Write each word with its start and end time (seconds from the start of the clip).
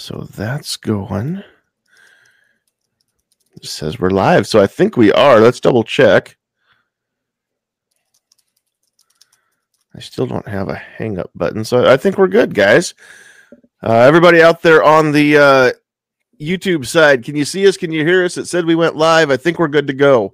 So 0.00 0.26
that's 0.34 0.78
going. 0.78 1.44
It 3.54 3.66
says 3.66 4.00
we're 4.00 4.08
live. 4.08 4.46
So 4.46 4.58
I 4.58 4.66
think 4.66 4.96
we 4.96 5.12
are. 5.12 5.40
Let's 5.40 5.60
double 5.60 5.84
check. 5.84 6.38
I 9.94 10.00
still 10.00 10.26
don't 10.26 10.48
have 10.48 10.70
a 10.70 10.74
hang 10.74 11.18
up 11.18 11.30
button. 11.34 11.64
So 11.66 11.86
I 11.86 11.98
think 11.98 12.16
we're 12.16 12.28
good, 12.28 12.54
guys. 12.54 12.94
Uh, 13.82 13.98
everybody 13.98 14.40
out 14.40 14.62
there 14.62 14.82
on 14.82 15.12
the 15.12 15.36
uh, 15.36 15.70
YouTube 16.40 16.86
side, 16.86 17.22
can 17.22 17.36
you 17.36 17.44
see 17.44 17.68
us? 17.68 17.76
Can 17.76 17.92
you 17.92 18.02
hear 18.02 18.24
us? 18.24 18.38
It 18.38 18.46
said 18.46 18.64
we 18.64 18.74
went 18.74 18.96
live. 18.96 19.30
I 19.30 19.36
think 19.36 19.58
we're 19.58 19.68
good 19.68 19.88
to 19.88 19.92
go. 19.92 20.32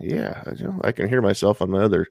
Yeah, 0.00 0.42
I, 0.82 0.90
can 0.90 1.08
hear 1.08 1.22
myself 1.22 1.62
on 1.62 1.70
my 1.70 1.84
other 1.84 2.08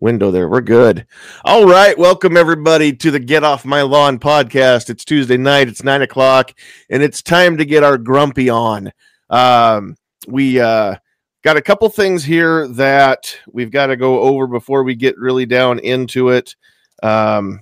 window 0.00 0.30
there. 0.30 0.48
We're 0.48 0.60
good. 0.60 1.06
All 1.44 1.66
right. 1.66 1.96
Welcome, 1.96 2.36
everybody, 2.36 2.92
to 2.94 3.10
the 3.10 3.18
Get 3.18 3.44
Off 3.44 3.64
My 3.64 3.82
Lawn 3.82 4.18
podcast. 4.18 4.90
It's 4.90 5.04
Tuesday 5.04 5.36
night. 5.36 5.68
It's 5.68 5.84
nine 5.84 6.02
o'clock, 6.02 6.52
and 6.90 7.02
it's 7.02 7.22
time 7.22 7.56
to 7.58 7.64
get 7.64 7.84
our 7.84 7.98
grumpy 7.98 8.48
on. 8.48 8.92
Um, 9.30 9.96
we 10.26 10.60
uh, 10.60 10.96
got 11.42 11.56
a 11.56 11.62
couple 11.62 11.88
things 11.88 12.24
here 12.24 12.68
that 12.68 13.36
we've 13.50 13.70
got 13.70 13.86
to 13.86 13.96
go 13.96 14.20
over 14.20 14.46
before 14.46 14.82
we 14.82 14.94
get 14.94 15.18
really 15.18 15.46
down 15.46 15.78
into 15.80 16.30
it. 16.30 16.56
Um, 17.02 17.60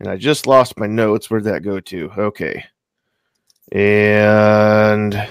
and 0.00 0.08
I 0.08 0.16
just 0.16 0.46
lost 0.46 0.78
my 0.78 0.86
notes. 0.86 1.30
Where'd 1.30 1.44
that 1.44 1.62
go 1.62 1.78
to? 1.80 2.10
Okay. 2.18 2.64
And 3.70 5.30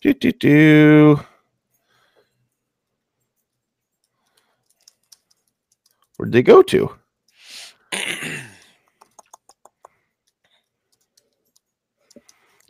do 0.00 0.12
do 0.14 0.32
do. 0.32 1.20
Where'd 6.20 6.32
they 6.32 6.42
go 6.42 6.60
to? 6.60 6.90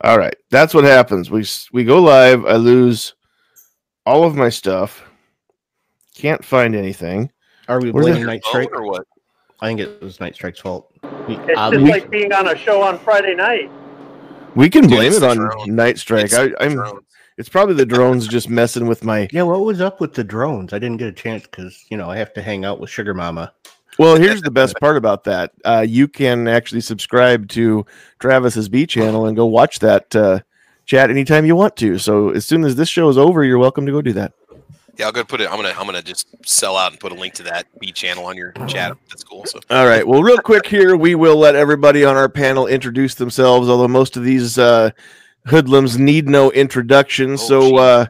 All 0.05 0.17
right, 0.17 0.35
that's 0.49 0.73
what 0.73 0.85
happens. 0.85 1.29
We 1.29 1.45
we 1.73 1.83
go 1.83 2.01
live. 2.01 2.45
I 2.45 2.55
lose 2.55 3.13
all 4.05 4.23
of 4.23 4.35
my 4.37 4.47
stuff. 4.47 5.03
Can't 6.15 6.45
find 6.45 6.75
anything. 6.77 7.29
Are 7.67 7.81
we 7.81 7.91
Where's 7.91 8.05
blaming 8.05 8.21
it? 8.23 8.25
Night 8.25 8.45
Strike? 8.45 8.71
or 8.71 8.83
what? 8.83 9.05
I 9.59 9.67
think 9.67 9.81
it 9.81 10.01
was 10.01 10.21
Night 10.21 10.33
Strike's 10.35 10.61
fault. 10.61 10.89
We, 11.27 11.35
It's 11.35 11.57
uh, 11.57 11.71
just 11.71 11.83
we- 11.83 11.91
like 11.91 12.09
being 12.09 12.31
on 12.31 12.47
a 12.47 12.55
show 12.55 12.81
on 12.81 12.97
Friday 12.99 13.35
night. 13.35 13.69
We 14.55 14.69
can 14.69 14.87
blame 14.87 15.11
it's 15.11 15.17
it 15.17 15.23
on 15.23 15.35
drone. 15.37 15.75
Night 15.75 15.97
Strike. 15.99 16.25
It's 16.25 16.33
I, 16.35 16.51
I'm. 16.61 16.73
drones. 16.75 17.03
It's 17.41 17.49
probably 17.49 17.73
the 17.73 17.87
drones 17.87 18.27
just 18.27 18.51
messing 18.51 18.85
with 18.85 19.03
my. 19.03 19.27
yeah, 19.31 19.41
what 19.41 19.61
was 19.61 19.81
up 19.81 19.99
with 19.99 20.13
the 20.13 20.23
drones? 20.23 20.73
I 20.73 20.77
didn't 20.77 20.97
get 20.97 21.07
a 21.07 21.11
chance 21.11 21.41
because 21.41 21.85
you 21.89 21.97
know 21.97 22.07
I 22.07 22.15
have 22.17 22.35
to 22.35 22.41
hang 22.43 22.65
out 22.65 22.79
with 22.79 22.91
Sugar 22.91 23.15
Mama. 23.15 23.51
Well, 23.97 24.15
here's 24.15 24.43
the 24.43 24.51
best 24.51 24.75
part 24.79 24.95
about 24.95 25.23
that. 25.23 25.51
Uh, 25.65 25.83
you 25.87 26.07
can 26.07 26.47
actually 26.47 26.81
subscribe 26.81 27.49
to 27.49 27.83
Travis's 28.19 28.69
B 28.69 28.85
channel 28.85 29.25
and 29.25 29.35
go 29.35 29.47
watch 29.47 29.79
that 29.79 30.15
uh, 30.15 30.41
chat 30.85 31.09
anytime 31.09 31.47
you 31.47 31.55
want 31.55 31.75
to. 31.77 31.97
So 31.97 32.29
as 32.29 32.45
soon 32.45 32.63
as 32.63 32.75
this 32.75 32.89
show 32.89 33.09
is 33.09 33.17
over, 33.17 33.43
you're 33.43 33.57
welcome 33.57 33.87
to 33.87 33.91
go 33.91 34.03
do 34.03 34.13
that. 34.13 34.33
Yeah, 34.99 35.07
I'll 35.07 35.11
go 35.11 35.23
put 35.23 35.41
it. 35.41 35.49
I'm 35.49 35.55
gonna 35.55 35.73
I'm 35.75 35.87
gonna 35.87 36.03
just 36.03 36.27
sell 36.45 36.77
out 36.77 36.91
and 36.91 36.99
put 36.99 37.11
a 37.11 37.15
link 37.15 37.33
to 37.35 37.43
that 37.43 37.65
B 37.79 37.91
channel 37.91 38.25
on 38.25 38.37
your 38.37 38.51
chat. 38.67 38.95
That's 39.09 39.23
cool. 39.23 39.47
So 39.47 39.59
All 39.71 39.87
right. 39.87 40.07
Well, 40.07 40.21
real 40.21 40.37
quick 40.37 40.67
here, 40.67 40.95
we 40.95 41.15
will 41.15 41.37
let 41.37 41.55
everybody 41.55 42.05
on 42.05 42.17
our 42.17 42.29
panel 42.29 42.67
introduce 42.67 43.15
themselves. 43.15 43.67
Although 43.67 43.87
most 43.87 44.15
of 44.15 44.23
these 44.23 44.59
uh, 44.59 44.91
hoodlums 45.45 45.97
need 45.97 46.27
no 46.27 46.51
introduction, 46.51 47.33
Oh, 47.33 47.35
so 47.35 47.77
uh, 47.77 48.05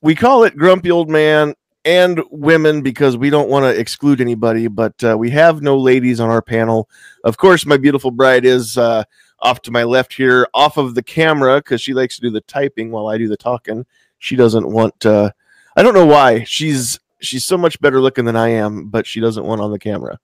we 0.00 0.14
call 0.14 0.44
it 0.44 0.56
Grumpy 0.56 0.90
Old 0.90 1.08
Man 1.08 1.54
and 1.84 2.20
Women 2.30 2.82
because 2.82 3.16
we 3.16 3.30
don't 3.30 3.48
want 3.48 3.64
to 3.64 3.80
exclude 3.80 4.20
anybody. 4.20 4.68
But 4.68 5.02
uh, 5.04 5.16
we 5.18 5.30
have 5.30 5.62
no 5.62 5.76
ladies 5.78 6.20
on 6.20 6.30
our 6.30 6.42
panel. 6.42 6.88
Of 7.24 7.36
course, 7.36 7.64
my 7.64 7.76
beautiful 7.76 8.10
bride 8.10 8.44
is 8.44 8.76
uh, 8.76 9.04
off 9.40 9.62
to 9.62 9.70
my 9.70 9.84
left 9.84 10.12
here, 10.12 10.48
off 10.54 10.76
of 10.76 10.94
the 10.94 11.02
camera 11.02 11.58
because 11.58 11.80
she 11.80 11.94
likes 11.94 12.16
to 12.16 12.22
do 12.22 12.30
the 12.30 12.40
typing 12.42 12.90
while 12.90 13.08
I 13.08 13.18
do 13.18 13.28
the 13.28 13.36
talking. 13.36 13.86
She 14.18 14.36
doesn't 14.36 14.68
want. 14.68 15.06
Uh, 15.06 15.30
I 15.76 15.82
don't 15.82 15.94
know 15.94 16.06
why. 16.06 16.44
She's 16.44 16.98
she's 17.20 17.44
so 17.44 17.56
much 17.56 17.80
better 17.80 18.00
looking 18.00 18.24
than 18.24 18.36
I 18.36 18.48
am, 18.48 18.88
but 18.88 19.06
she 19.06 19.20
doesn't 19.20 19.44
want 19.44 19.60
on 19.60 19.70
the 19.70 19.78
camera. 19.78 20.18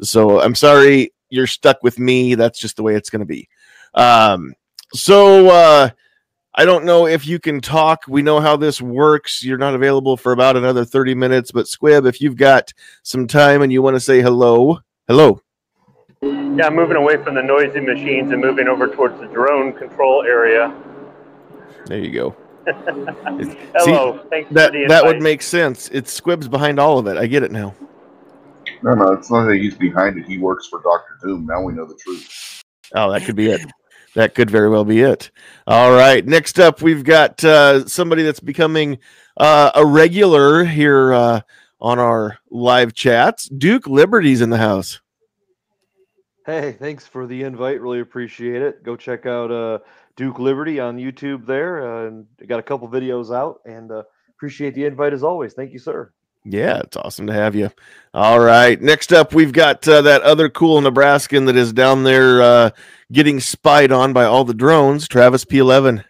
So 0.00 0.40
I'm 0.40 0.54
sorry 0.54 1.12
you're 1.30 1.46
stuck 1.46 1.82
with 1.82 1.98
me. 1.98 2.34
That's 2.34 2.58
just 2.58 2.76
the 2.76 2.82
way 2.82 2.94
it's 2.94 3.10
going 3.10 3.20
to 3.20 3.26
be. 3.26 3.48
Um, 3.94 4.54
so 4.94 5.48
uh, 5.48 5.90
I 6.58 6.64
don't 6.64 6.84
know 6.84 7.06
if 7.06 7.24
you 7.24 7.38
can 7.38 7.60
talk. 7.60 8.02
We 8.08 8.20
know 8.20 8.40
how 8.40 8.56
this 8.56 8.82
works. 8.82 9.44
You're 9.44 9.58
not 9.58 9.76
available 9.76 10.16
for 10.16 10.32
about 10.32 10.56
another 10.56 10.84
30 10.84 11.14
minutes, 11.14 11.52
but 11.52 11.68
Squib, 11.68 12.04
if 12.04 12.20
you've 12.20 12.34
got 12.34 12.72
some 13.04 13.28
time 13.28 13.62
and 13.62 13.72
you 13.72 13.80
want 13.80 13.94
to 13.94 14.00
say 14.00 14.20
hello, 14.20 14.80
hello. 15.06 15.40
Yeah, 16.20 16.66
I'm 16.66 16.74
moving 16.74 16.96
away 16.96 17.22
from 17.22 17.36
the 17.36 17.44
noisy 17.44 17.78
machines 17.78 18.32
and 18.32 18.40
moving 18.40 18.66
over 18.66 18.88
towards 18.88 19.20
the 19.20 19.26
drone 19.26 19.72
control 19.72 20.24
area. 20.24 20.74
There 21.86 22.00
you 22.00 22.10
go. 22.10 22.36
Hello, 23.76 24.26
thanks 24.28 24.52
That 24.52 24.72
for 24.72 24.78
the 24.78 24.86
that 24.88 25.06
would 25.06 25.22
make 25.22 25.42
sense. 25.42 25.88
It's 25.90 26.12
Squib's 26.12 26.48
behind 26.48 26.80
all 26.80 26.98
of 26.98 27.06
it. 27.06 27.16
I 27.16 27.28
get 27.28 27.44
it 27.44 27.52
now. 27.52 27.74
No, 28.82 28.94
no, 28.94 29.12
it's 29.12 29.30
not 29.30 29.46
that 29.46 29.54
he's 29.54 29.76
behind 29.76 30.18
it. 30.18 30.26
He 30.26 30.38
works 30.38 30.66
for 30.66 30.82
Doctor 30.82 31.16
Doom. 31.22 31.46
Now 31.46 31.62
we 31.62 31.72
know 31.72 31.86
the 31.86 31.94
truth. 31.94 32.62
Oh, 32.94 33.12
that 33.12 33.22
could 33.22 33.36
be 33.36 33.52
it. 33.52 33.60
That 34.18 34.34
could 34.34 34.50
very 34.50 34.68
well 34.68 34.84
be 34.84 35.00
it. 35.00 35.30
All 35.68 35.92
right. 35.92 36.26
Next 36.26 36.58
up, 36.58 36.82
we've 36.82 37.04
got 37.04 37.44
uh, 37.44 37.86
somebody 37.86 38.24
that's 38.24 38.40
becoming 38.40 38.98
uh, 39.36 39.70
a 39.76 39.86
regular 39.86 40.64
here 40.64 41.12
uh, 41.12 41.40
on 41.80 42.00
our 42.00 42.40
live 42.50 42.94
chats. 42.94 43.48
Duke 43.48 43.86
Liberty's 43.86 44.40
in 44.40 44.50
the 44.50 44.58
house. 44.58 45.00
Hey, 46.44 46.72
thanks 46.72 47.06
for 47.06 47.28
the 47.28 47.44
invite. 47.44 47.80
Really 47.80 48.00
appreciate 48.00 48.60
it. 48.60 48.82
Go 48.82 48.96
check 48.96 49.24
out 49.24 49.52
uh, 49.52 49.78
Duke 50.16 50.40
Liberty 50.40 50.80
on 50.80 50.96
YouTube 50.96 51.46
there. 51.46 51.86
Uh, 51.86 52.08
and 52.08 52.26
got 52.48 52.58
a 52.58 52.64
couple 52.64 52.88
videos 52.88 53.32
out 53.32 53.60
and 53.66 53.92
uh, 53.92 54.02
appreciate 54.30 54.74
the 54.74 54.84
invite 54.84 55.12
as 55.12 55.22
always. 55.22 55.54
Thank 55.54 55.72
you, 55.72 55.78
sir. 55.78 56.12
Yeah, 56.44 56.78
it's 56.78 56.96
awesome 56.96 57.26
to 57.26 57.32
have 57.32 57.54
you. 57.54 57.70
All 58.14 58.40
right. 58.40 58.80
Next 58.80 59.12
up, 59.12 59.34
we've 59.34 59.52
got 59.52 59.86
uh, 59.86 60.02
that 60.02 60.22
other 60.22 60.48
cool 60.48 60.80
Nebraskan 60.80 61.46
that 61.46 61.56
is 61.56 61.72
down 61.72 62.04
there 62.04 62.40
uh, 62.40 62.70
getting 63.12 63.40
spied 63.40 63.92
on 63.92 64.12
by 64.12 64.24
all 64.24 64.44
the 64.44 64.54
drones, 64.54 65.06
Travis 65.06 65.44
P11. 65.44 66.04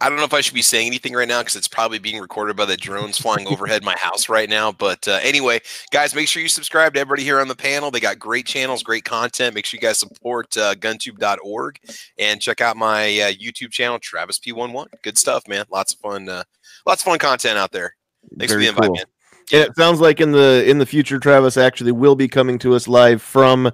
I 0.00 0.08
don't 0.08 0.18
know 0.18 0.24
if 0.24 0.34
I 0.34 0.40
should 0.40 0.54
be 0.54 0.62
saying 0.62 0.86
anything 0.86 1.14
right 1.14 1.26
now 1.26 1.40
because 1.40 1.56
it's 1.56 1.68
probably 1.68 1.98
being 1.98 2.20
recorded 2.20 2.56
by 2.56 2.66
the 2.66 2.76
drones 2.76 3.18
flying 3.18 3.46
overhead 3.48 3.82
my 3.82 3.96
house 3.96 4.28
right 4.28 4.48
now. 4.48 4.70
But 4.70 5.06
uh, 5.08 5.18
anyway, 5.22 5.60
guys, 5.90 6.14
make 6.14 6.28
sure 6.28 6.42
you 6.42 6.48
subscribe 6.48 6.94
to 6.94 7.00
everybody 7.00 7.24
here 7.24 7.40
on 7.40 7.48
the 7.48 7.56
panel. 7.56 7.90
They 7.90 8.00
got 8.00 8.18
great 8.18 8.46
channels, 8.46 8.82
great 8.82 9.04
content. 9.04 9.54
Make 9.54 9.66
sure 9.66 9.78
you 9.78 9.80
guys 9.80 9.98
support 9.98 10.56
uh, 10.56 10.74
guntube.org 10.76 11.80
and 12.18 12.40
check 12.40 12.60
out 12.60 12.76
my 12.76 13.06
uh, 13.06 13.32
YouTube 13.32 13.70
channel, 13.70 13.98
Travis 13.98 14.38
P11. 14.38 14.86
Good 15.02 15.18
stuff, 15.18 15.48
man. 15.48 15.64
Lots 15.70 15.94
of 15.94 16.00
fun, 16.00 16.28
uh, 16.28 16.44
lots 16.86 17.02
of 17.02 17.06
fun 17.06 17.18
content 17.18 17.58
out 17.58 17.72
there. 17.72 17.94
Thanks 18.36 18.52
Very 18.52 18.66
for 18.66 18.72
the 18.72 18.76
invite, 18.84 18.86
cool. 18.88 18.94
man. 18.96 19.04
And 19.50 19.62
it 19.70 19.76
sounds 19.76 20.00
like 20.00 20.20
in 20.20 20.32
the 20.32 20.64
in 20.68 20.78
the 20.78 20.86
future, 20.86 21.18
Travis 21.18 21.56
actually 21.56 21.92
will 21.92 22.16
be 22.16 22.28
coming 22.28 22.58
to 22.58 22.74
us 22.74 22.86
live 22.88 23.22
from 23.22 23.66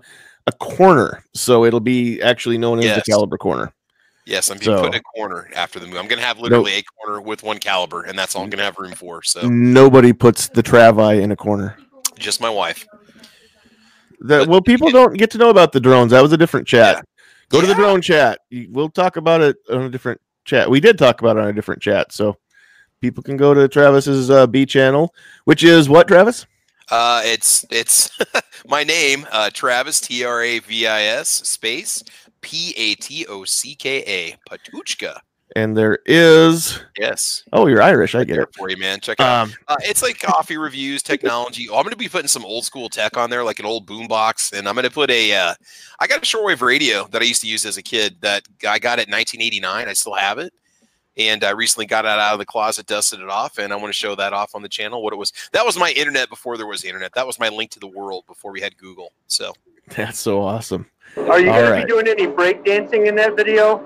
a 0.46 0.52
corner, 0.52 1.24
so 1.34 1.64
it'll 1.64 1.80
be 1.80 2.20
actually 2.22 2.58
known 2.58 2.78
as 2.78 2.84
Yes. 2.84 3.02
the 3.04 3.10
Caliber 3.10 3.38
Corner. 3.38 3.72
Yes, 4.26 4.50
I'm 4.50 4.58
being 4.58 4.76
So- 4.76 4.80
put 4.82 4.94
in 4.94 5.00
a 5.00 5.02
corner 5.02 5.50
after 5.54 5.78
the 5.80 5.86
move. 5.86 5.96
I'm 5.96 6.06
going 6.06 6.18
to 6.20 6.24
have 6.24 6.38
literally 6.38 6.74
a 6.74 6.82
corner 6.82 7.20
with 7.20 7.42
one 7.42 7.58
caliber, 7.58 8.02
and 8.04 8.18
that's 8.18 8.34
all 8.36 8.42
I'm 8.42 8.50
going 8.50 8.58
to 8.58 8.64
have 8.64 8.78
room 8.78 8.92
for. 8.92 9.22
So 9.22 9.48
Nobody 9.48 10.12
puts 10.12 10.48
the 10.48 10.62
Travi 10.62 11.20
in 11.20 11.32
a 11.32 11.36
corner. 11.36 11.76
just 12.18 12.40
my 12.40 12.48
wife. 12.48 12.86
The, 14.20 14.46
well, 14.48 14.62
people 14.62 14.90
don't 14.90 15.14
get 15.18 15.30
to 15.32 15.38
know 15.38 15.50
about 15.50 15.72
the 15.72 15.80
drones. 15.80 16.12
That 16.12 16.22
was 16.22 16.32
a 16.32 16.36
different 16.38 16.66
chat. 16.66 16.96
Yeah. 16.96 17.02
Go 17.50 17.60
to 17.60 17.66
the 17.66 17.74
drone 17.74 18.00
chat. 18.00 18.38
We'll 18.70 18.88
talk 18.88 19.16
about 19.16 19.40
it 19.42 19.56
on 19.70 19.82
a 19.82 19.90
different 19.90 20.20
chat. 20.44 20.70
We 20.70 20.80
did 20.80 20.96
talk 20.98 21.20
about 21.20 21.36
it 21.36 21.40
on 21.40 21.48
a 21.48 21.52
different 21.52 21.82
chat, 21.82 22.12
so 22.12 22.36
people 23.04 23.22
can 23.22 23.36
go 23.36 23.52
to 23.52 23.68
Travis's 23.68 24.30
uh, 24.30 24.46
B 24.46 24.64
channel, 24.64 25.12
which 25.44 25.62
is 25.62 25.90
what 25.90 26.08
Travis? 26.08 26.46
Uh, 26.90 27.20
it's 27.22 27.62
it's 27.70 28.10
my 28.66 28.82
name, 28.82 29.26
uh, 29.30 29.50
Travis 29.52 30.00
T 30.00 30.24
R 30.24 30.42
A 30.42 30.58
V 30.60 30.86
I 30.86 31.02
S 31.02 31.28
space 31.28 32.02
P 32.40 32.72
A 32.78 32.94
T 32.94 33.26
O 33.26 33.44
C 33.44 33.74
K 33.74 33.98
A 34.06 34.36
Patocka. 34.48 35.18
And 35.54 35.76
there 35.76 35.98
is. 36.06 36.80
Yes, 36.98 37.44
Oh, 37.52 37.66
you're 37.66 37.82
Irish. 37.82 38.14
I 38.14 38.24
get 38.24 38.32
there 38.34 38.42
it. 38.44 38.54
for 38.56 38.70
you, 38.70 38.78
man. 38.78 38.98
Check 39.00 39.20
it 39.20 39.22
out. 39.22 39.48
Um, 39.48 39.54
Uh, 39.68 39.76
it's 39.82 40.02
like 40.02 40.18
coffee 40.18 40.56
reviews, 40.56 41.02
technology. 41.02 41.68
Oh, 41.68 41.76
I'm 41.76 41.82
going 41.82 41.92
to 41.92 41.96
be 41.98 42.08
putting 42.08 42.26
some 42.28 42.44
old 42.44 42.64
school 42.64 42.88
tech 42.88 43.18
on 43.18 43.28
there, 43.28 43.44
like 43.44 43.58
an 43.60 43.66
old 43.66 43.86
boombox, 43.86 44.58
and 44.58 44.66
I'm 44.66 44.74
going 44.74 44.84
to 44.86 44.90
put 44.90 45.10
a. 45.10 45.32
Uh, 45.34 45.54
I 46.00 46.06
got 46.06 46.18
a 46.18 46.22
shortwave 46.22 46.62
radio 46.62 47.06
that 47.12 47.20
I 47.20 47.26
used 47.26 47.42
to 47.42 47.48
use 47.48 47.66
as 47.66 47.76
a 47.76 47.82
kid 47.82 48.16
that 48.22 48.42
I 48.66 48.78
got 48.78 48.98
it 48.98 49.06
in 49.08 49.12
1989. 49.12 49.86
I 49.88 49.92
still 49.92 50.14
have 50.14 50.38
it, 50.38 50.52
and 51.16 51.44
I 51.44 51.50
recently 51.50 51.86
got 51.86 52.04
it 52.04 52.08
out 52.08 52.32
of 52.32 52.38
the 52.38 52.46
closet, 52.46 52.86
dusted 52.86 53.20
it 53.20 53.28
off, 53.28 53.58
and 53.58 53.72
I 53.72 53.76
want 53.76 53.88
to 53.88 53.92
show 53.92 54.14
that 54.16 54.32
off 54.32 54.54
on 54.54 54.62
the 54.62 54.68
channel. 54.68 55.02
What 55.02 55.12
it 55.12 55.16
was. 55.16 55.32
That 55.52 55.64
was 55.64 55.78
my 55.78 55.90
internet 55.92 56.28
before 56.28 56.56
there 56.56 56.66
was 56.66 56.84
internet. 56.84 57.12
That 57.14 57.26
was 57.26 57.38
my 57.38 57.48
link 57.48 57.70
to 57.72 57.80
the 57.80 57.86
world 57.86 58.24
before 58.26 58.52
we 58.52 58.60
had 58.60 58.76
Google. 58.76 59.12
So 59.28 59.52
that's 59.96 60.18
so 60.18 60.42
awesome. 60.42 60.86
Are 61.16 61.38
you 61.40 61.50
All 61.50 61.60
going 61.60 61.80
to 61.80 61.86
be 61.86 61.88
doing 61.92 62.08
any 62.08 62.26
breakdancing 62.26 63.06
in 63.06 63.14
that 63.16 63.36
video? 63.36 63.84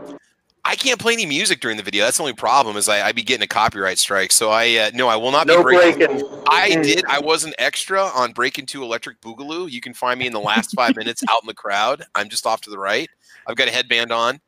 I 0.64 0.76
can't 0.76 1.00
play 1.00 1.14
any 1.14 1.24
music 1.24 1.60
during 1.60 1.76
the 1.78 1.82
video. 1.82 2.04
That's 2.04 2.18
the 2.18 2.24
only 2.24 2.34
problem. 2.34 2.76
Is 2.76 2.88
I 2.90 3.06
I'd 3.06 3.14
be 3.16 3.22
getting 3.22 3.42
a 3.42 3.46
copyright 3.48 3.98
strike. 3.98 4.32
So 4.32 4.50
I 4.50 4.76
uh, 4.76 4.90
no, 4.92 5.08
I 5.08 5.16
will 5.16 5.30
not 5.30 5.46
No 5.46 5.58
be 5.58 5.62
breaking. 5.62 6.06
breaking. 6.06 6.42
I 6.46 6.74
did. 6.82 7.04
I 7.06 7.20
was 7.20 7.44
an 7.44 7.54
extra 7.58 8.02
on 8.02 8.32
Breaking 8.32 8.66
Two 8.66 8.82
Electric 8.82 9.20
Boogaloo. 9.22 9.70
You 9.70 9.80
can 9.80 9.94
find 9.94 10.18
me 10.18 10.26
in 10.26 10.32
the 10.32 10.40
last 10.40 10.74
five 10.74 10.94
minutes 10.96 11.22
out 11.30 11.42
in 11.42 11.46
the 11.46 11.54
crowd. 11.54 12.04
I'm 12.14 12.28
just 12.28 12.44
off 12.46 12.60
to 12.62 12.70
the 12.70 12.78
right. 12.78 13.08
I've 13.46 13.56
got 13.56 13.68
a 13.68 13.70
headband 13.70 14.12
on 14.12 14.40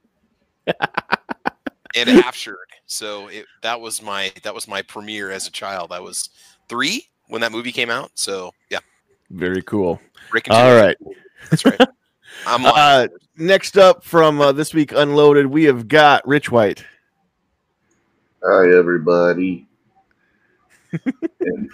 and 0.66 2.08
a 2.08 2.20
half 2.22 2.34
shirt. 2.34 2.58
So 2.90 3.28
it, 3.28 3.46
that 3.62 3.81
was 3.81 4.02
my 4.02 4.32
that 4.42 4.52
was 4.52 4.66
my 4.66 4.82
premiere 4.82 5.31
as 5.31 5.46
a 5.46 5.50
child. 5.52 5.92
I 5.92 6.00
was 6.00 6.28
three 6.69 7.08
when 7.28 7.40
that 7.40 7.52
movie 7.52 7.70
came 7.70 7.88
out. 7.88 8.10
So 8.14 8.50
yeah, 8.69 8.81
Very 9.31 9.62
cool. 9.62 10.00
Breaking 10.28 10.52
Two. 10.52 10.58
All 10.58 10.75
right. 10.75 10.96
that's 11.48 11.64
right. 11.64 11.81
I'm 12.46 12.64
lying. 12.64 13.08
Uh, 13.08 13.16
next 13.37 13.78
up 13.78 14.02
from 14.02 14.40
uh, 14.40 14.50
this 14.50 14.75
week 14.75 14.90
unloaded, 14.90 15.46
we 15.46 15.64
have 15.64 15.87
got 15.87 16.26
Rich 16.26 16.50
White. 16.50 16.84
Hi, 18.42 18.76
everybody. 18.76 19.69
and, 20.92 21.70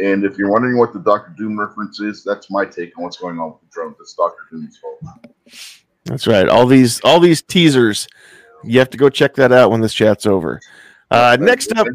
and 0.00 0.24
if 0.24 0.36
you're 0.36 0.50
wondering 0.50 0.78
what 0.78 0.92
the 0.92 0.98
Doctor 0.98 1.32
Doom 1.38 1.60
reference 1.60 2.00
is, 2.00 2.24
that's 2.24 2.50
my 2.50 2.64
take 2.64 2.98
on 2.98 3.04
what's 3.04 3.18
going 3.18 3.38
on 3.38 3.52
with 3.52 3.60
the 3.60 3.66
drones. 3.70 3.96
It's 4.00 4.14
Doctor 4.14 4.42
Doom's 4.50 4.78
fault. 4.78 5.00
That's 6.04 6.26
right. 6.26 6.48
All 6.48 6.66
these 6.66 7.00
all 7.02 7.20
these 7.20 7.40
teasers. 7.40 8.08
You 8.66 8.78
have 8.78 8.90
to 8.90 8.98
go 8.98 9.08
check 9.08 9.34
that 9.34 9.52
out 9.52 9.70
when 9.70 9.80
this 9.80 9.94
chat's 9.94 10.26
over. 10.26 10.60
Uh, 11.10 11.36
next 11.40 11.72
up, 11.72 11.86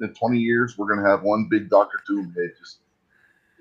in 0.00 0.14
20 0.14 0.38
years, 0.38 0.76
we're 0.78 0.86
going 0.86 1.02
to 1.02 1.08
have 1.08 1.22
one 1.22 1.48
big 1.48 1.68
Doctor 1.68 2.00
Doom 2.06 2.32
head, 2.36 2.50
just 2.58 2.78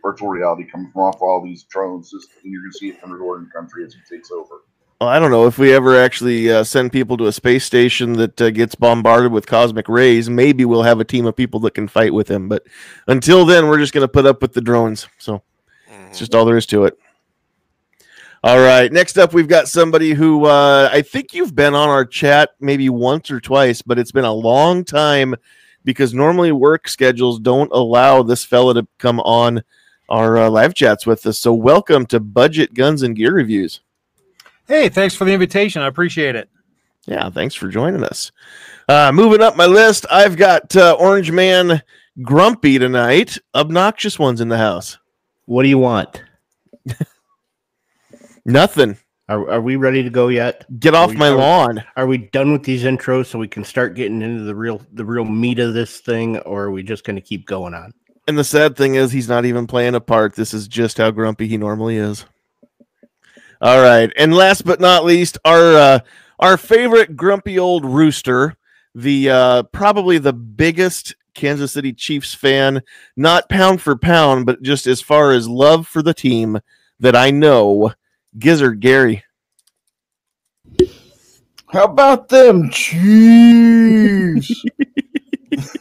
virtual 0.03 0.29
reality 0.29 0.65
coming 0.69 0.91
from 0.91 1.01
off 1.01 1.21
all 1.21 1.43
these 1.43 1.63
drones. 1.63 2.13
And 2.13 2.21
you're 2.43 2.61
going 2.61 2.71
to 2.71 2.77
see 2.77 2.89
it 2.89 2.99
from 2.99 3.11
the 3.11 3.17
northern 3.17 3.49
country 3.49 3.85
as 3.85 3.93
he 3.93 3.99
takes 4.09 4.31
over. 4.31 4.61
well, 5.01 5.09
I 5.09 5.19
don't 5.19 5.31
know 5.31 5.47
if 5.47 5.57
we 5.57 5.73
ever 5.73 5.99
actually 5.99 6.51
uh, 6.51 6.63
send 6.63 6.91
people 6.91 7.17
to 7.17 7.27
a 7.27 7.31
space 7.31 7.65
station 7.65 8.13
that 8.13 8.41
uh, 8.41 8.51
gets 8.51 8.75
bombarded 8.75 9.31
with 9.31 9.47
cosmic 9.47 9.89
rays. 9.89 10.29
Maybe 10.29 10.65
we'll 10.65 10.83
have 10.83 10.99
a 10.99 11.05
team 11.05 11.25
of 11.25 11.35
people 11.35 11.59
that 11.61 11.73
can 11.73 11.87
fight 11.87 12.13
with 12.13 12.29
him. 12.29 12.49
But 12.49 12.67
until 13.07 13.45
then, 13.45 13.67
we're 13.67 13.79
just 13.79 13.93
going 13.93 14.03
to 14.03 14.11
put 14.11 14.25
up 14.25 14.41
with 14.41 14.53
the 14.53 14.61
drones. 14.61 15.07
So. 15.17 15.41
It's 16.09 16.19
just 16.19 16.35
all 16.35 16.45
there 16.45 16.57
is 16.57 16.65
to 16.67 16.85
it. 16.85 16.97
All 18.43 18.59
right. 18.59 18.91
Next 18.91 19.17
up, 19.17 19.33
we've 19.33 19.47
got 19.47 19.67
somebody 19.67 20.13
who 20.13 20.45
uh, 20.45 20.89
I 20.91 21.01
think 21.01 21.33
you've 21.33 21.55
been 21.55 21.73
on 21.73 21.89
our 21.89 22.05
chat 22.05 22.51
maybe 22.59 22.89
once 22.89 23.31
or 23.31 23.39
twice, 23.39 23.81
but 23.81 23.97
it's 23.97 24.11
been 24.11 24.25
a 24.25 24.33
long 24.33 24.83
time 24.83 25.35
because 25.83 26.13
normally 26.13 26.51
work 26.51 26.87
schedules 26.87 27.39
don't 27.39 27.71
allow 27.71 28.21
this 28.21 28.45
fella 28.45 28.75
to 28.75 28.87
come 28.99 29.19
on 29.21 29.63
our 30.09 30.37
uh, 30.37 30.49
live 30.49 30.75
chats 30.75 31.05
with 31.05 31.25
us. 31.25 31.39
So, 31.39 31.53
welcome 31.53 32.05
to 32.07 32.19
Budget 32.19 32.73
Guns 32.73 33.01
and 33.01 33.15
Gear 33.15 33.33
Reviews. 33.33 33.81
Hey, 34.67 34.89
thanks 34.89 35.15
for 35.15 35.25
the 35.25 35.33
invitation. 35.33 35.81
I 35.81 35.87
appreciate 35.87 36.35
it. 36.35 36.49
Yeah, 37.05 37.29
thanks 37.29 37.55
for 37.55 37.69
joining 37.69 38.03
us. 38.03 38.31
Uh, 38.87 39.11
moving 39.13 39.41
up 39.41 39.55
my 39.55 39.65
list, 39.65 40.05
I've 40.11 40.37
got 40.37 40.75
uh, 40.75 40.95
Orange 40.99 41.31
Man 41.31 41.81
Grumpy 42.21 42.77
tonight. 42.77 43.37
Obnoxious 43.55 44.19
ones 44.19 44.41
in 44.41 44.49
the 44.49 44.57
house. 44.57 44.99
What 45.45 45.63
do 45.63 45.69
you 45.69 45.79
want? 45.79 46.21
Nothing. 48.47 48.97
Are, 49.29 49.51
are 49.51 49.61
we 49.61 49.75
ready 49.75 50.01
to 50.03 50.09
go 50.09 50.29
yet? 50.29 50.65
Get 50.79 50.95
off 50.95 51.11
we- 51.11 51.17
my 51.17 51.27
are 51.27 51.35
lawn. 51.35 51.83
Are 51.97 52.07
we 52.07 52.17
done 52.17 52.53
with 52.53 52.63
these 52.63 52.83
intros 52.83 53.27
so 53.27 53.37
we 53.37 53.47
can 53.47 53.65
start 53.65 53.93
getting 53.93 54.21
into 54.21 54.45
the 54.45 54.55
real 54.55 54.81
the 54.93 55.05
real 55.05 55.25
meat 55.25 55.59
of 55.59 55.73
this 55.73 55.99
thing, 55.99 56.37
or 56.39 56.63
are 56.63 56.71
we 56.71 56.81
just 56.81 57.03
going 57.03 57.17
to 57.17 57.21
keep 57.21 57.45
going 57.45 57.73
on? 57.73 57.93
And 58.27 58.37
the 58.37 58.43
sad 58.43 58.75
thing 58.75 58.95
is, 58.95 59.11
he's 59.11 59.29
not 59.29 59.45
even 59.45 59.67
playing 59.67 59.95
a 59.95 60.01
part. 60.01 60.35
This 60.35 60.53
is 60.53 60.67
just 60.67 60.97
how 60.97 61.11
grumpy 61.11 61.47
he 61.47 61.57
normally 61.57 61.97
is. 61.97 62.25
All 63.61 63.81
right, 63.81 64.11
and 64.17 64.33
last 64.33 64.63
but 64.65 64.79
not 64.79 65.03
least, 65.03 65.37
our 65.43 65.75
uh, 65.75 65.99
our 66.39 66.57
favorite 66.57 67.17
grumpy 67.17 67.59
old 67.59 67.83
rooster, 67.83 68.55
the 68.95 69.29
uh, 69.29 69.63
probably 69.63 70.19
the 70.19 70.33
biggest 70.33 71.15
Kansas 71.33 71.73
City 71.73 71.91
Chiefs 71.91 72.33
fan, 72.33 72.81
not 73.17 73.49
pound 73.49 73.81
for 73.81 73.97
pound, 73.97 74.45
but 74.45 74.61
just 74.61 74.87
as 74.87 75.01
far 75.01 75.33
as 75.33 75.49
love 75.49 75.85
for 75.85 76.01
the 76.01 76.13
team 76.13 76.59
that 76.99 77.15
I 77.15 77.31
know, 77.31 77.91
Gizzard 78.37 78.79
Gary. 78.79 79.23
How 81.69 81.83
about 81.85 82.29
them 82.29 82.69
Chiefs? 82.69 84.63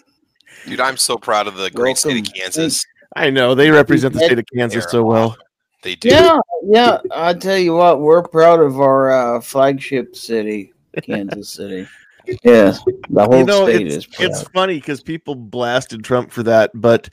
Dude, 0.66 0.80
I'm 0.80 0.96
so 0.96 1.16
proud 1.16 1.46
of 1.46 1.56
the 1.56 1.70
great 1.70 1.96
state 1.96 2.26
of 2.26 2.34
Kansas. 2.34 2.84
I 3.14 3.30
know 3.30 3.54
they 3.54 3.70
represent 3.70 4.14
the 4.14 4.20
state 4.20 4.38
of 4.38 4.44
Kansas 4.54 4.86
so 4.90 5.04
well. 5.04 5.36
They 5.82 5.94
do. 5.94 6.08
yeah, 6.08 6.38
yeah. 6.64 6.98
I 7.12 7.32
tell 7.34 7.56
you 7.56 7.74
what, 7.74 8.00
we're 8.00 8.22
proud 8.22 8.60
of 8.60 8.80
our 8.80 9.36
uh, 9.36 9.40
flagship 9.40 10.16
city, 10.16 10.72
Kansas 11.02 11.50
City. 11.50 11.86
Yeah, 12.42 12.76
the 13.08 13.22
whole 13.22 13.38
you 13.38 13.44
know, 13.44 13.68
state 13.68 13.86
it's, 13.86 13.94
is 13.98 14.06
proud. 14.06 14.26
it's 14.28 14.42
funny 14.48 14.80
because 14.80 15.00
people 15.00 15.36
blasted 15.36 16.02
Trump 16.02 16.32
for 16.32 16.42
that, 16.42 16.72
but 16.74 17.08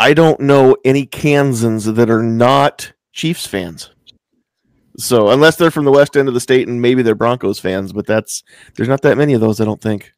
I 0.00 0.14
don't 0.14 0.40
know 0.40 0.76
any 0.84 1.06
Kansans 1.06 1.84
that 1.84 2.10
are 2.10 2.24
not 2.24 2.92
Chiefs 3.12 3.46
fans. 3.46 3.90
So 4.98 5.30
unless 5.30 5.56
they're 5.56 5.70
from 5.70 5.84
the 5.84 5.92
west 5.92 6.16
end 6.16 6.28
of 6.28 6.34
the 6.34 6.40
state 6.40 6.66
and 6.68 6.82
maybe 6.82 7.02
they're 7.02 7.14
Broncos 7.14 7.60
fans, 7.60 7.92
but 7.92 8.06
that's 8.06 8.42
there's 8.74 8.88
not 8.88 9.02
that 9.02 9.16
many 9.16 9.32
of 9.32 9.40
those, 9.40 9.60
I 9.60 9.64
don't 9.64 9.80
think. 9.80 10.12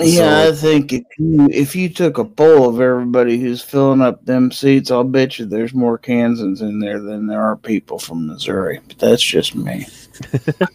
Yeah, 0.00 0.44
So- 0.44 0.48
I 0.48 0.52
think 0.56 0.92
if 0.92 1.04
you 1.18 1.48
if 1.52 1.76
you 1.76 1.88
took 1.88 2.18
a 2.18 2.24
poll 2.24 2.68
of 2.68 2.80
everybody 2.80 3.38
who's 3.38 3.62
filling 3.62 4.00
up 4.00 4.24
them 4.24 4.50
seats, 4.50 4.90
I'll 4.90 5.04
bet 5.04 5.38
you 5.38 5.44
there's 5.46 5.74
more 5.74 5.98
Kansans 5.98 6.62
in 6.62 6.80
there 6.80 7.00
than 7.00 7.26
there 7.26 7.42
are 7.42 7.56
people 7.56 7.98
from 7.98 8.26
Missouri. 8.26 8.80
But 8.88 8.98
that's 8.98 9.22
just 9.22 9.54
me. 9.54 9.86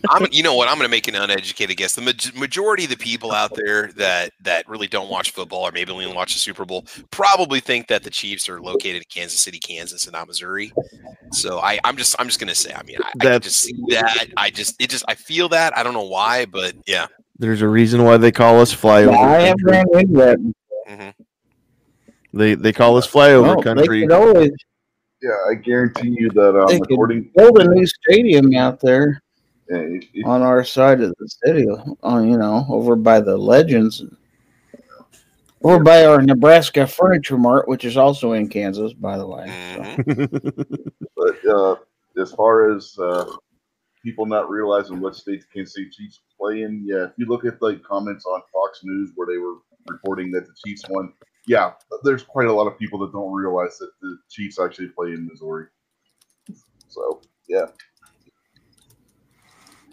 I'm, 0.09 0.27
you 0.31 0.43
know 0.43 0.55
what? 0.55 0.67
I'm 0.67 0.75
going 0.77 0.87
to 0.87 0.91
make 0.91 1.07
an 1.07 1.15
uneducated 1.15 1.77
guess. 1.77 1.95
The 1.95 2.01
maj- 2.01 2.33
majority 2.35 2.85
of 2.85 2.89
the 2.89 2.97
people 2.97 3.31
out 3.31 3.53
there 3.55 3.91
that 3.97 4.31
that 4.41 4.67
really 4.67 4.87
don't 4.87 5.09
watch 5.09 5.31
football 5.31 5.67
or 5.67 5.71
maybe 5.71 5.91
only 5.91 6.07
watch 6.13 6.33
the 6.33 6.39
Super 6.39 6.65
Bowl 6.65 6.85
probably 7.11 7.59
think 7.59 7.87
that 7.87 8.03
the 8.03 8.09
Chiefs 8.09 8.47
are 8.49 8.61
located 8.61 8.97
in 8.97 9.03
Kansas 9.09 9.39
City, 9.39 9.59
Kansas, 9.59 10.05
and 10.05 10.13
not 10.13 10.27
Missouri. 10.27 10.71
So 11.31 11.59
I, 11.59 11.79
I'm 11.83 11.97
just 11.97 12.15
I'm 12.19 12.27
just 12.27 12.39
going 12.39 12.49
to 12.49 12.55
say. 12.55 12.73
I 12.73 12.83
mean, 12.83 12.97
I, 13.03 13.07
I 13.07 13.11
can 13.11 13.19
That's- 13.19 13.43
just 13.43 13.59
see 13.63 13.75
that. 13.89 14.27
I 14.37 14.49
just 14.49 14.81
it 14.81 14.89
just 14.89 15.05
I 15.07 15.15
feel 15.15 15.49
that. 15.49 15.77
I 15.77 15.83
don't 15.83 15.93
know 15.93 16.03
why, 16.07 16.45
but 16.45 16.73
yeah. 16.87 17.07
There's 17.37 17.61
a 17.61 17.67
reason 17.67 18.03
why 18.03 18.17
they 18.17 18.31
call 18.31 18.61
us 18.61 18.73
flyover. 18.73 19.17
I 19.17 19.41
have 19.41 19.57
country. 19.57 19.71
ran 19.71 19.85
into 19.99 20.13
that. 20.19 20.53
hmm 20.87 21.09
They 22.37 22.55
they 22.55 22.73
call 22.73 22.97
us 22.97 23.07
flyover 23.07 23.43
Well, 23.43 23.55
they 23.57 23.61
country. 23.63 24.01
could 24.01 24.11
always 24.13 24.51
Yeah, 25.21 25.31
I 25.51 25.55
guarantee 25.55 26.15
you 26.17 26.29
that 26.31 26.57
um, 26.59 26.67
They 26.67 26.79
could- 26.79 26.91
according, 26.93 27.31
build 27.35 27.59
a 27.59 27.67
new 27.67 27.85
stadium 27.85 28.55
out 28.55 28.79
there. 28.79 29.21
Yeah, 29.69 29.77
if, 29.77 30.05
if, 30.13 30.25
on 30.25 30.41
our 30.41 30.63
side 30.63 31.01
of 31.01 31.13
the 31.17 31.27
city, 31.27 31.65
on 32.03 32.29
you 32.29 32.37
know, 32.37 32.65
over 32.69 32.95
by 32.95 33.19
the 33.19 33.35
Legends, 33.35 34.03
over 35.63 35.83
by 35.83 36.05
our 36.05 36.21
Nebraska 36.21 36.85
Furniture 36.85 37.37
Mart, 37.37 37.67
which 37.67 37.85
is 37.85 37.97
also 37.97 38.33
in 38.33 38.47
Kansas, 38.47 38.93
by 38.93 39.17
the 39.17 39.27
way. 39.27 39.47
So. 39.75 39.81
Mhm. 39.81 40.91
but 41.15 41.45
uh, 41.47 41.75
as 42.21 42.31
far 42.33 42.75
as 42.75 42.97
uh, 42.99 43.25
people 44.03 44.27
not 44.27 44.49
realizing 44.49 44.99
what 44.99 45.15
states 45.15 45.45
the 45.45 45.59
Kansas 45.59 45.73
City 45.73 45.89
Chiefs 45.89 46.21
play 46.39 46.61
in, 46.61 46.85
yeah, 46.85 47.05
if 47.05 47.11
you 47.17 47.25
look 47.25 47.45
at 47.45 47.61
like 47.61 47.81
comments 47.83 48.25
on 48.25 48.41
Fox 48.53 48.81
News 48.83 49.11
where 49.15 49.27
they 49.27 49.39
were 49.39 49.55
reporting 49.87 50.29
that 50.31 50.45
the 50.45 50.53
Chiefs 50.63 50.83
won, 50.89 51.11
yeah, 51.47 51.71
there's 52.03 52.23
quite 52.23 52.47
a 52.47 52.53
lot 52.53 52.67
of 52.67 52.77
people 52.77 52.99
that 52.99 53.11
don't 53.11 53.33
realize 53.33 53.77
that 53.79 53.89
the 54.01 54.17
Chiefs 54.29 54.59
actually 54.59 54.89
play 54.89 55.09
in 55.09 55.27
Missouri. 55.27 55.65
So 56.87 57.21
yeah, 57.47 57.65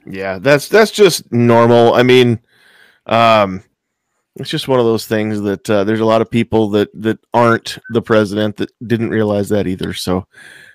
Yeah, 0.07 0.39
that's 0.39 0.69
that's 0.69 0.91
just 0.91 1.31
normal. 1.33 1.95
I 1.95 2.03
mean, 2.03 2.41
um, 3.07 3.63
it's 4.37 4.51
just 4.51 4.69
one 4.69 4.81
of 4.81 4.87
those 4.87 5.07
things 5.07 5.41
that 5.43 5.69
uh, 5.71 5.85
there's 5.85 6.01
a 6.01 6.05
lot 6.05 6.23
of 6.23 6.31
people 6.31 6.71
that 6.71 6.89
that 7.03 7.19
aren't 7.35 7.79
the 7.91 8.03
president 8.03 8.57
that 8.57 8.71
didn't 8.87 9.11
realize 9.11 9.49
that 9.51 9.67
either. 9.67 9.93
So, 9.93 10.27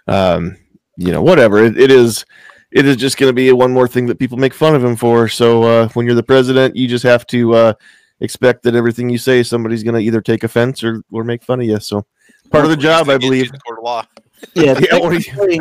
um, 0.07 0.55
you 0.97 1.11
know, 1.11 1.21
whatever 1.21 1.63
it, 1.63 1.77
it 1.79 1.91
is, 1.91 2.25
it 2.71 2.85
is 2.85 2.95
just 2.97 3.17
going 3.17 3.29
to 3.29 3.33
be 3.33 3.51
one 3.51 3.71
more 3.73 3.87
thing 3.87 4.05
that 4.07 4.19
people 4.19 4.37
make 4.37 4.53
fun 4.53 4.75
of 4.75 4.83
him 4.83 4.95
for. 4.95 5.27
So, 5.27 5.63
uh, 5.63 5.87
when 5.89 6.05
you're 6.05 6.15
the 6.15 6.23
president, 6.23 6.75
you 6.75 6.87
just 6.87 7.03
have 7.03 7.25
to 7.27 7.53
uh, 7.53 7.73
expect 8.21 8.63
that 8.63 8.75
everything 8.75 9.09
you 9.09 9.17
say, 9.17 9.43
somebody's 9.43 9.83
going 9.83 9.95
to 9.95 10.01
either 10.01 10.21
take 10.21 10.43
offense 10.43 10.83
or 10.83 11.01
or 11.11 11.23
make 11.23 11.43
fun 11.43 11.59
of 11.59 11.65
you. 11.65 11.79
So, 11.79 12.05
part 12.51 12.63
of 12.63 12.69
the 12.69 12.77
job, 12.77 13.09
I 13.09 13.13
Used 13.13 13.21
to 13.23 13.29
get 13.29 13.29
believe. 13.51 13.51
Court 13.65 13.79
of 13.79 13.83
law. 13.83 14.05
Yeah, 14.53 14.79
Yeah, 14.91 14.97
or 14.99 15.13
you- 15.13 15.19
technically, 15.21 15.59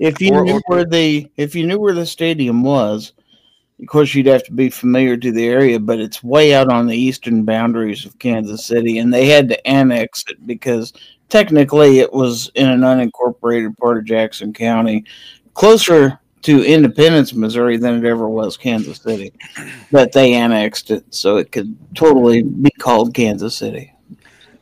if 0.00 0.20
you 0.20 0.32
or- 0.32 0.44
knew 0.44 0.54
or- 0.54 0.62
where 0.66 0.84
the 0.84 1.30
if 1.36 1.54
you 1.54 1.66
knew 1.66 1.78
where 1.78 1.94
the 1.94 2.06
stadium 2.06 2.62
was, 2.62 3.12
of 3.80 3.86
course 3.86 4.14
you'd 4.14 4.26
have 4.26 4.44
to 4.44 4.52
be 4.52 4.70
familiar 4.70 5.16
to 5.16 5.32
the 5.32 5.46
area, 5.46 5.78
but 5.78 6.00
it's 6.00 6.22
way 6.22 6.54
out 6.54 6.68
on 6.70 6.86
the 6.86 6.96
eastern 6.96 7.44
boundaries 7.44 8.04
of 8.04 8.18
Kansas 8.18 8.64
City, 8.64 8.98
and 8.98 9.12
they 9.12 9.26
had 9.26 9.48
to 9.48 9.66
annex 9.66 10.24
it 10.28 10.46
because 10.46 10.92
technically 11.28 11.98
it 11.98 12.12
was 12.12 12.50
in 12.54 12.68
an 12.68 12.80
unincorporated 12.80 13.76
part 13.78 13.98
of 13.98 14.04
Jackson 14.04 14.52
County, 14.52 15.04
closer 15.54 16.18
to 16.42 16.64
Independence, 16.64 17.32
Missouri, 17.32 17.76
than 17.76 17.94
it 17.96 18.08
ever 18.08 18.28
was 18.28 18.56
Kansas 18.56 18.98
City. 18.98 19.32
But 19.90 20.12
they 20.12 20.34
annexed 20.34 20.90
it 20.92 21.04
so 21.10 21.38
it 21.38 21.50
could 21.50 21.76
totally 21.94 22.42
be 22.42 22.70
called 22.78 23.14
Kansas 23.14 23.56
City. 23.56 23.92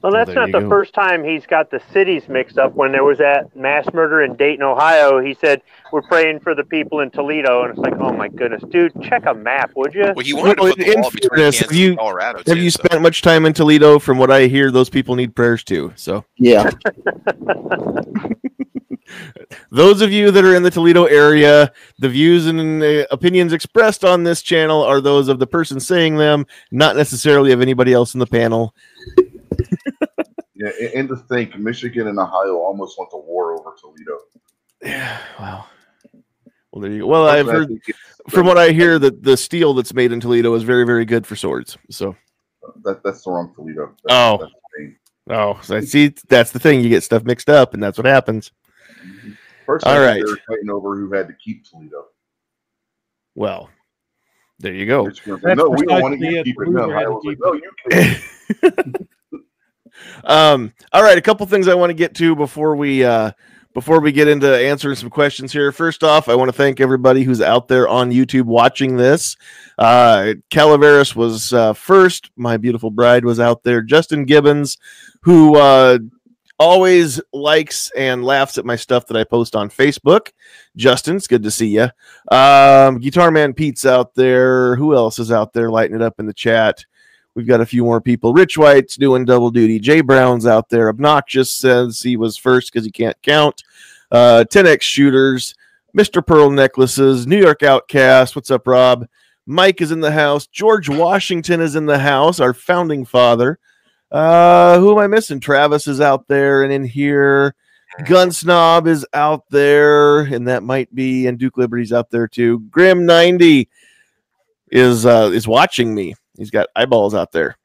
Well, 0.05 0.13
that's 0.13 0.27
there 0.35 0.35
not 0.47 0.53
the 0.53 0.61
go. 0.61 0.69
first 0.69 0.93
time 0.93 1.25
he's 1.25 1.47
got 1.47 1.71
the 1.71 1.81
cities 1.91 2.29
mixed 2.29 2.59
up. 2.59 2.75
When 2.75 2.93
there 2.93 3.05
was 3.05 3.17
that 3.17 3.57
mass 3.57 3.87
murder 3.95 4.21
in 4.21 4.37
Dayton, 4.37 4.63
Ohio, 4.63 5.19
he 5.19 5.33
said, 5.33 5.63
We're 5.93 6.03
praying 6.03 6.41
for 6.41 6.55
the 6.55 6.63
people 6.63 7.01
in 7.01 7.11
Toledo. 7.11 7.63
And 7.63 7.71
it's 7.71 7.79
like, 7.79 7.95
oh 7.99 8.13
my 8.13 8.29
goodness, 8.29 8.63
dude, 8.69 8.93
check 9.03 9.25
a 9.25 9.33
map, 9.33 9.71
would 9.77 9.95
you? 9.95 10.13
Well, 10.15 10.17
he 10.23 10.35
wanted 10.35 10.61
Well, 10.61 10.73
to 10.73 10.77
put 10.77 10.85
the 10.87 10.93
in 10.93 11.01
wall 11.01 11.11
between 11.11 11.31
fairness, 11.31 11.57
Kansas 11.57 11.71
have 11.71 11.79
you- 11.79 11.89
and 11.89 11.99
Colorado. 11.99 12.39
Have 12.41 12.45
too, 12.45 12.59
you 12.59 12.69
so. 12.69 12.83
spent 12.85 13.01
much 13.01 13.23
time 13.23 13.47
in 13.47 13.55
Toledo? 13.55 13.99
From 13.99 14.19
what 14.19 14.31
I 14.31 14.47
hear, 14.47 14.71
those 14.71 14.91
people 14.91 15.15
need 15.17 15.35
prayers 15.35 15.65
too. 15.65 15.91
So 15.97 16.23
Yeah. 16.37 16.71
those 19.71 20.01
of 20.03 20.13
you 20.13 20.31
that 20.31 20.45
are 20.45 20.55
in 20.55 20.63
the 20.63 20.71
Toledo 20.71 21.05
area, 21.05 21.73
the 21.99 22.11
views 22.11 22.47
and 22.47 22.83
uh, 22.83 23.07
opinions 23.11 23.53
expressed 23.55 24.05
on 24.05 24.25
this 24.25 24.43
channel 24.43 24.83
are 24.83 25.01
those 25.01 25.29
of 25.29 25.39
the 25.39 25.47
person 25.47 25.81
saying 25.81 26.17
them, 26.17 26.47
not 26.71 26.95
necessarily 26.97 27.53
of 27.53 27.61
anybody 27.63 27.93
else 27.95 28.13
in 28.15 28.21
the 28.21 28.27
panel. 28.27 28.75
Yeah, 30.65 30.71
and, 30.81 30.95
and 30.95 31.09
to 31.11 31.17
think, 31.17 31.59
Michigan 31.59 32.09
and 32.09 32.19
Ohio 32.19 32.57
almost 32.57 32.99
went 32.99 33.11
to 33.11 33.19
war 33.19 33.53
over 33.53 33.75
Toledo. 33.79 34.19
Yeah, 34.83 35.19
wow. 35.39 35.67
Well, 36.73 36.83
there 36.83 36.91
you 36.91 37.01
go. 37.01 37.07
Well, 37.07 37.29
I've 37.29 37.47
heard 37.47 37.71
from 38.31 38.47
what 38.47 38.59
I 38.59 38.71
hear 38.71 38.99
that 38.99 39.23
the 39.23 39.37
steel 39.37 39.75
that's 39.75 39.95
made 39.95 40.11
in 40.11 40.21
Toledo 40.21 40.55
is 40.55 40.63
very, 40.63 40.85
very 40.85 41.05
good 41.05 41.27
for 41.27 41.37
swords. 41.37 41.77
So, 41.91 42.17
that, 42.83 43.03
that's 43.05 43.23
the 43.23 43.31
wrong 43.31 43.53
Toledo. 43.55 43.95
That's, 44.05 44.15
Oh. 44.15 44.39
that's 44.41 44.53
oh, 45.31 45.61
so 45.63 45.77
I 45.77 45.81
see. 45.83 46.15
That's 46.29 46.51
the 46.51 46.59
thing. 46.59 46.81
You 46.81 46.89
get 46.89 47.03
stuff 47.03 47.25
mixed 47.25 47.51
up, 47.51 47.75
and 47.75 47.83
that's 47.83 47.99
what 47.99 48.07
happens. 48.07 48.51
Mm-hmm. 49.05 49.33
Personally, 49.67 49.97
All 49.97 50.03
I 50.03 50.07
right. 50.07 50.15
think 50.15 50.27
they 50.27 50.33
were 50.33 50.41
fighting 50.49 50.71
over 50.71 50.97
who 50.97 51.13
had 51.13 51.29
to 51.29 51.35
keep 51.35 51.65
Toledo. 51.69 52.07
Well, 53.35 53.71
there 54.59 54.73
you 54.73 54.87
go. 54.87 55.07
That's 55.07 55.27
no, 55.27 55.69
we 55.69 55.85
don't 55.87 56.03
want 56.03 56.21
to 56.21 56.43
keep 56.45 56.57
it. 56.61 56.69
No, 56.69 56.91
had 56.91 57.05
to 57.05 57.09
Ohio 57.09 57.11
was 57.13 57.25
like, 57.25 57.39
no, 57.41 57.53
you 57.55 57.73
can. 57.91 59.09
um, 60.25 60.73
all 60.93 61.03
right, 61.03 61.19
a 61.19 61.23
couple 61.23 61.47
things 61.47 61.69
I 61.69 61.75
want 61.75 61.91
to 61.91 61.95
get 61.95 62.15
to 62.17 62.35
before 62.35 62.77
we 62.77 63.05
uh, 63.05 63.33
before 63.75 64.01
we 64.01 64.13
get 64.13 64.29
into 64.29 64.49
answering 64.49 64.95
some 64.95 65.11
questions 65.11 65.53
here. 65.53 65.73
First 65.73 66.05
off, 66.05 66.29
I 66.29 66.35
want 66.35 66.49
to 66.49 66.57
thank 66.57 66.81
everybody 66.81 67.25
who's 67.25 67.41
out 67.41 67.69
there 67.69 67.89
on 67.89 68.13
YouTube 68.13 68.45
watching 68.45 68.97
this. 68.97 69.37
Uh, 69.77 70.35
Calaveras 70.51 71.15
was 71.15 71.53
uh, 71.53 71.73
first. 71.73 72.31
My 72.37 72.57
beautiful 72.57 72.91
bride 72.91 73.25
was 73.25 73.41
out 73.41 73.65
there. 73.65 73.83
Justin 73.83 74.25
Gibbons, 74.25 74.79
who 75.23 75.57
uh, 75.57 75.99
always 76.59 77.21
likes 77.33 77.91
and 77.97 78.25
laughs 78.25 78.59
at 78.59 78.65
my 78.65 78.77
stuff 78.77 79.07
that 79.07 79.17
I 79.17 79.25
post 79.25 79.57
on 79.57 79.69
Facebook. 79.69 80.31
Justin, 80.77 81.17
it's 81.17 81.27
good 81.27 81.43
to 81.43 81.51
see 81.51 81.69
you. 81.69 81.89
Um, 82.31 82.99
Guitar 82.99 83.33
Man 83.33 83.53
Pete's 83.53 83.85
out 83.85 84.15
there. 84.15 84.77
Who 84.77 84.95
else 84.95 85.19
is 85.19 85.33
out 85.33 85.53
there 85.53 85.71
lighting 85.71 85.97
it 85.97 86.03
up 86.03 86.21
in 86.21 86.27
the 86.27 86.33
chat? 86.33 86.85
We've 87.35 87.47
got 87.47 87.61
a 87.61 87.67
few 87.67 87.85
more 87.85 88.01
people. 88.01 88.33
Rich 88.33 88.57
White's 88.57 88.97
doing 88.97 89.25
double 89.25 89.51
duty. 89.51 89.81
Jay 89.81 90.01
Brown's 90.01 90.47
out 90.47 90.69
there. 90.69 90.89
Obnoxious 90.89 91.53
says 91.53 92.01
he 92.01 92.17
was 92.17 92.37
first 92.37 92.73
because 92.73 92.85
he 92.85 92.93
can't 92.93 93.21
count. 93.23 93.63
Uh, 94.11 94.45
10x 94.49 94.83
shooters. 94.83 95.55
Mr. 95.97 96.25
Pearl 96.25 96.51
necklaces. 96.51 97.27
New 97.27 97.39
York 97.39 97.63
Outcast. 97.63 98.37
What's 98.37 98.51
up, 98.51 98.67
Rob? 98.67 99.09
Mike 99.47 99.81
is 99.81 99.91
in 99.91 100.01
the 100.01 100.13
house. 100.13 100.47
George 100.47 100.89
Washington 100.89 101.61
is 101.61 101.77
in 101.77 101.87
the 101.87 101.99
house. 101.99 102.41
Our 102.41 102.55
founding 102.55 103.05
father. 103.05 103.59
Uh, 104.13 104.79
who 104.79 104.93
am 104.93 104.99
I 104.99 105.09
missing? 105.09 105.41
Travis 105.41 105.89
is 105.89 106.01
out 106.01 106.29
there 106.29 106.63
and 106.63 106.73
in 106.73 106.85
here. 106.85 107.55
Gun 108.07 108.33
Snob 108.33 108.87
is 108.87 109.07
out 109.13 109.45
there, 109.51 110.21
and 110.21 110.49
that 110.49 110.63
might 110.63 110.93
be, 110.95 111.27
and 111.27 111.39
Duke 111.39 111.57
Liberty's 111.57 111.93
out 111.93 112.11
there 112.11 112.27
too. 112.27 112.61
Grim 112.71 113.07
90 113.07 113.69
is 114.71 115.07
uh 115.07 115.31
is 115.33 115.47
watching 115.47 115.95
me. 115.95 116.15
He's 116.37 116.51
got 116.51 116.69
eyeballs 116.75 117.15
out 117.15 117.33
there. 117.33 117.57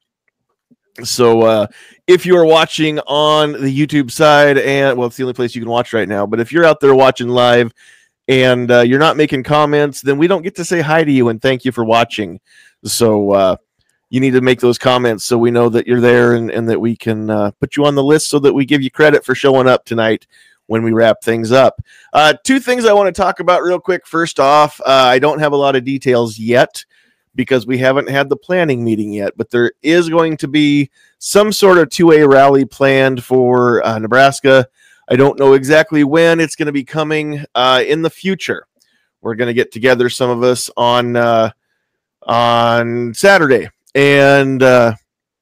So 1.04 1.44
uh 1.44 1.68
if 2.08 2.26
you 2.26 2.36
are 2.38 2.46
watching 2.46 3.00
on 3.00 3.54
the 3.54 3.76
YouTube 3.76 4.12
side, 4.12 4.58
and 4.58 4.98
well, 4.98 5.08
it's 5.08 5.18
the 5.18 5.24
only 5.24 5.34
place 5.34 5.56
you 5.56 5.62
can 5.62 5.70
watch 5.70 5.94
right 5.94 6.08
now, 6.08 6.26
but 6.26 6.40
if 6.40 6.52
you're 6.52 6.66
out 6.66 6.80
there 6.80 6.96
watching 6.96 7.30
live 7.30 7.72
and 8.28 8.70
uh, 8.70 8.82
you're 8.82 9.00
not 9.00 9.18
making 9.18 9.44
comments, 9.44 10.02
then 10.02 10.18
we 10.18 10.28
don't 10.28 10.42
get 10.44 10.56
to 10.56 10.66
say 10.66 10.82
hi 10.82 11.04
to 11.04 11.12
you 11.12 11.30
and 11.30 11.42
thank 11.42 11.66
you 11.66 11.72
for 11.72 11.86
watching. 11.86 12.40
So 12.84 13.32
uh 13.32 13.56
you 14.10 14.20
need 14.20 14.32
to 14.32 14.42
make 14.42 14.60
those 14.60 14.78
comments 14.78 15.24
so 15.24 15.38
we 15.38 15.52
know 15.52 15.70
that 15.70 15.86
you're 15.86 16.02
there 16.02 16.34
and, 16.34 16.50
and 16.50 16.68
that 16.68 16.82
we 16.82 16.96
can 16.96 17.30
uh, 17.30 17.52
put 17.60 17.78
you 17.78 17.86
on 17.86 17.94
the 17.94 18.04
list 18.04 18.28
so 18.28 18.40
that 18.40 18.54
we 18.54 18.66
give 18.66 18.82
you 18.82 18.90
credit 18.90 19.24
for 19.24 19.36
showing 19.36 19.68
up 19.68 19.86
tonight 19.86 20.26
when 20.66 20.84
we 20.84 20.92
wrap 20.92 21.22
things 21.24 21.52
up. 21.52 21.80
Uh, 22.12 22.34
two 22.44 22.60
things 22.60 22.86
I 22.86 22.94
want 22.94 23.14
to 23.14 23.22
talk 23.22 23.40
about 23.40 23.62
real 23.62 23.80
quick. 23.80 24.08
First 24.08 24.40
off, 24.40 24.82
uh, 24.82 24.90
I 24.90 25.20
don't 25.20 25.40
have 25.40 25.52
a 25.52 25.58
lot 25.58 25.76
of 25.76 25.84
details 25.84 26.40
yet 26.40 26.84
because 27.36 27.68
we 27.68 27.78
haven't 27.78 28.10
had 28.10 28.30
the 28.30 28.36
planning 28.36 28.84
meeting 28.84 29.14
yet, 29.14 29.38
but 29.38 29.50
there 29.50 29.72
is 29.82 30.10
going 30.10 30.38
to 30.38 30.48
be 30.48 30.90
some 31.20 31.52
sort 31.52 31.78
of 31.78 31.90
2A 31.90 32.32
rally 32.32 32.66
planned 32.66 33.24
for 33.24 33.86
uh, 33.86 34.00
Nebraska. 34.00 34.68
I 35.10 35.16
don't 35.16 35.40
know 35.40 35.54
exactly 35.54 36.04
when 36.04 36.40
it's 36.40 36.56
going 36.56 36.68
to 36.68 36.72
be 36.72 36.84
coming 36.84 37.46
uh, 37.56 37.84
in 37.86 38.02
the 38.02 38.10
future. 38.10 38.66
We're 39.22 39.36
going 39.36 39.48
to 39.48 39.54
get 39.54 39.72
together, 39.72 40.10
some 40.10 40.30
of 40.30 40.44
us, 40.44 40.70
on 40.78 41.16
uh, 41.16 41.52
on 42.24 43.14
Saturday 43.14 43.70
and 43.96 44.62
uh, 44.62 44.94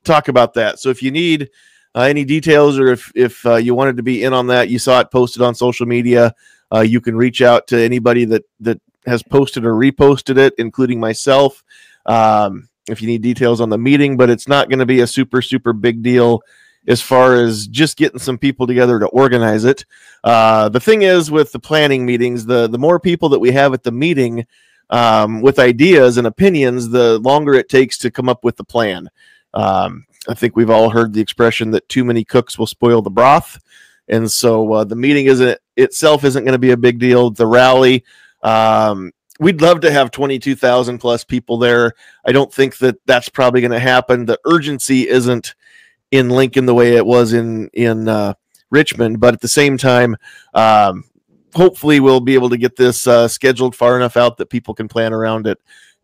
talk 0.03 0.27
about 0.27 0.53
that. 0.53 0.79
So 0.79 0.89
if 0.89 1.03
you 1.03 1.11
need 1.11 1.49
uh, 1.95 2.01
any 2.01 2.25
details 2.25 2.79
or 2.79 2.87
if 2.87 3.11
if 3.15 3.45
uh, 3.45 3.55
you 3.55 3.75
wanted 3.75 3.97
to 3.97 4.03
be 4.03 4.23
in 4.23 4.33
on 4.33 4.47
that, 4.47 4.69
you 4.69 4.79
saw 4.79 4.99
it 4.99 5.11
posted 5.11 5.41
on 5.41 5.55
social 5.55 5.85
media. 5.85 6.33
Uh, 6.73 6.81
you 6.81 6.99
can 6.99 7.15
reach 7.15 7.41
out 7.41 7.67
to 7.67 7.79
anybody 7.79 8.25
that 8.25 8.43
that 8.59 8.81
has 9.07 9.23
posted 9.23 9.65
or 9.65 9.73
reposted 9.73 10.37
it, 10.37 10.53
including 10.57 10.99
myself. 10.99 11.63
Um, 12.05 12.69
if 12.87 13.01
you 13.01 13.07
need 13.07 13.21
details 13.21 13.59
on 13.59 13.69
the 13.69 13.77
meeting, 13.77 14.15
but 14.17 14.29
it's 14.29 14.47
not 14.47 14.69
going 14.69 14.79
to 14.79 14.85
be 14.85 15.01
a 15.01 15.07
super 15.07 15.41
super 15.41 15.73
big 15.73 16.03
deal 16.03 16.41
as 16.87 17.01
far 17.01 17.35
as 17.35 17.67
just 17.67 17.97
getting 17.97 18.19
some 18.19 18.37
people 18.37 18.65
together 18.65 18.97
to 18.99 19.07
organize 19.07 19.65
it. 19.65 19.85
Uh, 20.23 20.69
the 20.69 20.79
thing 20.79 21.01
is 21.01 21.29
with 21.29 21.51
the 21.51 21.59
planning 21.59 22.05
meetings, 22.05 22.45
the 22.45 22.67
the 22.67 22.77
more 22.77 22.99
people 22.99 23.29
that 23.29 23.39
we 23.39 23.51
have 23.51 23.73
at 23.73 23.83
the 23.83 23.91
meeting 23.91 24.45
um, 24.89 25.41
with 25.41 25.59
ideas 25.59 26.17
and 26.17 26.27
opinions, 26.27 26.89
the 26.89 27.19
longer 27.19 27.53
it 27.53 27.69
takes 27.69 27.97
to 27.99 28.11
come 28.11 28.29
up 28.29 28.43
with 28.43 28.55
the 28.55 28.63
plan. 28.63 29.09
Um, 29.53 30.05
I 30.29 30.33
think 30.33 30.55
we've 30.55 30.69
all 30.69 30.89
heard 30.89 31.13
the 31.13 31.21
expression 31.21 31.71
that 31.71 31.89
too 31.89 32.03
many 32.03 32.23
cooks 32.23 32.57
will 32.57 32.67
spoil 32.67 33.01
the 33.01 33.09
broth, 33.09 33.59
and 34.07 34.29
so 34.31 34.71
uh, 34.73 34.83
the 34.83 34.95
meeting 34.95 35.25
isn't 35.25 35.59
itself 35.75 36.23
isn't 36.23 36.43
going 36.43 36.53
to 36.53 36.59
be 36.59 36.71
a 36.71 36.77
big 36.77 36.99
deal. 36.99 37.31
The 37.31 37.47
rally, 37.47 38.03
um, 38.43 39.11
we'd 39.39 39.61
love 39.61 39.81
to 39.81 39.91
have 39.91 40.11
twenty 40.11 40.39
two 40.39 40.55
thousand 40.55 40.99
plus 40.99 41.23
people 41.23 41.57
there. 41.57 41.93
I 42.25 42.31
don't 42.31 42.53
think 42.53 42.77
that 42.77 42.97
that's 43.05 43.29
probably 43.29 43.61
going 43.61 43.71
to 43.71 43.79
happen. 43.79 44.25
The 44.25 44.39
urgency 44.45 45.07
isn't 45.07 45.55
in 46.11 46.29
Lincoln 46.29 46.65
the 46.65 46.73
way 46.73 46.95
it 46.95 47.05
was 47.05 47.33
in 47.33 47.69
in 47.73 48.07
uh, 48.07 48.33
Richmond, 48.69 49.19
but 49.19 49.33
at 49.33 49.41
the 49.41 49.47
same 49.47 49.77
time, 49.77 50.15
um, 50.53 51.03
hopefully 51.55 51.99
we'll 51.99 52.19
be 52.19 52.33
able 52.33 52.49
to 52.49 52.57
get 52.57 52.75
this 52.75 53.07
uh, 53.07 53.27
scheduled 53.27 53.75
far 53.75 53.95
enough 53.97 54.17
out 54.17 54.37
that 54.37 54.49
people 54.49 54.73
can 54.73 54.87
plan 54.87 55.13
around 55.13 55.47
it 55.47 55.57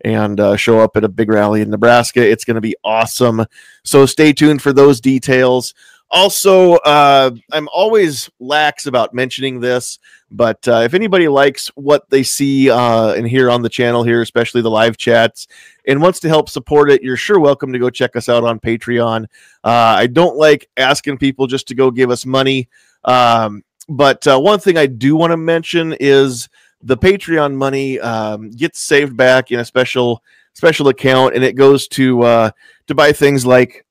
and 0.04 0.40
uh, 0.40 0.56
show 0.56 0.80
up 0.80 0.96
at 0.96 1.04
a 1.04 1.08
big 1.08 1.30
rally 1.30 1.62
in 1.62 1.70
Nebraska. 1.70 2.20
It's 2.20 2.44
going 2.44 2.56
to 2.56 2.60
be 2.60 2.76
awesome. 2.84 3.46
So 3.84 4.04
stay 4.06 4.32
tuned 4.32 4.60
for 4.60 4.72
those 4.72 5.00
details. 5.00 5.72
Also, 6.14 6.74
uh, 6.74 7.32
I'm 7.50 7.68
always 7.72 8.30
lax 8.38 8.86
about 8.86 9.12
mentioning 9.12 9.58
this, 9.58 9.98
but 10.30 10.66
uh, 10.68 10.82
if 10.84 10.94
anybody 10.94 11.26
likes 11.26 11.72
what 11.74 12.08
they 12.08 12.22
see 12.22 12.70
uh, 12.70 13.14
and 13.14 13.26
hear 13.26 13.50
on 13.50 13.62
the 13.62 13.68
channel 13.68 14.04
here, 14.04 14.22
especially 14.22 14.62
the 14.62 14.70
live 14.70 14.96
chats, 14.96 15.48
and 15.88 16.00
wants 16.00 16.20
to 16.20 16.28
help 16.28 16.48
support 16.48 16.88
it, 16.88 17.02
you're 17.02 17.16
sure 17.16 17.40
welcome 17.40 17.72
to 17.72 17.80
go 17.80 17.90
check 17.90 18.14
us 18.14 18.28
out 18.28 18.44
on 18.44 18.60
Patreon. 18.60 19.24
Uh, 19.64 19.96
I 19.98 20.06
don't 20.06 20.36
like 20.36 20.70
asking 20.76 21.18
people 21.18 21.48
just 21.48 21.66
to 21.66 21.74
go 21.74 21.90
give 21.90 22.12
us 22.12 22.24
money. 22.24 22.68
Um, 23.04 23.64
but 23.88 24.24
uh, 24.28 24.38
one 24.38 24.60
thing 24.60 24.78
I 24.78 24.86
do 24.86 25.16
want 25.16 25.32
to 25.32 25.36
mention 25.36 25.96
is 25.98 26.48
the 26.80 26.96
Patreon 26.96 27.54
money 27.56 27.98
um, 27.98 28.52
gets 28.52 28.78
saved 28.78 29.16
back 29.16 29.50
in 29.50 29.58
a 29.58 29.64
special 29.64 30.22
special 30.52 30.86
account, 30.86 31.34
and 31.34 31.42
it 31.42 31.56
goes 31.56 31.88
to 31.88 32.22
uh, 32.22 32.50
to 32.86 32.94
buy 32.94 33.10
things 33.10 33.44
like 33.44 33.84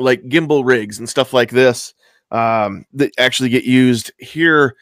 like 0.00 0.22
gimbal 0.24 0.64
rigs 0.64 0.98
and 0.98 1.08
stuff 1.08 1.32
like 1.32 1.50
this 1.50 1.94
um, 2.30 2.84
that 2.94 3.12
actually 3.18 3.48
get 3.48 3.64
used 3.64 4.12
here 4.18 4.76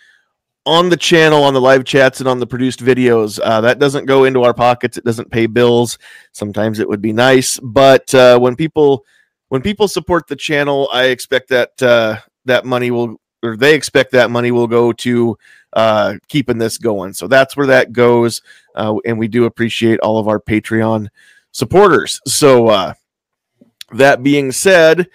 on 0.66 0.90
the 0.90 0.96
channel, 0.96 1.44
on 1.44 1.54
the 1.54 1.60
live 1.60 1.84
chats, 1.84 2.20
and 2.20 2.28
on 2.28 2.40
the 2.40 2.46
produced 2.46 2.80
videos. 2.80 3.40
Uh, 3.42 3.60
that 3.62 3.78
doesn't 3.78 4.04
go 4.04 4.24
into 4.24 4.42
our 4.42 4.52
pockets. 4.52 4.98
It 4.98 5.04
doesn't 5.04 5.30
pay 5.30 5.46
bills. 5.46 5.98
Sometimes 6.32 6.78
it 6.78 6.88
would 6.88 7.00
be 7.00 7.12
nice, 7.12 7.58
but 7.58 8.14
uh, 8.14 8.38
when 8.38 8.54
people 8.54 9.04
when 9.48 9.62
people 9.62 9.88
support 9.88 10.26
the 10.28 10.36
channel, 10.36 10.88
I 10.92 11.04
expect 11.04 11.48
that 11.48 11.82
uh, 11.82 12.18
that 12.44 12.64
money 12.64 12.90
will 12.90 13.20
or 13.42 13.56
they 13.56 13.74
expect 13.74 14.12
that 14.12 14.30
money 14.30 14.50
will 14.50 14.66
go 14.66 14.92
to 14.92 15.38
uh, 15.72 16.14
keeping 16.28 16.58
this 16.58 16.76
going. 16.76 17.12
So 17.12 17.28
that's 17.28 17.56
where 17.56 17.68
that 17.68 17.92
goes. 17.92 18.42
Uh, 18.74 18.96
and 19.06 19.18
we 19.18 19.28
do 19.28 19.44
appreciate 19.44 20.00
all 20.00 20.18
of 20.18 20.28
our 20.28 20.40
Patreon 20.40 21.08
supporters. 21.52 22.20
So 22.26 22.68
uh, 22.68 22.94
that 23.92 24.22
being 24.22 24.52
said, 24.52 25.08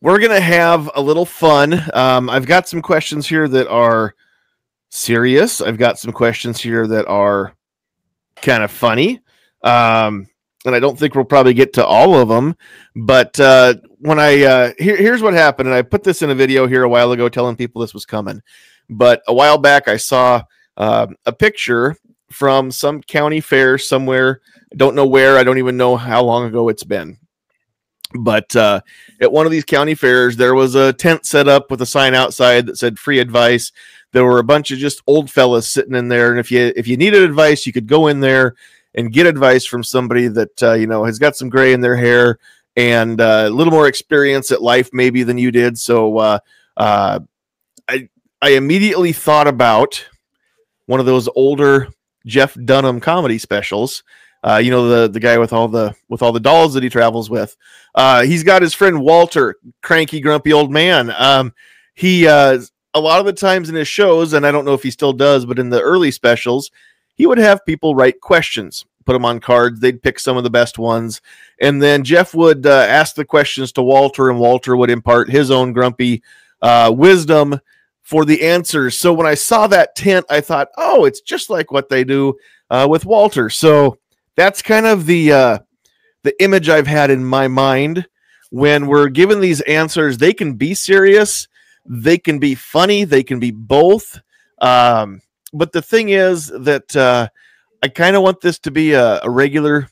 we're 0.00 0.18
going 0.18 0.30
to 0.30 0.40
have 0.40 0.90
a 0.94 1.00
little 1.00 1.24
fun. 1.24 1.80
Um, 1.94 2.28
I've 2.28 2.46
got 2.46 2.68
some 2.68 2.82
questions 2.82 3.26
here 3.26 3.48
that 3.48 3.68
are 3.68 4.14
serious. 4.90 5.60
I've 5.60 5.78
got 5.78 5.98
some 5.98 6.12
questions 6.12 6.60
here 6.60 6.86
that 6.86 7.06
are 7.06 7.54
kind 8.36 8.62
of 8.62 8.70
funny. 8.70 9.20
Um, 9.62 10.28
and 10.64 10.74
I 10.74 10.80
don't 10.80 10.98
think 10.98 11.14
we'll 11.14 11.24
probably 11.24 11.54
get 11.54 11.72
to 11.74 11.86
all 11.86 12.14
of 12.14 12.28
them. 12.28 12.56
But 12.94 13.38
uh, 13.40 13.74
when 13.98 14.18
I 14.18 14.42
uh, 14.42 14.72
here, 14.78 14.96
here's 14.96 15.22
what 15.22 15.34
happened, 15.34 15.68
and 15.68 15.76
I 15.76 15.82
put 15.82 16.02
this 16.02 16.22
in 16.22 16.30
a 16.30 16.34
video 16.34 16.66
here 16.66 16.82
a 16.82 16.88
while 16.88 17.12
ago, 17.12 17.28
telling 17.28 17.56
people 17.56 17.80
this 17.80 17.94
was 17.94 18.06
coming. 18.06 18.40
But 18.88 19.22
a 19.26 19.34
while 19.34 19.58
back, 19.58 19.88
I 19.88 19.96
saw 19.96 20.42
uh, 20.76 21.06
a 21.26 21.32
picture 21.32 21.96
from 22.30 22.70
some 22.70 23.02
county 23.02 23.40
fair 23.40 23.78
somewhere. 23.78 24.40
I 24.72 24.76
don't 24.76 24.94
know 24.94 25.06
where. 25.06 25.38
I 25.38 25.44
don't 25.44 25.58
even 25.58 25.76
know 25.76 25.96
how 25.96 26.22
long 26.22 26.46
ago 26.46 26.68
it's 26.68 26.84
been. 26.84 27.18
But 28.12 28.54
uh, 28.54 28.80
at 29.20 29.32
one 29.32 29.46
of 29.46 29.52
these 29.52 29.64
county 29.64 29.94
fairs, 29.94 30.36
there 30.36 30.54
was 30.54 30.74
a 30.74 30.92
tent 30.92 31.26
set 31.26 31.48
up 31.48 31.70
with 31.70 31.82
a 31.82 31.86
sign 31.86 32.14
outside 32.14 32.66
that 32.66 32.78
said 32.78 32.98
"free 32.98 33.18
advice." 33.18 33.72
There 34.12 34.24
were 34.24 34.38
a 34.38 34.44
bunch 34.44 34.70
of 34.70 34.78
just 34.78 35.02
old 35.06 35.30
fellas 35.30 35.68
sitting 35.68 35.94
in 35.94 36.08
there, 36.08 36.30
and 36.30 36.38
if 36.38 36.50
you 36.50 36.72
if 36.76 36.86
you 36.86 36.96
needed 36.96 37.22
advice, 37.22 37.66
you 37.66 37.72
could 37.72 37.88
go 37.88 38.06
in 38.06 38.20
there 38.20 38.54
and 38.94 39.12
get 39.12 39.26
advice 39.26 39.64
from 39.64 39.82
somebody 39.82 40.28
that 40.28 40.62
uh, 40.62 40.74
you 40.74 40.86
know 40.86 41.04
has 41.04 41.18
got 41.18 41.36
some 41.36 41.48
gray 41.48 41.72
in 41.72 41.80
their 41.80 41.96
hair 41.96 42.38
and 42.76 43.20
uh, 43.20 43.44
a 43.46 43.50
little 43.50 43.72
more 43.72 43.88
experience 43.88 44.50
at 44.50 44.62
life 44.62 44.90
maybe 44.92 45.22
than 45.22 45.38
you 45.38 45.50
did. 45.50 45.78
So 45.78 46.18
uh, 46.18 46.38
uh, 46.76 47.20
I 47.88 48.08
I 48.42 48.50
immediately 48.50 49.12
thought 49.12 49.48
about 49.48 50.04
one 50.86 51.00
of 51.00 51.06
those 51.06 51.28
older 51.34 51.88
Jeff 52.26 52.56
Dunham 52.64 53.00
comedy 53.00 53.38
specials. 53.38 54.02
Uh, 54.44 54.58
you 54.58 54.70
know 54.70 54.86
the 54.88 55.08
the 55.08 55.20
guy 55.20 55.38
with 55.38 55.54
all 55.54 55.68
the 55.68 55.94
with 56.08 56.20
all 56.20 56.30
the 56.30 56.38
dolls 56.38 56.74
that 56.74 56.82
he 56.82 56.90
travels 56.90 57.30
with. 57.30 57.56
Uh, 57.94 58.22
he's 58.22 58.44
got 58.44 58.60
his 58.60 58.74
friend 58.74 59.00
Walter, 59.00 59.56
cranky, 59.82 60.20
grumpy 60.20 60.52
old 60.52 60.70
man. 60.70 61.14
Um, 61.16 61.54
he 61.94 62.26
uh, 62.26 62.60
a 62.92 63.00
lot 63.00 63.20
of 63.20 63.26
the 63.26 63.32
times 63.32 63.70
in 63.70 63.74
his 63.74 63.88
shows, 63.88 64.34
and 64.34 64.46
I 64.46 64.52
don't 64.52 64.66
know 64.66 64.74
if 64.74 64.82
he 64.82 64.90
still 64.90 65.14
does, 65.14 65.46
but 65.46 65.58
in 65.58 65.70
the 65.70 65.80
early 65.80 66.10
specials, 66.10 66.70
he 67.14 67.26
would 67.26 67.38
have 67.38 67.64
people 67.64 67.94
write 67.94 68.20
questions, 68.20 68.84
put 69.06 69.14
them 69.14 69.24
on 69.24 69.40
cards. 69.40 69.80
They'd 69.80 70.02
pick 70.02 70.20
some 70.20 70.36
of 70.36 70.44
the 70.44 70.50
best 70.50 70.78
ones, 70.78 71.22
and 71.58 71.82
then 71.82 72.04
Jeff 72.04 72.34
would 72.34 72.66
uh, 72.66 72.86
ask 72.86 73.14
the 73.14 73.24
questions 73.24 73.72
to 73.72 73.82
Walter, 73.82 74.28
and 74.28 74.38
Walter 74.38 74.76
would 74.76 74.90
impart 74.90 75.30
his 75.30 75.50
own 75.50 75.72
grumpy 75.72 76.22
uh, 76.60 76.92
wisdom 76.94 77.58
for 78.02 78.26
the 78.26 78.42
answers. 78.42 78.98
So 78.98 79.14
when 79.14 79.26
I 79.26 79.34
saw 79.34 79.66
that 79.68 79.96
tent, 79.96 80.26
I 80.28 80.42
thought, 80.42 80.68
oh, 80.76 81.06
it's 81.06 81.22
just 81.22 81.48
like 81.48 81.72
what 81.72 81.88
they 81.88 82.04
do 82.04 82.36
uh, 82.68 82.86
with 82.90 83.06
Walter. 83.06 83.48
So 83.48 83.98
that's 84.36 84.62
kind 84.62 84.86
of 84.86 85.06
the 85.06 85.32
uh, 85.32 85.58
the 86.22 86.42
image 86.42 86.68
I've 86.68 86.86
had 86.86 87.10
in 87.10 87.24
my 87.24 87.48
mind 87.48 88.06
when 88.50 88.86
we're 88.86 89.08
given 89.08 89.40
these 89.40 89.60
answers. 89.62 90.18
They 90.18 90.32
can 90.32 90.54
be 90.54 90.74
serious, 90.74 91.48
they 91.86 92.18
can 92.18 92.38
be 92.38 92.54
funny, 92.54 93.04
they 93.04 93.22
can 93.22 93.38
be 93.38 93.50
both. 93.50 94.20
Um, 94.60 95.20
but 95.52 95.72
the 95.72 95.82
thing 95.82 96.08
is 96.10 96.48
that 96.48 96.94
uh, 96.96 97.28
I 97.82 97.88
kind 97.88 98.16
of 98.16 98.22
want 98.22 98.40
this 98.40 98.58
to 98.60 98.70
be 98.70 98.92
a, 98.92 99.20
a 99.22 99.30
regular 99.30 99.88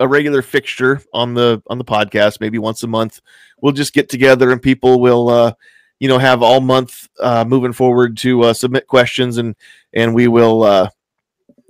a 0.00 0.08
regular 0.08 0.42
fixture 0.42 1.00
on 1.12 1.34
the 1.34 1.62
on 1.68 1.78
the 1.78 1.84
podcast 1.84 2.40
maybe 2.40 2.58
once 2.58 2.82
a 2.82 2.86
month 2.86 3.20
we'll 3.62 3.72
just 3.72 3.94
get 3.94 4.08
together 4.08 4.50
and 4.50 4.60
people 4.60 5.00
will 5.00 5.28
uh 5.28 5.52
you 6.00 6.08
know 6.08 6.18
have 6.18 6.42
all 6.42 6.60
month 6.60 7.08
uh 7.20 7.44
moving 7.46 7.72
forward 7.72 8.16
to 8.16 8.42
uh, 8.42 8.52
submit 8.52 8.86
questions 8.86 9.38
and 9.38 9.56
and 9.94 10.14
we 10.14 10.28
will 10.28 10.62
uh 10.62 10.88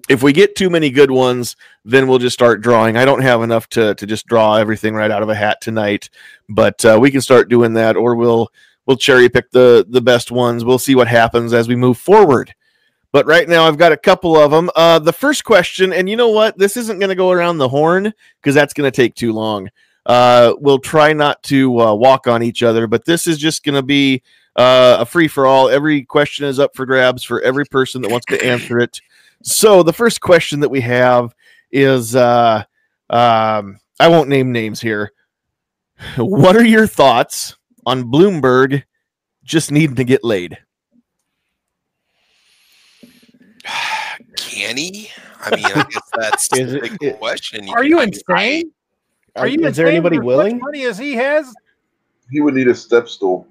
if 0.08 0.22
we 0.22 0.32
get 0.32 0.56
too 0.56 0.70
many 0.70 0.90
good 0.90 1.10
ones 1.10 1.56
then 1.86 2.06
we'll 2.08 2.18
just 2.18 2.34
start 2.34 2.60
drawing 2.60 2.96
i 2.96 3.04
don't 3.04 3.22
have 3.22 3.42
enough 3.42 3.68
to 3.68 3.94
to 3.94 4.06
just 4.06 4.26
draw 4.26 4.56
everything 4.56 4.94
right 4.94 5.10
out 5.10 5.22
of 5.22 5.28
a 5.28 5.34
hat 5.34 5.60
tonight 5.60 6.10
but 6.48 6.84
uh, 6.84 6.98
we 7.00 7.10
can 7.10 7.20
start 7.20 7.48
doing 7.48 7.72
that 7.74 7.96
or 7.96 8.14
we'll 8.14 8.48
we'll 8.86 8.96
cherry 8.96 9.28
pick 9.28 9.50
the 9.50 9.86
the 9.88 10.00
best 10.00 10.30
ones 10.30 10.64
we'll 10.64 10.78
see 10.78 10.94
what 10.94 11.08
happens 11.08 11.52
as 11.52 11.68
we 11.68 11.76
move 11.76 11.98
forward 11.98 12.54
but 13.12 13.24
right 13.24 13.48
now 13.48 13.66
I've 13.66 13.78
got 13.78 13.92
a 13.92 13.96
couple 13.96 14.36
of 14.36 14.50
them. 14.50 14.68
Uh, 14.76 14.98
the 14.98 15.10
first 15.10 15.42
question, 15.42 15.94
and 15.94 16.06
you 16.06 16.16
know 16.16 16.28
what? 16.28 16.58
This 16.58 16.76
isn't 16.76 16.98
going 16.98 17.08
to 17.08 17.14
go 17.14 17.30
around 17.30 17.56
the 17.56 17.68
horn 17.68 18.12
because 18.42 18.54
that's 18.54 18.74
going 18.74 18.90
to 18.90 18.94
take 18.94 19.14
too 19.14 19.32
long. 19.32 19.70
Uh, 20.04 20.52
we'll 20.58 20.78
try 20.78 21.12
not 21.12 21.42
to 21.44 21.80
uh, 21.80 21.94
walk 21.94 22.26
on 22.26 22.42
each 22.42 22.62
other, 22.62 22.86
but 22.86 23.04
this 23.04 23.26
is 23.26 23.38
just 23.38 23.64
going 23.64 23.74
to 23.74 23.82
be 23.82 24.22
uh, 24.56 24.98
a 25.00 25.06
free 25.06 25.28
for 25.28 25.46
all. 25.46 25.68
Every 25.68 26.04
question 26.04 26.44
is 26.44 26.58
up 26.58 26.76
for 26.76 26.86
grabs 26.86 27.24
for 27.24 27.40
every 27.40 27.64
person 27.64 28.02
that 28.02 28.10
wants 28.10 28.26
to 28.26 28.44
answer 28.44 28.78
it. 28.78 29.00
So 29.42 29.82
the 29.82 29.92
first 29.92 30.20
question 30.20 30.60
that 30.60 30.68
we 30.68 30.80
have 30.80 31.34
is 31.70 32.14
uh, 32.16 32.64
um, 33.10 33.78
I 34.00 34.08
won't 34.08 34.28
name 34.28 34.52
names 34.52 34.80
here. 34.80 35.12
What 36.16 36.56
are 36.56 36.64
your 36.64 36.86
thoughts 36.86 37.56
on 37.86 38.04
Bloomberg 38.10 38.82
just 39.44 39.70
needing 39.72 39.96
to 39.96 40.04
get 40.04 40.22
laid? 40.24 40.58
Can 44.36 44.76
he? 44.76 45.10
I 45.40 45.56
mean, 45.56 45.64
I 45.66 45.84
guess 45.90 46.10
that's 46.16 46.52
Is 46.58 46.72
the 46.72 46.76
it- 46.78 46.82
big 46.82 46.96
it- 47.02 47.18
question. 47.18 47.68
Are 47.70 47.84
you 47.84 47.98
I 47.98 48.06
mean, 48.06 48.14
insane? 48.14 48.72
Are, 49.34 49.42
Are 49.44 49.46
you 49.48 49.64
is 49.66 49.76
there 49.76 49.86
anybody 49.86 50.18
willing? 50.18 50.56
Much 50.56 50.62
money 50.62 50.84
as 50.84 50.96
he 50.98 51.12
has, 51.14 51.52
He 52.30 52.40
would 52.40 52.54
need 52.54 52.68
a 52.68 52.74
step 52.74 53.08
stool. 53.08 53.46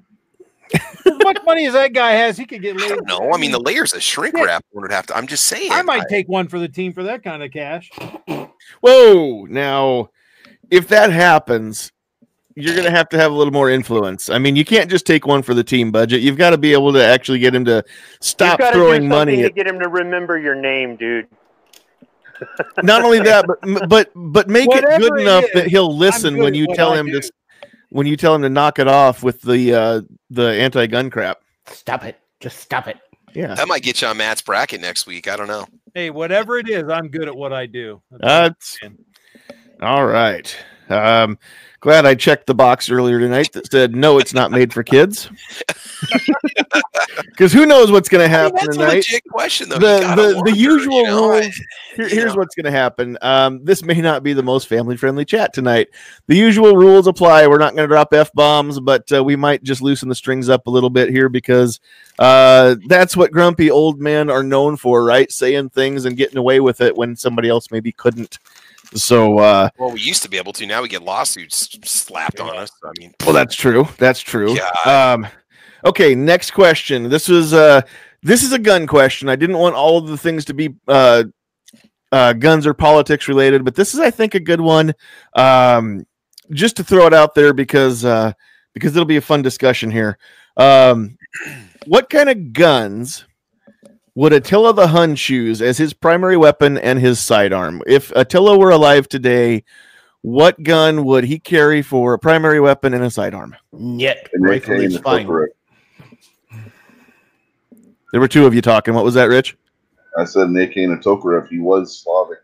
As 0.73 1.13
much 1.23 1.38
money 1.45 1.65
as 1.67 1.73
that 1.73 1.93
guy 1.93 2.12
has, 2.12 2.38
he 2.38 2.45
could 2.45 2.62
get 2.62 2.75
I 2.75 2.80
laid. 2.80 2.89
don't 2.89 3.08
know. 3.08 3.32
I 3.34 3.38
mean, 3.38 3.51
the 3.51 3.60
layers 3.60 3.93
of 3.93 4.01
shrink 4.01 4.36
Yeah. 4.36 4.43
wrap 4.45 4.65
would 4.73 4.91
have 4.91 5.06
to. 5.08 5.15
I'm 5.17 5.28
just 5.28 5.45
saying. 5.45 5.71
I 5.71 5.82
might 5.82 6.04
take 6.10 6.28
one 6.28 6.47
for 6.47 6.60
the 6.60 6.67
team 6.67 6.93
for 6.93 7.04
that 7.04 7.23
kind 7.23 7.43
of 7.43 7.51
cash. 7.51 7.89
Whoa! 8.82 9.45
Now, 9.45 10.10
if 10.71 10.88
that 10.89 11.12
happens, 11.12 11.91
you're 12.56 12.73
going 12.73 12.86
to 12.86 12.91
have 12.91 13.10
to 13.10 13.17
have 13.17 13.32
a 13.32 13.36
little 13.36 13.54
more 13.54 13.69
influence. 13.69 14.30
I 14.30 14.39
mean, 14.39 14.56
you 14.56 14.65
can't 14.65 14.89
just 14.89 15.06
take 15.06 15.28
one 15.28 15.41
for 15.43 15.54
the 15.54 15.63
team 15.63 15.91
budget. 15.91 16.21
You've 16.21 16.38
got 16.38 16.51
to 16.51 16.58
be 16.58 16.73
able 16.73 16.93
to 16.93 17.04
actually 17.04 17.39
get 17.39 17.54
him 17.54 17.65
to 17.65 17.84
stop 18.21 18.60
You've 18.60 18.71
throwing 18.73 19.01
do 19.04 19.08
money. 19.10 19.43
At, 19.43 19.49
to 19.49 19.54
get 19.54 19.67
him 19.67 19.80
to 19.80 19.89
remember 19.89 20.38
your 20.38 20.56
name, 20.56 20.95
dude. 20.95 21.28
not 22.84 23.04
only 23.04 23.19
that, 23.19 23.45
but 23.47 23.60
but 23.89 24.10
but 24.15 24.49
make 24.49 24.69
it 24.71 24.84
good 24.99 25.13
it 25.19 25.21
enough 25.21 25.43
is, 25.45 25.51
that 25.54 25.67
he'll 25.67 25.95
listen 25.95 26.38
when 26.38 26.54
you 26.54 26.67
tell 26.75 26.93
him 26.93 27.08
to 27.08 27.21
when 27.96 28.06
you 28.06 28.18
tell 28.18 28.36
him 28.36 28.42
to 28.42 28.50
knock 28.50 28.78
it 28.78 28.90
off 28.90 29.24
with 29.24 29.42
the 29.42 29.74
uh 29.74 30.02
the 30.30 30.48
anti-gun 30.48 31.10
crap. 31.10 31.40
Stop 31.68 32.04
it. 32.04 32.20
Just 32.42 32.60
stop 32.60 32.90
it. 32.90 32.98
Yeah. 33.34 33.56
That 33.56 33.70
might 33.70 33.84
get 33.84 34.02
you 34.02 34.10
on 34.10 34.18
Matt's 34.18 34.42
bracket 34.42 34.82
next 34.82 35.08
week. 35.08 35.30
I 35.30 35.38
don't 35.38 35.48
know. 35.48 35.66
Hey, 35.94 36.10
whatever 36.10 36.58
it 36.58 36.68
is, 36.68 36.90
I'm 36.90 37.08
good 37.08 37.30
at 37.30 37.36
what 37.36 37.54
I 37.54 37.66
do. 37.68 38.02
That's 38.12 38.24
all 38.24 38.30
I'm 38.30 38.44
That's 38.50 38.80
saying. 38.82 38.98
all 39.82 40.06
right. 40.06 40.54
Um 40.90 41.40
glad 41.86 42.08
I 42.08 42.15
checked 42.15 42.48
the 42.48 42.56
box 42.56 42.89
earlier 42.89 43.19
tonight 43.19 43.52
that 43.54 43.71
said 43.71 43.95
no, 43.95 44.17
it's 44.17 44.34
not 44.34 44.50
made 44.50 44.74
for 44.74 44.82
kids. 44.82 45.30
Because 47.17 47.52
who 47.54 47.65
knows 47.65 47.91
what's 47.91 48.08
going 48.10 48.28
to 48.30 48.34
I 48.34 48.43
mean, 48.43 48.54
happen 48.54 48.56
that's 48.56 48.78
a 48.78 48.80
tonight? 48.80 48.95
legit 48.95 49.24
question, 49.30 49.69
though. 49.69 49.78
The 49.78 50.00
the, 50.15 50.52
the 50.52 50.58
usual 50.58 50.98
you 50.98 51.04
know? 51.04 51.30
Rules. 51.30 51.56
Here- 51.95 52.08
here's 52.08 52.34
know. 52.34 52.39
what's 52.39 52.56
going 52.56 52.65
to 52.65 52.71
happen. 52.71 53.17
Um, 53.21 53.63
this 53.63 53.84
may 53.84 54.02
not 54.02 54.24
be 54.24 54.34
the 54.34 54.43
most 54.43 54.67
family 54.67 54.98
friendly 54.98 55.26
chat 55.26 55.54
tonight. 55.54 55.89
The 56.28 56.36
usual 56.36 56.76
rules 56.76 57.08
apply. 57.08 57.48
We're 57.48 57.58
not 57.58 57.76
going 57.76 57.88
to 57.88 57.93
drop 57.93 58.13
f 58.13 58.32
bombs, 58.34 58.80
but 58.80 59.12
uh, 59.12 59.24
we 59.24 59.36
might 59.36 59.63
just 59.63 59.82
loosen 59.82 60.10
the 60.10 60.15
strings 60.15 60.50
up 60.50 60.67
a 60.67 60.69
little 60.69 60.89
bit 60.89 61.10
here 61.10 61.30
because 61.30 61.80
uh, 62.19 62.76
that's 62.88 63.15
what 63.15 63.32
grumpy 63.32 63.69
old 63.69 64.00
men 64.02 64.30
are 64.30 64.43
known 64.43 64.78
for, 64.78 65.04
right? 65.04 65.32
Saying 65.32 65.69
things 65.69 66.06
and 66.06 66.17
getting 66.17 66.38
away 66.38 66.60
with 66.62 66.82
it 66.82 66.95
when 66.95 67.15
somebody 67.15 67.50
else 67.50 67.69
maybe 67.71 67.91
couldn't. 67.91 68.39
So, 68.96 69.40
uh, 69.40 69.70
Well, 69.78 69.92
we 69.92 70.02
used 70.02 70.24
to 70.24 70.30
be 70.30 70.38
able 70.38 70.54
to. 70.54 70.66
Now 70.66 70.82
we 70.82 70.88
get 70.88 71.04
lawsuits 71.04 71.78
slapped 71.84 72.40
on 72.40 72.56
us. 72.56 72.72
I 72.84 72.92
mean, 72.98 73.14
well, 73.26 73.34
that's 73.34 73.56
true. 73.56 73.88
That's 73.98 74.22
true. 74.22 74.56
God. 74.56 74.88
Um, 74.88 75.28
okay, 75.84 76.16
next 76.16 76.52
question. 76.52 77.10
This 77.10 77.28
was 77.28 77.54
uh, 77.54 77.82
this 78.24 78.44
is 78.44 78.54
a 78.54 78.60
gun 78.60 78.88
question. 78.88 79.30
I 79.30 79.36
didn't 79.36 79.58
want 79.58 79.76
all 79.76 79.98
of 79.98 80.08
the 80.08 80.18
things 80.18 80.46
to 80.46 80.54
be 80.54 80.74
uh, 80.88 81.26
uh, 82.12 82.34
guns 82.34 82.66
or 82.66 82.74
politics 82.74 83.28
related, 83.28 83.66
but 83.66 83.76
this 83.76 83.94
is, 83.94 84.00
I 84.00 84.12
think, 84.12 84.36
a 84.36 84.40
good 84.40 84.62
one. 84.62 84.94
Um, 85.36 86.06
just 86.52 86.78
to 86.78 86.84
throw 86.84 87.08
it 87.08 87.14
out 87.14 87.36
there 87.36 87.54
because 87.54 88.06
uh, 88.06 88.32
because 88.74 88.96
it'll 88.96 89.06
be 89.06 89.18
a 89.18 89.22
fun 89.22 89.42
discussion 89.42 89.92
here. 89.92 90.18
Um, 90.58 91.18
what 91.86 92.10
kind 92.10 92.30
of 92.30 92.54
guns 92.54 93.26
would 94.15 94.34
Attila 94.34 94.73
the 94.73 94.88
Hun 94.88 95.15
choose 95.15 95.62
as 95.62 95.78
his 95.78 95.93
primary 95.93 96.38
weapon 96.38 96.78
and 96.78 96.99
his 96.99 97.19
sidearm? 97.19 97.82
If 97.86 98.12
Attila 98.15 98.58
were 98.58 98.69
alive 98.71 99.08
today, 99.08 99.63
what 100.21 100.62
gun 100.63 101.04
would 101.06 101.23
he 101.25 101.38
carry 101.39 101.82
for 101.82 102.13
a 102.13 102.19
primary 102.19 102.60
weapon 102.60 102.93
and 102.93 103.04
a 103.04 103.12
sidearm? 103.12 103.56
Yet 103.78 104.30
rifle 104.39 104.80
is 104.82 104.95
to 104.95 105.01
fine. 105.01 105.28
Tokarev. 105.28 105.47
There 108.12 108.21
were 108.21 108.28
two 108.28 108.45
of 108.45 108.54
you 108.56 108.62
talking. 108.62 108.93
What 108.93 109.04
was 109.04 109.13
that, 109.15 109.25
Rich? 109.25 109.58
I 110.17 110.23
said 110.23 110.49
Nick 110.49 110.73
came 110.73 110.89
to 110.97 111.04
Tokarev. 111.04 111.49
He 111.49 111.60
was 111.60 111.99
Slavic. 111.99 112.39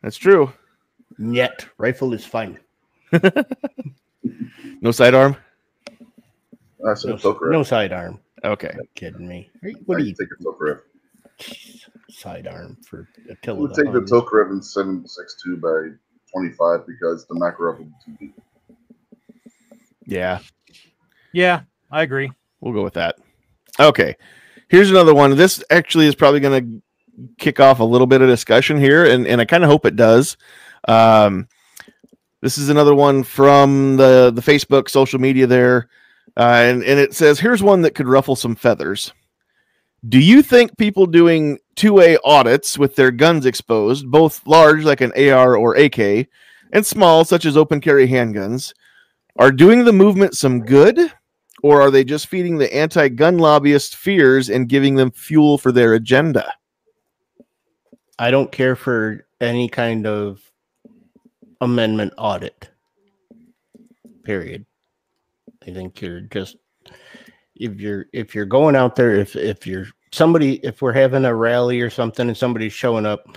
That's 0.00 0.16
true. 0.16 0.50
Yet 1.18 1.66
rifle 1.78 2.12
is 2.14 2.24
fine. 2.24 2.58
No 4.80 4.90
sidearm. 4.90 5.36
I 6.84 6.94
said 6.94 7.10
No, 7.10 7.16
Tokarev. 7.16 7.52
no 7.52 7.62
sidearm. 7.62 8.18
Okay. 8.44 8.68
Are 8.68 8.80
you 8.82 8.88
kidding 8.96 9.28
me? 9.28 9.48
Are 9.62 9.68
you- 9.68 9.76
I 9.76 9.82
What 9.86 9.98
are 10.00 10.02
you 10.04 10.12
take 10.12 10.26
a 10.40 10.42
Tokarev. 10.42 10.80
Sidearm 12.10 12.76
for 12.88 13.08
I 13.28 13.32
Attila? 13.32 13.58
would 13.60 13.74
the 13.74 13.82
take 13.84 13.92
the 13.92 14.00
Hun? 14.00 14.06
Tokarev 14.06 14.50
in 14.52 14.62
762 14.62 15.56
by 15.58 15.96
25 16.32 16.86
because 16.86 17.26
the 17.26 17.34
Makarov 17.34 17.78
would 17.78 17.88
be 17.88 17.94
too 18.04 18.16
deep. 18.20 18.34
Yeah, 20.06 20.40
Yeah, 21.32 21.62
I 21.90 22.02
agree. 22.02 22.30
we'll 22.60 22.72
go 22.74 22.82
with 22.82 22.94
that. 22.94 23.16
Okay. 23.78 24.16
Here's 24.68 24.90
another 24.90 25.14
one. 25.14 25.36
This 25.36 25.62
actually 25.70 26.06
is 26.06 26.14
probably 26.14 26.40
going 26.40 26.64
to 26.64 26.82
kick 27.38 27.60
off 27.60 27.78
a 27.80 27.84
little 27.84 28.06
bit 28.06 28.20
of 28.22 28.28
discussion 28.28 28.78
here, 28.78 29.04
and, 29.04 29.26
and 29.26 29.40
I 29.40 29.44
kind 29.44 29.62
of 29.64 29.70
hope 29.70 29.84
it 29.86 29.96
does. 29.96 30.36
Um, 30.88 31.46
This 32.40 32.58
is 32.58 32.68
another 32.70 32.94
one 32.94 33.22
from 33.22 33.96
the 33.96 34.32
the 34.34 34.40
Facebook 34.42 34.88
social 34.88 35.20
media 35.20 35.46
there, 35.46 35.88
uh, 36.36 36.40
and 36.66 36.82
and 36.82 36.98
it 36.98 37.14
says 37.14 37.38
here's 37.38 37.62
one 37.62 37.82
that 37.82 37.94
could 37.94 38.08
ruffle 38.08 38.34
some 38.34 38.56
feathers. 38.56 39.12
Do 40.08 40.18
you 40.18 40.42
think 40.42 40.76
people 40.76 41.06
doing 41.06 41.58
two 41.76 42.00
A 42.00 42.18
audits 42.24 42.76
with 42.76 42.96
their 42.96 43.12
guns 43.12 43.46
exposed, 43.46 44.10
both 44.10 44.44
large 44.46 44.82
like 44.84 45.00
an 45.00 45.12
AR 45.12 45.56
or 45.56 45.76
AK, 45.76 46.26
and 46.72 46.84
small 46.84 47.24
such 47.24 47.44
as 47.44 47.56
open 47.56 47.80
carry 47.80 48.08
handguns, 48.08 48.72
are 49.36 49.52
doing 49.52 49.84
the 49.84 49.92
movement 49.92 50.34
some 50.34 50.64
good, 50.64 50.98
or 51.62 51.80
are 51.80 51.90
they 51.90 52.02
just 52.02 52.26
feeding 52.26 52.58
the 52.58 52.74
anti-gun 52.74 53.38
lobbyist 53.38 53.94
fears 53.94 54.50
and 54.50 54.68
giving 54.68 54.96
them 54.96 55.12
fuel 55.12 55.56
for 55.56 55.70
their 55.70 55.94
agenda? 55.94 56.52
I 58.18 58.32
don't 58.32 58.50
care 58.50 58.74
for 58.74 59.26
any 59.40 59.68
kind 59.68 60.06
of 60.06 60.40
amendment 61.60 62.12
audit. 62.18 62.70
Period. 64.24 64.66
I 65.66 65.70
think 65.70 66.00
you're 66.00 66.22
just 66.22 66.56
if 67.56 67.80
you're 67.80 68.06
if 68.12 68.34
you're 68.34 68.44
going 68.46 68.76
out 68.76 68.96
there 68.96 69.14
if 69.14 69.36
if 69.36 69.66
you're 69.66 69.86
somebody 70.12 70.56
if 70.64 70.82
we're 70.82 70.92
having 70.92 71.24
a 71.24 71.34
rally 71.34 71.80
or 71.80 71.90
something 71.90 72.28
and 72.28 72.36
somebody's 72.36 72.72
showing 72.72 73.06
up 73.06 73.36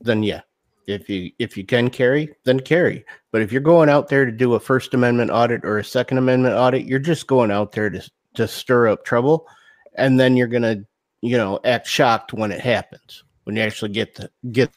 then 0.00 0.22
yeah 0.22 0.40
if 0.86 1.08
you 1.08 1.30
if 1.38 1.56
you 1.56 1.64
can 1.64 1.88
carry 1.90 2.32
then 2.44 2.58
carry 2.58 3.04
but 3.30 3.42
if 3.42 3.52
you're 3.52 3.60
going 3.60 3.88
out 3.88 4.08
there 4.08 4.24
to 4.24 4.32
do 4.32 4.54
a 4.54 4.60
first 4.60 4.94
amendment 4.94 5.30
audit 5.30 5.64
or 5.64 5.78
a 5.78 5.84
second 5.84 6.18
amendment 6.18 6.54
audit 6.54 6.86
you're 6.86 6.98
just 6.98 7.26
going 7.26 7.50
out 7.50 7.72
there 7.72 7.90
to 7.90 8.02
to 8.34 8.46
stir 8.48 8.88
up 8.88 9.04
trouble 9.04 9.46
and 9.94 10.18
then 10.18 10.36
you're 10.36 10.48
going 10.48 10.62
to 10.62 10.84
you 11.20 11.36
know 11.36 11.58
act 11.64 11.86
shocked 11.86 12.32
when 12.32 12.50
it 12.50 12.60
happens 12.60 13.24
when 13.44 13.56
you 13.56 13.62
actually 13.62 13.90
get 13.90 14.14
to 14.14 14.30
get 14.50 14.70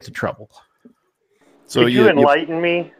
to 0.00 0.10
trouble 0.10 0.50
So 1.66 1.82
Could 1.82 1.92
you, 1.92 2.00
you, 2.00 2.04
you- 2.06 2.10
enlighten 2.10 2.60
me? 2.60 2.92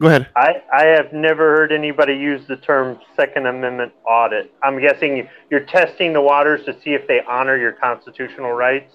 Go 0.00 0.08
ahead. 0.08 0.28
I, 0.36 0.62
I 0.72 0.84
have 0.86 1.12
never 1.12 1.56
heard 1.56 1.72
anybody 1.72 2.14
use 2.14 2.46
the 2.48 2.56
term 2.56 2.98
Second 3.16 3.46
Amendment 3.46 3.92
audit. 4.06 4.52
I'm 4.62 4.80
guessing 4.80 5.28
you're 5.50 5.66
testing 5.66 6.12
the 6.12 6.20
waters 6.20 6.64
to 6.66 6.72
see 6.80 6.90
if 6.90 7.06
they 7.06 7.20
honor 7.28 7.56
your 7.56 7.72
constitutional 7.72 8.52
rights. 8.52 8.94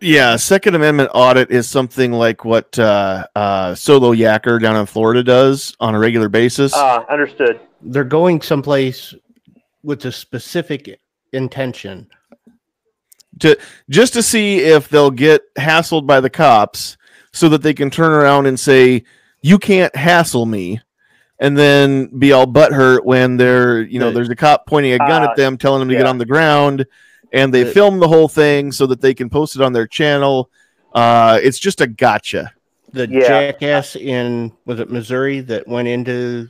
Yeah, 0.00 0.34
Second 0.36 0.74
Amendment 0.74 1.10
audit 1.14 1.50
is 1.52 1.68
something 1.68 2.10
like 2.10 2.44
what 2.44 2.76
uh, 2.78 3.26
uh, 3.36 3.74
Solo 3.74 4.12
Yacker 4.12 4.60
down 4.60 4.76
in 4.76 4.86
Florida 4.86 5.22
does 5.22 5.76
on 5.78 5.94
a 5.94 5.98
regular 5.98 6.28
basis. 6.28 6.72
Ah, 6.74 7.06
understood. 7.08 7.60
they're 7.80 8.02
going 8.02 8.40
someplace 8.40 9.14
with 9.84 10.04
a 10.04 10.12
specific 10.12 10.98
intention 11.32 12.08
to 13.38 13.58
just 13.90 14.12
to 14.14 14.22
see 14.22 14.58
if 14.58 14.88
they'll 14.88 15.10
get 15.10 15.42
hassled 15.54 16.06
by 16.06 16.20
the 16.20 16.30
cops 16.30 16.96
so 17.32 17.48
that 17.48 17.62
they 17.62 17.74
can 17.74 17.90
turn 17.90 18.12
around 18.12 18.46
and 18.46 18.58
say, 18.58 19.04
You 19.42 19.58
can't 19.58 19.94
hassle 19.94 20.46
me. 20.46 20.80
And 21.38 21.58
then 21.58 22.06
be 22.18 22.30
all 22.30 22.46
butthurt 22.46 23.04
when 23.04 23.36
they're, 23.36 23.80
you 23.82 23.98
know, 23.98 24.12
there's 24.12 24.28
a 24.28 24.36
cop 24.36 24.64
pointing 24.66 24.92
a 24.92 24.98
gun 24.98 25.22
Uh, 25.24 25.30
at 25.30 25.36
them, 25.36 25.58
telling 25.58 25.80
them 25.80 25.88
to 25.88 25.96
get 25.96 26.06
on 26.06 26.18
the 26.18 26.24
ground, 26.24 26.86
and 27.32 27.52
they 27.52 27.64
film 27.64 27.98
the 27.98 28.06
whole 28.06 28.28
thing 28.28 28.70
so 28.70 28.86
that 28.86 29.00
they 29.00 29.12
can 29.12 29.28
post 29.28 29.56
it 29.56 29.62
on 29.62 29.72
their 29.72 29.88
channel. 29.88 30.48
Uh, 30.94 31.40
it's 31.42 31.58
just 31.58 31.80
a 31.80 31.86
gotcha. 31.86 32.52
the 32.92 33.08
Yeah. 33.08 33.26
jackass 33.26 33.96
in 33.96 34.52
was 34.66 34.78
it 34.78 34.90
Missouri 34.90 35.40
that 35.40 35.66
went 35.66 35.88
into 35.88 36.48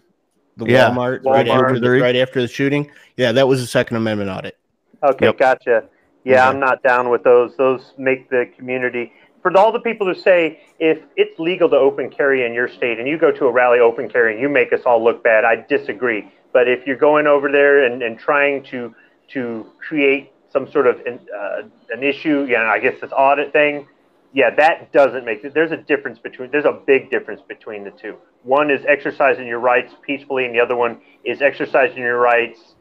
the 0.56 0.66
Yeah. 0.66 0.90
Walmart, 0.90 1.24
right 1.24 1.46
after 1.46 1.78
the, 1.78 1.90
right 1.90 2.16
after 2.16 2.42
the 2.42 2.48
shooting. 2.48 2.90
Yeah, 3.16 3.30
that 3.30 3.46
was 3.46 3.62
a 3.62 3.66
Second 3.66 3.96
Amendment 3.98 4.28
audit. 4.28 4.56
Okay, 5.04 5.26
Yep. 5.26 5.38
gotcha. 5.38 5.84
Yeah, 6.24 6.40
Okay. 6.40 6.48
I'm 6.50 6.58
not 6.60 6.82
down 6.82 7.10
with 7.10 7.22
those. 7.22 7.56
Those 7.56 7.94
make 7.96 8.28
the 8.28 8.48
community. 8.58 9.12
For 9.42 9.56
all 9.56 9.72
the 9.72 9.80
people 9.80 10.06
who 10.06 10.14
say 10.14 10.60
if 10.78 11.02
it's 11.16 11.38
legal 11.38 11.68
to 11.70 11.76
open 11.76 12.10
carry 12.10 12.46
in 12.46 12.54
your 12.54 12.68
state 12.68 12.98
and 12.98 13.08
you 13.08 13.18
go 13.18 13.32
to 13.32 13.46
a 13.46 13.52
rally 13.52 13.80
open 13.80 14.08
carry 14.08 14.32
and 14.32 14.40
you 14.40 14.48
make 14.48 14.72
us 14.72 14.80
all 14.86 15.02
look 15.02 15.22
bad, 15.22 15.44
I 15.44 15.56
disagree. 15.68 16.30
But 16.52 16.68
if 16.68 16.86
you're 16.86 16.96
going 16.96 17.26
over 17.26 17.50
there 17.50 17.84
and, 17.84 18.02
and 18.02 18.18
trying 18.18 18.62
to 18.64 18.94
to 19.28 19.66
create 19.86 20.32
some 20.52 20.70
sort 20.70 20.86
of 20.86 21.00
an, 21.06 21.18
uh, 21.34 21.62
an 21.90 22.02
issue, 22.02 22.46
yeah, 22.48 22.64
I 22.64 22.78
guess 22.78 23.00
this 23.00 23.10
audit 23.16 23.52
thing, 23.52 23.88
yeah, 24.34 24.54
that 24.56 24.92
doesn't 24.92 25.24
make 25.24 25.42
it. 25.44 25.54
There's 25.54 25.72
a 25.72 25.76
difference 25.76 26.18
between. 26.18 26.50
There's 26.50 26.66
a 26.66 26.80
big 26.86 27.10
difference 27.10 27.40
between 27.48 27.84
the 27.84 27.90
two. 27.90 28.16
One 28.42 28.70
is 28.70 28.84
exercising 28.86 29.46
your 29.46 29.60
rights 29.60 29.94
peacefully, 30.02 30.44
and 30.44 30.54
the 30.54 30.60
other 30.60 30.76
one 30.76 31.00
is 31.24 31.40
exercising 31.40 31.98
your 31.98 32.18
rights 32.18 32.74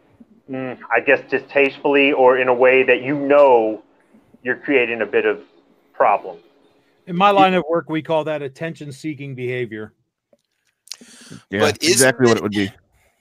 mm, 0.52 0.78
I 0.92 1.00
guess 1.00 1.22
distastefully 1.30 2.12
or 2.12 2.38
in 2.38 2.48
a 2.48 2.54
way 2.54 2.84
that 2.84 3.02
you 3.02 3.18
know 3.18 3.84
you're 4.44 4.58
creating 4.58 5.02
a 5.02 5.06
bit 5.06 5.26
of 5.26 5.42
problem. 5.94 6.38
In 7.12 7.18
my 7.18 7.30
line 7.30 7.54
of 7.56 7.66
work, 7.70 7.90
we 7.90 8.02
call 8.02 8.24
that 8.24 8.42
attention 8.42 8.90
seeking 8.90 9.36
behavior. 9.36 9.92
Yeah, 11.50 11.60
But 11.60 11.84
exactly 11.84 11.92
isn't 11.92 12.18
what 12.22 12.30
it- 12.30 12.38
it 12.38 12.44
would 12.44 12.52
be. 12.54 12.72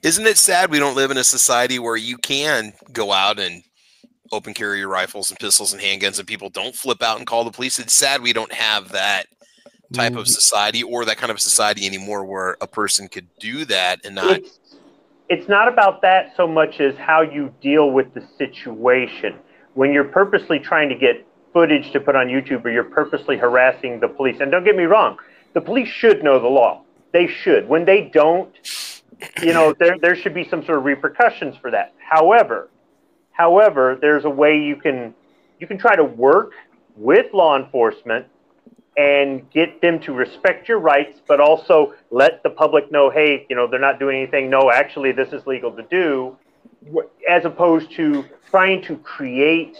Isn't 0.01 0.25
it 0.25 0.37
sad 0.37 0.71
we 0.71 0.79
don't 0.79 0.95
live 0.95 1.11
in 1.11 1.17
a 1.17 1.25
society 1.25 1.77
where 1.77 1.97
you 1.97 2.17
can 2.17 2.71
go 2.93 3.11
out 3.11 3.37
and 3.37 3.61
open 4.31 4.53
carry 4.53 4.79
your 4.79 4.87
rifles 4.87 5.29
and 5.29 5.37
pistols 5.37 5.73
and 5.73 5.81
handguns 5.81 6.19
and 6.19 6.25
people 6.25 6.49
don't 6.49 6.73
flip 6.73 7.03
out 7.03 7.17
and 7.17 7.27
call 7.27 7.43
the 7.43 7.51
police? 7.51 7.79
It's 7.79 7.93
sad 7.93 8.21
we 8.21 8.31
don't 8.31 8.53
have 8.53 8.93
that 8.93 9.27
type 9.91 10.13
of 10.13 10.19
mm-hmm. 10.19 10.25
society 10.27 10.83
or 10.83 11.03
that 11.03 11.17
kind 11.17 11.29
of 11.29 11.41
society 11.41 11.85
anymore 11.85 12.23
where 12.23 12.55
a 12.61 12.67
person 12.67 13.09
could 13.09 13.27
do 13.41 13.65
that 13.65 13.99
and 14.05 14.15
not 14.15 14.37
It's, 14.37 14.59
it's 15.27 15.49
not 15.49 15.67
about 15.67 16.01
that 16.03 16.33
so 16.37 16.47
much 16.47 16.79
as 16.79 16.95
how 16.95 17.23
you 17.23 17.53
deal 17.59 17.91
with 17.91 18.13
the 18.13 18.25
situation. 18.37 19.35
When 19.73 19.91
you're 19.91 20.05
purposely 20.05 20.59
trying 20.59 20.87
to 20.87 20.95
get 20.95 21.27
footage 21.53 21.91
to 21.91 21.99
put 21.99 22.15
on 22.15 22.27
YouTube 22.27 22.63
or 22.65 22.69
you're 22.69 22.83
purposely 22.83 23.37
harassing 23.37 23.99
the 23.99 24.07
police, 24.07 24.39
and 24.39 24.51
don't 24.51 24.63
get 24.63 24.75
me 24.75 24.83
wrong, 24.83 25.17
the 25.53 25.61
police 25.61 25.89
should 25.89 26.23
know 26.23 26.39
the 26.39 26.47
law. 26.47 26.83
They 27.11 27.27
should. 27.27 27.67
When 27.67 27.85
they 27.85 28.09
don't, 28.13 28.53
you 29.41 29.53
know, 29.53 29.73
there, 29.77 29.97
there 29.99 30.15
should 30.15 30.33
be 30.33 30.47
some 30.47 30.63
sort 30.65 30.77
of 30.77 30.85
repercussions 30.85 31.55
for 31.57 31.71
that. 31.71 31.93
However, 31.97 32.69
however, 33.31 33.97
there's 33.99 34.25
a 34.25 34.29
way 34.29 34.57
you 34.57 34.75
can 34.75 35.13
you 35.59 35.67
can 35.67 35.77
try 35.77 35.95
to 35.95 36.03
work 36.03 36.53
with 36.95 37.33
law 37.33 37.57
enforcement 37.57 38.25
and 38.97 39.49
get 39.51 39.81
them 39.81 39.99
to 40.01 40.13
respect 40.13 40.67
your 40.67 40.79
rights, 40.79 41.19
but 41.27 41.39
also 41.39 41.93
let 42.09 42.43
the 42.43 42.49
public 42.49 42.91
know, 42.91 43.09
hey, 43.09 43.45
you 43.49 43.55
know, 43.55 43.67
they're 43.67 43.79
not 43.79 43.99
doing 43.99 44.17
anything. 44.17 44.49
No, 44.49 44.71
actually, 44.71 45.11
this 45.11 45.31
is 45.31 45.45
legal 45.47 45.71
to 45.71 45.83
do, 45.83 46.37
as 47.29 47.45
opposed 47.45 47.91
to 47.91 48.25
trying 48.49 48.81
to 48.83 48.97
create, 48.97 49.77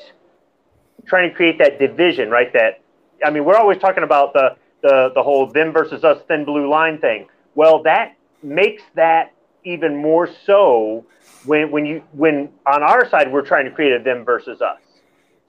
trying 1.05 1.29
to 1.29 1.35
create 1.35 1.57
that 1.59 1.79
division, 1.79 2.29
right? 2.29 2.51
That, 2.53 2.81
I 3.23 3.29
mean, 3.29 3.45
we're 3.45 3.57
always 3.57 3.77
talking 3.77 4.03
about 4.03 4.33
the 4.33 4.55
the 4.81 5.11
the 5.13 5.23
whole 5.23 5.47
them 5.47 5.71
versus 5.71 6.03
us 6.03 6.21
thin 6.27 6.45
blue 6.45 6.69
line 6.69 6.99
thing. 6.99 7.27
Well, 7.55 7.83
that 7.83 8.15
makes 8.43 8.83
that 8.95 9.33
even 9.63 9.95
more 9.95 10.27
so 10.45 11.05
when 11.45 11.71
when 11.71 11.85
you 11.85 12.03
when 12.13 12.49
on 12.65 12.83
our 12.83 13.07
side 13.09 13.31
we're 13.31 13.45
trying 13.45 13.65
to 13.65 13.71
create 13.71 13.93
a 13.93 14.03
them 14.03 14.25
versus 14.25 14.61
us. 14.61 14.79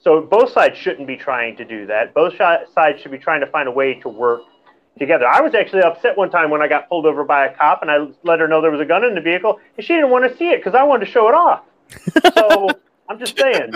So 0.00 0.20
both 0.20 0.52
sides 0.52 0.76
shouldn't 0.76 1.06
be 1.06 1.16
trying 1.16 1.56
to 1.56 1.64
do 1.64 1.86
that. 1.86 2.12
Both 2.12 2.36
sides 2.36 3.00
should 3.00 3.12
be 3.12 3.18
trying 3.18 3.40
to 3.40 3.46
find 3.46 3.68
a 3.68 3.70
way 3.70 3.94
to 4.00 4.08
work 4.08 4.42
together. 4.98 5.26
I 5.26 5.40
was 5.40 5.54
actually 5.54 5.82
upset 5.82 6.16
one 6.16 6.28
time 6.28 6.50
when 6.50 6.60
I 6.60 6.68
got 6.68 6.88
pulled 6.88 7.06
over 7.06 7.24
by 7.24 7.46
a 7.46 7.54
cop 7.54 7.82
and 7.82 7.90
I 7.90 8.08
let 8.24 8.40
her 8.40 8.48
know 8.48 8.60
there 8.60 8.72
was 8.72 8.80
a 8.80 8.84
gun 8.84 9.04
in 9.04 9.14
the 9.14 9.20
vehicle 9.20 9.60
and 9.76 9.86
she 9.86 9.94
didn't 9.94 10.10
want 10.10 10.30
to 10.30 10.36
see 10.36 10.50
it 10.50 10.56
because 10.58 10.74
I 10.74 10.82
wanted 10.82 11.06
to 11.06 11.12
show 11.12 11.28
it 11.28 11.34
off. 11.34 11.62
so 12.34 12.68
I'm 13.08 13.18
just 13.18 13.38
saying. 13.38 13.74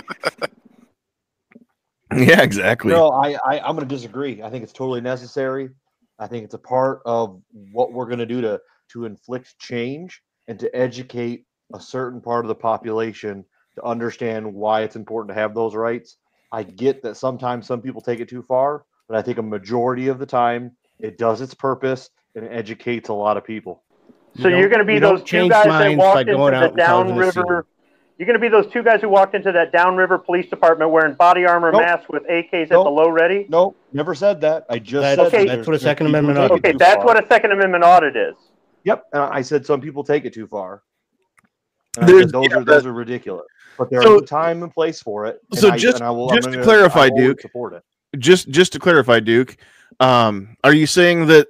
Yeah, 2.17 2.43
exactly. 2.43 2.93
No, 2.93 3.11
I, 3.11 3.37
I 3.45 3.59
I'm 3.59 3.75
going 3.75 3.87
to 3.87 3.95
disagree. 3.95 4.41
I 4.43 4.49
think 4.49 4.63
it's 4.63 4.73
totally 4.73 5.01
necessary. 5.01 5.71
I 6.19 6.27
think 6.29 6.45
it's 6.45 6.55
a 6.55 6.59
part 6.59 7.01
of 7.05 7.43
what 7.73 7.93
we're 7.93 8.07
going 8.07 8.21
to 8.21 8.27
do 8.27 8.41
to 8.43 8.61
to 8.93 9.05
inflict 9.05 9.59
change 9.59 10.23
and 10.49 10.59
to 10.61 10.75
educate 10.75 11.45
a 11.75 11.81
certain 11.81 12.21
part 12.21 12.45
of 12.45 12.49
the 12.49 12.55
population 12.55 13.45
to 13.75 13.85
understand 13.85 14.53
why 14.55 14.83
it's 14.83 14.97
important 14.97 15.35
to 15.35 15.41
have 15.41 15.55
those 15.55 15.75
rights. 15.75 16.17
I 16.53 16.63
get 16.63 17.03
that 17.03 17.17
sometimes 17.17 17.67
some 17.67 17.83
people 17.83 18.01
take 18.01 18.21
it 18.21 18.29
too 18.29 18.43
far, 18.43 18.85
but 19.09 19.17
I 19.17 19.23
think 19.23 19.39
a 19.39 19.43
majority 19.43 20.09
of 20.09 20.19
the 20.19 20.27
time 20.27 20.77
it 21.01 21.19
does 21.19 21.41
its 21.41 21.55
purpose 21.55 22.09
and 22.35 22.45
it 22.45 22.53
educates 22.53 23.09
a 23.09 23.13
lot 23.15 23.37
of 23.37 23.45
people. 23.45 23.83
So 24.41 24.49
You 24.49 24.59
you're 24.59 24.69
going 24.69 24.81
to 24.81 24.85
be 24.85 24.95
you 24.95 25.01
those 25.01 25.21
two 25.21 25.25
change 25.25 25.51
guys 25.51 25.65
that 25.65 25.71
minds 25.71 25.99
by 25.99 26.05
walked 26.05 26.21
into 26.21 26.35
going 26.35 26.53
the 26.53 26.59
out 26.59 26.71
and 26.71 26.79
causing 26.79 27.19
a 27.19 27.33
scene. 27.33 27.43
downriver. 27.43 27.67
You're 28.19 28.27
going 28.27 28.35
to 28.35 28.41
be 28.41 28.49
those 28.49 28.73
two 28.73 28.83
guys 28.83 29.03
who 29.03 29.11
walked 29.11 29.35
into 29.35 29.53
that 29.53 29.73
downriver 29.73 30.17
police 30.17 30.49
department 30.49 30.91
wearing 30.91 31.15
body 31.15 31.45
armor 31.45 31.71
Nope. 31.71 31.83
masks 31.83 32.07
with 32.09 32.23
AKs 32.29 32.63
at 32.63 32.69
the 32.71 32.79
low 32.81 33.11
ready. 33.11 33.45
No, 33.51 33.75
never 33.93 34.15
said 34.15 34.41
that. 34.41 34.65
I 34.71 34.79
just 34.79 35.03
That's- 35.03 35.17
said 35.17 35.27
Okay. 35.39 35.47
that 35.49 35.57
that's 35.57 35.67
what 35.69 35.77
a 35.77 35.79
Second 35.79 36.07
Amendment 36.07 36.39
audit 36.39 36.51
it 36.53 36.55
Okay, 36.69 36.73
that's 36.79 36.97
far. 36.97 37.05
what 37.05 37.23
a 37.23 37.27
Second 37.29 37.53
Amendment 37.53 37.85
audit 37.85 38.17
is. 38.17 38.35
Yep, 38.85 39.05
and 39.13 39.23
I 39.23 39.43
said 39.43 39.67
some 39.67 39.81
people 39.83 40.03
take 40.03 40.25
it 40.25 40.33
too 40.33 40.47
far. 40.47 40.83
And 41.99 42.09
said 42.09 42.31
those 42.31 42.47
yeah, 42.51 42.57
are 42.59 42.65
those 42.65 42.87
are 42.87 42.93
ridiculous. 42.93 43.47
But 43.77 43.91
there 43.91 44.01
So- 44.03 44.17
is 44.17 44.23
a 44.23 44.27
time 44.27 44.63
and 44.63 44.73
place 44.73 45.03
for 45.03 45.27
it. 45.27 45.41
and 45.51 45.59
so 45.61 45.71
I, 45.71 45.77
just- 45.77 45.99
and 45.99 46.07
I 46.07 46.11
will, 46.11 46.29
just 46.31 46.47
I'm 46.47 46.53
to 46.53 46.59
gonna- 46.59 46.65
clarify, 46.65 47.01
I 47.05 47.11
Duke, 47.11 47.41
support 47.43 47.75
it. 47.75 47.83
just 48.19 48.49
just 48.49 48.73
to 48.73 48.79
clarify, 48.79 49.21
Duke, 49.21 49.57
um, 50.01 50.57
are 50.65 50.73
you 50.73 50.87
saying 50.87 51.27
that 51.27 51.49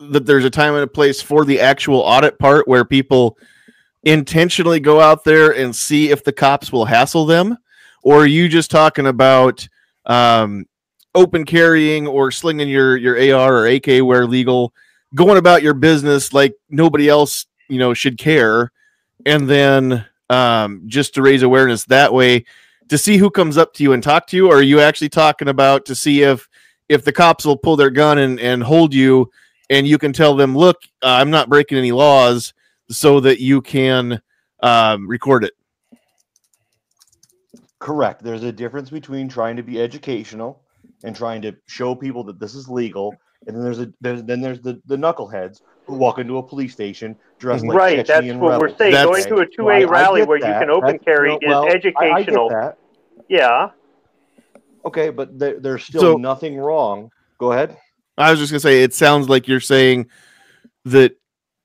that 0.00 0.24
there's 0.24 0.44
a 0.44 0.50
time 0.50 0.74
and 0.74 0.84
a 0.84 0.86
place 0.86 1.20
for 1.20 1.44
the 1.44 1.60
actual 1.60 1.98
audit 2.00 2.38
part 2.38 2.66
where 2.68 2.84
people 2.84 3.36
intentionally 4.02 4.80
go 4.80 5.00
out 5.00 5.24
there 5.24 5.54
and 5.54 5.74
see 5.74 6.10
if 6.10 6.24
the 6.24 6.32
cops 6.32 6.72
will 6.72 6.84
hassle 6.84 7.26
them, 7.26 7.56
or 8.02 8.22
are 8.22 8.26
you 8.26 8.48
just 8.48 8.70
talking 8.70 9.06
about 9.06 9.68
um, 10.06 10.66
open 11.14 11.44
carrying 11.44 12.06
or 12.06 12.30
slinging 12.30 12.68
your 12.68 12.96
your 12.96 13.34
AR 13.34 13.56
or 13.56 13.66
AK 13.66 14.04
where 14.04 14.26
legal 14.26 14.72
going 15.14 15.38
about 15.38 15.62
your 15.62 15.74
business 15.74 16.32
like 16.32 16.54
nobody 16.70 17.08
else, 17.08 17.46
you 17.68 17.78
know, 17.78 17.94
should 17.94 18.18
care, 18.18 18.72
and 19.26 19.48
then 19.48 20.04
um, 20.30 20.82
just 20.86 21.14
to 21.14 21.22
raise 21.22 21.42
awareness 21.42 21.84
that 21.84 22.12
way 22.12 22.44
to 22.88 22.98
see 22.98 23.16
who 23.18 23.30
comes 23.30 23.58
up 23.58 23.74
to 23.74 23.82
you 23.82 23.92
and 23.92 24.02
talk 24.02 24.26
to 24.28 24.36
you, 24.36 24.48
or 24.48 24.56
are 24.56 24.62
you 24.62 24.80
actually 24.80 25.08
talking 25.08 25.48
about 25.48 25.84
to 25.86 25.94
see 25.94 26.22
if 26.22 26.48
if 26.88 27.04
the 27.04 27.12
cops 27.12 27.44
will 27.44 27.56
pull 27.56 27.76
their 27.76 27.90
gun 27.90 28.18
and, 28.18 28.40
and 28.40 28.62
hold 28.62 28.94
you 28.94 29.30
and 29.70 29.86
you 29.86 29.98
can 29.98 30.12
tell 30.12 30.34
them, 30.34 30.56
look, 30.56 30.78
uh, 31.02 31.08
I'm 31.20 31.30
not 31.30 31.48
breaking 31.48 31.78
any 31.78 31.92
laws 31.92 32.54
so 32.90 33.20
that 33.20 33.40
you 33.40 33.60
can 33.60 34.20
um, 34.62 35.08
record 35.08 35.44
it. 35.44 35.52
Correct. 37.78 38.22
There's 38.22 38.42
a 38.42 38.52
difference 38.52 38.90
between 38.90 39.28
trying 39.28 39.56
to 39.56 39.62
be 39.62 39.80
educational 39.80 40.62
and 41.04 41.14
trying 41.14 41.42
to 41.42 41.54
show 41.66 41.94
people 41.94 42.24
that 42.24 42.40
this 42.40 42.54
is 42.54 42.68
legal, 42.68 43.14
and 43.46 43.56
then 43.56 43.62
there's 43.62 43.78
a 43.78 43.92
there's, 44.00 44.22
then 44.24 44.40
there's 44.40 44.60
the, 44.60 44.80
the 44.86 44.96
knuckleheads 44.96 45.60
who 45.86 45.94
walk 45.94 46.18
into 46.18 46.38
a 46.38 46.42
police 46.42 46.72
station 46.72 47.16
dressed 47.38 47.64
like 47.64 47.76
right, 47.76 47.96
that's 47.98 48.10
Chechnyan 48.10 48.38
what 48.38 48.60
we're 48.60 48.76
saying. 48.76 48.92
That's- 48.92 49.06
Going 49.26 49.36
to 49.36 49.36
a 49.42 49.46
two 49.46 49.68
A 49.68 49.74
I- 49.74 49.78
A 49.80 49.86
I 49.86 49.90
rally 49.90 50.20
get 50.22 50.28
where 50.28 50.38
you 50.38 50.44
can 50.44 50.70
open 50.70 50.86
That's- 50.86 51.04
carry 51.04 51.30
no, 51.30 51.38
well, 51.46 51.66
is 51.68 51.74
I- 51.74 51.76
I 51.76 51.80
get 51.80 51.86
educational. 52.18 52.48
that. 52.50 52.78
Yeah. 53.28 53.70
Okay, 54.84 55.10
but 55.10 55.38
there, 55.38 55.60
there's 55.60 55.84
still 55.84 56.00
So- 56.00 56.16
nothing 56.16 56.56
wrong. 56.56 57.10
Go 57.38 57.52
ahead. 57.52 57.76
I 58.16 58.32
was 58.32 58.40
just 58.40 58.50
gonna 58.50 58.58
say 58.60 58.82
it 58.82 58.92
sounds 58.92 59.28
like 59.28 59.46
you're 59.46 59.60
saying 59.60 60.08
that 60.86 61.12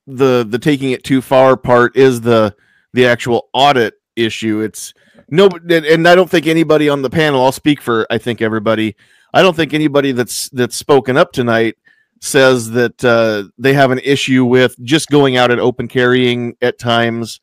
the 0.08 0.46
the 0.48 0.60
taking 0.60 0.92
it 0.92 1.04
too 1.04 1.22
far 1.22 1.58
part 1.58 1.96
is 1.96 2.22
the 2.22 2.56
the 2.94 3.06
actual 3.06 3.50
audit 3.54 3.96
issue. 4.16 4.62
It's 4.62 4.94
no, 5.30 5.50
and- 5.70 6.08
I 6.08 6.16
don't 6.16 6.30
think 6.30 6.48
anybody 6.48 6.90
on 6.90 7.02
the 7.02 7.10
panel. 7.10 7.44
I'll 7.44 7.52
speak 7.52 7.82
for 7.82 8.06
I 8.10 8.18
think 8.18 8.42
everybody. 8.42 8.96
I 9.34 9.42
don't 9.42 9.56
think 9.56 9.74
anybody 9.74 10.12
that's 10.12 10.50
that's 10.50 10.76
spoken 10.76 11.18
up 11.18 11.32
tonight 11.32 11.76
says 12.22 12.72
that 12.72 13.04
uh, 13.04 13.46
they 13.58 13.74
have 13.74 13.92
an 13.92 14.00
issue 14.04 14.46
with 14.46 14.78
just 14.84 15.10
going 15.10 15.36
out 15.38 15.52
and 15.52 15.60
open 15.60 15.88
carrying 15.88 16.56
at 16.62 16.80
times 16.80 17.42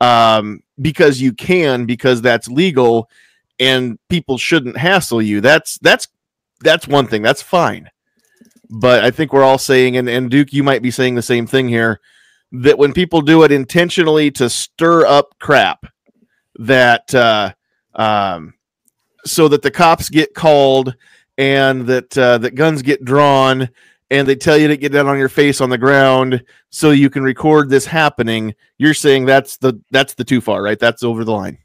um, 0.00 0.62
because 0.80 1.20
you 1.20 1.32
can 1.32 1.84
because 1.84 2.22
that's 2.22 2.48
legal 2.48 3.10
and 3.58 3.98
people 4.08 4.38
shouldn't 4.38 4.76
hassle 4.76 5.20
you. 5.20 5.40
That's 5.40 5.78
that's 5.82 6.08
that's 6.60 6.86
one 6.86 7.06
thing. 7.06 7.22
That's 7.22 7.42
fine 7.42 7.90
but 8.72 9.04
I 9.04 9.10
think 9.10 9.32
we're 9.32 9.44
all 9.44 9.58
saying, 9.58 9.98
and, 9.98 10.08
and 10.08 10.30
Duke, 10.30 10.52
you 10.52 10.62
might 10.62 10.80
be 10.80 10.90
saying 10.90 11.14
the 11.14 11.22
same 11.22 11.46
thing 11.46 11.68
here, 11.68 12.00
that 12.52 12.78
when 12.78 12.94
people 12.94 13.20
do 13.20 13.42
it 13.42 13.52
intentionally 13.52 14.30
to 14.32 14.48
stir 14.48 15.04
up 15.04 15.34
crap, 15.38 15.86
that 16.58 17.14
uh, 17.14 17.52
um, 17.94 18.54
so 19.26 19.46
that 19.48 19.60
the 19.60 19.70
cops 19.70 20.08
get 20.08 20.34
called 20.34 20.94
and 21.36 21.86
that 21.86 22.16
uh, 22.16 22.38
that 22.38 22.54
guns 22.54 22.80
get 22.80 23.04
drawn 23.04 23.68
and 24.10 24.26
they 24.26 24.36
tell 24.36 24.56
you 24.56 24.68
to 24.68 24.76
get 24.76 24.92
down 24.92 25.06
on 25.06 25.18
your 25.18 25.28
face 25.28 25.60
on 25.60 25.70
the 25.70 25.78
ground 25.78 26.42
so 26.70 26.90
you 26.90 27.10
can 27.10 27.22
record 27.22 27.68
this 27.68 27.84
happening. 27.84 28.54
You're 28.78 28.94
saying 28.94 29.26
that's 29.26 29.58
the 29.58 29.80
that's 29.90 30.14
the 30.14 30.24
too 30.24 30.40
far, 30.40 30.62
right? 30.62 30.78
That's 30.78 31.02
over 31.02 31.24
the 31.24 31.32
line, 31.32 31.58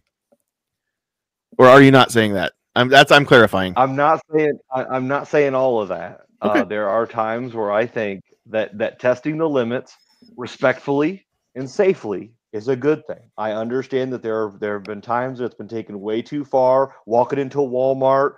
or 1.57 1.67
are 1.67 1.81
you 1.81 1.91
not 1.91 2.11
saying 2.11 2.33
that? 2.33 2.51
I'm 2.75 2.89
that's 2.89 3.13
I'm 3.13 3.25
clarifying. 3.25 3.73
I'm 3.77 3.95
not 3.95 4.21
saying 4.33 4.59
I, 4.73 4.83
I'm 4.85 5.07
not 5.07 5.27
saying 5.27 5.55
all 5.55 5.81
of 5.81 5.87
that. 5.87 6.26
Okay. 6.43 6.59
Uh, 6.59 6.63
there 6.65 6.89
are 6.89 7.07
times 7.07 7.53
where 7.53 7.71
I 7.71 7.85
think 7.85 8.23
that 8.47 8.77
that 8.77 8.99
testing 8.99 9.37
the 9.37 9.49
limits 9.49 9.95
respectfully 10.35 11.25
and 11.55 11.69
safely 11.69 12.33
is 12.53 12.67
a 12.67 12.75
good 12.75 13.05
thing. 13.07 13.29
I 13.37 13.51
understand 13.51 14.13
that 14.13 14.23
there 14.23 14.43
are, 14.43 14.57
there 14.59 14.73
have 14.75 14.83
been 14.83 15.01
times 15.01 15.39
that 15.39 15.45
it's 15.45 15.55
been 15.55 15.67
taken 15.67 15.99
way 15.99 16.21
too 16.21 16.45
far. 16.45 16.95
Walking 17.05 17.39
into 17.39 17.57
Walmart 17.57 18.35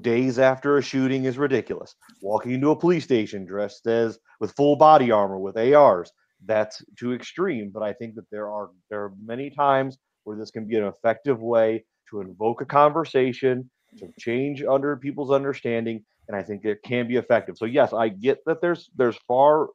days 0.00 0.38
after 0.38 0.78
a 0.78 0.82
shooting 0.82 1.24
is 1.24 1.38
ridiculous. 1.38 1.94
Walking 2.22 2.52
into 2.52 2.70
a 2.70 2.76
police 2.76 3.04
station 3.04 3.44
dressed 3.44 3.86
as 3.86 4.18
with 4.40 4.52
full 4.52 4.76
body 4.76 5.10
armor 5.10 5.38
with 5.38 5.56
ARs 5.56 6.12
that's 6.46 6.82
too 6.98 7.12
extreme. 7.12 7.70
But 7.72 7.82
I 7.82 7.92
think 7.92 8.14
that 8.16 8.28
there 8.30 8.50
are 8.50 8.70
there 8.90 9.04
are 9.04 9.12
many 9.24 9.50
times 9.50 9.98
where 10.24 10.36
this 10.36 10.50
can 10.50 10.66
be 10.66 10.76
an 10.76 10.84
effective 10.84 11.40
way 11.40 11.84
to 12.10 12.20
invoke 12.20 12.60
a 12.60 12.66
conversation 12.66 13.70
to 13.98 14.08
change 14.18 14.62
under 14.62 14.96
people's 14.96 15.30
understanding 15.30 16.04
and 16.28 16.36
i 16.36 16.42
think 16.42 16.64
it 16.64 16.82
can 16.84 17.06
be 17.08 17.16
effective 17.16 17.56
so 17.56 17.64
yes 17.64 17.92
i 17.92 18.08
get 18.08 18.38
that 18.46 18.60
there's 18.60 18.90
there's 18.96 19.16
far 19.28 19.68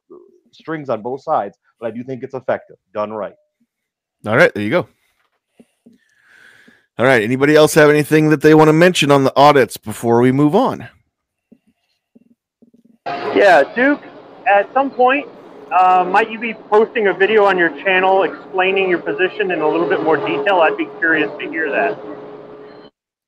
strings 0.52 0.88
on 0.88 1.02
both 1.02 1.22
sides 1.22 1.58
but 1.78 1.86
i 1.86 1.90
do 1.90 2.02
think 2.04 2.22
it's 2.22 2.34
effective 2.34 2.76
done 2.94 3.12
right 3.12 3.34
All 4.26 4.36
right, 4.36 4.52
there 4.52 4.64
you 4.64 4.70
go. 4.70 4.88
All 6.98 7.06
right. 7.06 7.22
Anybody 7.22 7.54
else 7.54 7.74
have 7.74 7.88
anything 7.90 8.30
that 8.30 8.40
they 8.40 8.54
want 8.54 8.68
to 8.68 8.72
mention 8.72 9.12
on 9.12 9.22
the 9.22 9.32
audits 9.36 9.76
before 9.76 10.20
we 10.20 10.32
move 10.32 10.56
on? 10.56 10.88
Yeah, 13.06 13.62
Duke, 13.76 14.02
at 14.48 14.72
some 14.74 14.90
point, 14.90 15.28
uh, 15.70 16.04
might 16.10 16.28
you 16.30 16.40
be 16.40 16.54
posting 16.54 17.06
a 17.06 17.14
video 17.14 17.44
on 17.44 17.56
your 17.56 17.70
channel 17.84 18.24
explaining 18.24 18.90
your 18.90 18.98
position 18.98 19.52
in 19.52 19.60
a 19.60 19.68
little 19.68 19.88
bit 19.88 20.02
more 20.02 20.16
detail? 20.16 20.60
I'd 20.60 20.76
be 20.76 20.88
curious 20.98 21.30
to 21.38 21.48
hear 21.48 21.70
that. 21.70 21.96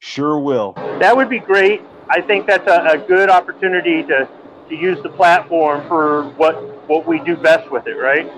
sure 0.00 0.40
will 0.40 0.72
That 0.98 1.16
would 1.16 1.28
be 1.30 1.38
great. 1.38 1.80
I 2.11 2.20
think 2.20 2.46
that's 2.46 2.68
a, 2.68 2.96
a 2.96 2.99
good 2.99 3.31
opportunity 3.31 4.03
to, 4.05 4.29
to 4.68 4.77
use 4.77 5.03
the 5.03 5.11
platform 5.11 5.88
for 5.88 6.25
what, 6.31 6.57
what 6.88 7.07
we 7.07 7.20
do 7.20 7.37
best 7.37 7.70
with 7.70 7.87
it, 7.87 7.94
right? 7.94 8.31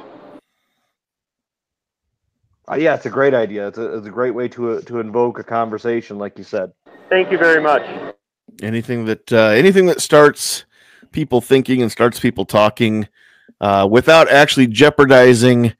uh, 2.71 2.77
yeah 2.77 2.95
it's 2.95 3.07
a 3.07 3.11
great 3.11 3.35
idea 3.35 3.69
it's 3.69 3.79
a, 3.79 3.99
it's 3.99 4.07
a 4.07 4.11
great 4.11 4.33
way 4.33 4.49
to 4.49 4.73
uh, 4.73 4.81
to 4.83 5.01
invoke 5.01 5.39
a 5.39 5.45
conversation 5.45 6.19
like 6.19 6.39
you 6.39 6.45
said 6.45 6.73
Thank 7.13 7.31
you 7.31 7.37
very 7.37 7.63
much. 7.63 7.83
Anything 8.63 9.05
that 9.05 9.31
uh, 9.31 9.49
anything 9.49 9.85
that 9.87 10.01
starts 10.01 10.65
people 11.11 11.43
thinking 11.43 11.83
and 11.83 11.93
starts 11.93 12.19
people 12.19 12.47
talking 12.47 13.07
uh, 13.61 13.87
without 13.91 14.31
actually 14.31 14.67
jeopardizing 14.67 15.75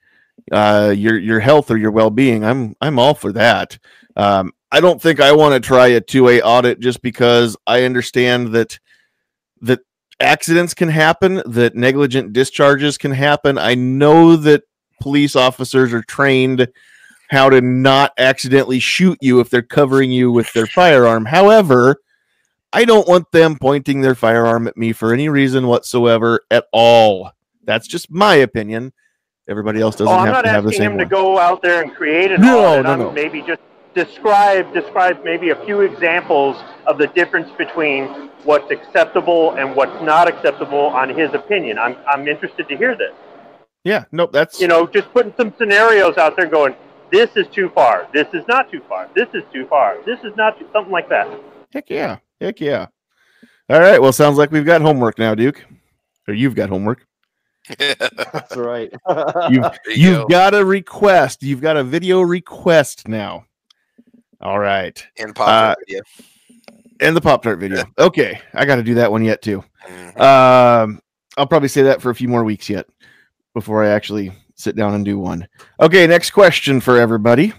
uh, 0.53 0.93
your 0.95 1.19
your 1.19 1.41
health 1.41 1.71
or 1.71 1.79
your 1.79 1.91
well 1.91 2.11
being. 2.11 2.45
I'm 2.45 2.77
I'm 2.83 2.99
all 2.99 3.15
for 3.15 3.33
that. 3.33 3.79
Um, 4.15 4.53
I 4.73 4.81
don't 4.81 5.01
think 5.01 5.21
I 5.21 5.33
want 5.33 5.53
to 5.55 5.61
try 5.61 5.89
a 5.89 6.01
two 6.01 6.29
A 6.29 6.41
audit 6.41 6.81
just 6.81 7.03
because 7.03 7.57
I 7.67 7.83
understand 7.85 8.49
that 8.55 8.79
that 9.61 9.81
accidents 10.19 10.73
can 10.73 10.89
happen, 10.89 11.43
that 11.47 11.77
negligent 11.77 12.33
discharges 12.33 12.97
can 12.97 13.11
happen. 13.13 13.59
I 13.59 13.75
know 13.75 14.35
that 14.37 14.63
police 15.01 15.37
officers 15.37 15.93
are 15.93 16.03
trained 16.03 16.67
how 17.29 17.51
to 17.51 17.61
not 17.61 18.13
accidentally 18.19 18.79
shoot 18.79 19.19
you 19.21 19.41
if 19.41 19.51
they're 19.51 19.63
covering 19.63 20.11
you 20.11 20.33
with 20.33 20.51
their 20.55 20.67
firearm. 20.67 21.27
However, 21.27 21.97
I 22.73 22.85
don't 22.87 23.07
want 23.07 23.31
them 23.31 23.59
pointing 23.59 24.01
their 24.01 24.15
firearm 24.15 24.67
at 24.67 24.77
me 24.79 24.93
for 24.95 25.13
any 25.13 25.29
reason 25.29 25.67
whatsoever 25.67 26.41
at 26.51 26.65
all. 26.73 27.31
That's 27.65 27.87
just 27.87 28.11
my 28.11 28.37
opinion. 28.37 28.93
Everybody 29.49 29.81
else 29.81 29.97
oh, 29.97 30.05
doesn't 30.05 30.15
Oh, 30.15 30.19
I'm 30.19 30.27
have 30.27 30.35
not 30.37 30.43
to 30.43 30.49
have 30.49 30.65
the 30.65 30.69
asking 30.71 30.83
same 30.83 30.93
him 30.93 30.99
to 30.99 31.05
go 31.05 31.39
out 31.39 31.61
there 31.63 31.83
and 31.83 31.95
create 31.95 32.33
an 32.33 32.41
No, 32.41 32.65
audit. 32.65 32.85
no, 32.85 32.93
I'm 32.93 32.99
no. 33.01 33.13
maybe 33.13 33.43
just 33.43 33.61
describe 33.95 34.73
describe 34.73 35.23
maybe 35.25 35.51
a 35.51 35.65
few 35.65 35.81
examples 35.83 36.57
of 36.87 36.99
the 36.99 37.07
difference 37.09 37.51
between 37.59 38.07
what's 38.45 38.71
acceptable 38.71 39.53
and 39.53 39.75
what's 39.77 40.03
not 40.03 40.29
acceptable 40.29 40.87
on 40.87 41.09
his 41.11 41.33
opinion. 41.35 41.79
I'm 41.79 41.97
I'm 42.07 42.27
interested 42.29 42.69
to 42.69 42.77
hear 42.77 42.97
this. 42.97 43.13
Yeah, 43.85 44.05
no, 44.13 44.27
that's 44.27 44.61
You 44.61 44.69
know, 44.69 44.87
just 44.87 45.13
putting 45.13 45.35
some 45.37 45.53
scenarios 45.59 46.17
out 46.17 46.37
there, 46.37 46.47
going, 46.47 46.77
this 47.11 47.31
is 47.37 47.49
too 47.49 47.69
far, 47.71 48.07
this 48.13 48.29
is 48.33 48.45
not 48.47 48.71
too 48.71 48.81
far, 48.89 49.09
this 49.15 49.29
is 49.35 49.43
too 49.53 49.67
far, 49.67 49.97
this 50.07 50.21
is 50.21 50.35
not 50.37 50.59
too, 50.59 50.67
something 50.73 50.93
like 50.93 51.09
that. 51.09 51.27
heck 51.73 51.91
yeah. 51.91 52.19
Heck 52.41 52.61
yeah. 52.61 52.87
All 53.69 53.79
right. 53.81 54.01
Well, 54.03 54.13
sounds 54.13 54.37
like 54.37 54.51
we've 54.51 54.67
got 54.67 54.83
homework 54.83 55.17
now, 55.19 55.35
Duke. 55.35 55.65
Or 56.27 56.35
you've 56.35 56.55
got 56.57 56.69
homework. 56.69 57.07
that's 57.79 58.57
right 58.57 58.93
You've 59.49 59.65
you 59.87 59.95
you've 59.95 60.19
go. 60.23 60.27
got 60.27 60.55
a 60.55 60.65
request. 60.65 61.45
You've 61.45 61.61
got 61.61 61.77
a 61.77 61.85
video 61.85 62.21
request 62.21 63.07
now. 63.07 63.47
All 64.43 64.59
right. 64.59 65.05
And 65.19 65.35
pop 65.35 65.49
Uh, 65.49 65.75
video. 65.87 66.03
And 67.01 67.17
the 67.17 67.21
Pop 67.21 67.43
Tart 67.43 67.59
video. 67.59 67.85
Okay. 67.99 68.41
I 68.55 68.65
got 68.65 68.77
to 68.77 68.83
do 68.83 68.95
that 68.95 69.11
one 69.11 69.25
yet, 69.25 69.43
too. 69.43 69.65
Mhm. 69.89 70.21
Um, 70.21 71.01
I'll 71.37 71.47
probably 71.47 71.69
say 71.69 71.83
that 71.83 72.01
for 72.01 72.11
a 72.11 72.15
few 72.15 72.29
more 72.29 72.45
weeks 72.45 72.69
yet 72.69 72.87
before 73.55 73.83
I 73.83 73.89
actually 73.89 74.33
sit 74.55 74.77
down 74.77 74.95
and 74.95 75.05
do 75.05 75.19
one. 75.19 75.49
Okay, 75.81 76.07
next 76.07 76.31
question 76.31 76.81
for 76.81 76.99
everybody. 76.99 77.53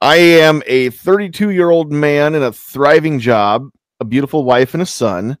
I 0.00 0.16
am 0.16 0.62
a 0.66 0.90
32 0.90 1.50
year 1.50 1.68
old 1.70 1.92
man 1.92 2.34
in 2.34 2.42
a 2.42 2.52
thriving 2.52 3.18
job, 3.18 3.68
a 4.00 4.04
beautiful 4.04 4.44
wife, 4.44 4.72
and 4.72 4.82
a 4.82 4.86
son, 4.86 5.36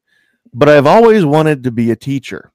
but 0.52 0.68
I've 0.68 0.86
always 0.86 1.24
wanted 1.24 1.64
to 1.64 1.70
be 1.70 1.90
a 1.92 1.96
teacher. 1.96 2.52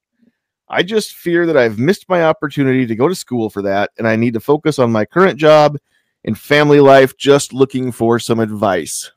I 0.68 0.82
just 0.84 1.14
fear 1.14 1.46
that 1.46 1.56
I've 1.56 1.78
missed 1.78 2.08
my 2.08 2.24
opportunity 2.24 2.86
to 2.86 2.94
go 2.94 3.08
to 3.08 3.14
school 3.14 3.50
for 3.50 3.62
that, 3.62 3.90
and 3.98 4.06
I 4.06 4.14
need 4.14 4.34
to 4.34 4.40
focus 4.40 4.78
on 4.78 4.92
my 4.92 5.04
current 5.04 5.38
job 5.38 5.78
and 6.26 6.38
family 6.38 6.80
life. 6.80 7.16
Just 7.16 7.52
looking 7.52 7.92
for 7.92 8.18
some 8.18 8.40
advice. 8.40 9.10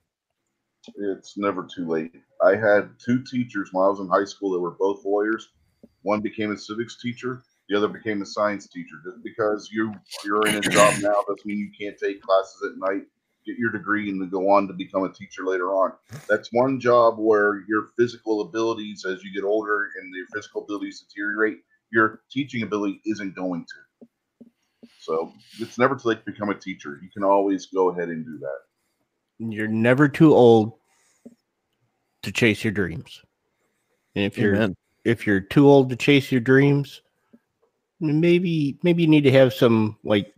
It's 0.95 1.37
never 1.37 1.67
too 1.67 1.85
late. 1.87 2.15
I 2.43 2.55
had 2.55 2.91
two 3.03 3.23
teachers 3.23 3.69
when 3.73 3.83
I 3.83 3.89
was 3.89 3.99
in 3.99 4.07
high 4.07 4.25
school 4.25 4.51
that 4.51 4.59
were 4.59 4.71
both 4.79 5.03
lawyers. 5.03 5.49
One 6.03 6.21
became 6.21 6.51
a 6.51 6.57
civics 6.57 7.01
teacher, 7.01 7.43
the 7.67 7.77
other 7.77 7.87
became 7.87 8.21
a 8.21 8.25
science 8.25 8.67
teacher. 8.67 8.95
Just 9.03 9.23
because 9.23 9.69
you 9.71 9.93
you're 10.23 10.47
in 10.47 10.55
a 10.55 10.61
job 10.61 10.93
now 11.01 11.21
doesn't 11.27 11.45
mean 11.45 11.59
you 11.59 11.71
can't 11.77 11.97
take 11.97 12.21
classes 12.21 12.63
at 12.63 12.77
night, 12.77 13.03
get 13.45 13.57
your 13.57 13.71
degree, 13.71 14.09
and 14.09 14.21
then 14.21 14.29
go 14.29 14.49
on 14.49 14.67
to 14.67 14.73
become 14.73 15.03
a 15.03 15.11
teacher 15.11 15.45
later 15.45 15.73
on. 15.73 15.91
That's 16.27 16.49
one 16.53 16.79
job 16.79 17.15
where 17.17 17.63
your 17.67 17.87
physical 17.97 18.41
abilities, 18.41 19.05
as 19.05 19.23
you 19.23 19.33
get 19.33 19.43
older 19.43 19.89
and 19.99 20.13
your 20.15 20.27
physical 20.33 20.63
abilities 20.63 21.01
deteriorate, 21.01 21.59
your 21.91 22.21
teaching 22.31 22.63
ability 22.63 23.01
isn't 23.05 23.35
going 23.35 23.65
to. 23.65 23.88
So 24.99 25.33
it's 25.59 25.77
never 25.77 25.95
too 25.95 26.09
late 26.09 26.25
to 26.25 26.31
become 26.31 26.49
a 26.49 26.55
teacher. 26.55 26.99
You 27.01 27.09
can 27.09 27.23
always 27.23 27.67
go 27.67 27.89
ahead 27.89 28.09
and 28.09 28.25
do 28.25 28.37
that. 28.39 28.57
You're 29.39 29.67
never 29.67 30.09
too 30.09 30.33
old 30.35 30.73
to 32.23 32.31
chase 32.31 32.63
your 32.63 32.73
dreams. 32.73 33.21
And 34.15 34.25
if 34.25 34.37
you're 34.37 34.55
Amen. 34.55 34.75
if 35.05 35.25
you're 35.25 35.39
too 35.39 35.67
old 35.69 35.89
to 35.89 35.95
chase 35.95 36.31
your 36.31 36.41
dreams, 36.41 37.01
maybe 38.01 38.77
maybe 38.83 39.03
you 39.03 39.07
need 39.07 39.23
to 39.23 39.31
have 39.31 39.53
some 39.53 39.97
like 40.03 40.33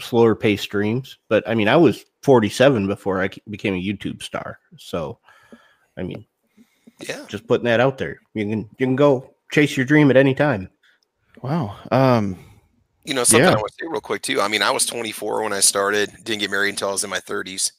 slower 0.00 0.34
paced 0.34 0.68
dreams. 0.70 1.18
But 1.28 1.48
I 1.48 1.54
mean, 1.54 1.68
I 1.68 1.76
was 1.76 2.04
47 2.22 2.86
before 2.88 3.22
I 3.22 3.28
became 3.48 3.74
a 3.74 3.82
YouTube 3.82 4.22
star. 4.22 4.58
So, 4.76 5.18
I 5.96 6.02
mean, 6.02 6.26
Yeah. 7.00 7.24
just 7.28 7.46
putting 7.46 7.66
that 7.66 7.78
out 7.80 7.98
there. 7.98 8.18
You 8.34 8.48
can 8.48 8.58
you 8.60 8.86
can 8.86 8.96
go 8.96 9.34
chase 9.52 9.76
your 9.76 9.86
dream 9.86 10.10
at 10.10 10.16
any 10.16 10.34
time. 10.34 10.68
Wow. 11.42 11.76
Um, 11.92 12.36
You 13.04 13.14
know, 13.14 13.24
something 13.24 13.44
Yeah. 13.44 13.52
I 13.52 13.56
want 13.56 13.68
to 13.68 13.84
say 13.84 13.88
real 13.88 14.00
quick 14.00 14.22
too. 14.22 14.40
I 14.40 14.48
mean, 14.48 14.62
I 14.62 14.70
was 14.70 14.86
24 14.86 15.42
when 15.42 15.52
I 15.52 15.60
started, 15.60 16.10
didn't 16.24 16.40
get 16.40 16.50
married 16.50 16.70
until 16.70 16.88
I 16.88 16.92
was 16.92 17.04
in 17.04 17.10
my 17.10 17.20
30s. 17.20 17.72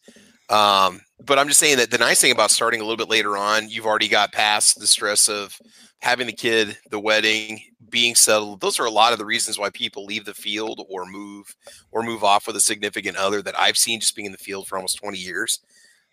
Um, 0.49 1.01
but 1.25 1.39
I'm 1.39 1.47
just 1.47 1.59
saying 1.59 1.77
that 1.77 1.89
the 1.89 1.97
nice 1.97 2.21
thing 2.21 2.31
about 2.31 2.51
starting 2.51 2.79
a 2.79 2.83
little 2.83 2.97
bit 2.97 3.09
later 3.09 3.35
on, 3.35 3.67
you've 3.69 3.88
already 3.88 4.07
got 4.07 4.31
past 4.31 4.79
the 4.79 4.85
stress 4.85 5.27
of 5.27 5.57
having 5.99 6.27
the 6.27 6.33
kid, 6.33 6.77
the 6.91 6.99
wedding, 6.99 7.59
being 7.89 8.13
settled. 8.13 8.61
Those 8.61 8.79
are 8.79 8.85
a 8.85 8.91
lot 8.91 9.13
of 9.13 9.17
the 9.19 9.25
reasons 9.25 9.57
why 9.57 9.71
people 9.71 10.05
leave 10.05 10.25
the 10.25 10.33
field 10.35 10.85
or 10.89 11.05
move 11.05 11.55
or 11.91 12.03
move 12.03 12.23
off 12.23 12.45
with 12.45 12.55
a 12.55 12.61
significant 12.61 13.17
other 13.17 13.41
that 13.41 13.57
I've 13.59 13.77
seen 13.77 13.99
just 13.99 14.15
being 14.15 14.27
in 14.27 14.31
the 14.31 14.38
field 14.38 14.67
for 14.67 14.75
almost 14.77 14.99
20 14.99 15.17
years. 15.17 15.61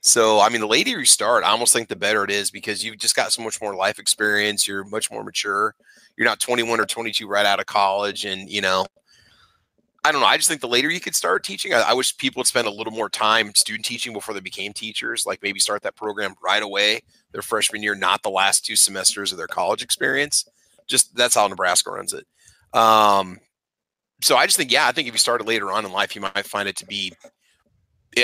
So, 0.01 0.41
I 0.41 0.49
mean, 0.49 0.61
the 0.63 0.67
later 0.67 0.91
you 0.99 1.05
start, 1.05 1.45
I 1.45 1.51
almost 1.51 1.73
think 1.73 1.89
the 1.89 1.97
better 1.97 2.25
it 2.25 2.31
is 2.31 2.51
because 2.51 2.83
you've 2.83 2.99
just 2.99 3.15
got 3.15 3.33
so 3.33 3.43
much 3.43 3.61
more 3.61 3.75
life 3.75 3.99
experience. 3.99 4.67
You're 4.67 4.85
much 4.85 5.11
more 5.11 5.23
mature. 5.23 5.75
You're 6.17 6.27
not 6.27 6.41
21 6.41 6.81
or 6.81 6.87
22 6.87 7.29
right 7.29 7.47
out 7.47 7.61
of 7.61 7.67
college. 7.67 8.25
And, 8.25 8.51
you 8.51 8.61
know, 8.63 8.87
I 10.05 10.11
don't 10.11 10.21
know. 10.21 10.27
I 10.27 10.37
just 10.37 10.49
think 10.49 10.61
the 10.61 10.69
later 10.69 10.91
you 10.91 11.01
could 11.01 11.15
start 11.15 11.45
teaching, 11.45 11.73
I, 11.73 11.81
I 11.81 11.93
wish 11.93 12.17
people 12.17 12.41
would 12.41 12.49
spend 12.49 12.67
a 12.67 12.73
little 12.73 12.93
more 12.93 13.09
time 13.09 13.55
student 13.55 13.85
teaching 13.85 14.13
before 14.13 14.35
they 14.35 14.41
became 14.41 14.73
teachers. 14.73 15.25
Like 15.27 15.43
maybe 15.43 15.61
start 15.61 15.83
that 15.83 15.95
program 15.95 16.35
right 16.43 16.63
away, 16.63 17.03
their 17.31 17.43
freshman 17.43 17.83
year, 17.83 17.95
not 17.95 18.23
the 18.23 18.31
last 18.31 18.65
two 18.65 18.75
semesters 18.75 19.31
of 19.31 19.39
their 19.39 19.47
college 19.47 19.83
experience. 19.83 20.45
Just 20.89 21.15
that's 21.15 21.37
how 21.37 21.47
Nebraska 21.47 21.91
runs 21.91 22.13
it. 22.13 22.27
Um, 22.77 23.39
so 24.23 24.37
I 24.37 24.47
just 24.47 24.57
think, 24.57 24.73
yeah, 24.73 24.89
I 24.89 24.93
think 24.93 25.07
if 25.07 25.15
you 25.15 25.19
started 25.19 25.47
later 25.47 25.71
on 25.71 25.85
in 25.85 25.93
life, 25.93 26.17
you 26.17 26.21
might 26.21 26.47
find 26.47 26.69
it 26.69 26.77
to 26.77 26.87
be. 26.87 27.13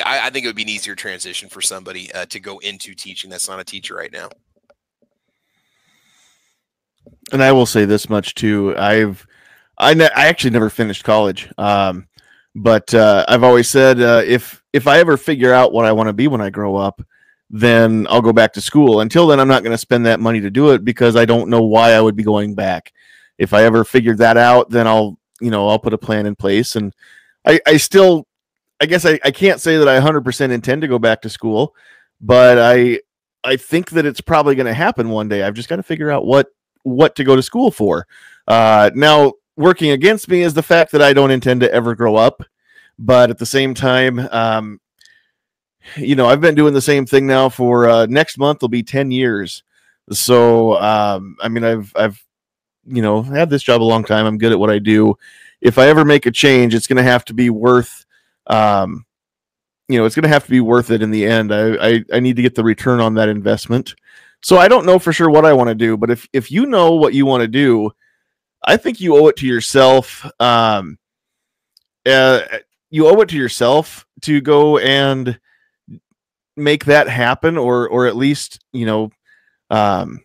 I, 0.05 0.27
I 0.27 0.31
think 0.31 0.45
it 0.45 0.49
would 0.49 0.57
be 0.57 0.63
an 0.63 0.69
easier 0.69 0.95
transition 0.95 1.49
for 1.49 1.61
somebody 1.61 2.13
uh, 2.13 2.27
to 2.27 2.41
go 2.41 2.59
into 2.59 2.95
teaching 2.95 3.31
that's 3.31 3.49
not 3.49 3.61
a 3.61 3.65
teacher 3.65 3.95
right 3.95 4.13
now. 4.13 4.29
and 7.33 7.43
I 7.43 7.53
will 7.53 7.67
say 7.67 7.85
this 7.85 8.09
much 8.09 8.35
too. 8.35 8.75
I've 8.77 9.27
I 9.79 9.95
ne- 9.95 10.11
I 10.15 10.27
actually 10.27 10.51
never 10.51 10.71
finished 10.71 11.05
college. 11.05 11.51
Um, 11.59 12.09
but 12.55 12.93
uh, 12.95 13.25
I've 13.29 13.45
always 13.45 13.69
said 13.69 14.01
uh, 14.01 14.23
if 14.27 14.63
if 14.73 14.87
I 14.87 14.99
ever 14.99 15.17
figure 15.17 15.53
out 15.53 15.73
what 15.73 15.85
I 15.85 15.93
want 15.93 16.09
to 16.09 16.13
be 16.13 16.29
when 16.29 16.41
I 16.41 16.51
grow 16.51 16.77
up, 16.77 17.01
then 17.51 18.07
I'll 18.11 18.23
go 18.23 18.33
back 18.33 18.53
to 18.55 18.61
school. 18.61 19.01
Until 19.01 19.27
then, 19.27 19.41
I'm 19.41 19.49
not 19.49 19.63
going 19.63 19.75
to 19.75 19.79
spend 19.79 20.07
that 20.07 20.21
money 20.21 20.41
to 20.41 20.51
do 20.51 20.71
it 20.71 20.85
because 20.85 21.17
I 21.17 21.25
don't 21.25 21.49
know 21.49 21.63
why 21.63 21.93
I 21.93 22.01
would 22.01 22.17
be 22.17 22.25
going 22.25 22.55
back. 22.55 22.93
If 23.39 23.55
I 23.55 23.63
ever 23.63 23.85
figured 23.85 24.19
that 24.19 24.37
out, 24.37 24.71
then 24.71 24.87
I'll 24.87 25.19
you 25.41 25.51
know 25.51 25.69
I'll 25.69 25.79
put 25.79 25.95
a 25.95 25.99
plan 25.99 26.27
in 26.27 26.35
place. 26.35 26.75
And 26.77 26.95
I 27.47 27.61
I 27.67 27.77
still 27.77 28.27
I 28.81 28.87
guess 28.87 29.05
I, 29.05 29.19
I 29.25 29.31
can't 29.31 29.61
say 29.61 29.77
that 29.77 29.89
I 29.89 29.99
100% 29.99 30.51
intend 30.51 30.83
to 30.83 30.89
go 30.89 30.99
back 30.99 31.23
to 31.23 31.31
school, 31.31 31.75
but 32.21 32.59
I 32.59 33.01
I 33.45 33.57
think 33.57 33.91
that 33.91 34.07
it's 34.07 34.21
probably 34.21 34.55
going 34.55 34.67
to 34.67 34.75
happen 34.75 35.11
one 35.11 35.29
day. 35.29 35.43
I've 35.43 35.55
just 35.55 35.69
got 35.69 35.77
to 35.77 35.83
figure 35.83 36.11
out 36.11 36.27
what 36.27 36.49
what 36.83 37.15
to 37.17 37.25
go 37.25 37.37
to 37.37 37.43
school 37.43 37.71
for. 37.71 38.07
Uh, 38.47 38.91
now, 38.95 39.35
working 39.59 39.91
against 39.91 40.29
me 40.29 40.43
is 40.43 40.55
the 40.55 40.63
fact 40.63 40.93
that 40.93 41.03
I 41.03 41.13
don't 41.13 41.33
intend 41.33 41.61
to 41.61 41.73
ever 41.73 41.95
grow 41.95 42.15
up, 42.17 42.43
but 42.99 43.29
at 43.29 43.39
the 43.39 43.47
same 43.47 43.75
time, 43.75 44.21
um, 44.31 44.81
you 45.97 46.15
know, 46.15 46.27
I've 46.27 46.41
been 46.41 46.55
doing 46.55 46.75
the 46.75 46.81
same 46.81 47.05
thing 47.05 47.27
now 47.27 47.49
for 47.49 47.89
uh, 47.89 48.07
next 48.07 48.39
month 48.39 48.63
will 48.63 48.69
be 48.69 48.83
ten 48.83 49.11
years. 49.11 49.63
So, 50.11 50.79
um, 50.81 51.37
I 51.43 51.49
mean, 51.49 51.65
I've 51.65 51.93
I've 51.97 52.23
you 52.87 53.03
know 53.03 53.23
had 53.23 53.51
this 53.51 53.63
job 53.63 53.83
a 53.83 53.85
long 53.85 54.05
time. 54.05 54.27
I'm 54.27 54.39
good 54.39 54.53
at 54.53 54.59
what 54.59 54.71
I 54.71 54.79
do. 54.79 55.17
If 55.61 55.77
I 55.77 55.89
ever 55.89 56.05
make 56.05 56.27
a 56.27 56.31
change, 56.31 56.75
it's 56.75 56.87
going 56.87 56.99
to 56.99 57.03
have 57.03 57.25
to 57.27 57.35
be 57.35 57.51
worth. 57.51 58.07
Um, 58.47 59.05
you 59.89 59.99
know, 59.99 60.05
it's 60.05 60.15
going 60.15 60.23
to 60.23 60.29
have 60.29 60.45
to 60.45 60.51
be 60.51 60.61
worth 60.61 60.91
it 60.91 61.03
in 61.03 61.11
the 61.11 61.27
end. 61.27 61.53
I, 61.53 61.89
I 61.89 62.05
I 62.13 62.21
need 62.21 62.37
to 62.37 62.43
get 62.43 62.55
the 62.55 62.65
return 62.65 63.01
on 63.01 63.15
that 63.15 63.29
investment. 63.29 63.95
So 64.41 64.57
I 64.57 64.69
don't 64.69 64.87
know 64.87 65.01
for 65.01 65.13
sure 65.13 65.31
what 65.31 65.45
I 65.45 65.53
want 65.53 65.69
to 65.69 65.75
do, 65.75 65.97
but 65.97 66.11
if 66.11 66.29
if 66.33 66.53
you 66.53 66.67
know 66.67 66.93
what 66.93 67.15
you 67.15 67.27
want 67.27 67.41
to 67.41 67.49
do, 67.49 67.91
I 68.69 68.77
think 68.77 69.01
you 69.01 69.17
owe 69.17 69.29
it 69.29 69.37
to 69.37 69.47
yourself. 69.47 70.31
Um, 70.39 70.99
uh, 72.05 72.41
you 72.91 73.09
owe 73.09 73.19
it 73.23 73.31
to 73.31 73.37
yourself 73.37 74.07
to 74.23 74.43
go 74.43 74.77
and 74.77 75.41
make 76.55 76.85
that 76.85 77.09
happen, 77.09 77.57
or 77.57 77.89
or 77.89 78.07
at 78.07 78.15
least 78.15 78.63
you 78.73 78.85
know, 78.85 79.11
um, 79.71 80.21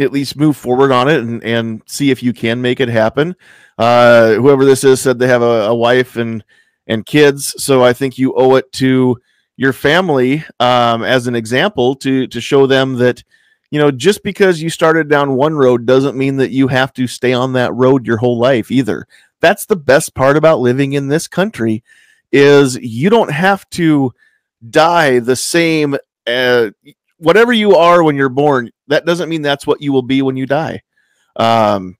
at 0.00 0.12
least 0.12 0.36
move 0.36 0.56
forward 0.56 0.90
on 0.90 1.08
it 1.08 1.20
and 1.20 1.44
and 1.44 1.82
see 1.86 2.10
if 2.10 2.24
you 2.24 2.32
can 2.32 2.60
make 2.60 2.80
it 2.80 2.88
happen. 2.88 3.36
Uh, 3.78 4.34
whoever 4.34 4.64
this 4.64 4.82
is 4.82 5.00
said 5.00 5.20
they 5.20 5.28
have 5.28 5.42
a, 5.42 5.66
a 5.66 5.74
wife 5.74 6.16
and 6.16 6.44
and 6.88 7.06
kids, 7.06 7.54
so 7.62 7.84
I 7.84 7.92
think 7.92 8.18
you 8.18 8.34
owe 8.34 8.56
it 8.56 8.70
to 8.72 9.16
your 9.56 9.72
family 9.72 10.44
um, 10.58 11.04
as 11.04 11.28
an 11.28 11.36
example 11.36 11.94
to 11.96 12.26
to 12.26 12.40
show 12.40 12.66
them 12.66 12.94
that 12.94 13.22
you 13.76 13.82
know 13.82 13.90
just 13.90 14.22
because 14.22 14.62
you 14.62 14.70
started 14.70 15.06
down 15.06 15.36
one 15.36 15.54
road 15.54 15.84
doesn't 15.84 16.16
mean 16.16 16.38
that 16.38 16.50
you 16.50 16.66
have 16.68 16.94
to 16.94 17.06
stay 17.06 17.34
on 17.34 17.52
that 17.52 17.74
road 17.74 18.06
your 18.06 18.16
whole 18.16 18.38
life 18.38 18.70
either. 18.70 19.06
That's 19.42 19.66
the 19.66 19.76
best 19.76 20.14
part 20.14 20.38
about 20.38 20.60
living 20.60 20.94
in 20.94 21.08
this 21.08 21.28
country 21.28 21.84
is 22.32 22.76
you 22.76 23.10
don't 23.10 23.30
have 23.30 23.68
to 23.72 24.14
die 24.70 25.18
the 25.18 25.36
same 25.36 25.94
uh, 26.26 26.70
whatever 27.18 27.52
you 27.52 27.74
are 27.74 28.02
when 28.02 28.16
you're 28.16 28.30
born 28.30 28.70
that 28.88 29.04
doesn't 29.04 29.28
mean 29.28 29.42
that's 29.42 29.66
what 29.66 29.82
you 29.82 29.92
will 29.92 30.00
be 30.00 30.22
when 30.22 30.38
you 30.38 30.46
die. 30.46 30.80
Um, 31.36 31.98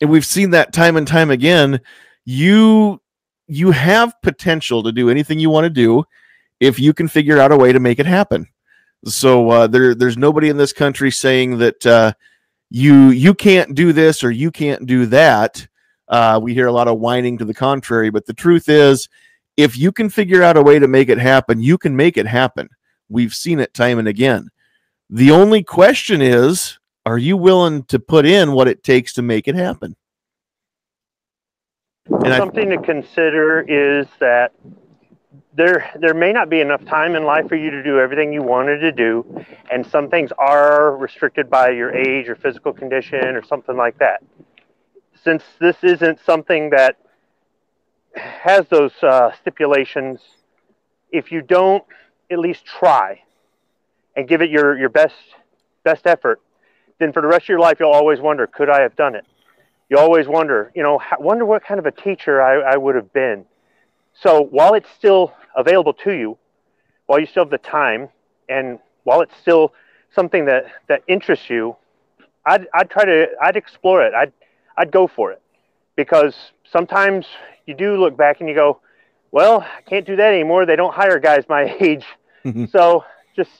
and 0.00 0.08
we've 0.08 0.24
seen 0.24 0.50
that 0.50 0.72
time 0.72 0.96
and 0.96 1.08
time 1.08 1.32
again. 1.32 1.80
You 2.24 3.00
you 3.48 3.72
have 3.72 4.14
potential 4.22 4.84
to 4.84 4.92
do 4.92 5.10
anything 5.10 5.40
you 5.40 5.50
want 5.50 5.64
to 5.64 5.70
do 5.70 6.04
if 6.60 6.78
you 6.78 6.94
can 6.94 7.08
figure 7.08 7.40
out 7.40 7.50
a 7.50 7.56
way 7.56 7.72
to 7.72 7.80
make 7.80 7.98
it 7.98 8.06
happen 8.06 8.46
so 9.06 9.50
uh, 9.50 9.66
there, 9.66 9.94
there's 9.94 10.16
nobody 10.16 10.48
in 10.48 10.56
this 10.56 10.72
country 10.72 11.10
saying 11.10 11.58
that 11.58 11.86
uh, 11.86 12.12
you 12.70 13.10
you 13.10 13.34
can't 13.34 13.74
do 13.74 13.92
this 13.92 14.24
or 14.24 14.30
you 14.30 14.50
can't 14.50 14.86
do 14.86 15.06
that. 15.06 15.66
Uh, 16.08 16.38
we 16.42 16.54
hear 16.54 16.66
a 16.66 16.72
lot 16.72 16.88
of 16.88 16.98
whining 16.98 17.38
to 17.38 17.44
the 17.44 17.54
contrary, 17.54 18.10
but 18.10 18.26
the 18.26 18.34
truth 18.34 18.68
is, 18.68 19.08
if 19.56 19.76
you 19.76 19.90
can 19.92 20.08
figure 20.08 20.42
out 20.42 20.56
a 20.56 20.62
way 20.62 20.78
to 20.78 20.88
make 20.88 21.08
it 21.08 21.18
happen, 21.18 21.60
you 21.60 21.78
can 21.78 21.96
make 21.96 22.16
it 22.16 22.26
happen. 22.26 22.68
We've 23.08 23.34
seen 23.34 23.60
it 23.60 23.74
time 23.74 23.98
and 23.98 24.08
again. 24.08 24.48
The 25.10 25.30
only 25.30 25.62
question 25.62 26.20
is, 26.20 26.78
are 27.04 27.18
you 27.18 27.36
willing 27.36 27.84
to 27.84 27.98
put 27.98 28.26
in 28.26 28.52
what 28.52 28.68
it 28.68 28.82
takes 28.82 29.12
to 29.14 29.22
make 29.22 29.46
it 29.46 29.54
happen? 29.54 29.96
And 32.08 32.32
I- 32.32 32.38
Something 32.38 32.70
to 32.70 32.78
consider 32.78 33.60
is 33.62 34.06
that 34.20 34.52
there 35.56 35.90
there 35.98 36.12
may 36.14 36.32
not 36.32 36.50
be 36.50 36.60
enough 36.60 36.84
time 36.84 37.14
in 37.14 37.24
life 37.24 37.48
for 37.48 37.56
you 37.56 37.70
to 37.70 37.82
do 37.82 37.98
everything 37.98 38.32
you 38.32 38.42
wanted 38.42 38.78
to 38.78 38.92
do, 38.92 39.44
and 39.72 39.86
some 39.86 40.10
things 40.10 40.30
are 40.38 40.96
restricted 40.96 41.48
by 41.48 41.70
your 41.70 41.94
age 41.94 42.28
or 42.28 42.36
physical 42.36 42.72
condition 42.72 43.24
or 43.34 43.42
something 43.42 43.76
like 43.76 43.98
that. 43.98 44.22
Since 45.24 45.42
this 45.58 45.76
isn't 45.82 46.20
something 46.24 46.70
that 46.70 46.96
has 48.14 48.66
those 48.68 48.92
uh, 49.02 49.30
stipulations, 49.40 50.20
if 51.10 51.32
you 51.32 51.40
don't 51.40 51.84
at 52.30 52.38
least 52.38 52.66
try 52.66 53.22
and 54.14 54.28
give 54.28 54.42
it 54.42 54.50
your, 54.50 54.78
your 54.78 54.88
best 54.90 55.14
best 55.84 56.06
effort, 56.06 56.40
then 56.98 57.12
for 57.12 57.22
the 57.22 57.28
rest 57.28 57.44
of 57.44 57.48
your 57.48 57.60
life 57.60 57.78
you'll 57.80 57.92
always 57.92 58.20
wonder, 58.20 58.46
could 58.46 58.68
I 58.68 58.82
have 58.82 58.94
done 58.94 59.14
it? 59.14 59.24
You 59.88 59.98
always 59.98 60.26
wonder, 60.26 60.70
you 60.74 60.82
know, 60.82 61.00
wonder 61.18 61.46
what 61.46 61.64
kind 61.64 61.78
of 61.78 61.86
a 61.86 61.92
teacher 61.92 62.42
I, 62.42 62.72
I 62.72 62.76
would 62.76 62.94
have 62.94 63.12
been. 63.12 63.46
So 64.20 64.42
while 64.42 64.74
it's 64.74 64.88
still 64.98 65.32
available 65.56 65.92
to 65.92 66.12
you, 66.12 66.38
while 67.06 67.18
you 67.18 67.26
still 67.26 67.44
have 67.44 67.50
the 67.50 67.58
time, 67.58 68.08
and 68.48 68.78
while 69.04 69.20
it's 69.20 69.36
still 69.40 69.72
something 70.14 70.44
that, 70.46 70.66
that 70.88 71.02
interests 71.08 71.50
you, 71.50 71.76
I'd, 72.46 72.68
I'd 72.72 72.88
try 72.88 73.04
to 73.04 73.26
I'd 73.42 73.56
explore 73.56 74.06
it. 74.06 74.14
I'd 74.14 74.32
I'd 74.78 74.90
go 74.92 75.08
for 75.08 75.32
it 75.32 75.42
because 75.96 76.34
sometimes 76.70 77.26
you 77.66 77.74
do 77.74 77.96
look 77.96 78.16
back 78.16 78.40
and 78.40 78.48
you 78.48 78.54
go, 78.54 78.80
well, 79.32 79.60
I 79.62 79.82
can't 79.82 80.06
do 80.06 80.16
that 80.16 80.32
anymore. 80.32 80.64
They 80.64 80.76
don't 80.76 80.94
hire 80.94 81.18
guys 81.18 81.44
my 81.48 81.76
age, 81.80 82.06
so 82.70 83.04
just 83.34 83.50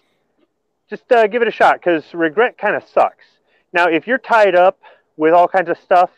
just 0.89 1.11
uh, 1.11 1.27
give 1.27 1.43
it 1.43 1.49
a 1.49 1.53
shot 1.53 1.81
because 1.81 2.05
regret 2.15 2.57
kind 2.59 2.77
of 2.77 2.85
sucks. 2.89 3.25
Now, 3.73 3.89
if 3.89 4.07
you're 4.07 4.19
tied 4.19 4.55
up 4.55 4.79
with 5.17 5.35
all 5.35 5.49
kinds 5.49 5.69
of 5.69 5.79
stuff 5.79 6.11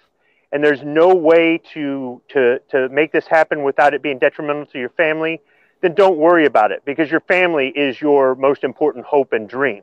and 0.52 0.62
there's 0.62 0.82
no 0.82 1.14
way 1.14 1.60
to 1.72 2.20
to 2.28 2.58
to 2.70 2.88
make 2.90 3.12
this 3.12 3.26
happen 3.26 3.64
without 3.64 3.94
it 3.94 4.02
being 4.02 4.18
detrimental 4.18 4.66
to 4.66 4.78
your 4.78 4.90
family, 4.90 5.40
then 5.80 5.94
don't 5.94 6.18
worry 6.18 6.46
about 6.46 6.72
it 6.72 6.84
because 6.84 7.10
your 7.10 7.20
family 7.20 7.68
is 7.68 8.00
your 8.00 8.34
most 8.34 8.64
important 8.64 9.04
hope 9.04 9.32
and 9.32 9.48
dream. 9.48 9.82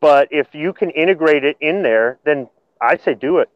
But 0.00 0.28
if 0.30 0.54
you 0.54 0.72
can 0.72 0.90
integrate 0.90 1.44
it 1.44 1.56
in 1.60 1.82
there, 1.82 2.18
then 2.24 2.48
I 2.80 2.96
say 2.96 3.14
do 3.14 3.38
it. 3.38 3.48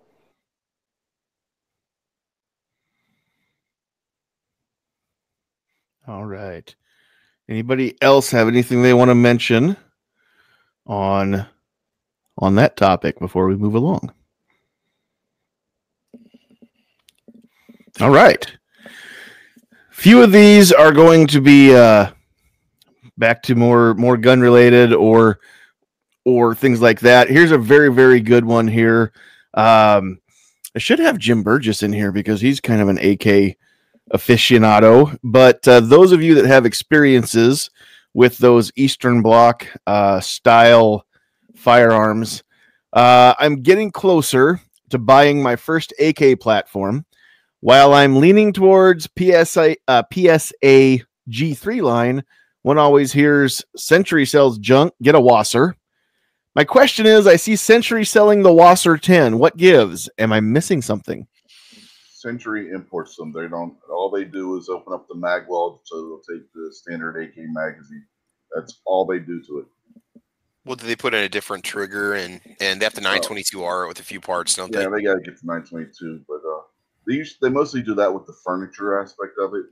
All 6.07 6.25
right. 6.25 6.75
Anybody 7.49 7.97
else 8.01 8.31
have 8.31 8.49
anything 8.49 8.83
they 8.83 8.95
want 8.95 9.11
to 9.11 9.15
mention 9.15 9.77
on 10.87 11.47
on 12.39 12.55
that 12.55 12.77
topic 12.77 13.19
before 13.19 13.47
we 13.47 13.57
move 13.57 13.75
along? 13.75 14.13
All 18.01 18.11
right. 18.11 18.51
Few 19.99 20.23
of 20.23 20.31
these 20.31 20.71
are 20.71 20.93
going 20.93 21.27
to 21.27 21.41
be 21.41 21.75
uh, 21.75 22.13
back 23.17 23.43
to 23.43 23.57
more 23.57 23.95
more 23.95 24.17
gun 24.17 24.41
related 24.41 24.93
or 24.93 25.41
or 26.25 26.55
things 26.55 26.81
like 26.81 27.01
that. 27.01 27.29
Here's 27.29 27.51
a 27.51 27.59
very 27.59 27.93
very 27.93 28.21
good 28.21 28.45
one 28.45 28.69
here. 28.69 29.13
Um, 29.55 30.21
I 30.77 30.79
should 30.79 31.01
have 31.01 31.19
Jim 31.19 31.43
Burgess 31.43 31.83
in 31.83 31.93
here 31.93 32.13
because 32.13 32.41
he's 32.41 32.61
kind 32.61 32.81
of 32.81 32.89
an 32.89 32.99
AK 32.99 33.57
aficionado. 34.15 35.19
But 35.25 35.67
uh, 35.67 35.81
those 35.81 36.13
of 36.13 36.23
you 36.23 36.37
that 36.37 36.47
have 36.47 36.65
experiences 36.65 37.69
with 38.15 38.39
those 38.39 38.71
Eastern 38.77 39.21
Bloc 39.21 39.67
uh, 39.89 40.21
style 40.21 41.07
firearms, 41.57 42.45
uh, 42.93 43.35
I'm 43.37 43.63
getting 43.63 43.91
closer 43.91 44.61
to 44.91 44.99
buying 44.99 45.43
my 45.43 45.57
first 45.57 45.93
AK 45.99 46.39
platform. 46.39 47.05
While 47.61 47.93
I'm 47.93 48.17
leaning 48.17 48.53
towards 48.53 49.09
PSA 49.19 49.77
uh, 49.89 50.03
PSA 50.13 51.01
GF3 51.29 51.83
line, 51.83 52.25
one 52.63 52.79
always 52.79 53.13
hears 53.13 53.65
Century 53.77 54.27
sells 54.27 54.59
junk, 54.59 54.95
get 55.03 55.17
a 55.17 55.21
WASR. 55.21 55.75
My 56.55 56.65
question 56.65 57.07
is 57.07 57.27
I 57.27 57.37
see 57.37 57.57
Century 57.57 58.05
selling 58.05 58.43
the 58.43 58.51
WASR 58.51 59.01
10. 59.01 59.39
What 59.39 59.57
gives? 59.57 60.09
Am 60.19 60.33
I 60.33 60.41
missing 60.41 60.83
something? 60.83 61.27
Century 62.13 62.71
imports 62.71 63.17
them. 63.17 63.33
They 63.33 63.49
don't. 63.49 63.77
All 63.91 64.11
they 64.11 64.25
do 64.25 64.57
is 64.57 64.69
open 64.69 64.93
up 64.93 65.07
the 65.09 65.17
mag 65.17 65.49
wall, 65.49 65.81
so 65.85 65.97
they'll 65.97 66.37
take 66.37 66.53
the 66.53 66.73
standard 66.73 67.17
AK 67.17 67.35
magazine. 67.37 68.05
That's 68.55 68.81
all 68.87 69.05
they 69.05 69.19
do 69.19 69.43
to 69.43 69.59
it. 69.61 69.67
Well, 70.65 70.77
do 70.77 70.87
they 70.87 70.97
put 70.97 71.15
in 71.15 71.25
a 71.25 71.29
different 71.29 71.65
trigger 71.65 72.15
and 72.15 72.41
and 72.61 72.81
they 72.81 72.85
have 72.85 72.95
the 72.95 73.01
922R 73.01 73.89
with 73.89 74.01
a 74.01 74.03
few 74.03 74.21
parts, 74.21 74.55
don't 74.55 74.73
Yeah, 74.73 74.81
they? 74.81 74.85
Yeah, 74.85 74.91
they 74.91 75.03
got 75.03 75.15
to 75.15 75.31
get 75.31 75.39
to 75.39 75.47
922, 75.47 76.25
but 76.29 76.38
they 77.09 77.21
us- 77.23 77.37
they 77.41 77.49
mostly 77.49 77.83
do 77.83 77.95
that 77.95 78.13
with 78.13 78.27
the 78.27 78.33
furniture 78.45 79.01
aspect 79.01 79.39
of 79.39 79.55
it. 79.55 79.67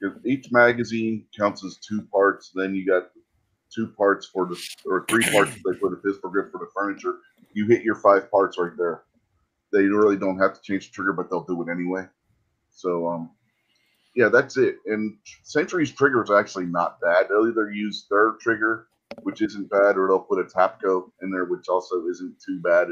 'Cause 0.00 0.18
Each 0.24 0.50
magazine 0.52 1.26
counts 1.36 1.64
as 1.64 1.76
two 1.78 2.02
parts. 2.02 2.50
Then 2.54 2.74
you 2.74 2.86
got 2.86 3.10
two 3.74 3.88
parts 3.88 4.26
for 4.26 4.46
the 4.46 4.56
or 4.86 5.04
three 5.08 5.24
parts 5.32 5.50
they 5.54 5.78
put 5.78 5.92
a 5.92 5.96
pistol 5.96 6.30
grip 6.30 6.50
for 6.50 6.58
the 6.58 6.70
furniture. 6.74 7.18
You 7.52 7.66
hit 7.66 7.82
your 7.82 7.96
five 7.96 8.30
parts 8.30 8.58
right 8.58 8.76
there. 8.76 9.02
They 9.72 9.84
really 9.84 10.16
don't 10.16 10.38
have 10.38 10.54
to 10.54 10.62
change 10.62 10.88
the 10.88 10.94
trigger, 10.94 11.12
but 11.12 11.28
they'll 11.28 11.44
do 11.44 11.60
it 11.62 11.68
anyway. 11.68 12.08
So 12.70 13.08
um, 13.08 13.30
yeah, 14.14 14.28
that's 14.28 14.56
it. 14.56 14.78
And 14.86 15.18
Century's 15.42 15.92
trigger 15.92 16.22
is 16.22 16.30
actually 16.30 16.66
not 16.66 17.00
bad. 17.00 17.28
They'll 17.28 17.48
either 17.48 17.70
use 17.70 18.06
their 18.08 18.32
trigger, 18.40 18.88
which 19.24 19.42
isn't 19.42 19.68
bad, 19.68 19.98
or 19.98 20.08
they'll 20.08 20.20
put 20.20 20.38
a 20.38 20.44
Tapco 20.44 21.10
in 21.20 21.30
there, 21.30 21.44
which 21.44 21.68
also 21.68 22.06
isn't 22.06 22.40
too 22.40 22.60
bad. 22.60 22.88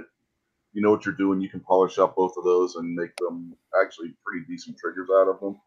You 0.74 0.82
know 0.82 0.92
what 0.92 1.06
you're 1.06 1.14
doing. 1.16 1.40
You 1.40 1.50
can 1.50 1.60
polish 1.60 1.98
up 1.98 2.16
both 2.16 2.34
of 2.38 2.44
those 2.44 2.76
and 2.76 2.94
make 2.94 3.16
them 3.16 3.56
actually 3.82 4.14
pretty 4.26 4.46
decent 4.48 4.78
triggers 4.78 5.08
out 5.14 5.28
of 5.28 5.40
them. 5.40 5.60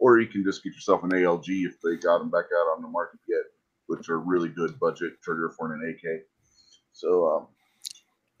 Or 0.00 0.20
you 0.20 0.28
can 0.28 0.44
just 0.44 0.64
get 0.64 0.74
yourself 0.74 1.04
an 1.04 1.10
ALG 1.10 1.46
if 1.66 1.80
they 1.82 1.96
got 1.96 2.20
them 2.20 2.30
back 2.30 2.46
out 2.46 2.76
on 2.76 2.82
the 2.82 2.88
market 2.88 3.20
yet, 3.28 3.44
which 3.88 4.10
are 4.10 4.20
really 4.20 4.50
good 4.50 4.78
budget 4.80 5.14
trigger 5.24 5.52
for 5.58 5.74
an 5.74 5.94
AK. 5.96 6.22
So 6.92 7.28
um, 7.28 7.48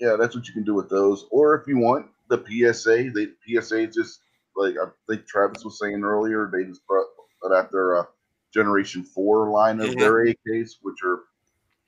yeah, 0.00 0.16
that's 0.18 0.36
what 0.36 0.48
you 0.48 0.54
can 0.54 0.64
do 0.64 0.74
with 0.74 0.90
those. 0.90 1.26
Or 1.30 1.56
if 1.56 1.66
you 1.68 1.78
want 1.78 2.08
the 2.28 2.38
PSA, 2.38 3.10
the 3.14 3.34
PSA 3.48 3.88
just 3.88 4.20
like 4.56 4.74
I 4.82 4.88
think 5.08 5.26
Travis 5.26 5.64
was 5.64 5.78
saying 5.80 6.02
earlier, 6.04 6.50
they 6.52 6.64
just 6.64 6.86
brought 6.86 7.06
out 7.54 7.72
their 7.72 7.98
uh, 8.00 8.04
Generation 8.54 9.04
Four 9.04 9.50
line 9.50 9.80
of 9.80 9.90
Mhm. 9.90 9.98
their 9.98 10.26
AKs, 10.26 10.76
which 10.82 10.98
are 11.04 11.24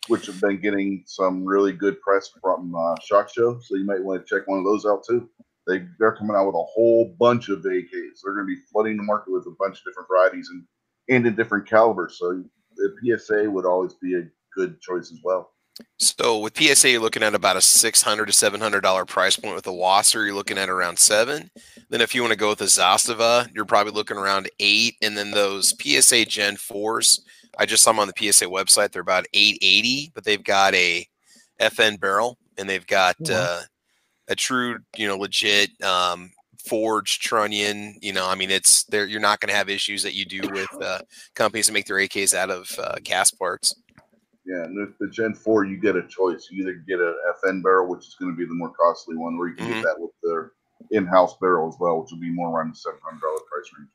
which 0.09 0.27
have 0.27 0.41
been 0.41 0.61
getting 0.61 1.05
some 1.07 1.45
really 1.45 1.73
good 1.73 2.01
press 2.01 2.31
from 2.41 2.75
uh, 2.75 2.95
Shot 3.05 3.31
Show. 3.31 3.61
So 3.61 3.77
you 3.77 3.85
might 3.85 4.03
want 4.03 4.27
to 4.27 4.35
check 4.35 4.49
one 4.49 4.59
of 4.59 4.65
those 4.65 4.85
out 4.85 5.05
too. 5.09 5.29
They 5.67 5.87
they're 5.99 6.17
coming 6.17 6.37
out 6.37 6.47
with 6.47 6.57
a 6.57 6.65
whole 6.65 7.15
bunch 7.19 7.49
of 7.49 7.61
AKs. 7.61 8.21
They're 8.23 8.35
going 8.35 8.47
to 8.47 8.55
be 8.55 8.61
flooding 8.73 8.97
the 8.97 9.05
market 9.05 9.33
with 9.33 9.47
a 9.47 9.55
bunch 9.59 9.79
of 9.79 9.85
different 9.85 10.09
varieties 10.09 10.49
and 10.51 10.65
and 11.09 11.27
in 11.27 11.37
different 11.37 11.69
calibers. 11.69 12.19
So 12.19 12.43
the 12.77 12.95
PSA 13.03 13.51
would 13.51 13.67
always 13.67 13.95
be 13.95 14.17
a 14.17 14.29
good 14.55 14.81
choice 14.81 15.13
as 15.13 15.21
well. 15.23 15.53
So 15.99 16.39
with 16.39 16.57
PSA, 16.57 16.91
you're 16.91 17.01
looking 17.01 17.23
at 17.23 17.35
about 17.35 17.57
a 17.57 17.61
six 17.61 18.03
hundred 18.03 18.27
to 18.27 18.33
seven 18.33 18.61
hundred 18.61 18.83
dollar 18.83 19.05
price 19.05 19.37
point. 19.37 19.55
With 19.55 19.67
a 19.67 19.71
WASR, 19.71 20.27
you're 20.27 20.35
looking 20.35 20.59
at 20.59 20.69
around 20.69 20.99
seven. 20.99 21.51
Then 21.89 22.01
if 22.01 22.15
you 22.15 22.23
want 22.23 22.33
to 22.33 22.39
go 22.39 22.51
with 22.51 22.61
a 22.61 22.65
Zastava, 22.65 23.49
you're 23.55 23.65
probably 23.65 23.93
looking 23.93 24.17
around 24.17 24.51
eight. 24.61 24.97
And 25.01 25.17
then 25.17 25.31
those 25.31 25.75
PSA 25.81 26.27
Gen 26.27 26.57
fours, 26.57 27.25
I 27.59 27.67
just 27.67 27.83
saw 27.83 27.93
them 27.93 28.01
on 28.01 28.09
the 28.09 28.33
PSA 28.33 28.47
website. 28.47 28.93
They're 28.93 29.03
about 29.03 29.27
eight 29.35 29.59
eighty, 29.63 30.11
but 30.15 30.25
they've 30.25 30.43
got 30.43 30.75
a 30.75 31.07
FN 31.61 32.01
barrel 32.01 32.39
and 32.59 32.69
they've 32.69 32.87
got 32.87 33.17
uh, 33.31 33.61
a 34.29 34.35
true, 34.35 34.79
you 34.97 35.07
know, 35.07 35.17
legit 35.17 35.71
um, 35.83 36.31
forged 36.67 37.23
trunnion. 37.23 37.97
You 38.01 38.13
know, 38.13 38.29
I 38.29 38.35
mean, 38.35 38.51
it's 38.51 38.85
there. 38.85 39.07
You're 39.07 39.21
not 39.21 39.41
going 39.41 39.51
to 39.51 39.57
have 39.57 39.69
issues 39.69 40.03
that 40.03 40.15
you 40.15 40.25
do 40.25 40.41
with 40.53 40.71
uh, 40.83 41.01
companies 41.35 41.67
that 41.67 41.73
make 41.73 41.87
their 41.87 41.97
AKs 41.97 42.35
out 42.35 42.51
of 42.51 42.71
uh, 42.79 42.97
cast 43.05 43.39
parts. 43.39 43.75
Yeah, 44.45 44.65
and 44.65 44.77
with 44.77 44.99
the 44.99 45.09
Gen 45.09 45.35
4, 45.35 45.67
you 45.67 45.77
get 45.77 45.95
a 45.95 46.03
choice. 46.09 46.49
You 46.51 46.63
either 46.63 46.83
get 46.89 46.99
a 46.99 47.15
FN 47.45 47.63
barrel, 47.63 47.89
which 47.89 48.09
is 48.09 48.17
going 48.19 48.33
to 48.33 48.37
be 48.37 48.45
the 48.45 48.55
more 48.55 48.73
costly 48.73 49.17
one, 49.17 49.37
or 49.39 49.49
you 49.49 49.55
can 49.55 49.67
Mhm. 49.67 49.75
get 49.75 49.83
that 49.83 50.01
with 50.01 50.11
their 50.23 50.51
in-house 50.91 51.37
barrel 51.41 51.69
as 51.69 51.77
well, 51.79 52.01
which 52.01 52.11
will 52.11 52.19
be 52.19 52.31
more 52.31 52.51
around 52.51 52.73
the 52.73 52.77
seven 52.77 52.99
hundred 53.05 53.21
dollar 53.21 53.39
price 53.39 53.71
range. 53.79 53.91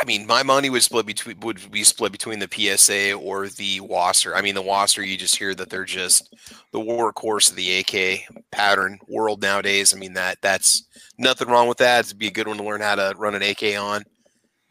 I 0.00 0.04
mean, 0.04 0.26
my 0.28 0.44
money 0.44 0.70
would 0.70 0.82
split 0.82 1.06
between 1.06 1.40
would 1.40 1.70
be 1.72 1.82
split 1.82 2.12
between 2.12 2.38
the 2.38 2.48
PSA 2.50 3.14
or 3.14 3.48
the 3.48 3.80
WASR. 3.80 4.34
I 4.36 4.42
mean, 4.42 4.54
the 4.54 4.62
WASR, 4.62 5.04
you 5.06 5.16
just 5.16 5.36
hear 5.36 5.54
that 5.56 5.70
they're 5.70 5.84
just 5.84 6.34
the 6.72 6.78
workhorse 6.78 7.50
of 7.50 7.56
the 7.56 7.78
AK 7.80 8.20
pattern 8.52 8.98
world 9.08 9.42
nowadays. 9.42 9.92
I 9.92 9.98
mean, 9.98 10.12
that 10.14 10.38
that's 10.40 10.84
nothing 11.18 11.48
wrong 11.48 11.66
with 11.66 11.78
that. 11.78 12.06
It'd 12.06 12.18
be 12.18 12.28
a 12.28 12.32
good 12.32 12.46
one 12.46 12.58
to 12.58 12.62
learn 12.62 12.80
how 12.80 12.94
to 12.94 13.12
run 13.18 13.34
an 13.34 13.42
AK 13.42 13.76
on. 13.76 14.04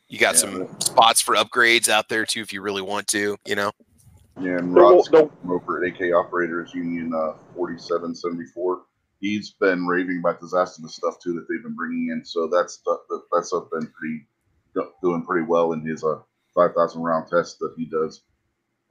You 0.07 0.17
got 0.17 0.35
Yeah. 0.35 0.39
some 0.39 0.79
spots 0.79 1.19
for 1.19 1.35
upgrades 1.35 1.89
out 1.89 2.07
there 2.07 2.25
too, 2.25 2.39
if 2.41 2.53
you 2.53 2.61
really 2.61 2.81
want 2.81 3.07
to. 3.09 3.35
You 3.45 3.55
know, 3.55 3.71
Yeah, 4.39 4.57
and 4.59 4.73
The- 4.73 4.79
Rod's 4.81 5.09
the- 5.09 5.29
over 5.49 5.83
at 5.83 5.91
AK 5.93 6.13
Operators 6.13 6.73
Union 6.73 7.13
uh, 7.13 7.33
4774. 7.55 8.83
He's 9.19 9.49
been 9.59 9.85
raving 9.87 10.19
about 10.19 10.39
Zastava 10.41 10.83
the 10.83 10.89
stuff 10.89 11.19
too 11.19 11.33
that 11.33 11.47
they've 11.49 11.63
been 11.63 11.75
bringing 11.75 12.09
in. 12.13 12.23
So 12.23 12.47
that's 12.47 12.77
that 12.85 12.99
that's 13.33 13.51
up 13.51 13.69
been 13.71 13.87
pretty 13.99 14.19
do- 14.19 14.25
doing 15.01 15.23
pretty 15.23 15.45
well 15.45 15.73
in 15.73 15.85
his 15.85 16.03
uh 16.03 16.19
5,000 16.57 17.01
round 17.01 17.27
test 17.27 17.59
that 17.59 17.73
he 17.77 17.85
does 17.85 18.23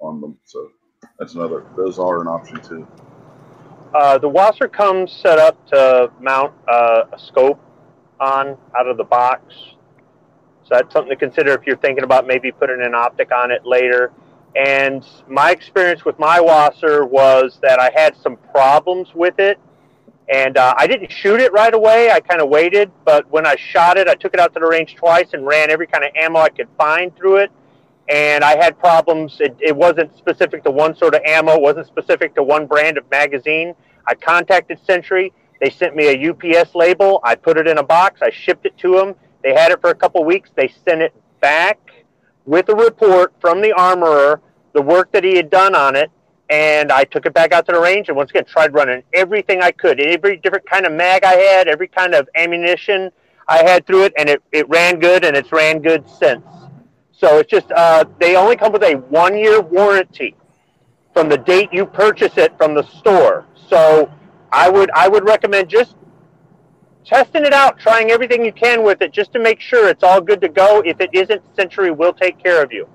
on 0.01 0.20
them. 0.20 0.39
So 0.45 0.68
that's 1.18 1.34
another. 1.34 1.66
Those 1.76 1.99
are 1.99 2.20
an 2.20 2.28
option 2.28 2.61
too. 2.62 2.87
Uh, 3.93 4.18
the 4.18 4.28
WASR 4.28 4.72
comes 4.72 5.11
set 5.11 5.39
up 5.39 5.66
to 5.68 6.11
mount 6.20 6.53
uh, 6.68 7.03
a 7.12 7.18
scope 7.18 7.61
on 8.20 8.57
out 8.78 8.87
of 8.87 8.97
the 8.97 9.05
box. 9.05 9.55
So 10.64 10.70
that's 10.70 10.93
something 10.93 11.11
to 11.11 11.16
consider 11.16 11.53
if 11.53 11.66
you're 11.66 11.76
thinking 11.76 12.05
about 12.05 12.26
maybe 12.26 12.53
putting 12.53 12.82
an 12.82 12.95
optic 12.95 13.32
on 13.32 13.51
it 13.51 13.64
later. 13.64 14.12
And 14.55 15.05
my 15.28 15.51
experience 15.51 16.05
with 16.05 16.18
my 16.18 16.39
WASR 16.39 17.09
was 17.09 17.59
that 17.62 17.78
I 17.78 17.91
had 17.95 18.16
some 18.16 18.37
problems 18.37 19.09
with 19.14 19.39
it. 19.39 19.59
And 20.29 20.57
uh, 20.57 20.74
I 20.77 20.87
didn't 20.87 21.12
shoot 21.12 21.41
it 21.41 21.53
right 21.53 21.72
away. 21.72 22.11
I 22.11 22.20
kind 22.20 22.41
of 22.41 22.49
waited. 22.49 22.91
But 23.05 23.31
when 23.31 23.47
I 23.47 23.57
shot 23.57 23.97
it, 23.97 24.09
I 24.09 24.14
took 24.14 24.35
it 24.35 24.41
out 24.41 24.53
to 24.55 24.61
the 24.61 24.66
range 24.66 24.97
twice 24.97 25.33
and 25.33 25.47
ran 25.47 25.70
every 25.70 25.87
kind 25.87 26.05
of 26.05 26.11
ammo 26.16 26.41
I 26.41 26.49
could 26.49 26.68
find 26.77 27.14
through 27.16 27.37
it. 27.37 27.53
And 28.09 28.43
I 28.45 28.57
had 28.57 28.79
problems. 28.79 29.37
It, 29.41 29.57
it 29.61 29.77
wasn't 29.77 30.16
specific 30.16 30.64
to 30.64 30.70
one 30.70 30.97
sort 30.97 31.14
of 31.14 31.22
ammo, 31.24 31.55
it 31.55 31.61
wasn't 31.61 31.87
specific 31.87 32.35
to 32.37 32.43
one 32.43 32.66
brand 32.66 32.99
of 32.99 33.11
magazine. 33.11 33.74
I 34.07 34.14
contacted 34.14 34.79
Century. 34.85 35.33
They 35.61 35.70
sent 35.70 35.97
me 35.97 36.09
a 36.09 36.31
UPS 36.31 36.74
label. 36.74 37.20
I 37.24 37.35
put 37.35 37.57
it 37.57 37.66
in 37.66 37.79
a 37.79 37.83
box. 37.83 38.20
I 38.22 38.31
shipped 38.31 38.66
it 38.66 38.77
to 38.79 38.97
them. 38.97 39.14
They 39.43 39.55
had 39.55 39.72
it 39.72 39.81
for 39.81 39.91
a 39.91 39.95
couple 39.95 40.24
weeks. 40.24 40.51
They 40.55 40.72
sent 40.87 41.03
it 41.03 41.14
back 41.41 41.79
with 42.45 42.68
a 42.68 42.74
report 42.74 43.33
from 43.41 43.61
the 43.61 43.72
armorer, 43.72 44.41
the 44.72 44.83
work 44.83 45.11
that 45.12 45.24
he 45.24 45.37
had 45.37 45.51
done 45.51 45.74
on 45.74 45.97
it, 45.97 46.11
and 46.49 46.92
I 46.92 47.05
took 47.05 47.26
it 47.26 47.34
back 47.34 47.53
out 47.53 47.66
to 47.66 47.72
the 47.72 47.80
range 47.80 48.09
and 48.09 48.16
once 48.16 48.30
again 48.30 48.44
tried 48.44 48.72
running 48.72 49.03
everything 49.12 49.62
I 49.62 49.72
could, 49.72 50.01
every 50.01 50.36
different 50.36 50.68
kind 50.68 50.86
of 50.86 50.92
mag 50.92 51.24
I 51.24 51.34
had, 51.34 51.68
every 51.68 51.88
kind 51.88 52.14
of 52.14 52.28
ammunition 52.36 53.11
I 53.49 53.59
had 53.59 53.86
through 53.86 54.05
it, 54.05 54.12
and 54.16 54.28
it, 54.28 54.42
it 54.53 54.68
ran 54.68 54.99
good 54.99 55.24
and 55.24 55.36
it's 55.36 55.53
ran 55.53 55.80
good 55.80 56.09
since. 56.09 56.44
So 57.12 57.38
it's 57.38 57.51
just 57.51 57.70
uh, 57.72 58.05
they 58.20 58.36
only 58.36 58.57
come 58.57 58.72
with 58.72 58.82
a 58.82 58.94
one 58.94 59.36
year 59.36 59.61
warranty 59.61 60.36
from 61.12 61.28
the 61.28 61.38
date 61.38 61.70
you 61.72 61.86
purchase 61.86 62.36
it 62.36 62.57
from 62.59 62.74
the 62.74 62.82
store. 62.82 63.47
So 63.68 64.12
I 64.53 64.68
would 64.68 64.90
I 64.90 65.09
would 65.09 65.24
recommend 65.24 65.68
just 65.68 65.97
testing 67.05 67.44
it 67.44 67.53
out, 67.53 67.78
trying 67.78 68.11
everything 68.11 68.44
you 68.44 68.53
can 68.53 68.82
with 68.82 69.01
it, 69.01 69.12
just 69.12 69.32
to 69.32 69.38
make 69.38 69.61
sure 69.61 69.88
it's 69.88 70.03
all 70.03 70.20
good 70.20 70.40
to 70.42 70.49
go. 70.49 70.82
If 70.84 71.01
it 71.01 71.11
isn't, 71.12 71.42
Century 71.55 71.90
will 71.90 72.12
take 72.12 72.42
care 72.42 72.62
of 72.62 72.72
you, 72.72 72.88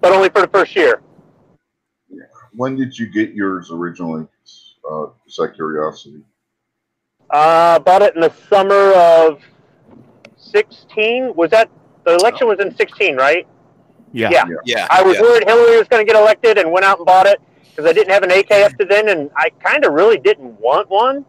but 0.00 0.12
only 0.12 0.28
for 0.28 0.42
the 0.42 0.48
first 0.48 0.76
year. 0.76 1.02
When 2.54 2.76
did 2.76 2.98
you 2.98 3.06
get 3.06 3.32
yours 3.32 3.70
originally? 3.70 4.26
Uh, 4.88 5.06
just 5.26 5.40
out 5.40 5.54
curiosity. 5.54 6.22
Uh, 7.30 7.78
bought 7.78 8.02
it 8.02 8.14
in 8.14 8.20
the 8.20 8.32
summer 8.48 8.92
of 8.94 9.40
16. 10.36 11.34
Was 11.36 11.50
that 11.50 11.70
The 12.04 12.14
election 12.14 12.48
was 12.48 12.58
in 12.60 12.74
16, 12.74 13.16
right? 13.16 13.46
Yeah. 14.12 14.30
Yeah. 14.30 14.44
Yeah. 14.64 14.86
I 14.90 15.02
was 15.02 15.16
yeah. 15.16 15.22
worried 15.22 15.44
Hillary 15.46 15.78
was 15.78 15.88
going 15.88 16.04
to 16.04 16.12
get 16.12 16.20
elected 16.20 16.58
and 16.58 16.72
went 16.72 16.84
out 16.84 16.98
and 16.98 17.06
bought 17.06 17.26
it 17.26 17.40
because 17.70 17.88
I 17.88 17.92
didn't 17.92 18.12
have 18.12 18.22
an 18.22 18.30
AK 18.30 18.50
up 18.50 18.76
to 18.78 18.84
then, 18.84 19.08
and 19.08 19.30
I 19.36 19.50
kind 19.64 19.84
of 19.84 19.92
really 19.92 20.18
didn't 20.18 20.58
want 20.60 20.90
one. 20.90 21.24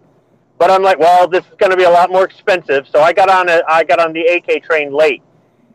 But 0.57 0.69
I'm 0.69 0.83
like, 0.83 0.99
well, 0.99 1.27
this 1.27 1.43
is 1.45 1.55
going 1.57 1.71
to 1.71 1.77
be 1.77 1.83
a 1.83 1.89
lot 1.89 2.11
more 2.11 2.23
expensive, 2.23 2.87
so 2.87 3.01
I 3.01 3.13
got 3.13 3.29
on 3.29 3.49
a 3.49 3.61
I 3.67 3.83
got 3.83 3.99
on 3.99 4.13
the 4.13 4.21
AK 4.21 4.63
train 4.63 4.93
late, 4.93 5.23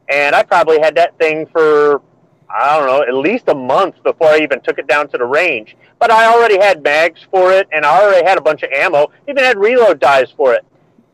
and 0.09 0.35
I 0.35 0.43
probably 0.43 0.79
had 0.79 0.95
that 0.97 1.19
thing 1.19 1.47
for 1.47 2.03
I 2.49 2.79
don't 2.79 2.87
know 2.87 3.03
at 3.03 3.15
least 3.15 3.45
a 3.49 3.55
month 3.55 4.03
before 4.03 4.29
I 4.29 4.39
even 4.39 4.61
took 4.61 4.79
it 4.79 4.87
down 4.87 5.09
to 5.09 5.19
the 5.19 5.25
range. 5.25 5.77
But 5.99 6.11
I 6.11 6.27
already 6.27 6.59
had 6.59 6.83
mags 6.83 7.21
for 7.31 7.53
it, 7.53 7.69
and 7.73 7.85
I 7.85 8.03
already 8.03 8.27
had 8.27 8.39
a 8.39 8.41
bunch 8.41 8.63
of 8.63 8.71
ammo. 8.71 9.11
Even 9.29 9.43
had 9.43 9.59
reload 9.59 9.99
dies 10.01 10.31
for 10.31 10.55
it, 10.55 10.65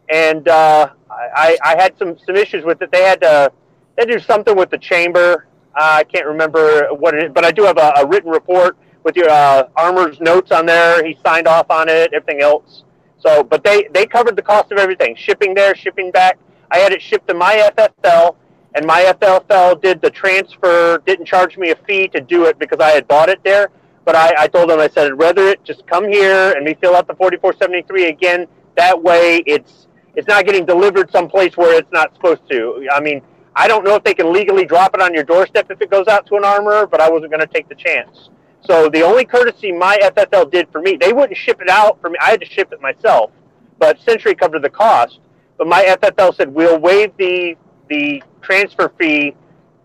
and 0.09 0.47
uh, 0.49 0.91
I, 1.11 1.57
I 1.64 1.76
had 1.80 1.97
some 1.99 2.18
some 2.18 2.37
issues 2.37 2.64
with 2.64 2.83
it. 2.83 2.91
They 2.91 3.03
had 3.03 3.20
to 3.22 3.53
they 3.97 4.05
do 4.05 4.18
something 4.18 4.57
with 4.57 4.70
the 4.70 4.78
chamber. 4.78 5.47
Uh, 5.74 5.99
I 6.01 6.05
can't 6.05 6.26
remember 6.26 6.89
what 6.95 7.14
it 7.14 7.24
is, 7.24 7.33
but 7.33 7.45
I 7.45 7.51
do 7.51 7.62
have 7.62 7.78
a, 7.78 7.93
a 7.97 8.07
written 8.07 8.30
report 8.30 8.76
with 9.05 9.16
your 9.16 9.30
uh, 9.30 9.68
armor's 9.76 10.20
notes 10.20 10.53
on 10.53 10.66
there. 10.66 11.05
He 11.05 11.18
signed 11.24 11.47
off 11.47 11.70
on 11.70 11.89
it, 11.89 12.12
everything 12.12 12.43
else. 12.43 12.85
So, 13.18 13.43
but 13.43 13.62
they 13.64 13.89
they 13.93 14.07
covered 14.07 14.37
the 14.37 14.43
cost 14.43 14.72
of 14.72 14.78
everything, 14.78 15.14
shipping 15.16 15.55
there, 15.55 15.74
shipping 15.74 16.11
back. 16.11 16.39
I 16.70 16.78
had 16.78 16.93
it 16.93 17.01
shipped 17.01 17.28
to 17.28 17.35
my 17.35 17.70
FFL, 17.76 18.37
and 18.75 18.87
my 18.87 19.14
FFL 19.20 19.81
did 19.83 20.01
the 20.01 20.11
transfer. 20.11 20.99
Didn't 21.07 21.27
charge 21.27 21.59
me 21.59 21.70
a 21.70 21.77
fee 21.77 22.09
to 22.09 22.20
do 22.20 22.45
it 22.45 22.59
because 22.59 22.81
I 22.81 22.91
had 22.91 23.07
bought 23.07 23.29
it 23.29 23.43
there. 23.45 23.70
But 24.05 24.16
I, 24.16 24.35
I 24.39 24.49
told 24.49 24.70
them 24.70 24.81
I 24.81 24.89
said, 24.89 25.07
I'd 25.07 25.18
rather 25.18 25.47
it 25.47 25.62
just 25.64 25.87
come 25.87 26.09
here 26.09 26.53
and 26.53 26.64
me 26.64 26.75
fill 26.81 26.97
out 26.97 27.07
the 27.07 27.14
4473 27.14 28.07
again. 28.09 28.47
That 28.77 29.01
way, 29.01 29.43
it's 29.47 29.87
it's 30.14 30.27
not 30.29 30.45
getting 30.45 30.66
delivered 30.66 31.11
someplace 31.11 31.57
where 31.57 31.79
it's 31.79 31.93
not 31.93 32.14
supposed 32.14 32.49
to. 32.51 32.89
I 32.93 33.01
mean, 33.01 33.23
I 33.55 33.68
don't 33.68 33.85
know 33.85 33.95
if 33.95 34.05
they 34.05 34.14
can 34.14 34.33
legally 34.33 34.64
drop 34.64 34.95
it 34.95 35.01
on 35.01 35.14
your 35.14 35.25
doorstep 35.25 35.70
if 35.70 35.81
it 35.81 35.91
goes 35.91 36.07
out 36.09 36.27
to 36.27 36.37
an 36.37 36.45
armorer, 36.45 36.87
but 36.87 37.01
I 37.01 37.11
wasn't 37.11 37.31
going 37.31 37.41
to 37.41 37.47
take 37.47 37.68
the 37.68 37.75
chance. 37.75 38.31
So 38.62 38.89
the 38.89 39.03
only 39.03 39.25
courtesy 39.25 39.73
my 39.73 39.99
FFL 40.03 40.51
did 40.51 40.68
for 40.70 40.81
me, 40.81 40.97
they 40.97 41.12
wouldn't 41.12 41.37
ship 41.37 41.61
it 41.61 41.68
out 41.68 42.01
for 42.01 42.11
me. 42.11 42.16
I 42.20 42.31
had 42.31 42.41
to 42.41 42.47
ship 42.47 42.73
it 42.73 42.81
myself, 42.81 43.31
but 43.79 44.01
Century 44.01 44.35
covered 44.35 44.62
the 44.62 44.70
cost. 44.70 45.20
But 45.59 45.66
my 45.66 45.83
FFL 45.85 46.35
said 46.35 46.53
we'll 46.53 46.79
waive 46.79 47.16
the 47.18 47.57
the 47.89 48.23
transfer 48.43 48.93
fee, 48.99 49.34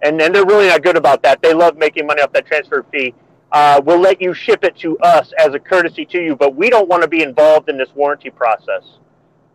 and 0.01 0.19
then 0.19 0.31
they're 0.33 0.45
really 0.45 0.67
not 0.67 0.83
good 0.83 0.97
about 0.97 1.23
that. 1.23 1.41
They 1.41 1.53
love 1.53 1.77
making 1.77 2.05
money 2.05 2.21
off 2.21 2.33
that 2.33 2.45
transfer 2.45 2.85
fee. 2.91 3.13
Uh, 3.51 3.81
we'll 3.83 3.99
let 3.99 4.21
you 4.21 4.33
ship 4.33 4.63
it 4.63 4.75
to 4.77 4.97
us 4.99 5.31
as 5.39 5.53
a 5.53 5.59
courtesy 5.59 6.05
to 6.05 6.21
you, 6.21 6.35
but 6.35 6.55
we 6.55 6.69
don't 6.69 6.89
want 6.89 7.01
to 7.01 7.07
be 7.07 7.23
involved 7.23 7.69
in 7.69 7.77
this 7.77 7.89
warranty 7.95 8.29
process. 8.29 8.83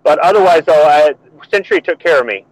But 0.03 0.19
otherwise, 0.21 0.65
though, 0.65 0.83
I, 0.83 1.15
Century 1.51 1.81
took 1.81 1.99
care 1.99 2.21
of 2.21 2.27
me. 2.27 2.47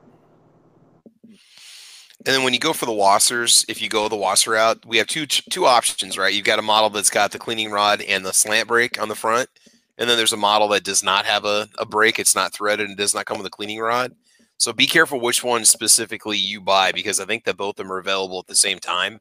And 2.27 2.35
then 2.35 2.43
when 2.43 2.53
you 2.53 2.61
go 2.61 2.75
for 2.75 2.85
the 2.85 2.93
WASRs, 2.93 3.65
if 3.69 3.81
you 3.81 3.89
go 3.89 4.07
the 4.09 4.17
WASR 4.17 4.53
route, 4.53 4.85
we 4.85 4.99
have 4.99 5.07
two 5.07 5.27
two 5.27 5.65
options, 5.65 6.19
right? 6.19 6.35
You've 6.35 6.45
got 6.45 6.59
a 6.59 6.63
model 6.63 6.91
that's 6.91 7.09
got 7.09 7.33
the 7.33 7.39
cleaning 7.39 7.71
rod 7.71 8.03
and 8.03 8.27
the 8.27 8.35
slant 8.35 8.69
brake 8.69 9.01
on 9.01 9.09
the 9.09 9.15
front, 9.15 9.49
and 9.97 10.09
then 10.09 10.19
there's 10.19 10.35
a 10.35 10.37
model 10.37 10.69
that 10.69 10.85
does 10.85 11.03
not 11.03 11.25
have 11.25 11.47
a, 11.47 11.69
a 11.79 11.87
brake. 11.87 12.19
It's 12.19 12.35
not 12.35 12.53
threaded 12.53 12.89
and 12.89 12.97
does 12.99 13.15
not 13.15 13.25
come 13.25 13.39
with 13.39 13.47
a 13.47 13.51
cleaning 13.51 13.79
rod. 13.79 14.15
So 14.61 14.75
be 14.75 14.87
careful 14.87 15.19
which 15.21 15.43
one 15.43 15.65
specifically 15.65 16.37
you 16.37 16.61
buy 16.61 16.93
because 16.93 17.19
I 17.19 17.25
think 17.25 17.45
that 17.45 17.57
both 17.57 17.71
of 17.81 17.87
them 17.87 17.91
are 17.91 17.97
available 17.97 18.39
at 18.41 18.47
the 18.47 18.55
same 18.55 18.79
time. 18.79 19.19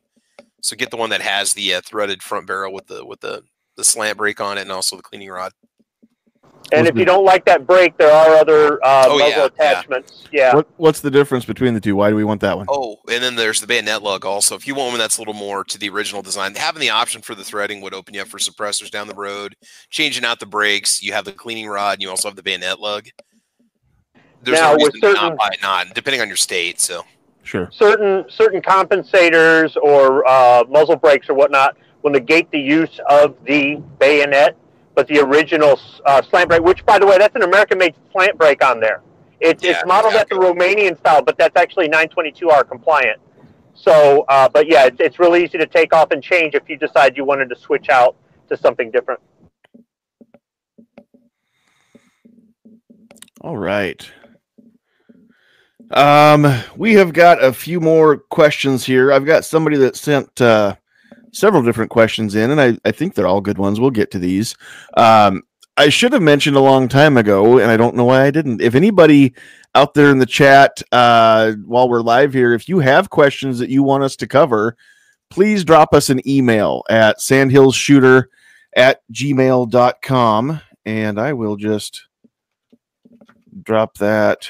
So 0.61 0.75
get 0.75 0.91
the 0.91 0.97
one 0.97 1.09
that 1.11 1.21
has 1.21 1.53
the 1.53 1.75
uh, 1.75 1.81
threaded 1.85 2.21
front 2.21 2.45
barrel 2.45 2.73
with 2.73 2.87
the 2.87 3.05
with 3.05 3.21
the 3.21 3.43
the 3.77 3.85
slant 3.85 4.17
brake 4.17 4.41
on 4.41 4.57
it 4.57 4.63
and 4.63 4.71
also 4.73 4.97
the 4.97 5.01
cleaning 5.01 5.29
rod. 5.29 5.53
And 6.73 6.81
What's 6.81 6.89
if 6.89 6.93
the- 6.95 6.99
you 6.99 7.05
don't 7.05 7.23
like 7.23 7.45
that 7.45 7.65
brake, 7.65 7.97
there 7.97 8.11
are 8.11 8.35
other 8.35 8.83
uh, 8.85 9.05
Oh, 9.07 9.17
muzzle 9.17 9.29
yeah, 9.29 9.37
yeah. 9.37 9.45
attachments. 9.45 10.27
Yeah. 10.33 10.55
What 10.55 10.67
What's 10.75 10.99
the 10.99 11.09
difference 11.09 11.45
between 11.45 11.73
the 11.73 11.79
two? 11.79 11.95
Why 11.95 12.09
do 12.09 12.17
we 12.17 12.25
want 12.25 12.41
that 12.41 12.57
one? 12.57 12.65
Oh, 12.69 12.97
and 13.09 13.23
then 13.23 13.37
there's 13.37 13.61
the 13.61 13.67
bayonet 13.67 14.03
lug 14.03 14.25
also. 14.25 14.55
If 14.55 14.67
you 14.67 14.75
want 14.75 14.89
one 14.89 14.99
that's 14.99 15.17
a 15.19 15.21
little 15.21 15.33
more 15.33 15.63
to 15.63 15.77
the 15.79 15.87
original 15.87 16.21
design, 16.21 16.53
having 16.55 16.81
the 16.81 16.89
option 16.89 17.21
for 17.21 17.33
the 17.33 17.45
threading 17.45 17.79
would 17.79 17.93
open 17.93 18.13
you 18.13 18.21
up 18.23 18.27
for 18.27 18.39
suppressors 18.39 18.91
down 18.91 19.07
the 19.07 19.15
road, 19.15 19.55
changing 19.89 20.25
out 20.25 20.41
the 20.41 20.45
brakes. 20.45 21.01
You 21.01 21.13
have 21.13 21.23
the 21.23 21.31
cleaning 21.31 21.69
rod, 21.69 21.93
and 21.93 22.01
you 22.01 22.09
also 22.09 22.27
have 22.27 22.35
the 22.35 22.43
bayonet 22.43 22.81
lug. 22.81 23.07
There's 24.41 24.59
Now, 24.59 24.71
no 24.71 24.83
with 24.83 24.93
reason 24.95 25.01
to 25.01 25.07
certain- 25.17 25.29
not 25.29 25.37
buy 25.37 25.49
it, 25.53 25.61
not 25.61 25.93
depending 25.93 26.21
on 26.21 26.27
your 26.27 26.37
state. 26.37 26.79
So 26.79 27.03
Sure. 27.43 27.69
certain 27.71 28.25
certain 28.29 28.61
compensators 28.61 29.75
or 29.77 30.27
uh, 30.27 30.63
muzzle 30.69 30.95
brakes 30.95 31.29
or 31.29 31.33
whatnot 31.33 31.77
will 32.03 32.11
negate 32.11 32.49
the 32.51 32.59
use 32.59 32.99
of 33.09 33.35
the 33.45 33.75
bayonet, 33.99 34.55
but 34.95 35.07
the 35.07 35.19
original 35.19 35.79
uh, 36.05 36.21
slant 36.21 36.49
brake, 36.49 36.61
which 36.61 36.85
by 36.85 36.97
the 36.99 37.05
way, 37.05 37.17
that's 37.17 37.35
an 37.35 37.41
American-made 37.43 37.93
slant 38.11 38.37
brake 38.37 38.63
on 38.63 38.79
there. 38.79 39.01
It's 39.41 39.63
Yeah, 39.63 39.71
it's 39.71 39.85
modeled 39.85 40.13
exactly. 40.13 40.37
after 40.37 40.53
Romanian 40.53 40.97
style, 40.99 41.21
but 41.21 41.37
that's 41.37 41.55
actually 41.57 41.89
922R 41.89 42.63
compliant. 42.67 43.19
So, 43.73 44.25
uh, 44.27 44.47
but 44.49 44.67
yeah, 44.67 44.85
it's, 44.85 44.97
it's 44.99 45.19
really 45.19 45.43
easy 45.43 45.57
to 45.57 45.65
take 45.65 45.93
off 45.93 46.11
and 46.11 46.21
change 46.21 46.53
if 46.55 46.67
you 46.69 46.77
decide 46.77 47.15
you 47.17 47.23
wanted 47.25 47.49
to 47.49 47.55
switch 47.55 47.89
out 47.89 48.15
to 48.49 48.57
something 48.57 48.91
different. 48.91 49.19
All 53.41 53.57
right. 53.57 54.09
Um, 55.91 56.61
we 56.75 56.93
have 56.93 57.13
got 57.13 57.43
a 57.43 57.51
few 57.51 57.79
more 57.79 58.17
questions 58.17 58.85
here. 58.85 59.11
I've 59.11 59.25
got 59.25 59.45
somebody 59.45 59.77
that 59.77 59.95
sent 59.95 60.39
uh, 60.39 60.75
several 61.31 61.63
different 61.63 61.91
questions 61.91 62.35
in, 62.35 62.51
and 62.51 62.61
I, 62.61 62.77
I 62.85 62.91
think 62.91 63.13
they're 63.15 63.27
all 63.27 63.41
good 63.41 63.57
ones. 63.57 63.79
We'll 63.79 63.89
get 63.89 64.11
to 64.11 64.19
these. 64.19 64.55
Um, 64.95 65.43
I 65.77 65.89
should 65.89 66.13
have 66.13 66.21
mentioned 66.21 66.57
a 66.57 66.61
long 66.61 66.87
time 66.89 67.17
ago, 67.17 67.59
and 67.59 67.71
I 67.71 67.77
don't 67.77 67.95
know 67.95 68.05
why 68.05 68.25
I 68.25 68.31
didn't. 68.31 68.61
If 68.61 68.75
anybody 68.75 69.33
out 69.75 69.93
there 69.93 70.11
in 70.11 70.19
the 70.19 70.25
chat 70.25 70.81
uh, 70.91 71.53
while 71.65 71.89
we're 71.89 72.01
live 72.01 72.33
here, 72.33 72.53
if 72.53 72.67
you 72.67 72.79
have 72.79 73.09
questions 73.09 73.59
that 73.59 73.69
you 73.69 73.81
want 73.81 74.03
us 74.03 74.15
to 74.17 74.27
cover, 74.27 74.75
please 75.29 75.63
drop 75.63 75.93
us 75.93 76.09
an 76.09 76.27
email 76.27 76.83
at 76.89 77.19
sandhillsshooter 77.19 78.25
at 78.75 79.01
gmail.com, 79.11 80.61
and 80.85 81.19
I 81.19 81.33
will 81.33 81.55
just 81.55 82.07
drop 83.63 83.97
that 83.97 84.49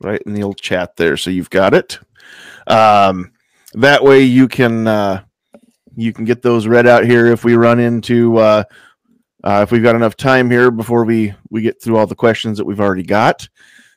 right 0.00 0.22
in 0.26 0.32
the 0.32 0.42
old 0.42 0.60
chat 0.60 0.96
there 0.96 1.16
so 1.16 1.30
you've 1.30 1.50
got 1.50 1.74
it. 1.74 1.98
Um, 2.66 3.32
that 3.74 4.02
way 4.02 4.22
you 4.22 4.48
can 4.48 4.86
uh, 4.86 5.22
you 5.96 6.12
can 6.12 6.24
get 6.24 6.42
those 6.42 6.66
read 6.66 6.86
out 6.86 7.04
here 7.04 7.26
if 7.26 7.44
we 7.44 7.54
run 7.54 7.78
into 7.78 8.36
uh, 8.38 8.64
uh, 9.44 9.60
if 9.62 9.72
we've 9.72 9.82
got 9.82 9.96
enough 9.96 10.16
time 10.16 10.50
here 10.50 10.70
before 10.70 11.04
we 11.04 11.34
we 11.50 11.62
get 11.62 11.82
through 11.82 11.96
all 11.96 12.06
the 12.06 12.14
questions 12.14 12.58
that 12.58 12.64
we've 12.64 12.80
already 12.80 13.02
got. 13.02 13.48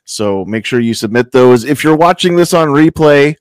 So 0.04 0.44
make 0.44 0.66
sure 0.66 0.80
you 0.80 0.94
submit 0.94 1.32
those. 1.32 1.64
If 1.64 1.82
you're 1.82 1.96
watching 1.96 2.36
this 2.36 2.54
on 2.54 2.68
replay 2.68 3.36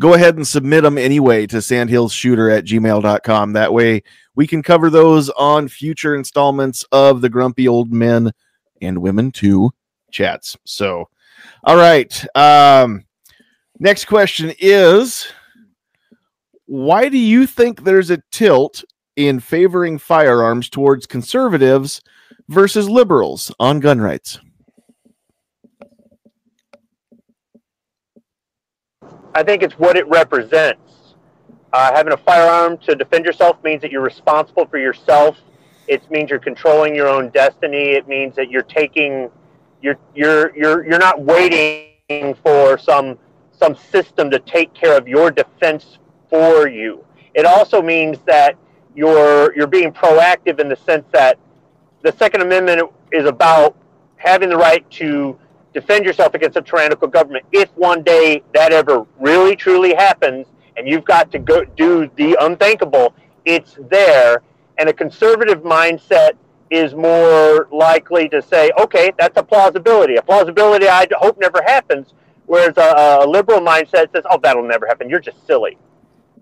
go 0.00 0.14
ahead 0.14 0.34
and 0.34 0.46
submit 0.46 0.82
them 0.82 0.98
anyway 0.98 1.46
to 1.46 1.58
sandhillshooter 1.58 2.56
at 2.56 2.64
gmail.com 2.64 3.52
that 3.52 3.72
way 3.72 4.02
we 4.34 4.46
can 4.46 4.62
cover 4.62 4.90
those 4.90 5.30
on 5.30 5.68
future 5.68 6.14
installments 6.16 6.84
of 6.90 7.20
the 7.20 7.28
grumpy 7.28 7.68
old 7.68 7.92
men 7.92 8.32
and 8.80 8.98
women 8.98 9.30
too 9.30 9.70
chats. 10.10 10.56
So, 10.64 11.08
all 11.64 11.76
right. 11.76 12.24
Um, 12.34 13.04
next 13.78 14.06
question 14.06 14.52
is 14.58 15.26
why 16.66 17.08
do 17.08 17.18
you 17.18 17.46
think 17.46 17.84
there's 17.84 18.10
a 18.10 18.22
tilt 18.30 18.84
in 19.16 19.40
favoring 19.40 19.98
firearms 19.98 20.68
towards 20.68 21.06
conservatives 21.06 22.00
versus 22.48 22.88
liberals 22.88 23.52
on 23.60 23.80
gun 23.80 24.00
rights? 24.00 24.38
I 29.34 29.42
think 29.42 29.62
it's 29.62 29.78
what 29.78 29.96
it 29.96 30.06
represents. 30.08 30.80
Uh, 31.72 31.92
having 31.92 32.12
a 32.12 32.16
firearm 32.16 32.78
to 32.78 32.94
defend 32.94 33.24
yourself 33.24 33.56
means 33.64 33.82
that 33.82 33.90
you're 33.90 34.00
responsible 34.00 34.66
for 34.66 34.78
yourself. 34.78 35.36
It 35.88 36.08
means 36.08 36.30
you're 36.30 36.38
controlling 36.38 36.94
your 36.94 37.08
own 37.08 37.30
destiny. 37.30 37.90
It 37.90 38.06
means 38.06 38.36
that 38.36 38.48
you're 38.48 38.62
taking, 38.62 39.28
you're 39.84 39.98
you're 40.14 40.56
you're 40.56 40.86
you're 40.86 40.98
not 40.98 41.20
waiting 41.20 42.34
for 42.42 42.78
some 42.78 43.18
some 43.52 43.74
system 43.76 44.30
to 44.30 44.38
take 44.40 44.72
care 44.72 44.96
of 44.96 45.06
your 45.06 45.30
defense 45.30 45.98
for 46.30 46.66
you. 46.66 47.04
It 47.34 47.44
also 47.44 47.82
means 47.82 48.18
that 48.26 48.56
you're 48.94 49.54
you're 49.54 49.66
being 49.66 49.92
proactive 49.92 50.58
in 50.58 50.70
the 50.70 50.76
sense 50.76 51.04
that 51.12 51.38
the 52.02 52.12
Second 52.12 52.40
Amendment 52.40 52.90
is 53.12 53.26
about 53.26 53.76
having 54.16 54.48
the 54.48 54.56
right 54.56 54.90
to 54.92 55.38
defend 55.74 56.06
yourself 56.06 56.32
against 56.32 56.56
a 56.56 56.62
tyrannical 56.62 57.08
government. 57.08 57.44
If 57.52 57.68
one 57.76 58.02
day 58.02 58.42
that 58.54 58.72
ever 58.72 59.06
really 59.20 59.54
truly 59.54 59.92
happens 59.92 60.46
and 60.78 60.88
you've 60.88 61.04
got 61.04 61.30
to 61.32 61.38
go 61.38 61.62
do 61.64 62.10
the 62.16 62.38
unthinkable, 62.40 63.14
it's 63.44 63.76
there. 63.90 64.42
And 64.78 64.88
a 64.88 64.92
conservative 64.92 65.62
mindset 65.62 66.32
is 66.74 66.94
more 66.94 67.68
likely 67.70 68.28
to 68.28 68.42
say, 68.42 68.70
okay, 68.80 69.12
that's 69.18 69.36
a 69.38 69.42
plausibility. 69.42 70.16
A 70.16 70.22
plausibility 70.22 70.88
I 70.88 71.06
hope 71.12 71.38
never 71.38 71.62
happens. 71.62 72.14
Whereas 72.46 72.76
a, 72.76 73.24
a 73.24 73.26
liberal 73.26 73.60
mindset 73.60 74.12
says, 74.12 74.24
oh, 74.28 74.38
that'll 74.42 74.66
never 74.66 74.86
happen. 74.86 75.08
You're 75.08 75.20
just 75.20 75.46
silly. 75.46 75.78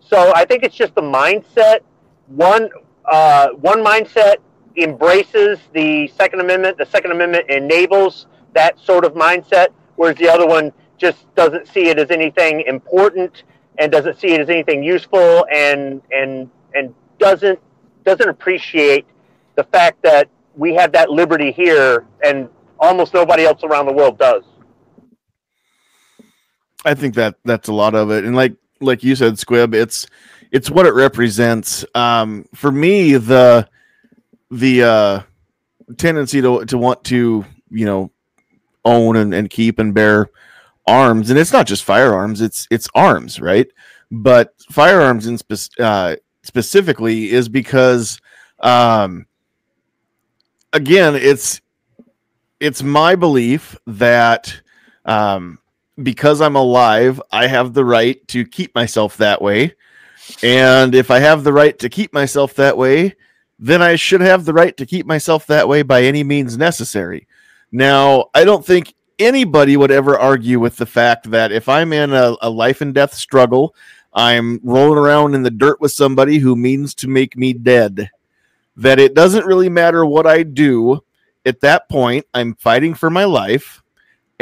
So 0.00 0.32
I 0.34 0.44
think 0.44 0.64
it's 0.64 0.74
just 0.74 0.94
the 0.94 1.02
mindset. 1.02 1.80
One, 2.28 2.70
uh, 3.04 3.48
one 3.50 3.84
mindset 3.84 4.36
embraces 4.76 5.58
the 5.74 6.08
Second 6.08 6.40
Amendment. 6.40 6.78
The 6.78 6.86
Second 6.86 7.12
Amendment 7.12 7.50
enables 7.50 8.26
that 8.54 8.78
sort 8.80 9.04
of 9.04 9.12
mindset, 9.14 9.68
whereas 9.96 10.16
the 10.16 10.28
other 10.28 10.46
one 10.46 10.72
just 10.98 11.32
doesn't 11.34 11.68
see 11.68 11.88
it 11.88 11.98
as 11.98 12.10
anything 12.10 12.62
important 12.66 13.44
and 13.78 13.92
doesn't 13.92 14.18
see 14.18 14.32
it 14.32 14.40
as 14.40 14.48
anything 14.50 14.82
useful 14.82 15.44
and 15.52 16.02
and 16.12 16.50
and 16.74 16.94
doesn't 17.18 17.58
doesn't 18.04 18.28
appreciate 18.28 19.06
the 19.54 19.64
fact 19.64 20.02
that 20.02 20.28
we 20.56 20.74
have 20.74 20.92
that 20.92 21.10
liberty 21.10 21.52
here 21.52 22.06
and 22.24 22.48
almost 22.78 23.14
nobody 23.14 23.44
else 23.44 23.62
around 23.64 23.86
the 23.86 23.92
world 23.92 24.18
does. 24.18 24.42
I 26.84 26.94
think 26.94 27.14
that 27.14 27.36
that's 27.44 27.68
a 27.68 27.72
lot 27.72 27.94
of 27.94 28.10
it, 28.10 28.24
and 28.24 28.34
like 28.34 28.56
like 28.80 29.04
you 29.04 29.14
said, 29.14 29.38
Squib, 29.38 29.74
it's 29.74 30.06
it's 30.50 30.70
what 30.70 30.86
it 30.86 30.94
represents. 30.94 31.84
Um, 31.94 32.46
for 32.54 32.72
me, 32.72 33.16
the 33.16 33.68
the 34.50 34.82
uh, 34.82 35.22
tendency 35.96 36.42
to 36.42 36.64
to 36.64 36.78
want 36.78 37.04
to 37.04 37.44
you 37.70 37.86
know 37.86 38.10
own 38.84 39.16
and, 39.16 39.32
and 39.32 39.48
keep 39.48 39.78
and 39.78 39.94
bear 39.94 40.28
arms, 40.86 41.30
and 41.30 41.38
it's 41.38 41.52
not 41.52 41.66
just 41.66 41.84
firearms; 41.84 42.40
it's 42.40 42.66
it's 42.70 42.88
arms, 42.94 43.40
right? 43.40 43.68
But 44.10 44.54
firearms 44.70 45.26
in 45.26 45.38
spe- 45.38 45.80
uh, 45.80 46.16
specifically 46.42 47.30
is 47.30 47.48
because, 47.48 48.20
um, 48.60 49.26
again, 50.72 51.14
it's 51.14 51.60
it's 52.60 52.82
my 52.82 53.16
belief 53.16 53.76
that 53.86 54.60
um, 55.04 55.58
because 56.02 56.40
I'm 56.40 56.56
alive, 56.56 57.20
I 57.30 57.46
have 57.46 57.74
the 57.74 57.84
right 57.84 58.26
to 58.28 58.44
keep 58.44 58.74
myself 58.74 59.16
that 59.16 59.42
way. 59.42 59.74
And 60.42 60.94
if 60.94 61.10
I 61.10 61.18
have 61.18 61.44
the 61.44 61.52
right 61.52 61.78
to 61.80 61.88
keep 61.88 62.12
myself 62.12 62.54
that 62.54 62.76
way, 62.76 63.16
then 63.58 63.82
I 63.82 63.96
should 63.96 64.20
have 64.20 64.44
the 64.44 64.52
right 64.52 64.76
to 64.76 64.86
keep 64.86 65.06
myself 65.06 65.46
that 65.46 65.68
way 65.68 65.82
by 65.82 66.02
any 66.02 66.24
means 66.24 66.56
necessary. 66.56 67.26
Now, 67.72 68.26
I 68.34 68.44
don't 68.44 68.64
think 68.64 68.94
anybody 69.18 69.76
would 69.76 69.90
ever 69.90 70.18
argue 70.18 70.60
with 70.60 70.76
the 70.76 70.86
fact 70.86 71.30
that 71.30 71.52
if 71.52 71.68
I'm 71.68 71.92
in 71.92 72.12
a, 72.12 72.36
a 72.42 72.50
life 72.50 72.80
and 72.80 72.94
death 72.94 73.14
struggle, 73.14 73.74
I'm 74.12 74.60
rolling 74.62 74.98
around 74.98 75.34
in 75.34 75.42
the 75.42 75.50
dirt 75.50 75.80
with 75.80 75.92
somebody 75.92 76.38
who 76.38 76.54
means 76.54 76.94
to 76.96 77.08
make 77.08 77.36
me 77.36 77.52
dead, 77.52 78.10
that 78.76 78.98
it 78.98 79.14
doesn't 79.14 79.46
really 79.46 79.68
matter 79.68 80.04
what 80.04 80.26
I 80.26 80.42
do. 80.42 81.00
At 81.44 81.60
that 81.60 81.88
point, 81.88 82.26
I'm 82.34 82.54
fighting 82.54 82.94
for 82.94 83.10
my 83.10 83.24
life 83.24 83.82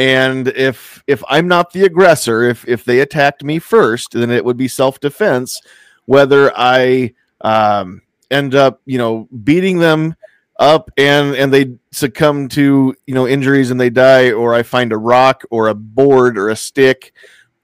and 0.00 0.48
if 0.48 1.02
if 1.06 1.22
i'm 1.28 1.46
not 1.46 1.72
the 1.72 1.84
aggressor 1.84 2.44
if 2.44 2.66
if 2.66 2.84
they 2.84 3.00
attacked 3.00 3.44
me 3.44 3.58
first 3.58 4.12
then 4.12 4.30
it 4.30 4.42
would 4.42 4.56
be 4.56 4.66
self-defense 4.66 5.60
whether 6.06 6.50
i 6.56 7.12
um, 7.42 8.00
end 8.30 8.54
up 8.54 8.80
you 8.86 8.96
know 8.96 9.28
beating 9.44 9.78
them 9.78 10.14
up 10.58 10.90
and 10.96 11.34
and 11.36 11.52
they 11.52 11.74
succumb 11.90 12.48
to 12.48 12.94
you 13.06 13.14
know 13.14 13.28
injuries 13.28 13.70
and 13.70 13.78
they 13.78 13.90
die 13.90 14.32
or 14.32 14.54
i 14.54 14.62
find 14.62 14.90
a 14.92 14.98
rock 14.98 15.42
or 15.50 15.68
a 15.68 15.74
board 15.74 16.38
or 16.38 16.48
a 16.48 16.56
stick 16.56 17.12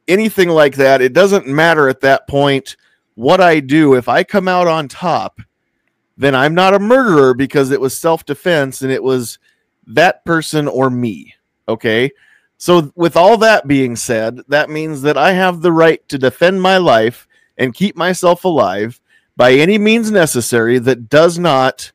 anything 0.07 0.51
like 0.51 0.77
that 0.77 1.01
it 1.01 1.15
doesn't 1.15 1.47
matter 1.47 1.89
at 1.89 2.01
that 2.01 2.29
point 2.29 2.77
what 3.15 3.41
i 3.41 3.61
do 3.61 3.95
if 3.95 4.09
i 4.09 4.23
come 4.23 4.47
out 4.47 4.69
on 4.69 4.89
top 4.89 5.41
then 6.17 6.35
i'm 6.35 6.55
not 6.55 6.75
a 6.75 6.79
murderer 6.79 7.35
because 7.35 7.71
it 7.71 7.81
was 7.81 7.97
self-defense 7.97 8.83
and 8.83 8.93
it 8.93 9.03
was 9.03 9.39
that 9.87 10.25
person 10.25 10.69
or 10.69 10.91
me 10.91 11.35
okay 11.69 12.11
so, 12.59 12.91
with 12.95 13.17
all 13.17 13.37
that 13.39 13.67
being 13.67 13.97
said, 13.97 14.41
that 14.49 14.71
means 14.71 15.03
that 15.03 15.19
I 15.19 15.33
have 15.33 15.61
the 15.61 15.73
right 15.73 16.07
to 16.09 16.17
defend 16.17 16.63
my 16.63 16.79
life 16.79 17.29
and 17.59 17.75
keep 17.75 17.97
myself 17.97 18.45
alive 18.45 19.01
by 19.37 19.53
any 19.53 19.77
means 19.77 20.11
necessary 20.11 20.79
that 20.79 21.11
does 21.11 21.39
not 21.39 21.93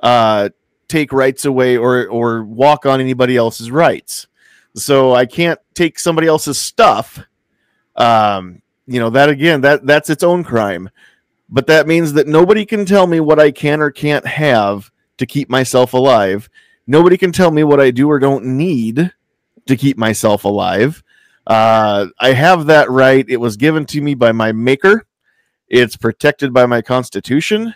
uh, 0.00 0.50
take 0.88 1.12
rights 1.12 1.46
away 1.46 1.78
or, 1.78 2.06
or 2.08 2.44
walk 2.44 2.84
on 2.84 3.00
anybody 3.00 3.36
else's 3.38 3.70
rights. 3.70 4.26
So, 4.74 5.14
I 5.14 5.24
can't 5.24 5.58
take 5.74 5.98
somebody 5.98 6.26
else's 6.26 6.60
stuff. 6.60 7.18
Um, 7.96 8.60
you 8.86 9.00
know, 9.00 9.10
that 9.10 9.30
again, 9.30 9.62
that 9.62 9.86
that's 9.86 10.10
its 10.10 10.22
own 10.22 10.44
crime. 10.44 10.90
But 11.50 11.66
that 11.66 11.86
means 11.86 12.12
that 12.12 12.28
nobody 12.28 12.64
can 12.64 12.84
tell 12.84 13.06
me 13.06 13.20
what 13.20 13.40
I 13.40 13.50
can 13.50 13.80
or 13.80 13.90
can't 13.90 14.26
have 14.26 14.90
to 15.18 15.26
keep 15.26 15.50
myself 15.50 15.92
alive. 15.92 16.48
Nobody 16.86 17.16
can 17.16 17.32
tell 17.32 17.50
me 17.50 17.64
what 17.64 17.80
I 17.80 17.90
do 17.90 18.08
or 18.08 18.18
don't 18.18 18.44
need 18.44 19.12
to 19.66 19.76
keep 19.76 19.98
myself 19.98 20.44
alive. 20.44 21.02
Uh, 21.46 22.06
I 22.20 22.32
have 22.32 22.66
that 22.66 22.90
right. 22.90 23.24
It 23.28 23.38
was 23.38 23.56
given 23.56 23.84
to 23.86 24.00
me 24.00 24.14
by 24.14 24.32
my 24.32 24.52
maker. 24.52 25.06
It's 25.68 25.96
protected 25.96 26.52
by 26.52 26.66
my 26.66 26.82
constitution, 26.82 27.74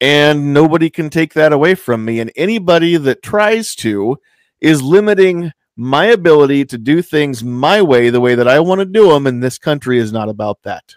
and 0.00 0.52
nobody 0.52 0.90
can 0.90 1.08
take 1.08 1.32
that 1.34 1.52
away 1.52 1.74
from 1.74 2.04
me. 2.04 2.20
And 2.20 2.30
anybody 2.36 2.96
that 2.98 3.22
tries 3.22 3.74
to 3.76 4.18
is 4.60 4.82
limiting 4.82 5.52
my 5.76 6.06
ability 6.06 6.66
to 6.66 6.78
do 6.78 7.00
things 7.00 7.42
my 7.42 7.80
way, 7.80 8.10
the 8.10 8.20
way 8.20 8.34
that 8.34 8.48
I 8.48 8.60
want 8.60 8.80
to 8.80 8.84
do 8.84 9.10
them. 9.10 9.26
And 9.26 9.42
this 9.42 9.58
country 9.58 9.98
is 9.98 10.12
not 10.12 10.28
about 10.28 10.62
that. 10.64 10.96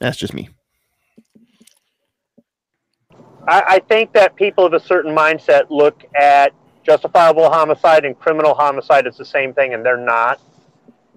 That's 0.00 0.16
just 0.16 0.34
me. 0.34 0.48
I, 3.48 3.62
I 3.66 3.78
think 3.78 4.12
that 4.12 4.36
people 4.36 4.66
of 4.66 4.72
a 4.72 4.80
certain 4.80 5.14
mindset 5.14 5.66
look 5.70 6.04
at 6.14 6.52
justifiable 6.84 7.50
homicide 7.50 8.04
and 8.04 8.18
criminal 8.18 8.54
homicide 8.54 9.06
as 9.06 9.16
the 9.16 9.24
same 9.24 9.52
thing, 9.54 9.74
and 9.74 9.84
they're 9.84 9.96
not. 9.96 10.40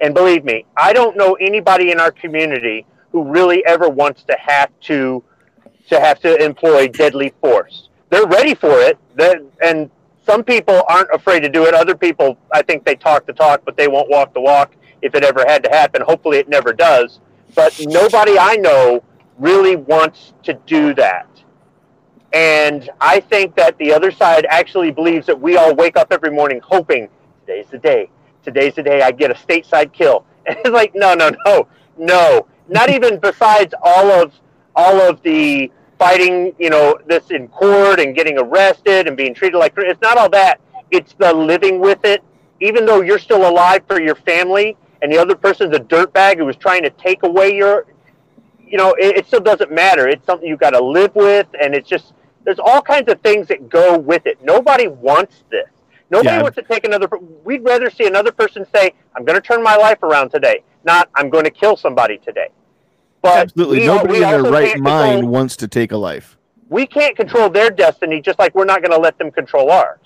And 0.02 0.14
believe 0.14 0.46
me, 0.46 0.66
I 0.78 0.94
don't 0.94 1.18
know 1.18 1.34
anybody 1.36 1.92
in 1.92 2.00
our 2.00 2.12
community 2.12 2.86
who 3.12 3.24
really 3.24 3.66
ever 3.66 3.90
wants 3.90 4.24
to 4.24 4.38
have 4.40 4.72
to 4.82 5.24
to 5.90 6.00
have 6.00 6.20
to 6.20 6.36
employ 6.44 6.88
deadly 6.88 7.34
force. 7.42 7.90
They're 8.10 8.28
ready 8.28 8.54
for 8.54 8.80
it, 8.80 8.98
They're, 9.16 9.42
and 9.64 9.90
some 10.24 10.44
people 10.44 10.84
aren't 10.88 11.10
afraid 11.12 11.40
to 11.42 11.50
do 11.50 11.66
it. 11.66 11.74
Other 11.74 11.96
people, 11.96 12.38
I 12.52 12.62
think 12.62 12.86
they 12.86 12.96
talk 12.96 13.26
the 13.26 13.34
talk, 13.34 13.64
but 13.66 13.76
they 13.76 13.88
won't 13.88 14.10
walk 14.10 14.34
the 14.34 14.42
walk 14.42 14.76
if 15.02 15.16
it 15.16 15.24
ever 15.24 15.44
had 15.48 15.64
to 15.64 15.70
happen. 15.70 16.04
Hopefully, 16.04 16.38
it 16.38 16.48
never 16.48 16.74
does. 16.74 17.20
But 17.56 17.80
nobody 17.88 18.38
I 18.38 18.56
know 18.56 19.04
really 19.38 19.76
wants 19.76 20.34
to 20.44 20.54
do 20.66 20.94
that. 20.96 21.28
And 22.34 22.90
I 23.02 23.20
think 23.20 23.56
that 23.56 23.78
the 23.78 23.92
other 23.94 24.12
side 24.12 24.46
actually 24.50 24.92
believes 24.92 25.26
that 25.28 25.40
we 25.40 25.58
all 25.58 25.74
wake 25.76 25.98
up 25.98 26.12
every 26.12 26.30
morning 26.30 26.62
hoping 26.64 27.10
today's 27.46 27.68
the 27.72 27.80
day. 27.80 28.10
Today's 28.44 28.76
the 28.76 28.84
day 28.84 29.02
I 29.02 29.12
get 29.12 29.32
a 29.32 29.34
stateside 29.34 29.94
kill. 29.94 30.26
And 30.46 30.58
it's 30.60 30.70
like, 30.70 30.96
no, 30.96 31.14
no, 31.14 31.30
no, 31.46 31.68
no. 31.98 32.48
Not 32.70 32.90
even 32.96 33.20
besides 33.20 33.74
all 33.84 34.10
of 34.10 34.34
all 34.76 35.02
of 35.02 35.22
the 35.22 35.72
fighting, 36.00 36.56
you 36.58 36.70
know, 36.70 36.98
this 37.06 37.30
in 37.30 37.50
court 37.50 38.00
and 38.00 38.16
getting 38.16 38.38
arrested 38.40 39.08
and 39.08 39.18
being 39.18 39.34
treated 39.34 39.58
like 39.58 39.74
it's 39.78 40.02
not 40.02 40.18
all 40.18 40.30
that. 40.30 40.60
It's 40.90 41.14
the 41.14 41.34
living 41.34 41.80
with 41.80 42.04
it. 42.06 42.24
Even 42.62 42.86
though 42.86 43.02
you're 43.02 43.20
still 43.20 43.48
alive 43.48 43.84
for 43.88 44.02
your 44.02 44.16
family 44.16 44.78
and 45.02 45.12
the 45.12 45.18
other 45.18 45.36
person's 45.36 45.76
a 45.76 45.80
dirtbag 45.80 46.38
who 46.38 46.46
was 46.46 46.56
trying 46.56 46.84
to 46.84 46.90
take 46.92 47.24
away 47.24 47.56
your 47.56 47.86
you 48.68 48.78
know, 48.78 48.94
it, 49.00 49.18
it 49.18 49.26
still 49.26 49.40
doesn't 49.40 49.72
matter. 49.72 50.08
It's 50.08 50.24
something 50.28 50.48
you 50.48 50.56
got 50.56 50.72
to 50.72 50.84
live 50.84 51.16
with, 51.16 51.48
and 51.60 51.74
it's 51.74 51.90
just 51.90 52.14
there's 52.44 52.60
all 52.60 52.82
kinds 52.84 53.12
of 53.12 53.20
things 53.22 53.48
that 53.48 53.68
go 53.68 53.98
with 53.98 54.28
it. 54.28 54.38
Nobody 54.44 54.88
wants 54.88 55.44
this. 55.50 55.66
Nobody 56.12 56.36
Yeah. 56.36 56.42
wants 56.44 56.56
to 56.58 56.62
take 56.62 56.86
another. 56.86 57.08
We'd 57.44 57.64
rather 57.64 57.90
see 57.90 58.06
another 58.06 58.32
person 58.32 58.66
say, 58.74 58.94
"I'm 59.16 59.26
going 59.26 59.36
to 59.42 59.46
turn 59.46 59.64
my 59.64 59.76
life 59.76 60.04
around 60.04 60.30
today," 60.30 60.64
not 60.84 61.10
"I'm 61.16 61.30
going 61.32 61.46
to 61.46 61.50
kill 61.52 61.78
somebody 61.78 62.20
today." 62.20 62.50
But 63.24 63.38
Absolutely. 63.40 63.80
we 63.80 63.86
Nobody 63.88 64.14
we 64.20 64.24
in 64.24 64.30
their 64.30 64.44
right 64.44 64.78
mind 64.80 65.12
control- 65.14 65.32
wants 65.32 65.58
to 65.58 65.68
take 65.68 65.92
a 65.92 65.98
life. 65.98 66.38
we 66.70 66.86
can't 66.86 67.16
control 67.16 67.50
their 67.50 67.72
destiny, 67.72 68.22
just 68.22 68.38
like 68.38 68.54
we're 68.54 68.66
not 68.66 68.82
going 68.84 68.92
to 68.92 69.00
let 69.00 69.18
them 69.18 69.32
control 69.32 69.72
ours. 69.72 70.00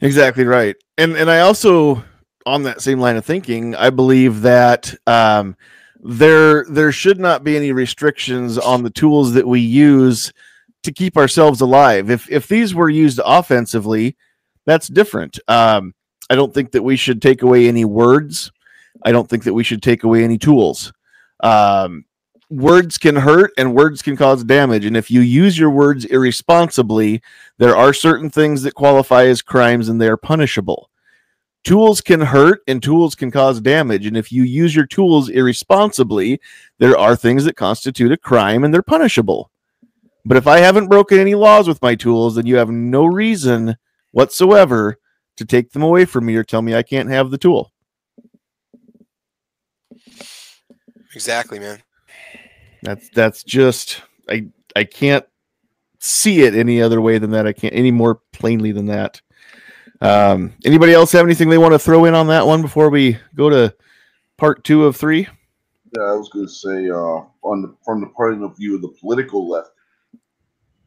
Exactly 0.00 0.44
right. 0.44 0.76
And 0.98 1.16
and 1.16 1.30
I 1.30 1.40
also 1.40 2.04
on 2.44 2.62
that 2.64 2.80
same 2.80 3.00
line 3.00 3.16
of 3.16 3.24
thinking, 3.24 3.74
I 3.74 3.90
believe 3.90 4.42
that 4.42 4.94
um 5.06 5.56
there 6.00 6.64
there 6.66 6.92
should 6.92 7.18
not 7.18 7.42
be 7.44 7.56
any 7.56 7.72
restrictions 7.72 8.58
on 8.58 8.82
the 8.82 8.90
tools 8.90 9.32
that 9.32 9.46
we 9.48 9.60
use 9.60 10.32
to 10.82 10.92
keep 10.92 11.16
ourselves 11.16 11.60
alive. 11.60 12.10
If 12.10 12.30
if 12.30 12.46
these 12.46 12.74
were 12.74 12.90
used 12.90 13.20
offensively, 13.24 14.16
that's 14.66 14.88
different. 14.88 15.38
Um 15.48 15.94
I 16.28 16.34
don't 16.34 16.52
think 16.52 16.72
that 16.72 16.82
we 16.82 16.96
should 16.96 17.22
take 17.22 17.42
away 17.42 17.68
any 17.68 17.84
words. 17.84 18.52
I 19.02 19.12
don't 19.12 19.28
think 19.28 19.44
that 19.44 19.54
we 19.54 19.64
should 19.64 19.82
take 19.82 20.04
away 20.04 20.24
any 20.24 20.38
tools. 20.38 20.92
Um 21.42 22.04
words 22.50 22.96
can 22.98 23.16
hurt 23.16 23.50
and 23.58 23.74
words 23.74 24.02
can 24.02 24.16
cause 24.16 24.44
damage 24.44 24.84
and 24.84 24.96
if 24.96 25.10
you 25.10 25.20
use 25.20 25.58
your 25.58 25.70
words 25.70 26.04
irresponsibly 26.04 27.20
there 27.58 27.76
are 27.76 27.92
certain 27.92 28.30
things 28.30 28.62
that 28.62 28.74
qualify 28.74 29.24
as 29.24 29.42
crimes 29.42 29.88
and 29.88 30.00
they 30.00 30.08
are 30.08 30.16
punishable. 30.16 30.90
Tools 31.64 32.00
can 32.00 32.20
hurt 32.20 32.60
and 32.68 32.82
tools 32.82 33.14
can 33.14 33.30
cause 33.30 33.60
damage. 33.60 34.06
And 34.06 34.16
if 34.16 34.30
you 34.30 34.44
use 34.44 34.74
your 34.74 34.86
tools 34.86 35.28
irresponsibly, 35.28 36.40
there 36.78 36.96
are 36.96 37.16
things 37.16 37.44
that 37.44 37.56
constitute 37.56 38.12
a 38.12 38.16
crime 38.16 38.62
and 38.62 38.72
they're 38.72 38.82
punishable. 38.82 39.50
But 40.24 40.36
if 40.36 40.46
I 40.46 40.58
haven't 40.58 40.88
broken 40.88 41.18
any 41.18 41.34
laws 41.34 41.66
with 41.66 41.82
my 41.82 41.94
tools, 41.94 42.34
then 42.34 42.46
you 42.46 42.56
have 42.56 42.70
no 42.70 43.04
reason 43.04 43.76
whatsoever 44.12 44.98
to 45.36 45.44
take 45.44 45.72
them 45.72 45.82
away 45.82 46.04
from 46.04 46.26
me 46.26 46.36
or 46.36 46.44
tell 46.44 46.62
me 46.62 46.74
I 46.74 46.82
can't 46.82 47.08
have 47.08 47.30
the 47.30 47.38
tool. 47.38 47.72
Exactly, 51.14 51.58
man. 51.58 51.82
That's 52.82 53.08
that's 53.10 53.42
just 53.42 54.02
I 54.28 54.48
I 54.74 54.84
can't 54.84 55.24
see 56.06 56.42
it 56.42 56.54
any 56.54 56.80
other 56.80 57.00
way 57.00 57.18
than 57.18 57.30
that. 57.30 57.46
I 57.46 57.52
can't 57.52 57.74
any 57.74 57.90
more 57.90 58.20
plainly 58.32 58.72
than 58.72 58.86
that. 58.86 59.20
Um, 60.00 60.54
anybody 60.64 60.92
else 60.92 61.12
have 61.12 61.24
anything 61.24 61.48
they 61.48 61.58
want 61.58 61.72
to 61.72 61.78
throw 61.78 62.04
in 62.04 62.14
on 62.14 62.28
that 62.28 62.46
one 62.46 62.62
before 62.62 62.90
we 62.90 63.18
go 63.34 63.48
to 63.48 63.74
part 64.36 64.64
two 64.64 64.84
of 64.84 64.96
three? 64.96 65.28
Yeah, 65.96 66.02
I 66.02 66.12
was 66.12 66.28
going 66.28 66.46
to 66.46 66.52
say, 66.52 66.90
uh, 66.90 67.24
on 67.42 67.62
the, 67.62 67.74
from 67.84 68.00
the 68.00 68.08
point 68.08 68.42
of 68.42 68.56
view 68.56 68.76
of 68.76 68.82
the 68.82 68.94
political 69.00 69.48
left, 69.48 69.70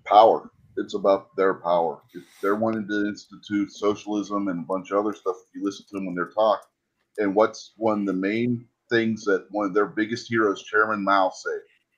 power. 0.05 0.51
It's 0.77 0.93
about 0.93 1.35
their 1.35 1.55
power. 1.55 2.01
If 2.13 2.23
they're 2.41 2.55
wanting 2.55 2.87
to 2.87 3.07
institute 3.07 3.71
socialism 3.71 4.47
and 4.47 4.59
a 4.59 4.67
bunch 4.67 4.91
of 4.91 4.99
other 4.99 5.13
stuff, 5.13 5.35
if 5.47 5.55
you 5.55 5.63
listen 5.65 5.85
to 5.89 5.95
them 5.95 6.05
when 6.05 6.15
they're 6.15 6.29
talk, 6.29 6.61
and 7.17 7.35
what's 7.35 7.73
one 7.75 8.01
of 8.01 8.05
the 8.05 8.13
main 8.13 8.65
things 8.89 9.25
that 9.25 9.47
one 9.51 9.65
of 9.65 9.73
their 9.73 9.87
biggest 9.87 10.29
heroes, 10.29 10.63
Chairman 10.63 11.03
Mao, 11.03 11.31
say: 11.31 11.51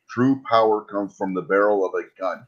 true 0.10 0.42
power 0.50 0.84
comes 0.84 1.16
from 1.16 1.34
the 1.34 1.44
barrel 1.44 1.86
of 1.86 1.94
a 1.94 2.04
gun. 2.20 2.46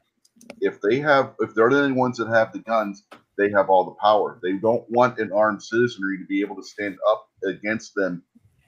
If 0.60 0.80
they 0.80 0.98
have, 1.00 1.34
if 1.40 1.54
they're 1.54 1.70
the 1.70 1.82
only 1.82 1.92
ones 1.92 2.18
that 2.18 2.28
have 2.28 2.52
the 2.52 2.60
guns, 2.60 3.04
they 3.36 3.50
have 3.50 3.68
all 3.68 3.84
the 3.84 3.96
power. 4.00 4.38
They 4.42 4.54
don't 4.54 4.88
want 4.90 5.18
an 5.18 5.32
armed 5.32 5.62
citizenry 5.62 6.18
to 6.18 6.24
be 6.26 6.40
able 6.40 6.56
to 6.56 6.62
stand 6.62 6.96
up 7.08 7.28
against 7.44 7.94
them 7.94 8.22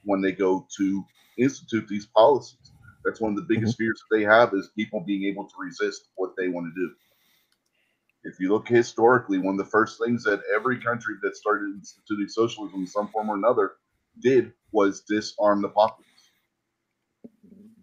when 0.04 0.20
they 0.20 0.32
go 0.32 0.66
to 0.76 1.04
institute 1.38 1.86
these 1.88 2.06
policies. 2.06 2.72
That's 3.04 3.20
one 3.20 3.32
of 3.32 3.36
the 3.36 3.42
mm-hmm. 3.42 3.60
biggest 3.60 3.78
fears 3.78 4.02
that 4.10 4.16
they 4.16 4.24
have 4.24 4.52
is 4.54 4.70
people 4.76 5.00
being 5.00 5.24
able 5.24 5.44
to 5.44 5.54
resist 5.58 6.08
what 6.16 6.32
they 6.36 6.48
want 6.48 6.72
to 6.74 6.80
do. 6.80 6.92
If 8.24 8.40
you 8.40 8.52
look 8.52 8.66
historically, 8.66 9.38
one 9.38 9.54
of 9.54 9.64
the 9.64 9.70
first 9.70 10.00
things 10.04 10.24
that 10.24 10.40
every 10.52 10.80
country 10.80 11.14
that 11.22 11.36
started 11.36 11.72
instituting 11.76 12.28
socialism 12.28 12.80
in 12.80 12.86
some 12.86 13.08
form 13.08 13.30
or 13.30 13.36
another 13.36 13.74
did 14.20 14.52
was 14.72 15.02
disarm 15.02 15.62
the 15.62 15.68
populace. 15.68 16.02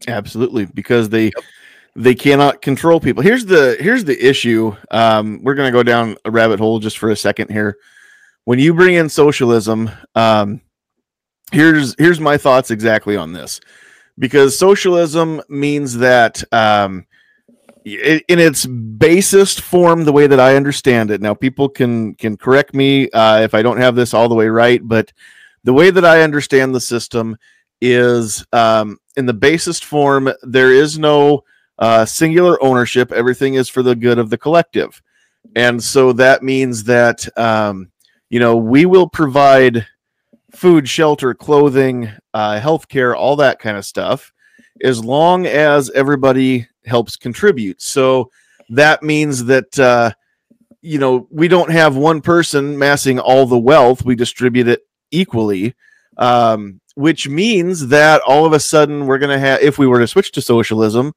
Absolutely, 0.08 0.66
because 0.66 1.08
they 1.08 1.32
they 1.96 2.16
cannot 2.16 2.62
control 2.62 3.00
people. 3.00 3.22
Here's 3.24 3.46
the 3.46 3.78
here's 3.80 4.04
the 4.04 4.28
issue. 4.28 4.76
Um, 4.90 5.42
we're 5.44 5.56
going 5.56 5.68
to 5.72 5.78
go 5.78 5.84
down 5.84 6.18
a 6.26 6.32
rabbit 6.32 6.60
hole 6.60 6.80
just 6.80 6.98
for 6.98 7.10
a 7.12 7.16
second 7.16 7.52
here. 7.52 7.78
When 8.46 8.60
you 8.60 8.74
bring 8.74 8.96
in 8.96 9.10
socialism, 9.10 9.92
um, 10.16 10.62
here's 11.52 11.96
here's 11.98 12.20
my 12.20 12.38
thoughts 12.38 12.72
exactly 12.72 13.16
on 13.16 13.32
this, 13.34 13.62
because 14.18 14.58
socialism 14.58 15.42
means 15.50 15.98
that 15.98 16.44
um, 16.52 17.06
i- 17.86 18.24
in 18.28 18.40
its 18.40 18.66
basest 18.66 19.62
form, 19.62 20.04
the 20.04 20.12
way 20.12 20.28
that 20.28 20.40
I 20.40 20.56
understand 20.56 21.12
it. 21.12 21.22
Now, 21.22 21.36
people 21.36 21.70
can 21.70 22.16
can 22.16 22.38
correct 22.38 22.74
me 22.74 23.10
uh, 23.12 23.42
if 23.42 23.54
I 23.54 23.62
don't 23.62 23.78
have 23.78 23.96
this 23.96 24.14
all 24.14 24.28
the 24.30 24.36
way 24.36 24.48
right, 24.48 24.82
but 24.84 25.14
the 25.64 25.74
way 25.74 25.92
that 25.92 26.04
I 26.06 26.24
understand 26.24 26.74
the 26.74 26.82
system 26.82 27.38
is 27.82 28.46
um, 28.52 28.98
in 29.16 29.26
the 29.26 29.34
basest 29.34 29.86
form. 29.86 30.34
There 30.42 30.72
is 30.74 30.98
no 30.98 31.44
uh, 31.84 32.06
singular 32.06 32.64
ownership. 32.64 33.12
Everything 33.12 33.56
is 33.56 33.68
for 33.68 33.84
the 33.84 33.94
good 33.94 34.18
of 34.18 34.30
the 34.30 34.38
collective, 34.38 35.02
and 35.54 35.84
so 35.84 36.14
that 36.14 36.42
means 36.42 36.86
that 36.86 37.28
um, 37.38 37.92
you 38.30 38.40
know 38.40 38.56
we 38.56 38.86
will 38.86 39.10
provide 39.10 39.86
food, 40.54 40.88
shelter, 40.88 41.34
clothing, 41.34 42.10
uh, 42.34 42.58
healthcare, 42.58 43.14
all 43.18 43.36
that 43.36 43.60
kind 43.60 43.76
of 43.76 43.84
stuff, 43.84 44.32
as 44.82 45.04
long 45.04 45.46
as 45.46 45.90
everybody 45.90 46.66
helps 46.86 47.18
contribute. 47.18 47.82
So 47.82 48.32
that 48.70 49.04
means 49.04 49.44
that 49.46 49.78
uh, 49.78 50.12
you 50.82 51.00
know 51.00 51.28
we 51.32 51.50
don't 51.50 51.72
have 51.72 51.98
one 51.98 52.22
person 52.22 52.80
massing 52.80 53.20
all 53.20 53.46
the 53.46 53.60
wealth; 53.60 54.06
we 54.06 54.16
distribute 54.16 54.70
it 54.70 54.88
equally. 55.12 55.76
Um, 56.18 56.80
which 56.96 57.28
means 57.28 57.88
that 57.88 58.22
all 58.22 58.46
of 58.46 58.54
a 58.54 58.60
sudden 58.60 59.08
we're 59.08 59.18
going 59.18 59.32
to 59.32 59.40
have, 59.40 59.60
if 59.62 59.80
we 59.80 59.88
were 59.88 60.00
to 60.00 60.06
switch 60.06 60.32
to 60.32 60.44
socialism, 60.44 61.12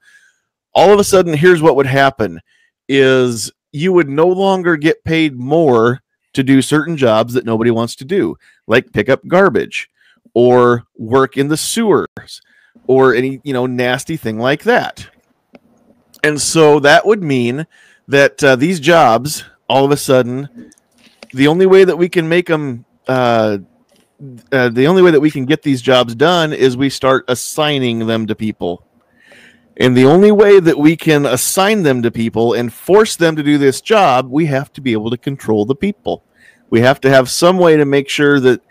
all 0.77 0.93
of 0.93 1.01
a 1.01 1.05
sudden 1.05 1.35
here's 1.35 1.63
what 1.63 1.75
would 1.75 1.87
happen: 1.87 2.41
is 2.89 3.51
you 3.73 3.93
would 3.93 4.09
no 4.09 4.29
longer 4.29 4.77
get 4.77 5.03
paid 5.03 5.37
more 5.37 6.03
to 6.35 6.45
do 6.45 6.63
certain 6.63 6.97
jobs 6.97 7.35
that 7.35 7.45
nobody 7.45 7.71
wants 7.73 7.97
to 7.97 8.05
do, 8.05 8.37
like 8.69 8.93
pick 8.93 9.09
up 9.09 9.27
garbage 9.27 9.91
or 10.35 10.85
work 10.97 11.37
in 11.37 11.49
the 11.49 11.57
sewers 11.57 12.43
or 12.87 13.15
any 13.15 13.41
you 13.43 13.53
know 13.53 13.67
nasty 13.67 14.17
thing 14.17 14.39
like 14.39 14.63
that. 14.63 15.09
And 16.23 16.41
so 16.41 16.81
that 16.81 17.07
would 17.07 17.23
mean 17.23 17.67
that 18.09 18.43
uh, 18.43 18.57
these 18.57 18.81
jobs, 18.81 19.45
all 19.69 19.85
of 19.85 19.91
a 19.91 19.97
sudden, 19.97 20.73
the 21.33 21.49
only 21.49 21.67
way 21.67 21.85
that 21.85 21.97
we 21.97 22.09
can 22.09 22.29
make 22.29 22.47
them, 22.47 22.85
uh, 23.09 23.59
uh, 24.53 24.69
the 24.69 24.87
only 24.87 25.03
way 25.03 25.11
that 25.11 25.21
we 25.21 25.31
can 25.31 25.45
get 25.45 25.63
these 25.63 25.83
jobs 25.83 26.15
done 26.15 26.53
is 26.53 26.77
we 26.77 26.91
start 26.91 27.25
assigning 27.29 28.07
them 28.07 28.27
to 28.27 28.35
people. 28.35 28.86
And 29.79 29.97
the 29.97 30.07
only 30.07 30.33
way 30.33 30.59
that 30.59 30.79
we 30.79 30.97
can 30.97 31.27
assign 31.27 31.83
them 31.83 32.03
to 32.03 32.11
people 32.11 32.55
and 32.55 32.73
force 32.73 33.17
them 33.17 33.37
to 33.37 33.43
do 33.43 33.59
this 33.59 33.81
job, 33.81 34.31
we 34.31 34.47
have 34.47 34.73
to 34.75 34.81
be 34.81 34.93
able 34.93 35.11
to 35.11 35.19
control 35.19 35.67
the 35.67 35.75
people. 35.75 36.25
We 36.71 36.81
have 36.81 37.01
to 37.03 37.11
have 37.11 37.31
some 37.31 37.59
way 37.59 37.77
to 37.77 37.85
make 37.85 38.09
sure 38.09 38.41
that 38.41 38.63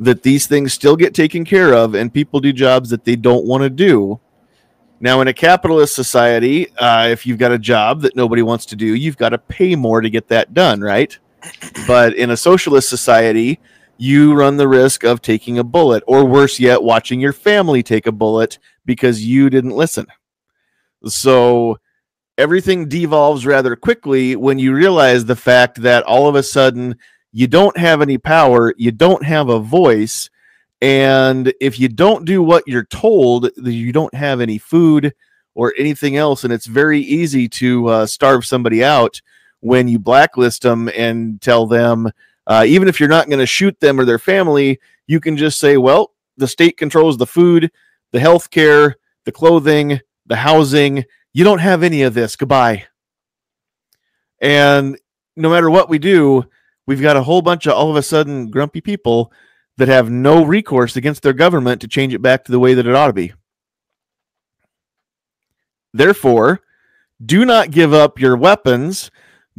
that 0.00 0.22
these 0.22 0.46
things 0.46 0.72
still 0.72 0.96
get 0.96 1.14
taken 1.14 1.44
care 1.44 1.72
of 1.72 1.94
and 1.94 2.12
people 2.12 2.40
do 2.40 2.52
jobs 2.52 2.90
that 2.90 3.04
they 3.04 3.14
don't 3.14 3.46
want 3.46 3.62
to 3.62 3.70
do. 3.70 4.18
Now, 4.98 5.20
in 5.20 5.28
a 5.28 5.32
capitalist 5.32 5.94
society, 5.94 6.76
uh, 6.76 7.08
if 7.08 7.24
you've 7.24 7.38
got 7.38 7.52
a 7.52 7.58
job 7.58 8.00
that 8.02 8.16
nobody 8.16 8.42
wants 8.42 8.66
to 8.66 8.76
do, 8.76 8.94
you've 8.94 9.16
got 9.16 9.30
to 9.30 9.38
pay 9.38 9.76
more 9.76 10.00
to 10.00 10.10
get 10.10 10.28
that 10.28 10.54
done, 10.54 10.80
right? 10.80 11.16
But 11.86 12.14
in 12.14 12.30
a 12.30 12.36
socialist 12.36 12.88
society, 12.88 13.60
you 13.96 14.34
run 14.34 14.56
the 14.56 14.68
risk 14.68 15.04
of 15.04 15.22
taking 15.22 15.58
a 15.58 15.64
bullet, 15.64 16.02
or 16.06 16.24
worse 16.24 16.58
yet, 16.58 16.82
watching 16.82 17.20
your 17.20 17.32
family 17.32 17.82
take 17.82 18.06
a 18.06 18.12
bullet 18.12 18.58
because 18.84 19.24
you 19.24 19.50
didn't 19.50 19.76
listen. 19.76 20.06
So 21.06 21.78
everything 22.38 22.88
devolves 22.88 23.46
rather 23.46 23.76
quickly 23.76 24.36
when 24.36 24.58
you 24.58 24.74
realize 24.74 25.24
the 25.24 25.36
fact 25.36 25.82
that 25.82 26.04
all 26.04 26.28
of 26.28 26.34
a 26.34 26.42
sudden 26.42 26.96
you 27.32 27.46
don't 27.46 27.76
have 27.76 28.02
any 28.02 28.18
power, 28.18 28.74
you 28.76 28.90
don't 28.90 29.24
have 29.24 29.48
a 29.48 29.58
voice, 29.58 30.28
and 30.80 31.52
if 31.60 31.78
you 31.78 31.88
don't 31.88 32.24
do 32.24 32.42
what 32.42 32.66
you're 32.66 32.84
told, 32.84 33.50
you 33.56 33.92
don't 33.92 34.14
have 34.14 34.40
any 34.40 34.58
food 34.58 35.14
or 35.54 35.72
anything 35.78 36.16
else, 36.16 36.44
and 36.44 36.52
it's 36.52 36.66
very 36.66 37.00
easy 37.00 37.48
to 37.48 37.86
uh, 37.88 38.06
starve 38.06 38.44
somebody 38.44 38.82
out 38.82 39.20
when 39.60 39.86
you 39.86 39.98
blacklist 39.98 40.62
them 40.62 40.90
and 40.96 41.40
tell 41.40 41.66
them, 41.66 42.10
uh, 42.46 42.64
even 42.66 42.88
if 42.88 42.98
you're 42.98 43.08
not 43.08 43.28
going 43.28 43.38
to 43.38 43.46
shoot 43.46 43.78
them 43.78 44.00
or 44.00 44.04
their 44.04 44.18
family, 44.18 44.80
you 45.06 45.20
can 45.20 45.36
just 45.36 45.60
say, 45.60 45.76
well, 45.76 46.12
the 46.36 46.48
state 46.48 46.76
controls 46.76 47.16
the 47.16 47.26
food, 47.26 47.70
the 48.10 48.20
health 48.20 48.50
care, 48.50 48.96
the 49.24 49.32
clothing, 49.32 50.00
the 50.26 50.36
housing. 50.36 51.04
You 51.32 51.44
don't 51.44 51.58
have 51.60 51.82
any 51.82 52.02
of 52.02 52.14
this. 52.14 52.36
Goodbye. 52.36 52.86
And 54.40 54.98
no 55.36 55.50
matter 55.50 55.70
what 55.70 55.88
we 55.88 55.98
do, 55.98 56.44
we've 56.86 57.00
got 57.00 57.16
a 57.16 57.22
whole 57.22 57.42
bunch 57.42 57.66
of 57.66 57.74
all 57.74 57.90
of 57.90 57.96
a 57.96 58.02
sudden 58.02 58.50
grumpy 58.50 58.80
people 58.80 59.32
that 59.76 59.88
have 59.88 60.10
no 60.10 60.44
recourse 60.44 60.96
against 60.96 61.22
their 61.22 61.32
government 61.32 61.80
to 61.80 61.88
change 61.88 62.12
it 62.12 62.22
back 62.22 62.44
to 62.44 62.52
the 62.52 62.58
way 62.58 62.74
that 62.74 62.86
it 62.86 62.94
ought 62.94 63.06
to 63.06 63.12
be. 63.12 63.32
Therefore, 65.94 66.60
do 67.24 67.44
not 67.44 67.70
give 67.70 67.92
up 67.92 68.18
your 68.18 68.36
weapons. 68.36 69.10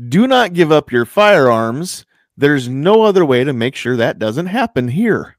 Do 0.09 0.28
not 0.28 0.53
give 0.53 0.72
up 0.72 0.91
your 0.91 1.05
firearms. 1.05 2.05
There's 2.36 2.68
no 2.68 3.03
other 3.03 3.26
way 3.26 3.43
to 3.43 3.53
make 3.53 3.76
sure 3.76 3.95
that 3.97 4.20
doesn't 4.20 4.47
happen 4.47 4.88
here. 4.88 5.38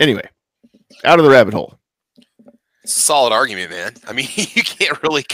Anyway, 0.00 0.28
out 1.04 1.18
of 1.18 1.24
the 1.24 1.30
rabbit 1.30 1.54
hole. 1.54 1.78
Solid 2.84 3.32
argument, 3.32 3.70
man. 3.70 3.94
I 4.06 4.12
mean, 4.12 4.28
you 4.34 4.62
can't 4.62 5.02
really, 5.02 5.24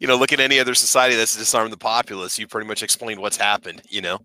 you 0.00 0.06
know, 0.06 0.16
look 0.16 0.32
at 0.32 0.40
any 0.40 0.58
other 0.58 0.74
society 0.74 1.14
that's 1.14 1.36
disarmed 1.36 1.72
the 1.72 1.76
populace. 1.76 2.38
You 2.38 2.46
pretty 2.46 2.66
much 2.66 2.82
explained 2.82 3.20
what's 3.20 3.36
happened. 3.36 3.82
You 3.88 4.02
know, 4.02 4.18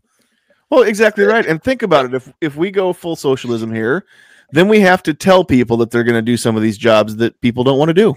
Well, 0.69 0.84
exactly 0.84 1.26
right. 1.26 1.45
And 1.45 1.61
think 1.61 1.84
about 1.84 2.05
it. 2.05 2.13
If 2.13 2.32
if 2.41 2.55
we 2.55 2.72
go 2.72 2.93
full 2.93 3.15
socialism 3.15 3.74
here, 3.74 4.05
then 4.51 4.67
we 4.67 4.80
have 4.82 5.03
to 5.03 5.13
tell 5.13 5.43
people 5.43 5.78
that 5.78 5.91
they're 5.91 6.03
going 6.03 6.15
to 6.15 6.22
do 6.22 6.38
some 6.38 6.55
of 6.55 6.61
these 6.61 6.78
jobs 6.78 7.15
that 7.17 7.39
people 7.41 7.63
don't 7.63 7.80
want 7.80 7.89
to 7.89 7.93
do. 7.93 8.15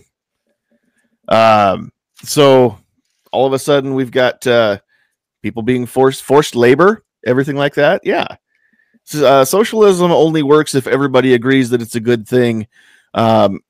Um, 1.29 1.93
so 2.23 2.79
all 3.33 3.47
of 3.47 3.53
a 3.53 3.59
sudden 3.59 3.95
we've 3.95 4.11
got 4.11 4.47
uh, 4.47 4.79
people 5.43 5.63
being 5.63 5.87
forced 5.87 6.23
forced 6.23 6.55
labor, 6.55 7.05
everything 7.27 7.57
like 7.57 7.75
that. 7.75 8.03
Yeah, 8.05 8.27
So, 9.05 9.27
uh, 9.27 9.45
socialism 9.45 10.13
only 10.13 10.43
works 10.43 10.75
if 10.75 10.87
everybody 10.87 11.35
agrees 11.35 11.71
that 11.71 11.83
it's 11.83 11.97
a 11.97 12.01
good 12.01 12.29
thing. 12.29 12.67
Um, 13.15 13.61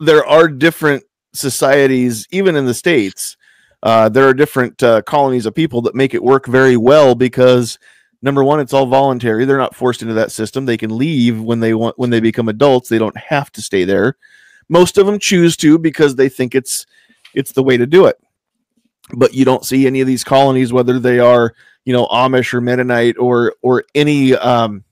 there 0.00 0.26
are 0.26 0.48
different 0.48 1.04
societies, 1.32 2.26
even 2.30 2.56
in 2.56 2.66
the 2.66 2.74
states. 2.74 3.36
Uh, 3.82 4.08
there 4.08 4.28
are 4.28 4.34
different 4.34 4.82
uh, 4.82 5.02
colonies 5.02 5.46
of 5.46 5.54
people 5.54 5.82
that 5.82 5.94
make 5.94 6.14
it 6.14 6.22
work 6.22 6.46
very 6.46 6.76
well 6.76 7.14
because 7.14 7.78
number 8.22 8.42
one, 8.42 8.58
it's 8.60 8.72
all 8.72 8.86
voluntary. 8.86 9.44
They're 9.44 9.58
not 9.58 9.74
forced 9.74 10.02
into 10.02 10.14
that 10.14 10.32
system. 10.32 10.66
They 10.66 10.76
can 10.76 10.96
leave 10.96 11.40
when 11.40 11.60
they 11.60 11.74
want 11.74 11.98
when 11.98 12.10
they 12.10 12.20
become 12.20 12.48
adults. 12.48 12.88
They 12.88 12.98
don't 12.98 13.16
have 13.16 13.52
to 13.52 13.62
stay 13.62 13.84
there. 13.84 14.16
Most 14.68 14.98
of 14.98 15.06
them 15.06 15.18
choose 15.18 15.56
to 15.58 15.78
because 15.78 16.16
they 16.16 16.28
think 16.28 16.54
it's 16.54 16.86
it's 17.34 17.52
the 17.52 17.62
way 17.62 17.76
to 17.76 17.86
do 17.86 18.06
it. 18.06 18.16
But 19.12 19.34
you 19.34 19.44
don't 19.44 19.64
see 19.64 19.86
any 19.86 20.00
of 20.00 20.06
these 20.06 20.24
colonies, 20.24 20.72
whether 20.72 20.98
they 20.98 21.20
are 21.20 21.54
you 21.84 21.92
know 21.92 22.06
Amish 22.06 22.52
or 22.54 22.60
Mennonite 22.60 23.18
or 23.18 23.54
or 23.62 23.84
any 23.94 24.34
um, 24.34 24.84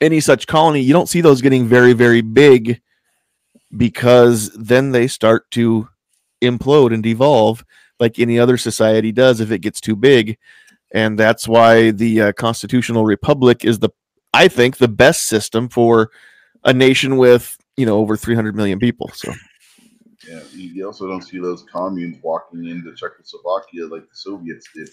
any 0.00 0.20
such 0.20 0.46
colony. 0.46 0.80
You 0.80 0.92
don't 0.92 1.08
see 1.08 1.20
those 1.20 1.40
getting 1.40 1.66
very 1.66 1.92
very 1.92 2.20
big 2.20 2.82
because 3.76 4.50
then 4.50 4.92
they 4.92 5.06
start 5.06 5.50
to 5.52 5.88
implode 6.42 6.92
and 6.92 7.02
devolve 7.02 7.64
like 7.98 8.18
any 8.18 8.38
other 8.38 8.56
society 8.56 9.12
does 9.12 9.40
if 9.40 9.50
it 9.50 9.60
gets 9.60 9.80
too 9.80 9.96
big. 9.96 10.38
and 10.92 11.18
that's 11.18 11.46
why 11.46 11.90
the 11.92 12.20
uh, 12.20 12.32
constitutional 12.32 13.04
republic 13.04 13.64
is 13.64 13.78
the, 13.78 13.90
I 14.34 14.48
think, 14.48 14.76
the 14.76 14.88
best 14.88 15.26
system 15.26 15.68
for 15.68 16.10
a 16.64 16.72
nation 16.72 17.16
with 17.16 17.56
you 17.76 17.86
know 17.86 17.98
over 17.98 18.16
300 18.16 18.54
million 18.54 18.78
people. 18.78 19.10
So 19.14 19.32
Yeah, 20.28 20.40
you 20.52 20.86
also 20.86 21.06
don't 21.06 21.22
see 21.22 21.38
those 21.38 21.64
communes 21.64 22.18
walking 22.22 22.66
into 22.66 22.94
Czechoslovakia 22.94 23.86
like 23.86 24.02
the 24.02 24.16
Soviets 24.16 24.68
did 24.74 24.88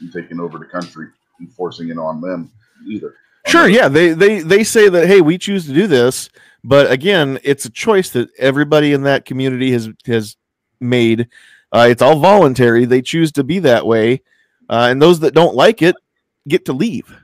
and 0.00 0.12
taking 0.12 0.38
over 0.38 0.58
the 0.58 0.66
country 0.66 1.08
and 1.40 1.52
forcing 1.52 1.88
it 1.88 1.98
on 1.98 2.20
them 2.20 2.50
either. 2.86 3.14
Sure, 3.46 3.68
yeah, 3.68 3.88
they 3.88 4.12
they 4.12 4.40
they 4.40 4.62
say 4.62 4.88
that 4.88 5.06
hey, 5.06 5.20
we 5.20 5.38
choose 5.38 5.66
to 5.66 5.72
do 5.72 5.86
this, 5.86 6.30
but 6.64 6.90
again, 6.90 7.38
it's 7.42 7.64
a 7.64 7.70
choice 7.70 8.10
that 8.10 8.28
everybody 8.38 8.92
in 8.92 9.02
that 9.02 9.24
community 9.24 9.72
has 9.72 9.88
has 10.06 10.36
made. 10.80 11.28
Uh, 11.72 11.86
it's 11.90 12.02
all 12.02 12.18
voluntary. 12.18 12.84
They 12.84 13.02
choose 13.02 13.32
to 13.32 13.44
be 13.44 13.58
that 13.60 13.86
way, 13.86 14.22
uh, 14.68 14.88
and 14.90 15.00
those 15.00 15.20
that 15.20 15.34
don't 15.34 15.54
like 15.54 15.82
it 15.82 15.96
get 16.46 16.64
to 16.66 16.72
leave. 16.72 17.14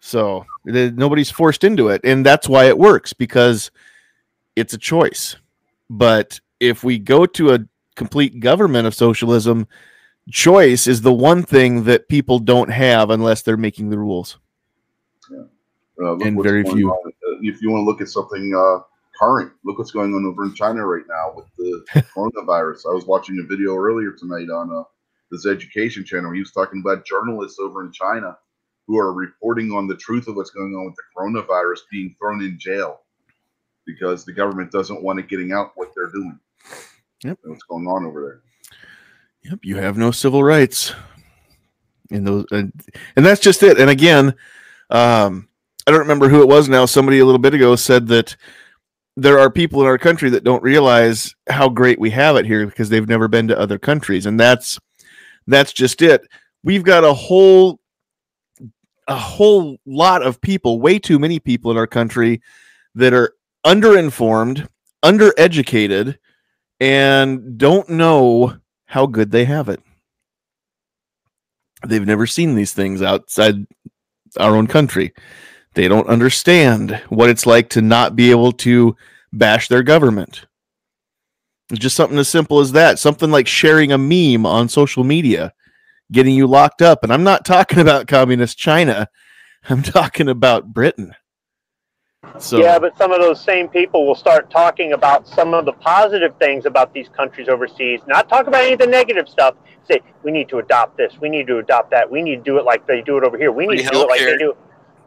So 0.00 0.46
th- 0.66 0.94
nobody's 0.94 1.30
forced 1.30 1.64
into 1.64 1.88
it, 1.88 2.02
and 2.04 2.24
that's 2.24 2.48
why 2.48 2.66
it 2.66 2.78
works 2.78 3.12
because 3.12 3.70
it's 4.56 4.74
a 4.74 4.78
choice. 4.78 5.36
But 5.90 6.40
if 6.60 6.84
we 6.84 6.98
go 6.98 7.26
to 7.26 7.54
a 7.54 7.60
complete 7.96 8.40
government 8.40 8.86
of 8.86 8.94
socialism, 8.94 9.66
choice 10.30 10.86
is 10.86 11.00
the 11.00 11.12
one 11.12 11.42
thing 11.42 11.84
that 11.84 12.08
people 12.08 12.38
don't 12.38 12.70
have 12.70 13.10
unless 13.10 13.42
they're 13.42 13.56
making 13.56 13.90
the 13.90 13.98
rules. 13.98 14.38
Uh, 15.30 16.16
And 16.18 16.40
very 16.42 16.62
few. 16.62 16.90
on. 16.90 17.12
If 17.42 17.62
you 17.62 17.70
want 17.70 17.82
to 17.82 17.84
look 17.84 18.00
at 18.00 18.08
something 18.08 18.54
uh, 18.54 18.82
current, 19.18 19.52
look 19.64 19.78
what's 19.78 19.90
going 19.90 20.14
on 20.14 20.24
over 20.24 20.44
in 20.44 20.54
China 20.54 20.86
right 20.86 21.04
now 21.08 21.32
with 21.34 21.46
the 21.56 21.84
coronavirus. 22.14 22.90
I 22.90 22.94
was 22.94 23.06
watching 23.06 23.40
a 23.42 23.46
video 23.46 23.76
earlier 23.76 24.12
tonight 24.12 24.50
on 24.50 24.72
uh, 24.74 24.84
this 25.30 25.46
education 25.46 26.04
channel. 26.04 26.32
He 26.32 26.40
was 26.40 26.52
talking 26.52 26.80
about 26.80 27.06
journalists 27.06 27.58
over 27.58 27.84
in 27.84 27.92
China 27.92 28.36
who 28.86 28.98
are 28.98 29.12
reporting 29.12 29.70
on 29.70 29.86
the 29.86 29.96
truth 29.96 30.28
of 30.28 30.36
what's 30.36 30.50
going 30.50 30.74
on 30.74 30.86
with 30.86 30.94
the 30.96 31.02
coronavirus 31.16 31.80
being 31.90 32.16
thrown 32.18 32.42
in 32.42 32.58
jail 32.58 33.00
because 33.86 34.24
the 34.24 34.32
government 34.32 34.72
doesn't 34.72 35.02
want 35.02 35.18
it 35.18 35.28
getting 35.28 35.52
out 35.52 35.72
what 35.74 35.90
they're 35.94 36.10
doing. 36.10 36.38
Yep. 37.24 37.38
And 37.42 37.52
what's 37.52 37.64
going 37.64 37.86
on 37.86 38.04
over 38.04 38.22
there? 38.22 39.50
Yep, 39.50 39.60
you 39.62 39.76
have 39.76 39.96
no 39.96 40.10
civil 40.10 40.42
rights. 40.42 40.94
In 42.10 42.24
those, 42.24 42.46
and, 42.50 42.72
and 43.16 43.26
that's 43.26 43.40
just 43.40 43.62
it. 43.62 43.78
And 43.78 43.90
again, 43.90 44.34
um, 44.88 45.47
I 45.88 45.90
don't 45.90 46.00
remember 46.00 46.28
who 46.28 46.42
it 46.42 46.48
was 46.48 46.68
now. 46.68 46.84
Somebody 46.84 47.18
a 47.18 47.24
little 47.24 47.38
bit 47.38 47.54
ago 47.54 47.74
said 47.74 48.08
that 48.08 48.36
there 49.16 49.38
are 49.38 49.50
people 49.50 49.80
in 49.80 49.86
our 49.86 49.96
country 49.96 50.28
that 50.28 50.44
don't 50.44 50.62
realize 50.62 51.34
how 51.48 51.70
great 51.70 51.98
we 51.98 52.10
have 52.10 52.36
it 52.36 52.44
here 52.44 52.66
because 52.66 52.90
they've 52.90 53.08
never 53.08 53.26
been 53.26 53.48
to 53.48 53.58
other 53.58 53.78
countries, 53.78 54.26
and 54.26 54.38
that's 54.38 54.78
that's 55.46 55.72
just 55.72 56.02
it. 56.02 56.28
We've 56.62 56.82
got 56.82 57.04
a 57.04 57.14
whole 57.14 57.80
a 59.06 59.16
whole 59.16 59.78
lot 59.86 60.22
of 60.22 60.42
people, 60.42 60.78
way 60.78 60.98
too 60.98 61.18
many 61.18 61.40
people 61.40 61.70
in 61.70 61.78
our 61.78 61.86
country 61.86 62.42
that 62.94 63.14
are 63.14 63.32
underinformed, 63.64 64.68
undereducated, 65.02 66.18
and 66.80 67.56
don't 67.56 67.88
know 67.88 68.58
how 68.84 69.06
good 69.06 69.30
they 69.30 69.46
have 69.46 69.70
it. 69.70 69.80
They've 71.86 72.06
never 72.06 72.26
seen 72.26 72.56
these 72.56 72.74
things 72.74 73.00
outside 73.00 73.66
our 74.36 74.54
own 74.54 74.66
country. 74.66 75.14
They 75.78 75.86
don't 75.86 76.08
understand 76.08 77.00
what 77.08 77.30
it's 77.30 77.46
like 77.46 77.68
to 77.68 77.80
not 77.80 78.16
be 78.16 78.32
able 78.32 78.50
to 78.50 78.96
bash 79.32 79.68
their 79.68 79.84
government. 79.84 80.44
It's 81.70 81.78
just 81.78 81.94
something 81.94 82.18
as 82.18 82.28
simple 82.28 82.58
as 82.58 82.72
that. 82.72 82.98
Something 82.98 83.30
like 83.30 83.46
sharing 83.46 83.92
a 83.92 83.96
meme 83.96 84.44
on 84.44 84.68
social 84.68 85.04
media, 85.04 85.54
getting 86.10 86.34
you 86.34 86.48
locked 86.48 86.82
up. 86.82 87.04
And 87.04 87.12
I'm 87.12 87.22
not 87.22 87.44
talking 87.44 87.78
about 87.78 88.08
communist 88.08 88.58
China. 88.58 89.08
I'm 89.68 89.84
talking 89.84 90.28
about 90.28 90.72
Britain. 90.72 91.14
So 92.40 92.58
Yeah, 92.58 92.80
but 92.80 92.98
some 92.98 93.12
of 93.12 93.20
those 93.20 93.40
same 93.40 93.68
people 93.68 94.04
will 94.04 94.16
start 94.16 94.50
talking 94.50 94.94
about 94.94 95.28
some 95.28 95.54
of 95.54 95.64
the 95.64 95.74
positive 95.74 96.34
things 96.40 96.66
about 96.66 96.92
these 96.92 97.08
countries 97.08 97.46
overseas, 97.46 98.00
not 98.08 98.28
talk 98.28 98.48
about 98.48 98.64
any 98.64 98.72
of 98.72 98.80
the 98.80 98.86
negative 98.88 99.28
stuff. 99.28 99.54
Say, 99.86 100.00
we 100.24 100.32
need 100.32 100.48
to 100.48 100.58
adopt 100.58 100.96
this, 100.96 101.20
we 101.20 101.28
need 101.28 101.46
to 101.46 101.58
adopt 101.58 101.92
that, 101.92 102.10
we 102.10 102.20
need 102.20 102.38
to 102.38 102.42
do 102.42 102.58
it 102.58 102.64
like 102.64 102.84
they 102.88 103.00
do 103.00 103.16
it 103.16 103.22
over 103.22 103.38
here, 103.38 103.52
we 103.52 103.68
need 103.68 103.84
to 103.84 103.90
do 103.90 104.02
it 104.02 104.08
like 104.08 104.20
healthcare. 104.20 104.24
they 104.32 104.38
do. 104.38 104.56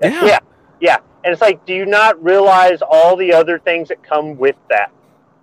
Yeah. 0.02 0.26
yeah, 0.26 0.40
yeah. 0.82 0.98
And 1.24 1.32
it's 1.32 1.42
like, 1.42 1.66
do 1.66 1.74
you 1.74 1.86
not 1.86 2.22
realize 2.22 2.80
all 2.82 3.16
the 3.16 3.32
other 3.32 3.60
things 3.60 3.88
that 3.90 4.04
come 4.04 4.38
with 4.38 4.56
that? 4.70 4.92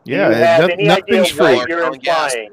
Do 0.05 0.13
yeah, 0.13 0.29
you 0.29 0.35
have 0.35 0.61
no- 0.61 0.67
any 0.67 0.91
idea 0.91 1.17
nothing's 1.21 1.39
what 1.39 1.65
free. 1.65 1.75
you're 1.75 1.93
implying? 1.93 2.51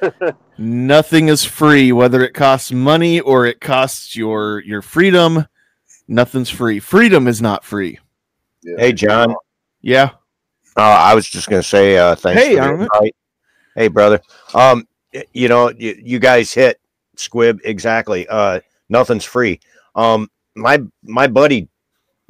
Nothing 0.58 1.28
is 1.28 1.44
free, 1.44 1.92
whether 1.92 2.22
it 2.22 2.34
costs 2.34 2.70
money 2.70 3.20
or 3.20 3.46
it 3.46 3.60
costs 3.60 4.14
your 4.14 4.60
your 4.60 4.82
freedom. 4.82 5.46
Nothing's 6.06 6.50
free. 6.50 6.78
Freedom 6.78 7.26
is 7.26 7.42
not 7.42 7.64
free. 7.64 7.98
Yeah. 8.62 8.76
Hey, 8.78 8.92
John. 8.92 9.34
Yeah. 9.82 10.10
Uh, 10.76 10.82
I 10.82 11.14
was 11.14 11.28
just 11.28 11.48
going 11.48 11.62
to 11.62 11.68
say 11.68 11.96
uh, 11.96 12.14
thanks. 12.14 12.42
Hey, 12.42 12.56
for 12.56 12.76
the 12.76 13.12
Hey, 13.74 13.88
brother. 13.88 14.20
Um, 14.54 14.86
you 15.32 15.48
know, 15.48 15.70
you, 15.70 16.00
you 16.00 16.18
guys 16.18 16.52
hit 16.52 16.80
squib 17.16 17.60
exactly. 17.64 18.26
Uh, 18.28 18.60
nothing's 18.88 19.24
free. 19.24 19.60
Um, 19.94 20.30
my 20.54 20.80
my 21.02 21.26
buddy 21.26 21.68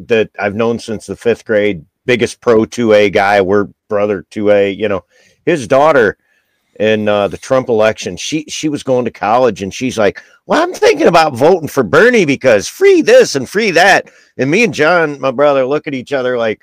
that 0.01 0.31
I've 0.39 0.55
known 0.55 0.79
since 0.79 1.07
the 1.07 1.17
fifth 1.17 1.45
grade, 1.45 1.85
biggest 2.07 2.41
pro 2.41 2.65
two 2.65 2.93
A 2.93 3.11
guy. 3.11 3.41
We're 3.41 3.69
brother 3.89 4.25
two 4.31 4.51
A. 4.51 4.71
You 4.71 4.89
know, 4.89 5.05
his 5.45 5.67
daughter 5.67 6.19
in 6.79 7.09
uh, 7.09 7.29
the 7.29 7.37
Trump 7.37 7.69
election, 7.69 8.17
she 8.17 8.45
she 8.49 8.69
was 8.69 8.83
going 8.83 9.05
to 9.05 9.11
college, 9.11 9.63
and 9.63 9.75
she's 9.75 9.99
like, 9.99 10.23
"Well, 10.47 10.63
I'm 10.63 10.73
thinking 10.73 11.09
about 11.09 11.35
voting 11.35 11.69
for 11.69 11.83
Bernie 11.83 12.25
because 12.25 12.69
free 12.69 13.03
this 13.03 13.35
and 13.35 13.49
free 13.49 13.71
that." 13.73 14.11
And 14.37 14.51
me 14.51 14.65
and 14.65 14.73
John, 14.73 15.21
my 15.21 15.31
brother, 15.31 15.67
look 15.67 15.87
at 15.87 15.95
each 15.95 16.13
other 16.13 16.39
like, 16.39 16.63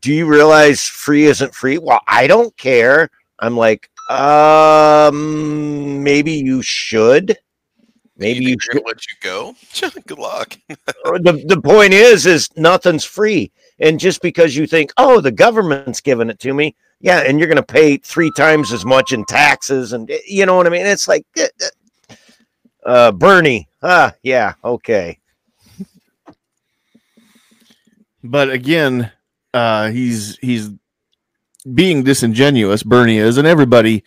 "Do 0.00 0.12
you 0.12 0.26
realize 0.26 0.86
free 0.86 1.26
isn't 1.26 1.54
free?" 1.54 1.78
Well, 1.78 2.00
I 2.06 2.26
don't 2.26 2.56
care. 2.56 3.10
I'm 3.38 3.56
like, 3.56 3.88
um, 4.10 6.02
maybe 6.02 6.32
you 6.32 6.62
should. 6.62 7.38
Maybe 8.18 8.44
you 8.44 8.50
you 8.50 8.56
should 8.60 8.82
let 8.84 9.06
you 9.06 9.14
go. 9.22 9.54
Good 10.06 10.18
luck. 10.18 10.58
the, 10.68 11.44
the 11.46 11.60
point 11.62 11.92
is 11.94 12.26
is 12.26 12.48
nothing's 12.56 13.04
free 13.04 13.50
and 13.80 13.98
just 13.98 14.20
because 14.22 14.56
you 14.56 14.66
think 14.66 14.92
oh 14.96 15.20
the 15.20 15.30
government's 15.30 16.00
giving 16.00 16.28
it 16.28 16.38
to 16.40 16.52
me 16.52 16.74
yeah 17.00 17.20
and 17.20 17.38
you're 17.38 17.48
going 17.48 17.56
to 17.56 17.62
pay 17.62 17.96
three 17.96 18.30
times 18.36 18.72
as 18.72 18.84
much 18.84 19.12
in 19.12 19.24
taxes 19.26 19.92
and 19.92 20.10
eh, 20.10 20.18
you 20.26 20.44
know 20.46 20.56
what 20.56 20.66
i 20.66 20.70
mean 20.70 20.84
it's 20.84 21.06
like 21.06 21.24
eh, 21.36 21.46
eh, 21.60 22.14
uh 22.86 23.12
bernie 23.12 23.68
ah 23.82 24.12
yeah 24.22 24.54
okay 24.64 25.16
But 28.22 28.50
again, 28.50 29.10
uh, 29.54 29.90
he's 29.90 30.36
he's 30.38 30.70
being 31.72 32.02
disingenuous. 32.02 32.82
Bernie 32.82 33.18
is, 33.18 33.38
and 33.38 33.46
everybody 33.46 34.04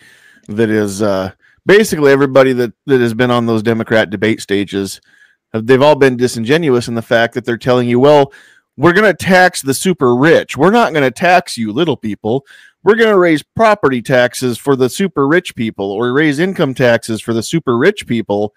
that 0.47 0.69
is 0.69 1.01
uh, 1.01 1.31
basically 1.65 2.11
everybody 2.11 2.53
that 2.53 2.73
that 2.85 3.01
has 3.01 3.13
been 3.13 3.31
on 3.31 3.45
those 3.45 3.63
Democrat 3.63 4.09
debate 4.09 4.41
stages, 4.41 5.01
they've 5.53 5.81
all 5.81 5.95
been 5.95 6.17
disingenuous 6.17 6.87
in 6.87 6.95
the 6.95 7.01
fact 7.01 7.33
that 7.33 7.45
they're 7.45 7.57
telling 7.57 7.87
you, 7.87 7.99
well, 7.99 8.33
we're 8.77 8.93
going 8.93 9.11
to 9.11 9.25
tax 9.25 9.61
the 9.61 9.73
super 9.73 10.15
rich. 10.15 10.57
We're 10.57 10.71
not 10.71 10.93
going 10.93 11.03
to 11.03 11.11
tax 11.11 11.57
you 11.57 11.71
little 11.71 11.97
people. 11.97 12.45
We're 12.83 12.95
going 12.95 13.11
to 13.11 13.19
raise 13.19 13.43
property 13.43 14.01
taxes 14.01 14.57
for 14.57 14.75
the 14.75 14.89
super 14.89 15.27
rich 15.27 15.55
people, 15.55 15.91
or 15.91 16.13
raise 16.13 16.39
income 16.39 16.73
taxes 16.73 17.21
for 17.21 17.33
the 17.33 17.43
super 17.43 17.77
rich 17.77 18.07
people. 18.07 18.55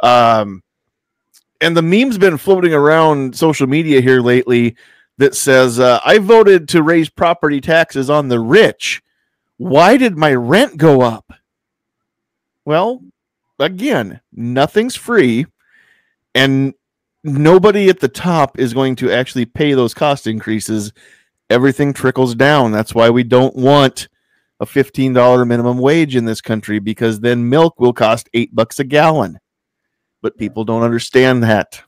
Um, 0.00 0.62
and 1.60 1.76
the 1.76 1.82
meme's 1.82 2.18
been 2.18 2.38
floating 2.38 2.72
around 2.72 3.36
social 3.36 3.66
media 3.66 4.00
here 4.00 4.20
lately 4.20 4.76
that 5.18 5.34
says, 5.34 5.78
uh, 5.78 6.00
I 6.04 6.18
voted 6.18 6.68
to 6.70 6.82
raise 6.82 7.08
property 7.08 7.60
taxes 7.60 8.08
on 8.08 8.28
the 8.28 8.40
rich. 8.40 9.02
Why 9.56 9.96
did 9.96 10.16
my 10.16 10.34
rent 10.34 10.76
go 10.76 11.00
up? 11.00 11.32
Well, 12.66 13.00
again, 13.60 14.20
nothing's 14.32 14.96
free, 14.96 15.46
and 16.34 16.74
nobody 17.22 17.88
at 17.88 18.00
the 18.00 18.08
top 18.08 18.58
is 18.58 18.74
going 18.74 18.96
to 18.96 19.12
actually 19.12 19.46
pay 19.46 19.72
those 19.72 19.94
cost 19.94 20.26
increases. 20.26 20.92
Everything 21.48 21.92
trickles 21.92 22.34
down. 22.34 22.72
That's 22.72 22.92
why 22.92 23.08
we 23.08 23.22
don't 23.22 23.54
want 23.54 24.08
a 24.58 24.66
$15 24.66 25.46
minimum 25.46 25.78
wage 25.78 26.16
in 26.16 26.24
this 26.24 26.40
country 26.40 26.80
because 26.80 27.20
then 27.20 27.48
milk 27.48 27.78
will 27.78 27.92
cost 27.92 28.28
eight 28.34 28.52
bucks 28.52 28.80
a 28.80 28.84
gallon. 28.84 29.38
But 30.20 30.36
people 30.36 30.64
don't 30.64 30.82
understand 30.82 31.44
that. 31.44 31.80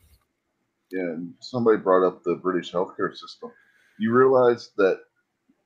Yeah, 0.92 1.00
and 1.00 1.34
somebody 1.40 1.78
brought 1.78 2.06
up 2.06 2.22
the 2.22 2.36
British 2.36 2.72
healthcare 2.72 3.14
system. 3.14 3.50
You 3.98 4.12
realize 4.12 4.70
that 4.76 5.00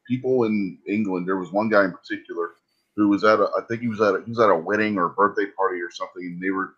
people 0.08 0.44
in 0.44 0.78
England, 0.88 1.28
there 1.28 1.36
was 1.36 1.52
one 1.52 1.68
guy 1.68 1.84
in 1.84 1.92
particular 1.92 2.52
who 2.96 3.08
was 3.08 3.24
at 3.24 3.40
a, 3.40 3.48
I 3.56 3.62
think 3.68 3.80
he 3.80 3.88
was 3.88 4.00
at 4.00 4.14
a, 4.14 4.22
he 4.24 4.30
was 4.30 4.40
at 4.40 4.50
a 4.50 4.56
wedding 4.56 4.98
or 4.98 5.06
a 5.06 5.10
birthday 5.10 5.46
party 5.46 5.80
or 5.80 5.90
something, 5.90 6.24
and 6.24 6.42
they 6.42 6.50
were 6.50 6.74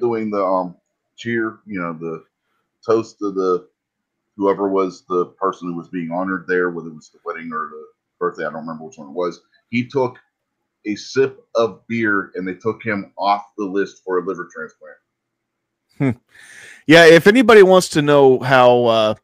doing 0.00 0.30
the 0.30 0.44
um 0.44 0.76
cheer, 1.16 1.58
you 1.66 1.80
know, 1.80 1.92
the 1.94 2.24
toast 2.86 3.18
to 3.18 3.30
the 3.32 3.68
whoever 4.36 4.68
was 4.68 5.04
the 5.08 5.26
person 5.40 5.68
who 5.68 5.76
was 5.76 5.88
being 5.88 6.10
honored 6.10 6.44
there, 6.46 6.70
whether 6.70 6.88
it 6.88 6.94
was 6.94 7.10
the 7.10 7.18
wedding 7.24 7.50
or 7.52 7.70
the 7.70 7.86
birthday, 8.18 8.42
I 8.44 8.50
don't 8.50 8.60
remember 8.60 8.84
which 8.84 8.98
one 8.98 9.08
it 9.08 9.14
was. 9.14 9.40
He 9.70 9.86
took 9.86 10.18
a 10.86 10.94
sip 10.94 11.44
of 11.54 11.86
beer 11.88 12.30
and 12.34 12.46
they 12.46 12.54
took 12.54 12.82
him 12.82 13.12
off 13.18 13.42
the 13.56 13.64
list 13.64 14.02
for 14.04 14.18
a 14.18 14.24
liver 14.24 14.48
transplant. 14.52 16.20
Yeah, 16.86 17.04
if 17.04 17.26
anybody 17.26 17.62
wants 17.62 17.90
to 17.90 18.02
know 18.02 18.38
how 18.38 18.84
uh, 18.84 19.14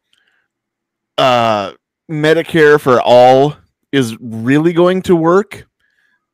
uh, 1.17 1.73
Medicare 2.11 2.79
for 2.79 3.01
all 3.01 3.57
is 3.93 4.17
really 4.21 4.73
going 4.73 5.01
to 5.03 5.17
work, 5.17 5.67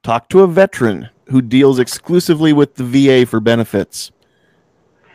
talk 0.02 0.28
to 0.28 0.40
a 0.40 0.46
veteran 0.46 1.08
who 1.26 1.42
deals 1.42 1.78
exclusively 1.78 2.52
with 2.52 2.74
the 2.74 2.84
VA 2.84 3.26
for 3.26 3.40
benefits 3.40 4.10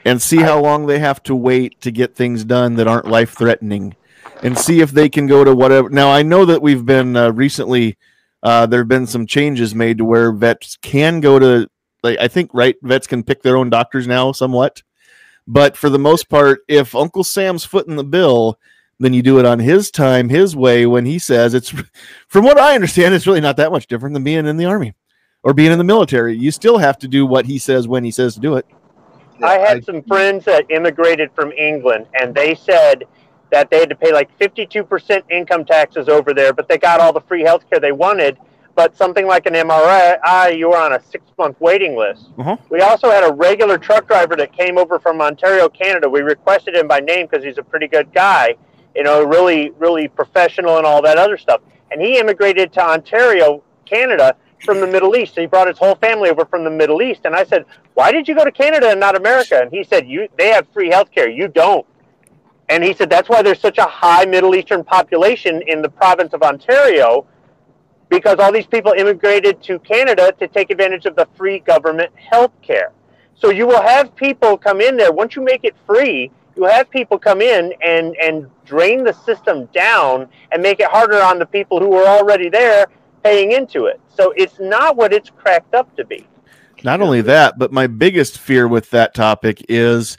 and 0.06 0.22
see 0.22 0.38
how 0.38 0.62
long 0.62 0.86
they 0.86 1.00
have 1.00 1.22
to 1.24 1.36
wait 1.36 1.82
to 1.82 1.92
get 1.92 2.16
things 2.16 2.46
done 2.46 2.76
that 2.76 2.88
aren't 2.88 3.08
life 3.08 3.36
threatening 3.36 3.96
and 4.44 4.58
see 4.58 4.80
if 4.80 4.92
they 4.92 5.10
can 5.10 5.28
go 5.28 5.44
to 5.44 5.56
whatever. 5.56 5.90
Now, 5.90 6.12
I 6.12 6.22
know 6.22 6.46
that 6.46 6.62
we've 6.62 6.86
been 6.86 7.16
uh, 7.16 7.32
recently, 7.32 7.98
uh, 8.44 8.68
there 8.68 8.82
have 8.82 8.88
been 8.88 9.08
some 9.08 9.26
changes 9.26 9.74
made 9.74 9.98
to 9.98 10.06
where 10.06 10.32
vets 10.32 10.78
can 10.82 11.20
go 11.20 11.40
to, 11.40 11.68
like, 12.04 12.20
I 12.20 12.28
think, 12.28 12.52
right, 12.54 12.76
vets 12.84 13.08
can 13.08 13.24
pick 13.24 13.42
their 13.42 13.58
own 13.58 13.70
doctors 13.70 14.08
now 14.08 14.32
somewhat. 14.32 14.84
But 15.48 15.76
for 15.76 15.90
the 15.90 16.00
most 16.00 16.30
part, 16.30 16.62
if 16.68 16.96
Uncle 16.96 17.24
Sam's 17.24 17.66
footing 17.66 17.96
the 17.96 18.04
bill, 18.04 18.60
then 19.00 19.14
you 19.14 19.22
do 19.22 19.40
it 19.40 19.46
on 19.46 19.60
his 19.60 19.92
time, 19.92 20.30
his 20.30 20.56
way, 20.56 20.86
when 20.86 21.06
he 21.06 21.20
says 21.20 21.54
it's, 21.54 21.74
from 22.28 22.46
what 22.46 22.58
I 22.58 22.76
understand, 22.76 23.14
it's 23.14 23.28
really 23.28 23.42
not 23.42 23.58
that 23.58 23.72
much 23.72 23.88
different 23.88 24.14
than 24.14 24.24
being 24.24 24.46
in 24.46 24.58
the 24.58 24.66
army 24.66 24.94
or 25.44 25.54
being 25.54 25.72
in 25.72 25.78
the 25.78 25.84
military. 25.84 26.38
You 26.38 26.52
still 26.52 26.78
have 26.78 26.98
to 27.00 27.08
do 27.08 27.26
what 27.26 27.46
he 27.46 27.60
says 27.60 27.88
when 27.88 28.04
he 28.04 28.12
says 28.12 28.34
to 28.36 28.40
do 28.40 28.56
it. 28.56 28.66
I 29.44 29.58
had 29.58 29.84
some 29.84 30.02
friends 30.04 30.46
that 30.46 30.66
immigrated 30.70 31.30
from 31.36 31.52
England, 31.52 32.08
and 32.20 32.34
they 32.34 32.56
said 32.56 33.04
that 33.52 33.70
they 33.70 33.80
had 33.80 33.90
to 33.90 33.96
pay 33.96 34.12
like 34.12 34.38
52% 34.40 35.24
income 35.30 35.66
taxes 35.66 36.10
over 36.10 36.34
there, 36.34 36.54
but 36.54 36.68
they 36.68 36.78
got 36.78 37.00
all 37.00 37.14
the 37.14 37.22
free 37.22 37.42
health 37.44 37.70
care 37.70 37.80
they 37.80 37.92
wanted. 37.92 38.38
But 38.76 38.98
something 38.98 39.26
like 39.26 39.46
an 39.46 39.54
MRI, 39.54 40.58
you 40.58 40.70
were 40.70 40.78
on 40.78 40.94
a 40.94 41.02
six 41.02 41.24
month 41.38 41.60
waiting 41.62 41.96
list. 41.96 42.30
Uh-huh. 42.38 42.58
We 42.70 42.82
also 42.82 43.10
had 43.10 43.24
a 43.24 43.32
regular 43.32 43.78
truck 43.78 44.06
driver 44.08 44.36
that 44.36 44.52
came 44.52 44.78
over 44.78 45.00
from 45.00 45.22
Ontario, 45.22 45.70
Canada. 45.70 46.10
We 46.10 46.22
requested 46.22 46.76
him 46.76 46.88
by 46.88 47.00
name 47.00 47.28
because 47.30 47.44
he's 47.46 47.58
a 47.58 47.64
pretty 47.64 47.88
good 47.88 48.12
guy, 48.14 48.56
you 48.96 49.04
know, 49.04 49.24
really, 49.24 49.72
really 49.72 50.08
professional 50.08 50.78
and 50.78 50.86
all 50.86 51.02
that 51.02 51.18
other 51.18 51.38
stuff. 51.38 51.62
And 51.92 52.02
he 52.02 52.18
immigrated 52.18 52.74
to 52.74 52.82
Ontario, 52.82 53.64
Canada 53.86 54.36
from 54.64 54.80
the 54.80 54.88
Middle 54.88 55.16
East. 55.16 55.36
He 55.36 55.46
brought 55.46 55.68
his 55.68 55.78
whole 55.78 55.96
family 55.96 56.30
over 56.30 56.46
from 56.46 56.64
the 56.64 56.72
Middle 56.72 57.02
East. 57.02 57.22
And 57.26 57.36
I 57.36 57.44
said, 57.44 57.66
Why 57.94 58.12
did 58.12 58.28
you 58.28 58.36
go 58.36 58.44
to 58.44 58.52
Canada 58.52 58.90
and 58.90 59.00
not 59.00 59.16
America? 59.16 59.60
And 59.62 59.72
he 59.72 59.84
said, 59.84 60.08
You 60.08 60.28
they 60.38 60.50
have 60.50 60.68
free 60.74 60.90
health 60.90 61.12
care. 61.12 61.30
You 61.30 61.48
don't. 61.48 61.86
And 62.70 62.84
he 62.84 62.94
said 62.94 63.10
that's 63.10 63.30
why 63.30 63.42
there's 63.42 63.60
such 63.60 63.78
a 63.78 63.86
high 63.86 64.26
Middle 64.26 64.56
Eastern 64.56 64.84
population 64.84 65.62
in 65.68 65.82
the 65.82 65.90
province 65.90 66.34
of 66.34 66.42
Ontario, 66.42 67.26
because 68.10 68.40
all 68.40 68.52
these 68.52 68.66
people 68.66 68.94
immigrated 68.94 69.62
to 69.64 69.78
Canada 69.80 70.34
to 70.40 70.48
take 70.48 70.72
advantage 70.72 71.06
of 71.06 71.16
the 71.16 71.28
free 71.36 71.60
government 71.60 72.12
health 72.16 72.52
care. 72.62 72.92
So 73.36 73.52
you 73.52 73.68
will 73.68 73.82
have 73.82 74.16
people 74.16 74.58
come 74.58 74.82
in 74.82 74.98
there 74.98 75.12
once 75.12 75.36
you 75.36 75.44
make 75.44 75.64
it 75.64 75.76
free. 75.86 76.32
You 76.56 76.64
have 76.66 76.90
people 76.90 77.20
come 77.20 77.42
in 77.42 77.74
and 77.84 78.16
and 78.22 78.50
drain 78.66 79.04
the 79.04 79.14
system 79.14 79.66
down 79.74 80.28
and 80.52 80.62
make 80.62 80.80
it 80.80 80.90
harder 80.90 81.22
on 81.22 81.40
the 81.40 81.46
people 81.46 81.80
who 81.80 81.94
are 81.94 82.08
already 82.08 82.50
there 82.50 82.88
paying 83.24 83.52
into 83.52 83.86
it. 83.86 84.00
So 84.16 84.32
it's 84.38 84.60
not 84.60 84.96
what 84.96 85.14
it's 85.14 85.30
cracked 85.30 85.74
up 85.74 85.94
to 85.98 86.06
be. 86.06 86.28
Not 86.84 87.02
only 87.02 87.22
that, 87.22 87.58
but 87.58 87.72
my 87.72 87.88
biggest 87.88 88.38
fear 88.38 88.68
with 88.68 88.92
that 88.92 89.14
topic 89.16 89.66
is 89.68 90.18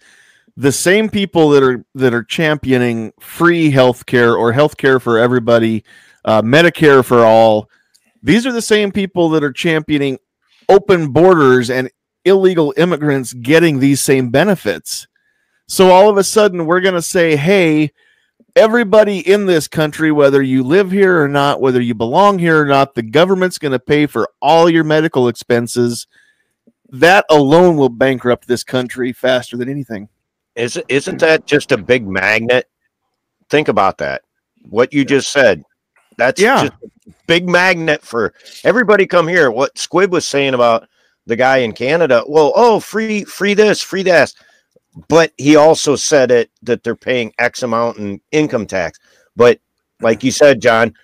the 0.57 0.73
same 0.73 1.09
people 1.09 1.51
that 1.51 1.63
are 1.63 1.85
that 1.95 2.15
are 2.15 2.25
championing 2.25 3.13
free 3.21 3.71
healthcare 3.71 4.37
or 4.37 4.53
healthcare 4.53 5.01
for 5.01 5.19
everybody, 5.19 5.85
uh, 6.25 6.43
Medicare 6.43 7.05
for 7.05 7.25
all. 7.25 7.69
These 8.23 8.47
are 8.47 8.53
the 8.53 8.63
same 8.63 8.91
people 8.91 9.29
that 9.31 9.45
are 9.45 9.53
championing 9.53 10.19
open 10.69 11.13
borders 11.13 11.71
and 11.71 11.91
illegal 12.25 12.75
immigrants 12.77 13.33
getting 13.33 13.79
these 13.79 14.01
same 14.01 14.31
benefits. 14.31 15.07
So 15.69 15.91
all 15.91 16.09
of 16.09 16.17
a 16.17 16.25
sudden, 16.25 16.67
we're 16.67 16.81
going 16.81 16.95
to 16.95 17.03
say, 17.03 17.37
"Hey, 17.37 17.93
everybody 18.55 19.19
in 19.19 19.47
this 19.47 19.69
country, 19.69 20.13
whether 20.13 20.43
you 20.43 20.63
live 20.63 20.91
here 20.91 21.23
or 21.23 21.29
not, 21.29 21.61
whether 21.61 21.81
you 21.81 21.95
belong 21.95 22.39
here 22.39 22.63
or 22.63 22.67
not, 22.67 22.95
the 22.95 23.03
government's 23.03 23.59
going 23.59 23.73
to 23.73 23.79
pay 23.79 24.07
for 24.07 24.29
all 24.41 24.71
your 24.71 24.85
medical 24.85 25.29
expenses." 25.29 26.07
That 26.91 27.25
alone 27.31 27.77
will 27.77 27.89
bankrupt 27.89 28.47
this 28.47 28.63
country 28.63 29.13
faster 29.13 29.57
than 29.57 29.69
anything. 29.69 30.09
Is 30.55 30.81
isn't 30.89 31.19
that 31.21 31.47
just 31.47 31.73
a 31.73 31.77
big 31.77 32.07
magnet? 32.07 32.69
Think 33.51 33.69
about 33.69 33.99
that. 33.99 34.23
What 34.69 34.93
you 34.93 35.05
just 35.05 35.31
said. 35.31 35.65
That's 36.17 36.41
Yeah. 36.41 36.63
just 36.63 36.73
a 36.85 37.11
big 37.27 37.49
magnet 37.49 38.03
for 38.03 38.33
everybody 38.65 39.07
come 39.07 39.29
here. 39.29 39.51
What 39.51 39.77
Squib 39.79 40.13
was 40.13 40.27
saying 40.27 40.55
about 40.55 40.89
the 41.27 41.37
guy 41.37 41.59
in 41.59 41.73
Canada. 41.73 42.23
Well, 42.27 42.53
oh, 42.55 42.81
free 42.81 43.25
free 43.25 43.55
this, 43.55 43.83
free 43.83 44.05
that. 44.05 44.33
But 45.09 45.33
he 45.37 45.57
also 45.57 45.97
said 45.97 46.31
it 46.31 46.51
that 46.63 46.83
they're 46.83 46.97
paying 46.97 47.33
X 47.39 47.63
amount 47.63 47.99
in 47.99 48.21
income 48.33 48.67
tax. 48.67 48.99
But 49.37 49.61
like 50.01 50.25
you 50.25 50.31
said, 50.31 50.61
John, 50.61 50.95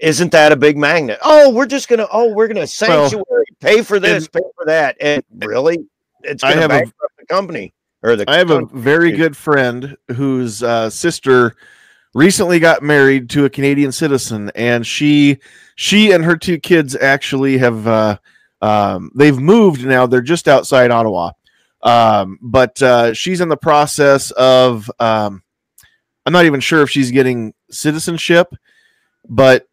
isn't 0.00 0.32
that 0.32 0.52
a 0.52 0.56
big 0.56 0.76
magnet? 0.76 1.18
Oh, 1.22 1.50
we're 1.50 1.66
just 1.66 1.88
gonna 1.88 2.06
oh, 2.10 2.32
we're 2.32 2.48
gonna 2.48 2.66
sanctuary, 2.66 3.44
pay 3.60 3.82
for 3.82 4.00
this, 4.00 4.28
pay 4.28 4.40
for 4.56 4.64
that. 4.66 4.96
And 5.00 5.22
really, 5.44 5.78
it's 6.22 6.42
I 6.42 6.52
have 6.52 6.70
a- 6.70 6.90
the 7.18 7.26
company 7.26 7.72
or 8.02 8.16
the 8.16 8.28
I 8.28 8.36
have 8.36 8.50
a 8.50 8.66
very 8.66 9.12
good 9.12 9.36
friend 9.36 9.96
whose 10.14 10.62
uh, 10.62 10.90
sister 10.90 11.56
recently 12.14 12.60
got 12.60 12.82
married 12.82 13.28
to 13.30 13.44
a 13.44 13.50
Canadian 13.50 13.92
citizen, 13.92 14.50
and 14.54 14.86
she 14.86 15.38
she 15.76 16.12
and 16.12 16.24
her 16.24 16.36
two 16.36 16.58
kids 16.58 16.94
actually 16.96 17.58
have 17.58 17.86
uh, 17.86 18.18
um, 18.62 19.10
they've 19.14 19.38
moved 19.38 19.84
now. 19.84 20.06
They're 20.06 20.20
just 20.20 20.48
outside 20.48 20.90
Ottawa, 20.90 21.32
um, 21.84 22.38
but 22.42 22.82
uh, 22.82 23.14
she's 23.14 23.40
in 23.40 23.48
the 23.48 23.56
process 23.56 24.30
of. 24.32 24.90
Um, 24.98 25.42
I'm 26.26 26.32
not 26.32 26.46
even 26.46 26.60
sure 26.60 26.82
if 26.82 26.90
she's 26.90 27.10
getting 27.10 27.52
citizenship, 27.70 28.54
but 29.28 29.68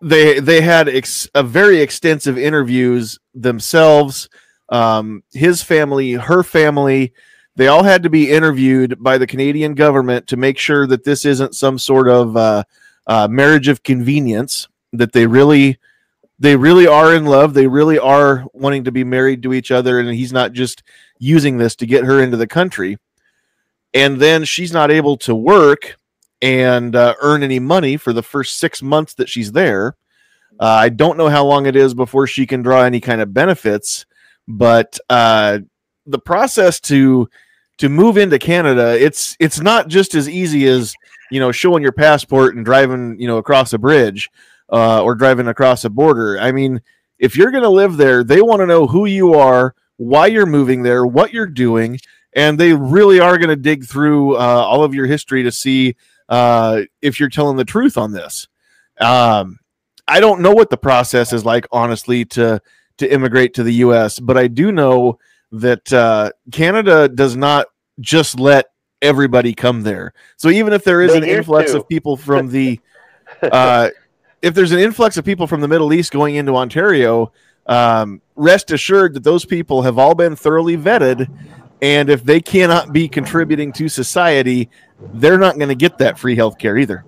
they 0.00 0.40
they 0.40 0.60
had 0.60 0.88
ex- 0.88 1.28
a 1.34 1.42
very 1.42 1.80
extensive 1.80 2.38
interviews 2.38 3.18
themselves. 3.34 4.28
Um, 4.68 5.22
his 5.32 5.62
family, 5.62 6.12
her 6.12 6.42
family, 6.42 7.12
they 7.56 7.68
all 7.68 7.82
had 7.82 8.02
to 8.04 8.10
be 8.10 8.30
interviewed 8.30 9.02
by 9.02 9.18
the 9.18 9.26
Canadian 9.26 9.74
government 9.74 10.26
to 10.28 10.36
make 10.36 10.56
sure 10.56 10.86
that 10.86 11.04
this 11.04 11.24
isn't 11.24 11.54
some 11.54 11.78
sort 11.78 12.08
of 12.08 12.36
uh, 12.36 12.64
uh, 13.06 13.28
marriage 13.28 13.68
of 13.68 13.82
convenience. 13.82 14.68
That 14.92 15.12
they 15.12 15.26
really, 15.26 15.78
they 16.38 16.54
really 16.56 16.86
are 16.86 17.14
in 17.14 17.24
love. 17.24 17.54
They 17.54 17.66
really 17.66 17.98
are 17.98 18.44
wanting 18.52 18.84
to 18.84 18.92
be 18.92 19.04
married 19.04 19.42
to 19.42 19.52
each 19.52 19.70
other, 19.70 19.98
and 19.98 20.08
he's 20.10 20.32
not 20.32 20.52
just 20.52 20.82
using 21.22 21.56
this 21.56 21.76
to 21.76 21.86
get 21.86 22.04
her 22.04 22.20
into 22.20 22.36
the 22.36 22.48
country. 22.48 22.98
And 23.94 24.18
then 24.18 24.44
she's 24.44 24.72
not 24.72 24.90
able 24.90 25.16
to 25.18 25.34
work 25.34 25.96
and 26.40 26.96
uh, 26.96 27.14
earn 27.20 27.44
any 27.44 27.60
money 27.60 27.96
for 27.96 28.12
the 28.12 28.24
first 28.24 28.58
six 28.58 28.82
months 28.82 29.14
that 29.14 29.28
she's 29.28 29.52
there. 29.52 29.96
Uh, 30.58 30.66
I 30.66 30.88
don't 30.88 31.16
know 31.16 31.28
how 31.28 31.44
long 31.44 31.66
it 31.66 31.76
is 31.76 31.94
before 31.94 32.26
she 32.26 32.44
can 32.44 32.62
draw 32.62 32.82
any 32.82 33.00
kind 33.00 33.20
of 33.20 33.32
benefits, 33.32 34.04
but 34.48 34.98
uh, 35.08 35.60
the 36.06 36.18
process 36.18 36.80
to 36.80 37.28
to 37.78 37.88
move 37.88 38.18
into 38.18 38.38
Canada, 38.38 38.96
it's 39.00 39.36
it's 39.40 39.60
not 39.60 39.88
just 39.88 40.14
as 40.14 40.28
easy 40.28 40.66
as 40.66 40.94
you 41.30 41.40
know 41.40 41.52
showing 41.52 41.82
your 41.82 41.92
passport 41.92 42.56
and 42.56 42.64
driving 42.64 43.18
you 43.18 43.26
know 43.26 43.38
across 43.38 43.72
a 43.72 43.78
bridge 43.78 44.28
uh, 44.72 45.02
or 45.02 45.14
driving 45.14 45.48
across 45.48 45.84
a 45.84 45.90
border. 45.90 46.38
I 46.38 46.52
mean, 46.52 46.82
if 47.18 47.36
you're 47.36 47.50
going 47.50 47.62
to 47.62 47.68
live 47.68 47.96
there, 47.96 48.24
they 48.24 48.42
want 48.42 48.60
to 48.60 48.66
know 48.66 48.86
who 48.86 49.06
you 49.06 49.34
are, 49.34 49.74
why 50.02 50.26
you're 50.26 50.46
moving 50.46 50.82
there, 50.82 51.06
what 51.06 51.32
you're 51.32 51.46
doing, 51.46 51.98
and 52.34 52.58
they 52.58 52.72
really 52.72 53.20
are 53.20 53.38
going 53.38 53.50
to 53.50 53.56
dig 53.56 53.84
through 53.84 54.36
uh, 54.36 54.38
all 54.38 54.84
of 54.84 54.94
your 54.94 55.06
history 55.06 55.42
to 55.42 55.52
see 55.52 55.96
uh, 56.28 56.82
if 57.00 57.20
you're 57.20 57.28
telling 57.28 57.56
the 57.56 57.64
truth 57.64 57.96
on 57.96 58.12
this. 58.12 58.48
Um, 59.00 59.58
I 60.08 60.20
don't 60.20 60.40
know 60.40 60.52
what 60.52 60.70
the 60.70 60.76
process 60.76 61.32
is 61.32 61.44
like, 61.44 61.66
honestly, 61.70 62.24
to 62.26 62.60
to 62.98 63.12
immigrate 63.12 63.54
to 63.54 63.62
the 63.62 63.74
U.S., 63.74 64.18
but 64.20 64.36
I 64.36 64.46
do 64.46 64.70
know 64.70 65.18
that 65.52 65.92
uh, 65.92 66.30
Canada 66.50 67.08
does 67.08 67.36
not 67.36 67.66
just 68.00 68.38
let 68.38 68.66
everybody 69.00 69.54
come 69.54 69.82
there. 69.82 70.14
So 70.36 70.48
even 70.48 70.72
if 70.72 70.84
there 70.84 71.02
is 71.02 71.12
They 71.12 71.18
an 71.18 71.24
influx 71.24 71.72
to. 71.72 71.78
of 71.78 71.88
people 71.88 72.16
from 72.16 72.48
the, 72.48 72.80
uh, 73.42 73.90
if 74.40 74.54
there's 74.54 74.72
an 74.72 74.78
influx 74.78 75.16
of 75.16 75.24
people 75.24 75.46
from 75.46 75.60
the 75.60 75.68
Middle 75.68 75.92
East 75.92 76.12
going 76.12 76.36
into 76.36 76.54
Ontario, 76.54 77.32
um, 77.66 78.21
rest 78.42 78.70
assured 78.70 79.14
that 79.14 79.22
those 79.22 79.44
people 79.44 79.82
have 79.82 79.98
all 79.98 80.14
been 80.14 80.36
thoroughly 80.36 80.76
vetted, 80.76 81.30
and 81.80 82.10
if 82.10 82.24
they 82.24 82.40
cannot 82.40 82.92
be 82.92 83.08
contributing 83.08 83.72
to 83.74 83.88
society, 83.88 84.68
they're 85.14 85.38
not 85.38 85.56
going 85.56 85.68
to 85.68 85.74
get 85.74 85.98
that 85.98 86.18
free 86.18 86.36
health 86.36 86.58
care 86.58 86.76
either. 86.76 87.04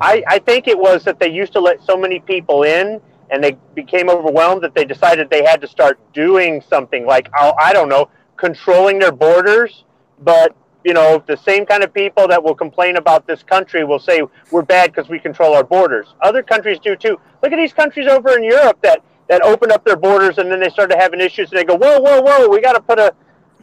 I, 0.00 0.22
I 0.28 0.38
think 0.38 0.68
it 0.68 0.78
was 0.78 1.04
that 1.04 1.18
they 1.18 1.30
used 1.30 1.52
to 1.54 1.60
let 1.60 1.82
so 1.82 1.96
many 1.96 2.20
people 2.20 2.62
in 2.64 3.00
and 3.30 3.42
they 3.42 3.56
became 3.74 4.08
overwhelmed 4.08 4.62
that 4.62 4.74
they 4.74 4.84
decided 4.84 5.30
they 5.30 5.44
had 5.44 5.60
to 5.60 5.66
start 5.66 5.98
doing 6.12 6.62
something 6.68 7.06
like, 7.06 7.28
oh, 7.38 7.52
I 7.58 7.72
don't 7.72 7.88
know, 7.88 8.10
controlling 8.36 8.98
their 8.98 9.12
borders. 9.12 9.84
But, 10.20 10.54
you 10.84 10.92
know, 10.92 11.22
the 11.26 11.36
same 11.36 11.66
kind 11.66 11.82
of 11.82 11.92
people 11.92 12.28
that 12.28 12.42
will 12.42 12.54
complain 12.54 12.96
about 12.96 13.26
this 13.26 13.42
country 13.42 13.84
will 13.84 13.98
say 13.98 14.22
we're 14.50 14.62
bad 14.62 14.92
because 14.92 15.08
we 15.08 15.18
control 15.18 15.54
our 15.54 15.64
borders. 15.64 16.14
Other 16.22 16.42
countries 16.42 16.78
do 16.78 16.94
too. 16.94 17.18
Look 17.42 17.52
at 17.52 17.56
these 17.56 17.72
countries 17.72 18.06
over 18.06 18.36
in 18.36 18.44
Europe 18.44 18.78
that 18.82 19.02
that 19.28 19.42
opened 19.42 19.72
up 19.72 19.84
their 19.84 19.96
borders 19.96 20.38
and 20.38 20.50
then 20.50 20.60
they 20.60 20.68
started 20.68 20.96
having 20.98 21.20
issues 21.20 21.50
and 21.50 21.58
they 21.58 21.64
go, 21.64 21.74
whoa, 21.76 22.00
whoa, 22.00 22.20
whoa, 22.20 22.48
we 22.48 22.60
got 22.60 22.74
to 22.74 22.80
put 22.80 22.98
a 22.98 23.12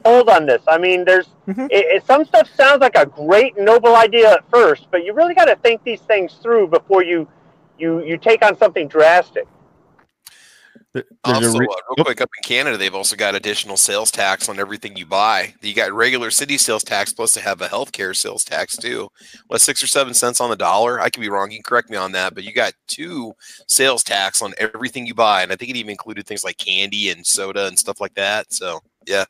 hold 0.06 0.28
on 0.30 0.46
this. 0.46 0.62
I 0.68 0.78
mean, 0.78 1.06
there's 1.06 1.28
Mhm. 1.48 1.68
it, 1.72 1.86
it, 1.96 2.06
some 2.06 2.26
stuff 2.26 2.50
sounds 2.56 2.82
like 2.82 2.96
a 2.98 3.06
great 3.06 3.58
noble 3.58 3.96
idea 3.96 4.32
at 4.34 4.44
first, 4.50 4.88
but 4.92 5.06
you 5.06 5.14
really 5.14 5.34
got 5.34 5.46
to 5.46 5.56
think 5.58 5.84
these 5.84 6.02
things 6.02 6.34
through 6.42 6.68
before 6.68 7.04
you 7.04 7.28
you 7.78 8.04
you 8.04 8.18
take 8.18 8.44
on 8.46 8.58
something 8.58 8.88
drastic. 8.88 9.48
Th- 10.94 11.06
there's 11.26 11.46
Also, 11.48 11.58
re- 11.58 11.68
uh, 11.70 11.76
real 11.98 12.06
quick, 12.06 12.22
up 12.22 12.30
in 12.38 12.48
Canada, 12.48 12.78
they've 12.78 12.94
also 12.94 13.16
got 13.16 13.34
additional 13.34 13.78
sales 13.78 14.12
tax 14.12 14.48
on 14.48 14.60
everything 14.60 14.96
you 14.96 15.06
buy. 15.08 15.54
You 15.62 15.74
got 15.74 15.92
regular 15.92 16.30
city 16.30 16.58
sales 16.58 16.84
tax, 16.84 17.12
plus 17.12 17.34
they 17.34 17.42
have 17.42 17.62
a 17.62 17.68
healthcare 17.68 18.16
sales 18.16 18.44
tax 18.44 18.78
too. 18.78 19.10
What 19.48 19.62
six 19.62 19.82
or 19.82 19.88
seven 19.88 20.14
cents 20.14 20.40
on 20.40 20.52
the 20.52 20.56
dollar? 20.56 21.00
I 21.00 21.10
could 21.10 21.22
be 21.22 21.30
wrong. 21.30 21.50
You 21.50 21.58
can 21.58 21.64
correct 21.64 21.90
me 21.90 21.98
on 21.98 22.12
that, 22.12 22.36
but 22.36 22.44
you 22.44 22.54
got 22.54 22.74
two 22.88 23.34
sales 23.68 24.04
tax 24.04 24.42
on 24.44 24.54
everything 24.60 25.08
you 25.08 25.16
buy, 25.16 25.42
and 25.42 25.52
I 25.52 25.56
think 25.56 25.72
it 25.72 25.78
even 25.78 25.90
included 25.90 26.28
things 26.28 26.44
like 26.44 26.58
candy 26.58 27.10
and 27.10 27.26
soda 27.26 27.66
and 27.68 27.78
stuff 27.80 28.00
like 28.00 28.14
that. 28.14 28.54
So 28.54 28.80
yeah, 29.08 29.26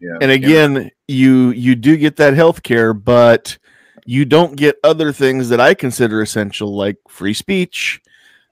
Yeah. 0.00 0.18
and 0.20 0.30
again 0.32 0.90
you 1.08 1.50
you 1.50 1.76
do 1.76 1.96
get 1.96 2.16
that 2.16 2.34
health 2.34 2.62
care 2.64 2.92
but 2.92 3.56
you 4.04 4.24
don't 4.24 4.56
get 4.56 4.76
other 4.84 5.12
things 5.12 5.48
that 5.48 5.60
i 5.60 5.72
consider 5.72 6.20
essential 6.20 6.74
like 6.76 6.96
free 7.08 7.32
speech 7.32 8.00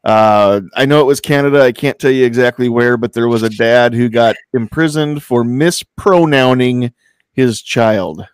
uh, 0.05 0.61
i 0.77 0.85
know 0.85 1.01
it 1.01 1.07
was 1.07 1.21
canada. 1.21 1.63
I 1.63 1.73
can't 1.73 1.99
tell 1.99 2.11
you 2.11 2.25
exactly 2.25 2.69
where 2.69 2.97
but 2.97 3.13
there 3.13 3.29
was 3.29 3.43
a 3.43 3.51
dad 3.51 3.95
who 3.95 4.09
got 4.09 4.37
imprisoned 4.53 5.23
for 5.23 5.45
mispronouncing 5.45 6.93
his 7.33 7.63
child. 7.63 8.27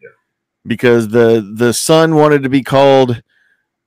Yeah. 0.00 0.08
because 0.66 1.08
the 1.08 1.54
the 1.56 1.72
son 1.72 2.14
wanted 2.14 2.42
to 2.42 2.48
be 2.48 2.62
called 2.62 3.22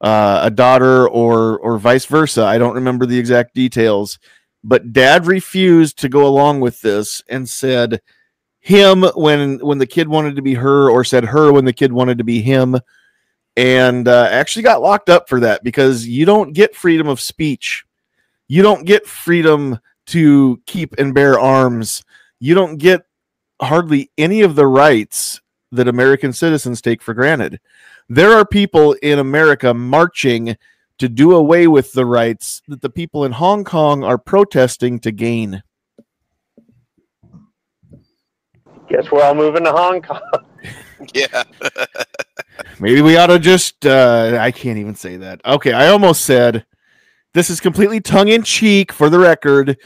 uh, 0.01 0.41
a 0.43 0.49
daughter 0.49 1.07
or 1.07 1.59
or 1.59 1.77
vice 1.77 2.05
versa. 2.05 2.43
I 2.43 2.57
don't 2.57 2.75
remember 2.75 3.05
the 3.05 3.19
exact 3.19 3.53
details 3.53 4.19
but 4.63 4.91
dad 4.93 5.25
refused 5.25 5.97
to 5.99 6.09
go 6.09 6.27
along 6.27 6.59
with 6.59 6.81
this 6.81 7.23
and 7.29 7.47
said 7.47 8.01
him 8.59 9.03
when 9.15 9.57
when 9.59 9.77
the 9.77 9.87
kid 9.87 10.07
wanted 10.07 10.35
to 10.35 10.41
be 10.41 10.53
her 10.53 10.89
or 10.89 11.03
said 11.03 11.23
her 11.25 11.51
when 11.51 11.65
the 11.65 11.73
kid 11.73 11.93
wanted 11.93 12.17
to 12.17 12.23
be 12.23 12.41
him 12.41 12.77
and 13.57 14.07
uh, 14.07 14.27
actually 14.31 14.63
got 14.63 14.81
locked 14.81 15.09
up 15.09 15.27
for 15.27 15.39
that 15.39 15.63
because 15.63 16.07
you 16.07 16.25
don't 16.25 16.53
get 16.53 16.75
freedom 16.75 17.07
of 17.07 17.19
speech 17.19 17.85
you 18.47 18.61
don't 18.61 18.85
get 18.85 19.07
freedom 19.07 19.79
to 20.05 20.61
keep 20.65 20.93
and 20.97 21.13
bear 21.13 21.39
arms 21.39 22.03
you 22.39 22.55
don't 22.55 22.77
get 22.77 23.01
hardly 23.61 24.09
any 24.17 24.41
of 24.41 24.55
the 24.55 24.67
rights 24.67 25.41
that 25.71 25.87
american 25.87 26.33
citizens 26.33 26.81
take 26.81 27.01
for 27.01 27.13
granted 27.13 27.59
there 28.07 28.31
are 28.31 28.45
people 28.45 28.93
in 29.01 29.19
america 29.19 29.73
marching 29.73 30.55
to 30.97 31.07
do 31.07 31.35
away 31.35 31.67
with 31.67 31.93
the 31.93 32.05
rights 32.05 32.61
that 32.67 32.81
the 32.81 32.89
people 32.89 33.25
in 33.25 33.31
hong 33.31 33.63
kong 33.63 34.03
are 34.03 34.17
protesting 34.17 34.99
to 34.99 35.11
gain 35.11 35.61
Guess 38.89 39.11
we're 39.11 39.21
all 39.21 39.35
moving 39.35 39.63
to 39.65 39.71
Hong 39.71 40.01
Kong. 40.01 40.19
yeah. 41.13 41.43
Maybe 42.79 43.01
we 43.01 43.17
ought 43.17 43.27
to 43.27 43.39
just 43.39 43.85
uh 43.85 44.37
I 44.39 44.51
can't 44.51 44.77
even 44.77 44.95
say 44.95 45.17
that. 45.17 45.41
Okay, 45.45 45.73
I 45.73 45.87
almost 45.87 46.23
said 46.23 46.65
this 47.33 47.49
is 47.49 47.59
completely 47.59 47.99
tongue 47.99 48.29
in 48.29 48.43
cheek 48.43 48.91
for 48.91 49.09
the 49.09 49.19
record, 49.19 49.77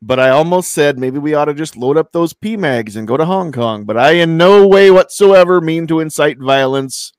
but 0.00 0.20
I 0.20 0.30
almost 0.30 0.72
said 0.72 0.98
maybe 0.98 1.18
we 1.18 1.34
ought 1.34 1.46
to 1.46 1.54
just 1.54 1.76
load 1.76 1.96
up 1.96 2.12
those 2.12 2.32
PMags 2.32 2.96
and 2.96 3.08
go 3.08 3.16
to 3.16 3.24
Hong 3.24 3.52
Kong, 3.52 3.84
but 3.84 3.96
I 3.96 4.12
in 4.12 4.36
no 4.36 4.66
way 4.66 4.90
whatsoever 4.90 5.60
mean 5.60 5.86
to 5.88 6.00
incite 6.00 6.38
violence 6.38 7.12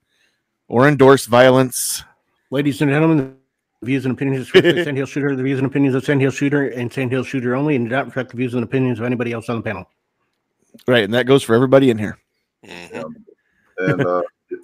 or 0.68 0.88
endorse 0.88 1.26
violence. 1.26 2.04
Ladies 2.52 2.82
and 2.82 2.92
gentlemen, 2.92 3.36
views 3.82 4.06
and 4.06 4.14
opinions 4.14 4.44
expressed 4.44 4.76
by 4.76 4.84
Sandhill 4.84 5.06
Shooter, 5.06 5.36
the 5.36 5.44
views 5.44 5.60
and 5.60 5.68
opinions 5.68 5.96
of 5.96 6.06
Sandhill 6.06 6.32
Shooter 6.32 6.70
and 6.70 6.92
Sandhill 6.92 7.24
Shooter 7.24 7.56
only, 7.56 7.76
and 7.76 7.86
do 7.86 7.96
not 7.96 8.06
reflect 8.06 8.32
the 8.32 8.38
views 8.38 8.54
and 8.54 8.64
opinions 8.64 9.00
of 9.00 9.06
anybody 9.06 9.34
else 9.34 9.50
on 9.50 9.58
the 9.58 9.62
panel. 9.62 9.90
Right, 10.88 11.04
and 11.04 11.14
that 11.14 11.26
goes 11.26 11.44
for 11.44 11.56
everybody 11.56 11.90
in 11.90 11.98
here. 11.98 12.18
Mhm. 12.66 13.14
And 13.80 14.06
uh, 14.06 14.22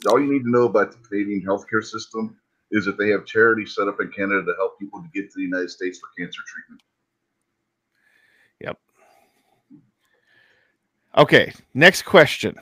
all 0.07 0.19
you 0.19 0.31
need 0.31 0.43
to 0.43 0.51
know 0.51 0.63
about 0.63 0.91
the 0.91 0.97
Canadian 1.07 1.41
healthcare 1.41 1.83
system 1.83 2.37
is 2.71 2.85
that 2.85 2.97
they 2.97 3.09
have 3.09 3.25
charities 3.25 3.75
set 3.75 3.87
up 3.87 3.99
in 3.99 4.09
Canada 4.11 4.43
to 4.45 4.53
help 4.57 4.79
people 4.79 5.01
to 5.01 5.07
get 5.13 5.29
to 5.31 5.35
the 5.37 5.43
United 5.43 5.69
States 5.69 5.99
for 5.99 6.07
cancer 6.17 6.41
treatment. 6.47 6.81
Yep. 8.61 8.77
Okay, 11.17 11.53
next 11.73 12.03
question. 12.03 12.55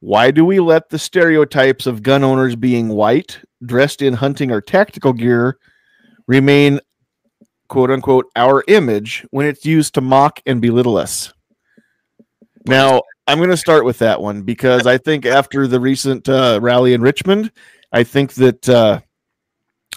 Why 0.00 0.30
do 0.30 0.44
we 0.44 0.60
let 0.60 0.88
the 0.88 0.98
stereotypes 0.98 1.86
of 1.86 2.02
gun 2.02 2.24
owners 2.24 2.56
being 2.56 2.88
white, 2.88 3.38
dressed 3.64 4.02
in 4.02 4.14
hunting 4.14 4.50
or 4.50 4.60
tactical 4.60 5.12
gear, 5.12 5.58
remain 6.26 6.80
quote 7.68 7.90
unquote 7.90 8.26
our 8.34 8.64
image 8.66 9.24
when 9.30 9.46
it's 9.46 9.64
used 9.66 9.94
to 9.94 10.00
mock 10.00 10.40
and 10.46 10.60
belittle 10.60 10.96
us? 10.96 11.32
Now, 12.66 13.02
I'm 13.30 13.38
going 13.38 13.50
to 13.50 13.56
start 13.56 13.84
with 13.84 14.00
that 14.00 14.20
one 14.20 14.42
because 14.42 14.88
I 14.88 14.98
think 14.98 15.24
after 15.24 15.68
the 15.68 15.78
recent 15.78 16.28
uh, 16.28 16.58
rally 16.60 16.94
in 16.94 17.00
Richmond, 17.00 17.52
I 17.92 18.02
think 18.02 18.34
that 18.34 18.68
uh, 18.68 19.02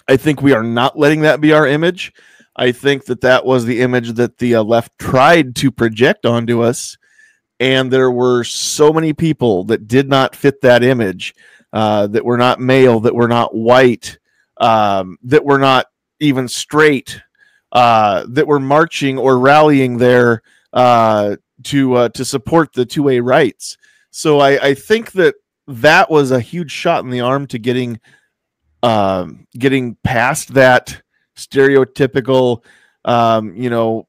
I 0.06 0.16
think 0.16 0.40
we 0.40 0.52
are 0.52 0.62
not 0.62 0.96
letting 0.96 1.22
that 1.22 1.40
be 1.40 1.52
our 1.52 1.66
image. 1.66 2.12
I 2.54 2.70
think 2.70 3.06
that 3.06 3.22
that 3.22 3.44
was 3.44 3.64
the 3.64 3.80
image 3.80 4.12
that 4.12 4.38
the 4.38 4.54
uh, 4.54 4.62
left 4.62 4.96
tried 5.00 5.56
to 5.56 5.72
project 5.72 6.26
onto 6.26 6.62
us, 6.62 6.96
and 7.58 7.90
there 7.90 8.12
were 8.12 8.44
so 8.44 8.92
many 8.92 9.12
people 9.12 9.64
that 9.64 9.88
did 9.88 10.08
not 10.08 10.36
fit 10.36 10.60
that 10.60 10.84
image, 10.84 11.34
uh, 11.72 12.06
that 12.06 12.24
were 12.24 12.38
not 12.38 12.60
male, 12.60 13.00
that 13.00 13.16
were 13.16 13.26
not 13.26 13.52
white, 13.52 14.16
um, 14.58 15.18
that 15.24 15.44
were 15.44 15.58
not 15.58 15.86
even 16.20 16.46
straight, 16.46 17.20
uh, 17.72 18.24
that 18.28 18.46
were 18.46 18.60
marching 18.60 19.18
or 19.18 19.40
rallying 19.40 19.98
there 19.98 20.40
uh, 20.72 21.34
to 21.64 21.94
uh, 21.94 22.08
to 22.10 22.24
support 22.24 22.72
the 22.72 22.86
two 22.86 23.02
way 23.02 23.20
rights. 23.20 23.76
So 24.10 24.40
I, 24.40 24.68
I 24.68 24.74
think 24.74 25.12
that 25.12 25.34
that 25.66 26.10
was 26.10 26.30
a 26.30 26.40
huge 26.40 26.70
shot 26.70 27.04
in 27.04 27.10
the 27.10 27.20
arm 27.20 27.46
to 27.48 27.58
getting 27.58 28.00
um, 28.82 29.46
getting 29.58 29.96
past 30.04 30.54
that 30.54 31.02
stereotypical, 31.36 32.62
um, 33.04 33.56
you 33.56 33.70
know, 33.70 34.06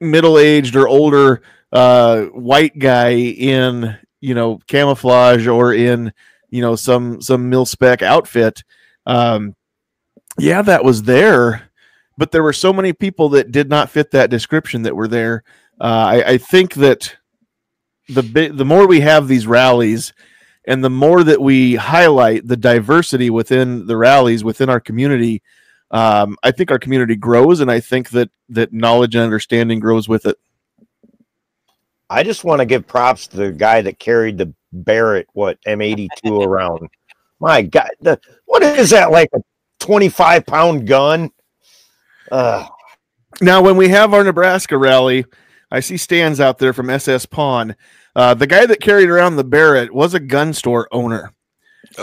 middle 0.00 0.38
aged 0.38 0.76
or 0.76 0.88
older 0.88 1.42
uh, 1.72 2.22
white 2.26 2.78
guy 2.78 3.10
in 3.10 3.98
you 4.20 4.34
know 4.34 4.58
camouflage 4.68 5.46
or 5.46 5.74
in 5.74 6.12
you 6.48 6.62
know 6.62 6.76
some 6.76 7.20
some 7.20 7.50
mil 7.50 7.66
spec 7.66 8.00
outfit. 8.00 8.62
Um, 9.06 9.54
yeah, 10.38 10.62
that 10.62 10.84
was 10.84 11.02
there, 11.02 11.70
but 12.16 12.32
there 12.32 12.42
were 12.42 12.52
so 12.52 12.72
many 12.72 12.92
people 12.92 13.28
that 13.30 13.52
did 13.52 13.68
not 13.68 13.90
fit 13.90 14.12
that 14.12 14.30
description 14.30 14.82
that 14.82 14.96
were 14.96 15.08
there. 15.08 15.44
Uh, 15.80 15.84
I, 15.84 16.24
I 16.32 16.38
think 16.38 16.74
that 16.74 17.16
the 18.08 18.22
bi- 18.22 18.48
the 18.48 18.64
more 18.64 18.86
we 18.86 19.00
have 19.00 19.28
these 19.28 19.46
rallies 19.46 20.12
and 20.66 20.82
the 20.82 20.90
more 20.90 21.22
that 21.24 21.40
we 21.40 21.74
highlight 21.74 22.46
the 22.46 22.56
diversity 22.56 23.30
within 23.30 23.86
the 23.86 23.96
rallies 23.96 24.44
within 24.44 24.68
our 24.68 24.78
community 24.78 25.42
um, 25.90 26.36
i 26.42 26.50
think 26.50 26.70
our 26.70 26.78
community 26.78 27.16
grows 27.16 27.60
and 27.60 27.70
i 27.70 27.80
think 27.80 28.10
that 28.10 28.30
that 28.50 28.74
knowledge 28.74 29.14
and 29.14 29.24
understanding 29.24 29.80
grows 29.80 30.06
with 30.06 30.26
it 30.26 30.36
I 32.10 32.22
just 32.22 32.44
want 32.44 32.60
to 32.60 32.66
give 32.66 32.86
props 32.86 33.26
to 33.28 33.36
the 33.36 33.52
guy 33.52 33.80
that 33.82 33.98
carried 33.98 34.38
the 34.38 34.52
Barrett, 34.72 35.26
what 35.32 35.58
M82 35.66 36.08
around. 36.46 36.88
My 37.40 37.62
God, 37.62 37.90
the, 38.00 38.20
what 38.44 38.62
is 38.62 38.90
that 38.90 39.10
like 39.10 39.30
a 39.34 39.40
25 39.80 40.46
pound 40.46 40.86
gun? 40.86 41.30
Uh, 42.30 42.66
now 43.40 43.62
when 43.62 43.76
we 43.76 43.88
have 43.88 44.14
our 44.14 44.24
nebraska 44.24 44.78
rally 44.78 45.24
i 45.74 45.80
see 45.80 45.96
stands 45.96 46.40
out 46.40 46.58
there 46.58 46.72
from 46.72 46.88
ss 46.88 47.26
pawn. 47.26 47.74
Uh, 48.16 48.32
the 48.32 48.46
guy 48.46 48.64
that 48.64 48.80
carried 48.80 49.10
around 49.10 49.34
the 49.34 49.44
barrett 49.44 49.92
was 49.92 50.14
a 50.14 50.20
gun 50.20 50.52
store 50.52 50.88
owner. 50.92 51.32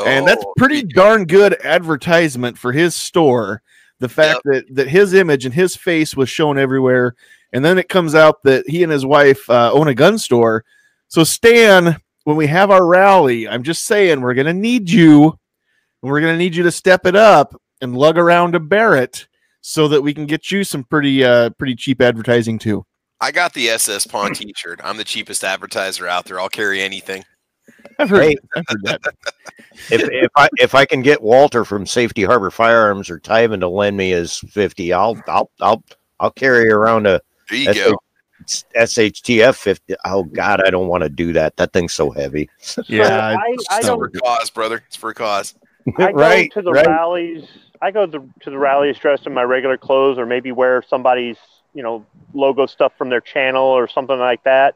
And 0.05 0.27
that's 0.27 0.43
Oh, 0.45 0.53
pretty 0.57 0.83
darn 0.83 1.25
good 1.25 1.57
advertisement 1.65 2.57
for 2.57 2.71
his 2.71 2.95
store. 2.95 3.61
The 3.99 4.09
fact 4.09 4.41
that 4.45 4.65
that 4.75 4.87
his 4.89 5.13
image 5.13 5.45
and 5.45 5.53
his 5.53 5.75
face 5.75 6.15
was 6.15 6.29
shown 6.29 6.57
everywhere. 6.57 7.15
And 7.53 7.63
then 7.63 7.77
it 7.77 7.89
comes 7.89 8.13
out 8.13 8.43
that 8.43 8.67
he 8.67 8.83
and 8.83 8.91
his 8.91 9.05
wife 9.05 9.49
uh, 9.49 9.71
own 9.73 9.87
a 9.87 9.93
gun 9.93 10.17
store. 10.17 10.65
So 11.07 11.23
stan 11.23 11.97
when 12.25 12.35
we 12.37 12.47
have 12.47 12.69
our 12.71 12.85
rally 12.85 13.47
i'm 13.47 13.63
just 13.63 13.85
saying 13.85 14.21
we're 14.21 14.33
going 14.35 14.47
to 14.47 14.53
need 14.53 14.89
you. 14.89 15.23
And 15.23 16.11
we're 16.11 16.21
going 16.21 16.33
to 16.33 16.37
need 16.37 16.55
you 16.55 16.63
to 16.63 16.71
step 16.71 17.05
it 17.05 17.15
up 17.15 17.55
and 17.81 17.95
lug 17.95 18.17
around 18.17 18.55
a 18.55 18.59
barrett 18.59 19.27
so 19.61 19.87
that 19.87 20.01
we 20.01 20.13
can 20.13 20.25
get 20.25 20.51
you 20.51 20.63
some 20.63 20.83
pretty 20.83 21.23
uh 21.23 21.51
pretty 21.51 21.75
cheap 21.75 22.01
advertising 22.01 22.59
too 22.59 22.85
I 23.21 23.31
got 23.31 23.53
the 23.53 23.69
SS 23.69 24.07
Pawn 24.07 24.33
T-shirt. 24.33 24.81
I'm 24.83 24.97
the 24.97 25.03
cheapest 25.03 25.43
advertiser 25.43 26.07
out 26.07 26.25
there. 26.25 26.39
I'll 26.39 26.49
carry 26.49 26.81
anything. 26.81 27.23
i've 27.99 28.09
heard, 28.09 28.23
Hey. 28.23 28.35
I've 28.55 28.63
heard 28.67 28.81
that 28.83 29.01
if, 29.91 30.01
if 30.11 30.31
I 30.35 30.49
if 30.57 30.75
I 30.75 30.85
can 30.85 31.01
get 31.01 31.21
Walter 31.21 31.63
from 31.63 31.85
Safety 31.85 32.23
Harbor 32.23 32.49
Firearms 32.51 33.09
or 33.09 33.19
Tyven 33.19 33.59
to 33.59 33.67
lend 33.69 33.95
me 33.95 34.09
his 34.09 34.39
50, 34.39 34.91
I'll 34.91 35.21
I'll 35.27 35.49
I'll 35.61 35.83
I'll 36.19 36.31
carry 36.31 36.69
around 36.69 37.05
a 37.07 37.21
There 37.49 37.59
you 37.59 37.73
go. 37.73 37.97
SHTF 38.45 39.55
50. 39.55 39.95
Oh 40.03 40.23
God, 40.23 40.65
I 40.65 40.71
don't 40.71 40.87
want 40.87 41.03
to 41.03 41.09
do 41.09 41.31
that. 41.33 41.55
That 41.57 41.73
thing's 41.73 41.93
so 41.93 42.09
heavy. 42.09 42.49
yeah 42.87 43.17
I, 43.27 43.33
I 43.35 43.55
It's 43.77 43.85
don't 43.85 43.99
for 43.99 44.05
a 44.05 44.11
cause, 44.11 44.49
brother. 44.49 44.83
It's 44.87 44.95
for 44.95 45.11
a 45.11 45.13
cause. 45.13 45.53
I 45.97 46.11
go 46.11 46.17
right, 46.17 46.51
to 46.53 46.61
the 46.63 46.71
right. 46.71 46.87
rallies. 46.87 47.43
I 47.83 47.91
go 47.91 48.05
to, 48.05 48.19
to 48.41 48.49
the 48.49 48.57
rallies 48.57 48.97
dressed 48.97 49.25
in 49.27 49.33
my 49.33 49.43
regular 49.43 49.77
clothes, 49.77 50.17
or 50.17 50.25
maybe 50.25 50.51
wear 50.51 50.83
somebody's 50.87 51.37
you 51.73 51.83
know 51.83 52.05
logo 52.33 52.65
stuff 52.65 52.93
from 52.97 53.09
their 53.09 53.21
channel 53.21 53.63
or 53.63 53.87
something 53.87 54.19
like 54.19 54.43
that. 54.43 54.75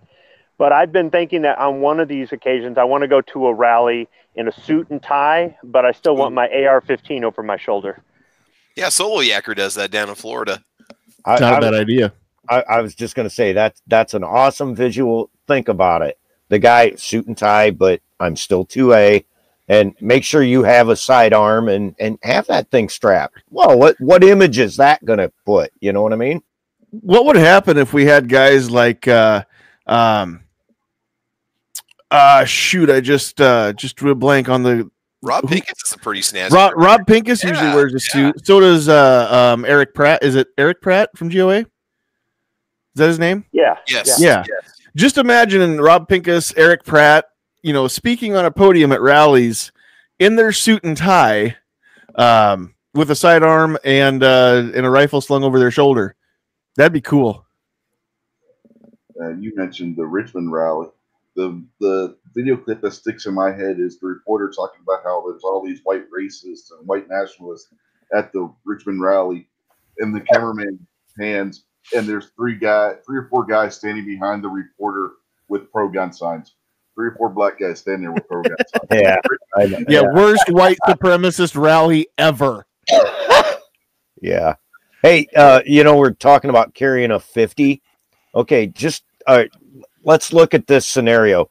But 0.58 0.72
I've 0.72 0.92
been 0.92 1.12
thinking 1.12 1.42
that 1.42 1.58
on 1.58 1.82
one 1.82 2.00
of 2.00 2.08
these 2.08 2.32
occasions, 2.32 2.78
I 2.78 2.86
want 2.86 3.02
to 3.02 3.08
go 3.08 3.22
to 3.22 3.48
a 3.48 3.54
rally 3.54 4.08
in 4.36 4.48
a 4.48 4.52
suit 4.52 4.90
and 4.90 5.02
tie, 5.02 5.58
but 5.64 5.86
I 5.86 5.92
still 5.92 6.16
want 6.16 6.32
hmm. 6.32 6.36
my 6.36 6.48
AR-15 6.48 7.24
over 7.24 7.44
my 7.44 7.58
shoulder. 7.58 8.02
Yeah, 8.76 8.90
Solo 8.90 9.22
Yacker 9.22 9.56
does 9.56 9.76
that 9.76 9.92
down 9.92 10.10
in 10.10 10.16
Florida. 10.16 10.64
I, 11.24 11.34
It's 11.34 11.42
not 11.42 11.54
I 11.54 11.58
a 11.58 11.62
bad 11.62 11.72
was- 11.72 11.80
idea. 11.82 12.14
I, 12.48 12.64
I 12.70 12.82
was 12.82 12.94
just 12.94 13.16
gonna 13.16 13.30
say 13.30 13.54
that 13.54 13.82
that's 13.88 14.14
an 14.14 14.24
awesome 14.24 14.76
visual. 14.76 15.32
Think 15.48 15.68
about 15.68 16.04
it. 16.04 16.20
The 16.50 16.60
guy 16.60 16.94
suit 16.96 17.26
and 17.26 17.36
tie, 17.36 17.72
but 17.72 18.02
I'm 18.20 18.36
still 18.36 18.66
two 18.66 18.94
A, 18.94 19.26
and 19.68 19.96
make 20.00 20.24
sure 20.24 20.44
you 20.44 20.62
have 20.62 20.90
a 20.90 20.96
sidearm 20.96 21.70
and 21.70 21.96
and 22.00 22.20
have 22.22 22.46
that 22.48 22.70
thing 22.70 22.90
strapped. 22.90 23.42
Well, 23.50 23.80
what 23.80 24.00
what 24.00 24.24
image 24.24 24.60
is 24.60 24.78
that 24.78 25.04
gonna 25.04 25.32
put? 25.46 25.72
You 25.80 25.92
know 25.92 26.04
what 26.04 26.14
I 26.14 26.18
mean? 26.18 26.44
What 27.02 27.26
would 27.26 27.36
happen 27.36 27.78
if 27.78 27.94
we 27.94 28.06
had 28.06 28.30
guys 28.30 28.70
like 28.70 29.08
uh 29.08 29.44
um 29.88 30.42
uh 32.12 32.46
shoot, 32.46 32.90
I 32.90 33.02
just 33.02 33.42
uh 33.42 33.74
just 33.74 33.96
drew 33.96 34.12
a 34.12 34.16
blank 34.16 34.50
on 34.50 34.64
the 34.64 34.90
Rob 35.22 35.48
Who- 35.48 35.56
Pinkett 35.56 35.76
is 35.84 35.92
a 35.94 35.98
pretty 35.98 36.22
snazzy. 36.22 36.52
Rob, 36.52 36.74
character. 36.74 36.78
Rob 36.78 37.08
Pincus 37.08 37.44
usually 37.44 37.74
wears 37.74 37.94
a 37.94 38.18
yeah. 38.18 38.32
suit. 38.32 38.46
So 38.46 38.60
does 38.60 38.88
uh 38.90 39.54
um 39.54 39.66
Eric 39.66 39.94
Pratt. 39.94 40.24
Is 40.24 40.36
it 40.36 40.48
Eric 40.58 40.82
Pratt 40.82 41.10
from 41.16 41.30
GOA? 41.30 41.60
Is 41.60 41.68
that 42.96 43.08
his 43.08 43.20
name? 43.20 43.46
Yeah. 43.52 43.76
Yes. 43.88 44.20
Yeah. 44.20 44.44
yes. 44.48 44.72
just 44.96 45.18
imagine 45.18 45.82
Rob 45.82 46.08
Pincus, 46.08 46.54
Eric 46.56 46.86
Pratt, 46.86 47.26
you 47.62 47.74
know, 47.74 47.88
speaking 47.88 48.36
on 48.36 48.46
a 48.46 48.52
podium 48.52 48.92
at 48.94 49.02
rallies 49.02 49.72
in 50.20 50.38
their 50.38 50.54
suit 50.54 50.84
and 50.86 50.96
tie, 50.96 51.58
um, 52.16 52.74
with 52.94 53.12
a 53.12 53.16
sidearm 53.16 53.78
and 53.84 54.24
uh, 54.24 54.72
and 54.74 54.86
a 54.86 54.90
rifle 54.90 55.20
slung 55.20 55.44
over 55.44 55.60
their 55.60 55.72
shoulder. 55.72 56.16
That'd 56.76 56.94
be 56.94 57.02
cool. 57.02 57.46
Uh, 59.20 59.30
you 59.40 59.54
mentioned 59.56 59.96
the 59.96 60.06
Richmond 60.06 60.52
rally. 60.52 60.88
The 61.36 61.64
the 61.80 62.18
video 62.34 62.58
clip 62.58 62.82
that 62.82 62.92
sticks 62.92 63.26
in 63.26 63.34
my 63.34 63.52
head 63.52 63.80
is 63.80 64.00
the 64.00 64.08
reporter 64.08 64.52
talking 64.56 64.82
about 64.84 65.04
how 65.04 65.24
there's 65.28 65.44
all 65.44 65.66
these 65.66 65.80
white 65.84 66.06
racists 66.12 66.72
and 66.78 66.86
white 66.88 67.08
nationalists 67.10 67.74
at 68.16 68.32
the 68.34 68.54
Richmond 68.66 69.02
rally, 69.02 69.48
and 70.00 70.16
the 70.16 70.22
cameraman 70.22 70.86
hands, 71.20 71.66
and 71.96 72.08
there's 72.08 72.28
three 72.38 72.58
guy, 72.58 72.96
three 73.06 73.18
or 73.18 73.28
four 73.30 73.46
guys 73.46 73.76
standing 73.76 74.06
behind 74.06 74.44
the 74.44 74.50
reporter 74.50 75.12
with 75.48 75.72
pro 75.72 75.90
gun 75.90 76.12
signs. 76.12 76.56
Three 76.94 77.08
or 77.08 77.16
four 77.18 77.30
black 77.30 77.60
guys 77.60 77.80
standing 77.80 78.04
there 78.04 78.14
with 78.14 78.28
pro 78.28 78.42
gun 78.42 78.56
signs. 78.74 78.86
Yeah, 78.92 79.18
I 79.58 79.66
know. 79.66 79.80
Yeah, 79.90 80.02
worst 80.14 80.50
white 80.50 80.78
supremacist 80.88 81.56
rally 81.62 82.08
ever. 82.18 82.66
Yeah. 84.22 84.56
Hey, 85.06 85.28
uh, 85.36 85.62
you 85.68 85.84
know, 85.84 85.98
we're 85.98 86.14
talking 86.14 86.50
about 86.50 86.74
carrying 86.74 87.12
a 87.12 87.20
50. 87.20 87.80
Okay, 88.34 88.66
just 88.66 89.04
uh, 89.28 89.44
let's 90.04 90.34
look 90.34 90.56
at 90.56 90.66
this 90.66 90.84
scenario. 90.84 91.48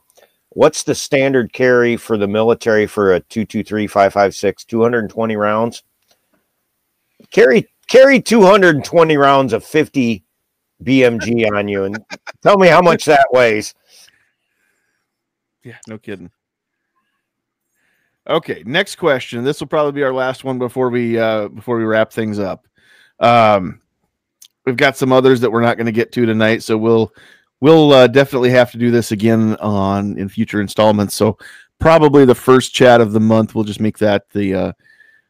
What's 0.48 0.82
the 0.82 0.92
standard 0.96 1.52
carry 1.52 1.96
for 1.96 2.16
the 2.16 2.26
military 2.26 2.88
for 2.88 3.14
a 3.14 3.20
223 3.20 3.86
556 3.86 4.64
220 4.64 5.36
rounds? 5.36 5.84
Carry 7.30 7.68
carry 7.86 8.20
220 8.20 9.16
rounds 9.16 9.52
of 9.52 9.64
50 9.64 10.24
BMG 10.82 11.48
on 11.56 11.68
you 11.68 11.84
and 11.84 12.04
tell 12.42 12.58
me 12.58 12.66
how 12.66 12.82
much 12.82 13.04
that 13.04 13.28
weighs. 13.30 13.72
Yeah, 15.62 15.78
no 15.86 15.98
kidding. 15.98 16.32
Okay, 18.28 18.64
next 18.66 18.96
question. 18.96 19.44
This 19.44 19.60
will 19.60 19.68
probably 19.68 19.92
be 19.92 20.02
our 20.02 20.12
last 20.12 20.42
one 20.42 20.58
before 20.58 20.90
we 20.90 21.20
uh 21.20 21.46
before 21.46 21.78
we 21.78 21.84
wrap 21.84 22.12
things 22.12 22.40
up. 22.40 22.66
Um 23.20 23.80
we've 24.66 24.76
got 24.76 24.96
some 24.96 25.12
others 25.12 25.40
that 25.40 25.50
we're 25.50 25.60
not 25.60 25.76
going 25.76 25.86
to 25.86 25.92
get 25.92 26.10
to 26.12 26.26
tonight, 26.26 26.62
so 26.62 26.76
we'll 26.76 27.12
we'll 27.60 27.92
uh, 27.92 28.06
definitely 28.06 28.50
have 28.50 28.70
to 28.72 28.78
do 28.78 28.90
this 28.90 29.12
again 29.12 29.56
on 29.56 30.18
in 30.18 30.28
future 30.28 30.60
installments. 30.60 31.14
So 31.14 31.38
probably 31.78 32.24
the 32.24 32.34
first 32.34 32.74
chat 32.74 33.00
of 33.00 33.12
the 33.12 33.20
month 33.20 33.54
we'll 33.54 33.64
just 33.64 33.80
make 33.80 33.98
that 33.98 34.28
the 34.30 34.54
uh 34.54 34.72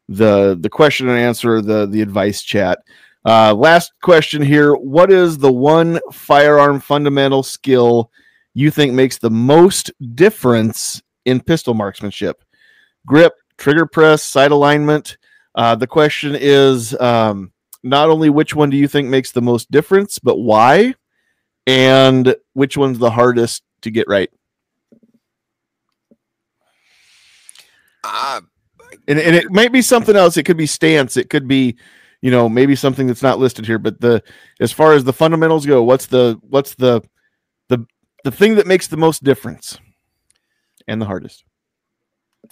the 0.09 0.57
the 0.61 0.69
question 0.69 1.09
and 1.09 1.19
answer 1.19 1.61
the 1.61 1.87
the 1.87 2.03
advice 2.03 2.43
chat. 2.43 2.79
Uh 3.25 3.55
last 3.55 3.93
question 4.03 4.43
here, 4.43 4.75
what 4.75 5.11
is 5.11 5.39
the 5.39 5.53
one 5.53 5.99
firearm 6.13 6.81
fundamental 6.81 7.43
skill 7.43 8.11
you 8.55 8.71
think 8.71 8.93
makes 8.93 9.19
the 9.19 9.31
most 9.31 9.91
difference 10.15 11.03
in 11.25 11.41
pistol 11.41 11.75
marksmanship? 11.75 12.45
Grip, 13.07 13.35
trigger 13.59 13.87
press, 13.87 14.23
sight 14.23 14.53
alignment. 14.53 15.17
Uh, 15.55 15.75
the 15.75 15.87
question 15.87 16.37
is 16.39 16.95
um, 17.01 17.53
not 17.85 18.09
only 18.09 18.31
which 18.31 18.55
one 18.55 18.71
do 18.71 18.77
you 18.77 18.89
think 18.89 19.09
makes 19.09 19.31
the 19.31 19.43
most 19.43 19.71
difference, 19.71 20.19
but 20.19 20.39
why, 20.39 20.95
and 21.67 22.35
which 22.55 22.77
one's 22.77 22.99
the 22.99 23.11
hardest 23.11 23.63
to 23.83 23.91
get 23.91 24.09
right. 24.09 24.31
Ah, 28.03 28.41
And, 29.07 29.19
and 29.19 29.37
it 29.37 29.51
might 29.51 29.73
be 29.73 29.83
something 29.83 30.17
else. 30.17 30.37
It 30.37 30.45
could 30.45 30.57
be 30.57 30.67
stance. 30.67 31.17
It 31.17 31.31
could 31.31 31.47
be, 31.47 31.77
you 32.23 32.31
know, 32.31 32.49
maybe 32.49 32.75
something 32.75 33.07
that's 33.07 33.23
not 33.23 33.39
listed 33.39 33.67
here. 33.67 33.79
But 33.79 34.01
the 34.01 34.23
as 34.61 34.73
far 34.73 34.95
as 34.95 35.05
the 35.05 35.13
fundamentals 35.13 35.67
go, 35.67 35.83
what's 35.83 36.07
the 36.07 36.39
what's 36.43 36.75
the 36.75 37.03
the 37.69 37.87
the 38.25 38.31
thing 38.31 38.57
that 38.57 38.67
makes 38.67 38.89
the 38.89 38.97
most 38.97 39.23
difference 39.25 39.79
and 40.89 41.01
the 41.01 41.07
hardest? 41.07 41.45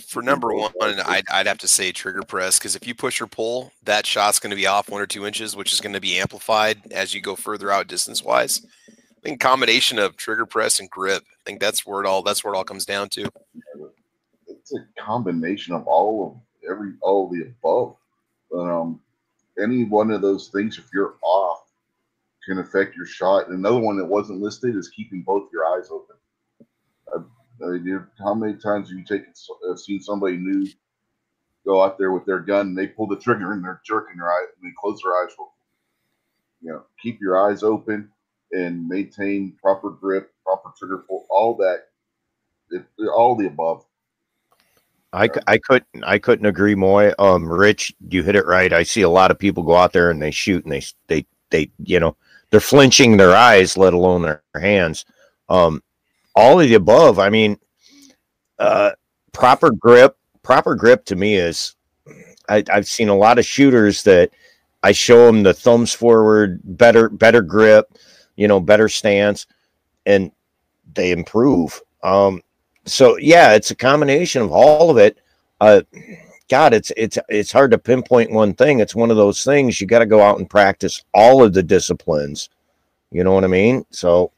For 0.01 0.23
number 0.23 0.55
one, 0.55 0.73
I'd, 1.05 1.25
I'd 1.31 1.47
have 1.47 1.59
to 1.59 1.69
say 1.69 1.93
trigger 1.93 2.23
press 2.23 2.59
because 2.59 2.77
if 2.77 2.87
you 2.87 2.95
push 2.95 3.21
or 3.21 3.27
pull, 3.27 3.73
that 3.85 4.07
shot's 4.07 4.39
going 4.39 4.51
to 4.51 4.57
be 4.57 4.67
off 4.67 4.89
one 4.89 5.01
or 5.01 5.07
two 5.07 5.27
inches, 5.27 5.57
which 5.57 5.73
is 5.73 5.81
going 5.81 5.95
to 5.95 6.01
be 6.01 6.19
amplified 6.19 6.81
as 6.93 7.15
you 7.15 7.21
go 7.21 7.37
further 7.37 7.71
out 7.71 7.89
distance 7.89 8.23
wise. 8.23 8.65
I 8.89 9.21
think 9.23 9.41
combination 9.41 9.99
of 9.99 10.17
trigger 10.17 10.47
press 10.47 10.81
and 10.81 10.91
grip. 10.91 11.23
I 11.23 11.43
think 11.45 11.61
that's 11.61 11.87
where 11.87 12.03
it 12.03 12.07
all 12.07 12.23
that's 12.23 12.43
where 12.43 12.55
it 12.55 12.57
all 12.57 12.65
comes 12.65 12.85
down 12.85 13.09
to. 13.11 13.29
it's 14.49 14.75
a 14.75 15.01
combination 15.01 15.75
of 15.75 15.87
all 15.87 16.27
of 16.27 16.71
every 16.71 16.93
all 17.01 17.27
of 17.27 17.33
the 17.33 17.43
above. 17.43 17.97
But 18.51 18.69
um, 18.69 19.01
any 19.63 19.85
one 19.85 20.11
of 20.11 20.23
those 20.23 20.49
things, 20.49 20.79
if 20.79 20.87
you're 20.93 21.15
off, 21.23 21.65
can 22.45 22.59
affect 22.59 22.97
your 22.97 23.07
shot. 23.07 23.49
And 23.49 23.59
another 23.59 23.79
one 23.79 23.97
that 23.97 24.05
wasn't 24.05 24.41
listed 24.41 24.77
is 24.77 24.89
keeping 24.89 25.23
both 25.23 25.49
your 25.53 25.67
eyes 25.67 25.89
open. 25.91 26.17
Uh, 27.15 27.21
How 28.19 28.35
many 28.35 28.55
times 28.55 28.91
have 28.91 28.99
you 28.99 29.05
taken 29.05 29.33
seen 29.77 30.01
somebody 30.01 30.37
new 30.37 30.67
go 31.65 31.83
out 31.83 31.99
there 31.99 32.13
with 32.13 32.27
their 32.27 32.41
gun 32.41 32.69
and 32.69 32.79
they 32.79 32.87
pull 32.87 33.07
the 33.07 33.17
trigger 33.17 33.53
and 33.53 33.65
they're 33.65 33.81
jerking 33.87 34.17
their 34.17 34.31
eye 34.31 34.47
and 34.61 34.71
they 34.71 34.75
close 34.81 35.01
their 35.03 35.13
eyes. 35.13 35.31
You 36.61 36.73
know, 36.73 36.83
keep 37.01 37.21
your 37.21 37.49
eyes 37.49 37.63
open 37.63 38.11
and 38.53 38.87
maintain 38.87 39.57
proper 39.61 39.91
grip, 39.91 40.33
proper 40.45 40.73
trigger 40.79 41.05
pull, 41.09 41.27
all 41.31 41.57
that. 41.57 41.89
It, 42.71 42.85
all 43.15 43.37
the 43.37 43.47
above. 43.47 43.85
I, 45.13 45.29
I 45.47 45.59
couldn't 45.59 46.05
I 46.05 46.19
couldn't 46.19 46.47
agree 46.47 46.75
more. 46.75 47.15
Um, 47.19 47.47
Rich, 47.47 47.95
you 48.09 48.23
hit 48.23 48.35
it 48.35 48.47
right. 48.47 48.73
I 48.73 48.83
see 48.83 49.03
a 49.03 49.11
lot 49.11 49.31
of 49.31 49.39
people 49.39 49.63
go 49.63 49.77
out 49.77 49.93
there 49.93 50.11
and 50.11 50.23
they 50.23 50.31
shoot 50.31 50.65
and 50.65 50.73
they 50.73 50.83
they 51.09 51.27
they 51.51 51.71
you 51.85 52.01
know 52.01 52.17
they're 52.49 52.61
flinching 52.61 53.19
their 53.19 53.37
eyes, 53.37 53.77
let 53.77 53.93
alone 53.93 54.23
their 54.23 54.43
hands. 54.55 55.05
Um, 55.51 55.83
all 56.35 56.61
of 56.61 56.69
the 56.69 56.75
above. 56.75 57.19
I 57.19 57.31
mean, 57.31 57.59
uh, 58.59 58.93
proper 59.33 59.71
grip. 59.71 60.17
Proper 60.43 60.75
grip 60.75 61.05
to 61.07 61.17
me 61.17 61.37
is 61.37 61.77
I, 62.49 62.65
I've 62.71 62.87
seen 62.87 63.09
a 63.09 63.17
lot 63.17 63.39
of 63.39 63.47
shooters 63.47 64.03
that 64.05 64.31
I 64.83 64.93
show 64.93 65.27
them 65.27 65.43
the 65.43 65.55
thumbs 65.55 65.93
forward, 65.93 66.61
better 66.65 67.09
better 67.09 67.43
grip, 67.43 67.97
you 68.37 68.49
know, 68.49 68.61
better 68.61 68.89
stance, 68.89 69.47
and 70.07 70.33
they 70.95 71.13
improve. 71.13 71.81
Um, 72.03 72.43
so 72.85 73.17
yeah, 73.19 73.55
it's 73.55 73.71
a 73.71 73.77
combination 73.77 74.43
of 74.43 74.51
all 74.51 74.91
of 74.91 74.99
it. 74.99 75.19
Uh, 75.61 75.83
God, 76.49 76.75
it's 76.75 76.93
it's 76.97 77.19
it's 77.29 77.53
hard 77.53 77.71
to 77.71 77.79
pinpoint 77.79 78.33
one 78.33 78.55
thing. 78.55 78.81
It's 78.81 78.95
one 78.95 79.11
of 79.11 79.17
those 79.17 79.45
things 79.45 79.81
you 79.81 79.87
got 79.87 80.01
to 80.01 80.07
go 80.07 80.21
out 80.21 80.39
and 80.39 80.51
practice 80.51 81.05
all 81.15 81.43
of 81.43 81.55
the 81.55 81.63
disciplines. 81.63 82.51
You 83.11 83.23
know 83.25 83.33
what 83.33 83.45
I 83.45 83.49
mean? 83.49 83.85
So 83.91 84.33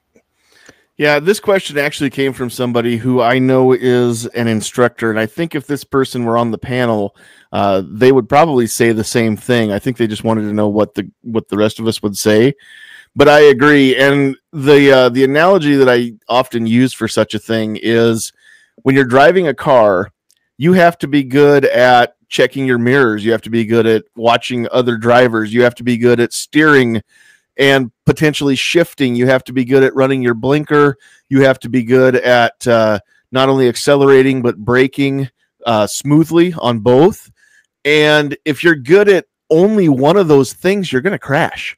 Yeah, 0.96 1.18
this 1.18 1.40
question 1.40 1.76
actually 1.76 2.10
came 2.10 2.32
from 2.32 2.50
somebody 2.50 2.96
who 2.96 3.20
I 3.20 3.40
know 3.40 3.72
is 3.72 4.26
an 4.26 4.46
instructor, 4.46 5.10
and 5.10 5.18
I 5.18 5.26
think 5.26 5.56
if 5.56 5.66
this 5.66 5.82
person 5.82 6.24
were 6.24 6.38
on 6.38 6.52
the 6.52 6.58
panel, 6.58 7.16
uh, 7.52 7.82
they 7.84 8.12
would 8.12 8.28
probably 8.28 8.68
say 8.68 8.92
the 8.92 9.02
same 9.02 9.36
thing. 9.36 9.72
I 9.72 9.80
think 9.80 9.96
they 9.96 10.06
just 10.06 10.22
wanted 10.22 10.42
to 10.42 10.52
know 10.52 10.68
what 10.68 10.94
the 10.94 11.10
what 11.22 11.48
the 11.48 11.56
rest 11.56 11.80
of 11.80 11.88
us 11.88 12.00
would 12.00 12.16
say. 12.16 12.54
But 13.16 13.28
I 13.28 13.40
agree, 13.40 13.96
and 13.96 14.36
the 14.52 14.92
uh, 14.92 15.08
the 15.08 15.24
analogy 15.24 15.74
that 15.74 15.88
I 15.88 16.12
often 16.28 16.64
use 16.64 16.92
for 16.92 17.08
such 17.08 17.34
a 17.34 17.40
thing 17.40 17.76
is 17.82 18.32
when 18.82 18.94
you're 18.94 19.04
driving 19.04 19.48
a 19.48 19.54
car, 19.54 20.12
you 20.58 20.74
have 20.74 20.96
to 20.98 21.08
be 21.08 21.24
good 21.24 21.64
at 21.64 22.14
checking 22.28 22.66
your 22.66 22.78
mirrors. 22.78 23.24
You 23.24 23.32
have 23.32 23.42
to 23.42 23.50
be 23.50 23.64
good 23.64 23.86
at 23.86 24.04
watching 24.14 24.68
other 24.70 24.96
drivers. 24.96 25.52
You 25.52 25.64
have 25.64 25.74
to 25.76 25.84
be 25.84 25.96
good 25.96 26.20
at 26.20 26.32
steering 26.32 27.02
and 27.56 27.90
potentially 28.06 28.56
shifting. 28.56 29.14
You 29.14 29.26
have 29.26 29.44
to 29.44 29.52
be 29.52 29.64
good 29.64 29.82
at 29.82 29.94
running 29.94 30.22
your 30.22 30.34
blinker. 30.34 30.96
You 31.28 31.42
have 31.42 31.58
to 31.60 31.68
be 31.68 31.82
good 31.82 32.16
at 32.16 32.66
uh, 32.66 32.98
not 33.32 33.48
only 33.48 33.68
accelerating 33.68 34.42
but 34.42 34.56
braking. 34.56 35.30
uh, 35.64 35.86
smoothly 35.86 36.54
on 36.58 36.80
both. 36.80 37.30
And 37.84 38.36
if 38.44 38.62
you're 38.62 38.76
good 38.76 39.08
at 39.08 39.26
only 39.50 39.88
one 39.88 40.16
of 40.16 40.28
those 40.28 40.52
things, 40.52 40.92
you're 40.92 41.02
going 41.02 41.12
to 41.12 41.18
crash. 41.18 41.76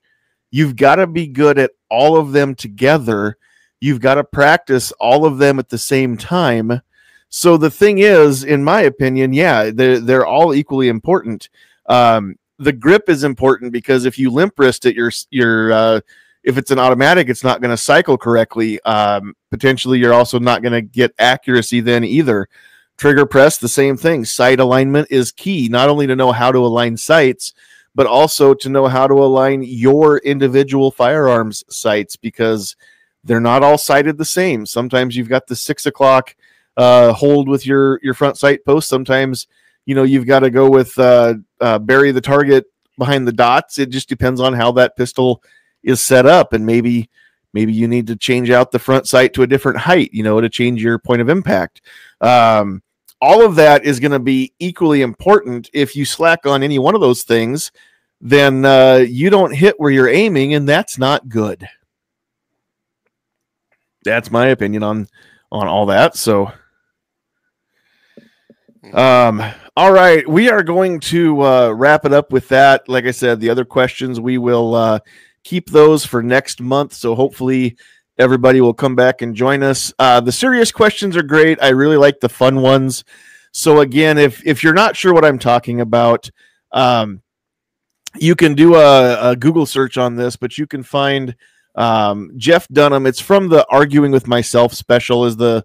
You've 0.51 0.77
got 0.77 0.97
to 0.97 1.07
be 1.07 1.27
good 1.27 1.59
at 1.59 1.73
all 1.91 2.17
of 2.17 2.33
them 2.33 2.55
together. 2.55 3.37
You've 3.81 4.01
got 4.01 4.15
to 4.15 4.25
practice 4.25 4.93
all 4.93 5.25
of 5.25 5.39
them 5.39 5.59
at 5.59 5.69
the 5.69 5.79
same 5.79 6.17
time. 6.17 6.81
So 7.29 7.57
the 7.57 7.71
thing 7.71 7.99
is, 7.99 8.45
in 8.45 8.63
my 8.65 8.83
opinion, 8.83 9.33
yeah, 9.33 9.71
they're, 9.73 10.01
they're 10.01 10.27
all 10.27 10.55
equally 10.55 10.89
important. 10.89 11.49
Um, 11.87 12.37
the 12.59 12.73
grip 12.73 13.09
is 13.09 13.25
important 13.25 13.73
because 13.73 14.05
if 14.05 14.19
you 14.19 14.31
limp 14.31 14.59
wrist 14.59 14.87
it, 14.87 14.97
your 14.97 15.11
your 15.31 15.73
uh, 15.73 16.01
if 16.43 16.57
it's 16.57 16.71
an 16.71 16.79
automatic, 16.79 17.29
it's 17.29 17.45
not 17.45 17.61
going 17.61 17.73
to 17.73 17.77
cycle 17.77 18.17
correctly. 18.17 18.81
Um, 18.83 19.35
potentially, 19.51 19.99
you're 19.99 20.15
also 20.15 20.39
not 20.39 20.63
going 20.63 20.73
to 20.73 20.81
get 20.81 21.13
accuracy 21.19 21.81
then 21.81 22.05
either. 22.05 22.49
Trigger 22.97 23.27
press, 23.27 23.59
the 23.59 23.69
same 23.69 23.97
thing. 23.97 24.25
Sight 24.25 24.61
alignment 24.61 25.09
is 25.11 25.33
key, 25.33 25.69
not 25.69 25.89
only 25.89 26.07
to 26.07 26.17
know 26.17 26.33
how 26.33 26.51
to 26.53 26.59
align 26.59 26.97
sights, 26.97 27.53
but 27.95 28.07
also 28.07 28.55
to 28.55 28.69
know 28.69 28.87
how 28.87 29.07
to 29.07 29.15
align 29.15 29.63
your 29.65 30.19
individual 30.19 30.91
firearms 30.91 31.65
sights 31.69 32.17
because 32.17 32.77
they're 33.25 33.41
not 33.41 33.63
all 33.63 33.77
sighted 33.77 34.17
the 34.17 34.25
same. 34.25 34.65
Sometimes 34.65 35.17
you've 35.17 35.29
got 35.29 35.47
the 35.47 35.57
six 35.57 35.85
o'clock 35.85 36.37
uh, 36.77 37.13
hold 37.13 37.49
with 37.49 37.67
your 37.67 37.99
your 38.03 38.15
front 38.15 38.39
sight 38.39 38.65
post. 38.65 38.89
Sometimes 38.89 39.47
you 39.87 39.95
know 39.95 40.03
you've 40.03 40.27
got 40.27 40.41
to 40.41 40.51
go 40.51 40.69
with 40.69 40.99
uh, 40.99 41.35
uh, 41.61 41.79
bury 41.79 42.13
the 42.13 42.21
target 42.21 42.67
behind 42.99 43.27
the 43.27 43.33
dots. 43.33 43.79
It 43.79 43.91
just 43.91 44.09
depends 44.09 44.41
on 44.41 44.53
how 44.53 44.73
that 44.73 44.97
pistol 44.97 45.43
is 45.83 46.01
set 46.01 46.27
up, 46.27 46.53
and 46.53 46.67
maybe 46.67 47.09
maybe 47.55 47.73
you 47.73 47.89
need 47.89 48.09
to 48.09 48.17
change 48.17 48.51
out 48.51 48.73
the 48.73 48.79
front 48.79 49.07
sight 49.07 49.33
to 49.35 49.43
a 49.43 49.47
different 49.47 49.79
height. 49.79 50.11
You 50.13 50.23
know, 50.23 50.41
to 50.41 50.49
change 50.49 50.83
your 50.83 50.99
point 50.99 51.23
of 51.23 51.29
impact. 51.29 51.81
Um, 52.21 52.83
all 53.21 53.45
of 53.45 53.57
that 53.57 53.85
is 53.85 53.99
going 54.01 54.13
to 54.13 54.19
be 54.19 54.53
equally 54.59 55.01
important. 55.01 55.71
If 55.73 55.97
you 55.97 56.05
slack 56.05 56.45
on 56.45 56.63
any 56.63 56.79
one 56.79 56.95
of 56.95 57.01
those 57.01 57.23
things, 57.23 57.73
then 58.21 58.65
uh, 58.65 59.05
you 59.09 59.31
don't 59.31 59.55
hit 59.55 59.79
where 59.79 59.91
you're 59.91 60.09
aiming, 60.09 60.55
and 60.55 60.69
that's 60.69 60.99
not 60.99 61.29
good. 61.29 61.67
That's 64.05 64.31
my 64.31 64.49
opinion 64.49 64.83
on 64.83 65.09
on 65.51 65.67
all 65.67 65.87
that. 65.87 66.17
So, 66.17 66.53
um, 68.93 69.43
all 69.77 69.93
right, 69.93 70.27
we 70.29 70.49
are 70.49 70.63
going 70.63 71.01
to 71.01 71.43
uh, 71.43 71.71
wrap 71.71 72.05
it 72.05 72.13
up 72.13 72.33
with 72.33 72.49
that. 72.49 72.89
Like 72.89 73.05
I 73.05 73.11
said, 73.11 73.41
the 73.41 73.51
other 73.51 73.65
questions 73.65 74.21
we 74.21 74.39
will 74.39 74.75
uh, 74.75 74.99
keep 75.45 75.71
those 75.71 76.05
for 76.05 76.23
next 76.23 76.61
month. 76.61 76.93
So 76.93 77.15
hopefully 77.15 77.77
everybody 78.19 78.61
will 78.61 78.75
come 78.75 78.97
back 78.97 79.23
and 79.23 79.35
join 79.35 79.63
us. 79.63 79.93
Uh, 79.99 80.21
the 80.21 80.33
serious 80.33 80.73
questions 80.73 81.17
are 81.17 81.23
great. 81.23 81.59
I 81.63 81.69
really 81.69 81.97
like 81.97 82.21
the 82.21 82.29
fun 82.29 82.63
ones. 82.63 83.05
So 83.53 83.81
again, 83.81 84.19
if 84.19 84.47
if 84.47 84.63
you're 84.63 84.75
not 84.75 84.97
sure 84.97 85.15
what 85.15 85.25
I'm 85.25 85.39
talking 85.39 85.81
about, 85.81 86.31
um, 86.73 87.23
you 88.19 88.35
can 88.35 88.55
do 88.55 88.75
a, 88.75 89.31
a, 89.31 89.37
Google 89.37 89.67
search 89.67 89.99
on 89.99 90.17
this, 90.17 90.37
but 90.37 90.59
you 90.59 90.67
can 90.67 90.83
find 90.83 91.35
um, 91.75 92.33
Jeff 92.37 92.69
Dunham. 92.69 93.07
It's 93.07 93.21
from 93.21 93.49
the 93.49 93.67
Arguing 93.71 94.13
with 94.13 94.27
Myself 94.27 94.75
special. 94.75 95.25
Is 95.25 95.37
the 95.37 95.65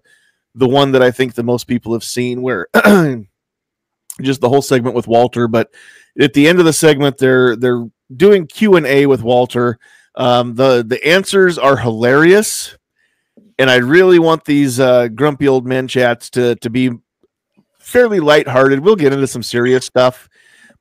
the 0.54 0.68
one 0.68 0.92
that 0.92 1.02
I 1.02 1.10
think 1.10 1.34
the 1.34 1.42
most 1.42 1.64
people 1.64 1.92
have 1.92 2.04
seen, 2.04 2.42
where 2.42 2.68
just 4.20 4.40
the 4.40 4.48
whole 4.48 4.62
segment 4.62 4.94
with 4.94 5.08
Walter. 5.08 5.48
But 5.48 5.70
at 6.20 6.34
the 6.34 6.48
end 6.48 6.58
of 6.58 6.64
the 6.64 6.72
segment, 6.72 7.18
they're 7.18 7.56
they're 7.56 7.86
doing 8.14 8.46
Q 8.46 8.76
and 8.76 8.86
A 8.86 9.06
with 9.06 9.22
Walter 9.22 9.78
um, 10.14 10.54
the 10.54 10.84
the 10.86 11.04
answers 11.06 11.58
are 11.58 11.76
hilarious, 11.76 12.76
and 13.58 13.70
I 13.70 13.76
really 13.76 14.18
want 14.18 14.44
these 14.44 14.78
uh, 14.78 15.08
grumpy 15.08 15.48
old 15.48 15.66
men 15.66 15.88
chats 15.88 16.30
to 16.30 16.56
to 16.56 16.70
be 16.70 16.90
fairly 17.78 18.20
lighthearted. 18.20 18.80
We'll 18.80 18.96
get 18.96 19.12
into 19.12 19.26
some 19.26 19.42
serious 19.42 19.86
stuff, 19.86 20.28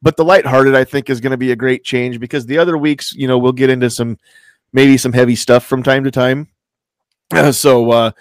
but 0.01 0.17
the 0.17 0.25
lighthearted 0.25 0.75
I 0.75 0.83
think 0.83 1.09
is 1.09 1.21
going 1.21 1.31
to 1.31 1.37
be 1.37 1.51
a 1.51 1.55
great 1.55 1.83
change 1.83 2.19
because 2.19 2.45
the 2.45 2.57
other 2.57 2.77
weeks, 2.77 3.13
you 3.13 3.27
know, 3.27 3.37
we'll 3.37 3.53
get 3.53 3.69
into 3.69 3.89
some 3.89 4.17
maybe 4.73 4.97
some 4.97 5.13
heavy 5.13 5.35
stuff 5.35 5.65
from 5.65 5.83
time 5.83 6.03
to 6.03 6.11
time. 6.11 6.47
So 7.53 7.91
uh, 7.91 8.11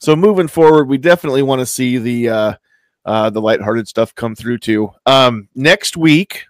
so 0.00 0.16
moving 0.16 0.48
forward, 0.48 0.88
we 0.88 0.98
definitely 0.98 1.42
want 1.42 1.60
to 1.60 1.66
see 1.66 1.98
the 1.98 2.28
uh, 2.28 2.54
uh, 3.04 3.30
the 3.30 3.40
lighthearted 3.40 3.86
stuff 3.86 4.14
come 4.14 4.34
through 4.34 4.58
too. 4.58 4.90
Um, 5.04 5.48
next 5.54 5.96
week, 5.96 6.46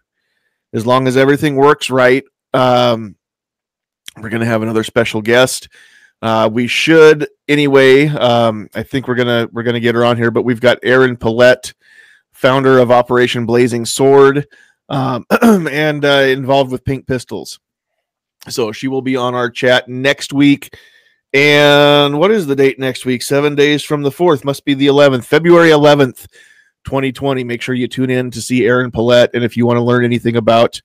as 0.73 0.87
long 0.87 1.09
as 1.09 1.17
everything 1.17 1.57
works 1.57 1.91
right, 1.91 2.25
um, 2.55 3.17
we're 4.17 4.29
going 4.29 4.41
to 4.41 4.47
have 4.47 4.63
another 4.63 4.85
special 4.85 5.21
guest. 5.21 5.69
Uh, 6.23 6.49
we 6.53 6.67
should 6.67 7.29
anyway. 7.49 8.07
Um, 8.07 8.69
I 8.75 8.83
think 8.83 9.09
we're 9.09 9.15
gonna 9.15 9.49
we're 9.53 9.63
gonna 9.63 9.81
get 9.81 9.95
her 9.95 10.05
on 10.05 10.17
here, 10.17 10.31
but 10.31 10.43
we've 10.43 10.61
got 10.61 10.79
Erin 10.83 11.17
Paulette, 11.17 11.73
founder 12.33 12.79
of 12.79 12.91
Operation 12.91 13.47
Blazing 13.47 13.87
Sword, 13.87 14.47
um, 14.91 15.25
and 15.43 16.05
uh, 16.05 16.25
involved 16.29 16.71
with 16.71 16.85
Pink 16.85 17.07
Pistols. 17.07 17.59
So 18.49 18.71
she 18.71 18.87
will 18.87 19.03
be 19.03 19.17
on 19.17 19.35
our 19.35 19.51
chat 19.51 19.89
next 19.89 20.33
week. 20.33 20.77
And 21.33 22.19
what 22.19 22.31
is 22.31 22.47
the 22.47 22.57
date 22.57 22.79
next 22.79 23.05
week? 23.05 23.23
Seven 23.23 23.55
days 23.55 23.85
from 23.85 24.03
the 24.03 24.11
fourth 24.11 24.45
must 24.45 24.65
be 24.65 24.75
the 24.75 24.89
eleventh, 24.89 25.27
February 25.27 25.71
eleventh, 25.71 26.27
twenty 26.85 27.13
twenty. 27.13 27.45
Make 27.45 27.63
sure 27.63 27.75
you 27.75 27.87
tune 27.87 28.11
in 28.11 28.31
to 28.33 28.43
see 28.43 28.67
Erin 28.67 28.91
Paulette, 28.91 29.31
and 29.35 29.45
if 29.45 29.57
you 29.57 29.65
want 29.65 29.77
to 29.77 29.83
learn 29.83 30.05
anything 30.05 30.37
about 30.37 30.81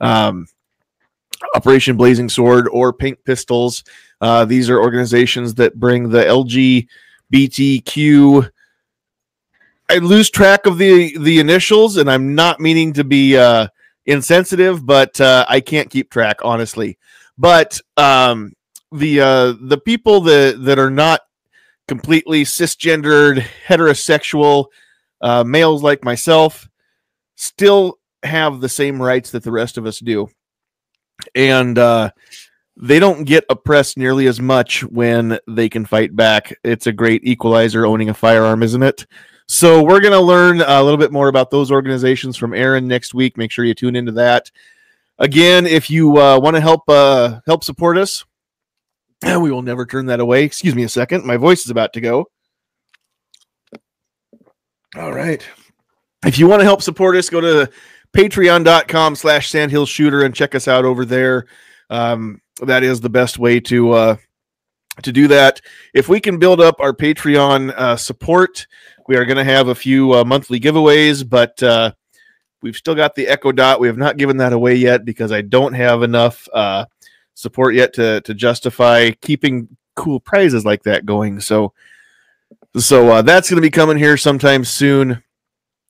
um, 0.00 0.46
Operation 1.54 1.96
Blazing 1.96 2.28
Sword 2.28 2.68
or 2.68 2.92
Pink 2.92 3.24
Pistols. 3.24 3.84
Uh, 4.20 4.44
these 4.44 4.68
are 4.68 4.80
organizations 4.80 5.54
that 5.54 5.78
bring 5.78 6.10
the 6.10 6.86
LGBTQ. 7.32 8.50
I 9.88 9.98
lose 9.98 10.30
track 10.30 10.66
of 10.66 10.78
the 10.78 11.16
the 11.18 11.40
initials, 11.40 11.96
and 11.96 12.10
I'm 12.10 12.34
not 12.34 12.60
meaning 12.60 12.92
to 12.94 13.04
be 13.04 13.36
uh, 13.36 13.68
insensitive, 14.06 14.86
but 14.86 15.20
uh, 15.20 15.44
I 15.48 15.60
can't 15.60 15.90
keep 15.90 16.10
track 16.10 16.38
honestly. 16.44 16.98
But 17.36 17.80
um, 17.96 18.52
the 18.92 19.20
uh, 19.20 19.54
the 19.60 19.78
people 19.78 20.20
that 20.22 20.62
that 20.64 20.78
are 20.78 20.90
not 20.90 21.20
completely 21.88 22.44
cisgendered, 22.44 23.44
heterosexual 23.66 24.66
uh, 25.20 25.44
males 25.44 25.82
like 25.82 26.04
myself 26.04 26.68
still 27.36 27.98
have 28.22 28.60
the 28.60 28.68
same 28.68 29.00
rights 29.00 29.30
that 29.30 29.42
the 29.42 29.52
rest 29.52 29.78
of 29.78 29.86
us 29.86 29.98
do 29.98 30.28
and 31.34 31.78
uh, 31.78 32.10
they 32.76 32.98
don't 32.98 33.24
get 33.24 33.44
oppressed 33.50 33.96
nearly 33.96 34.26
as 34.26 34.40
much 34.40 34.82
when 34.84 35.38
they 35.48 35.68
can 35.68 35.84
fight 35.84 36.14
back. 36.14 36.54
It's 36.64 36.86
a 36.86 36.92
great 36.92 37.24
equalizer 37.24 37.86
owning 37.86 38.08
a 38.08 38.14
firearm, 38.14 38.62
isn't 38.62 38.82
it? 38.82 39.06
So 39.46 39.82
we're 39.82 40.00
going 40.00 40.12
to 40.12 40.20
learn 40.20 40.60
a 40.60 40.82
little 40.82 40.98
bit 40.98 41.12
more 41.12 41.28
about 41.28 41.50
those 41.50 41.72
organizations 41.72 42.36
from 42.36 42.54
Erin 42.54 42.86
next 42.86 43.14
week. 43.14 43.36
Make 43.36 43.50
sure 43.50 43.64
you 43.64 43.74
tune 43.74 43.96
into 43.96 44.12
that. 44.12 44.50
Again, 45.18 45.66
if 45.66 45.90
you 45.90 46.16
uh, 46.18 46.38
want 46.38 46.56
to 46.56 46.62
help 46.62 46.82
uh, 46.88 47.40
help 47.46 47.64
support 47.64 47.98
us, 47.98 48.24
we 49.40 49.50
will 49.50 49.62
never 49.62 49.86
turn 49.86 50.06
that 50.06 50.20
away. 50.20 50.44
Excuse 50.44 50.74
me 50.74 50.84
a 50.84 50.88
second. 50.88 51.24
My 51.24 51.36
voice 51.36 51.64
is 51.64 51.70
about 51.70 51.92
to 51.94 52.00
go. 52.00 52.26
All 54.96 55.12
right. 55.12 55.46
If 56.24 56.38
you 56.38 56.48
want 56.48 56.60
to 56.60 56.64
help 56.64 56.82
support 56.82 57.16
us, 57.16 57.30
go 57.30 57.40
to 57.40 57.70
patreon.com 58.12 59.14
slash 59.14 59.48
sandhill 59.48 59.86
shooter 59.86 60.22
and 60.22 60.34
check 60.34 60.54
us 60.54 60.66
out 60.66 60.84
over 60.84 61.04
there 61.04 61.46
um, 61.90 62.40
that 62.62 62.82
is 62.82 63.00
the 63.00 63.10
best 63.10 63.38
way 63.38 63.60
to 63.60 63.92
uh, 63.92 64.16
to 65.02 65.12
do 65.12 65.28
that 65.28 65.60
if 65.94 66.08
we 66.08 66.20
can 66.20 66.38
build 66.38 66.60
up 66.60 66.76
our 66.80 66.92
patreon 66.92 67.70
uh, 67.76 67.96
support 67.96 68.66
we 69.06 69.16
are 69.16 69.24
going 69.24 69.36
to 69.36 69.44
have 69.44 69.68
a 69.68 69.74
few 69.74 70.12
uh, 70.12 70.24
monthly 70.24 70.58
giveaways 70.58 71.28
but 71.28 71.62
uh, 71.62 71.92
we've 72.62 72.76
still 72.76 72.94
got 72.94 73.14
the 73.14 73.28
echo 73.28 73.52
dot 73.52 73.80
we 73.80 73.86
have 73.86 73.96
not 73.96 74.16
given 74.16 74.36
that 74.38 74.52
away 74.52 74.74
yet 74.74 75.04
because 75.04 75.30
i 75.30 75.40
don't 75.40 75.74
have 75.74 76.02
enough 76.02 76.48
uh, 76.52 76.84
support 77.34 77.74
yet 77.74 77.92
to 77.94 78.20
to 78.22 78.34
justify 78.34 79.10
keeping 79.22 79.68
cool 79.96 80.20
prizes 80.20 80.64
like 80.64 80.82
that 80.82 81.06
going 81.06 81.40
so 81.40 81.72
so 82.76 83.08
uh, 83.08 83.22
that's 83.22 83.50
going 83.50 83.56
to 83.56 83.66
be 83.66 83.70
coming 83.70 83.96
here 83.96 84.16
sometime 84.16 84.64
soon 84.64 85.22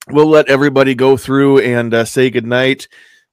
we'll 0.09 0.27
let 0.27 0.49
everybody 0.49 0.95
go 0.95 1.17
through 1.17 1.61
and 1.61 1.93
uh, 1.95 2.05
say 2.05 2.31
goodnight. 2.31 2.89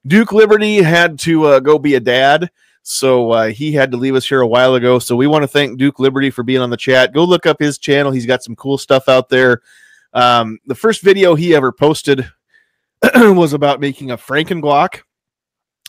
Duke 0.06 0.32
Liberty 0.32 0.82
had 0.82 1.18
to 1.20 1.44
uh, 1.44 1.60
go 1.60 1.78
be 1.78 1.94
a 1.94 2.00
dad, 2.00 2.50
so 2.82 3.30
uh, 3.32 3.46
he 3.48 3.72
had 3.72 3.90
to 3.90 3.96
leave 3.96 4.14
us 4.14 4.26
here 4.26 4.40
a 4.40 4.46
while 4.46 4.74
ago. 4.74 4.98
So 4.98 5.16
we 5.16 5.26
want 5.26 5.42
to 5.42 5.48
thank 5.48 5.78
Duke 5.78 5.98
Liberty 5.98 6.30
for 6.30 6.42
being 6.42 6.60
on 6.60 6.70
the 6.70 6.76
chat. 6.76 7.12
Go 7.12 7.24
look 7.24 7.46
up 7.46 7.60
his 7.60 7.78
channel; 7.78 8.12
he's 8.12 8.26
got 8.26 8.42
some 8.42 8.56
cool 8.56 8.78
stuff 8.78 9.08
out 9.08 9.28
there. 9.28 9.60
Um, 10.12 10.58
the 10.66 10.74
first 10.74 11.02
video 11.02 11.34
he 11.34 11.54
ever 11.54 11.72
posted 11.72 12.26
was 13.14 13.52
about 13.52 13.80
making 13.80 14.10
a 14.10 14.16
Franken 14.16 14.62
Glock, 14.62 15.00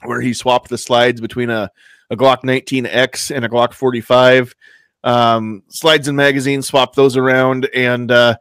where 0.04 0.22
he 0.22 0.34
swapped 0.34 0.70
the 0.70 0.78
slides 0.78 1.22
between 1.22 1.50
a, 1.50 1.72
a 2.10 2.16
Glock 2.16 2.42
19X 2.44 3.36
and 3.36 3.46
a 3.46 3.50
Glock 3.50 3.74
45. 3.74 4.56
Um, 5.04 5.64
slides 5.70 6.08
and 6.08 6.18
magazines, 6.18 6.68
swap 6.68 6.94
those 6.94 7.16
around, 7.16 7.70
and 7.74 8.12
uh, 8.12 8.36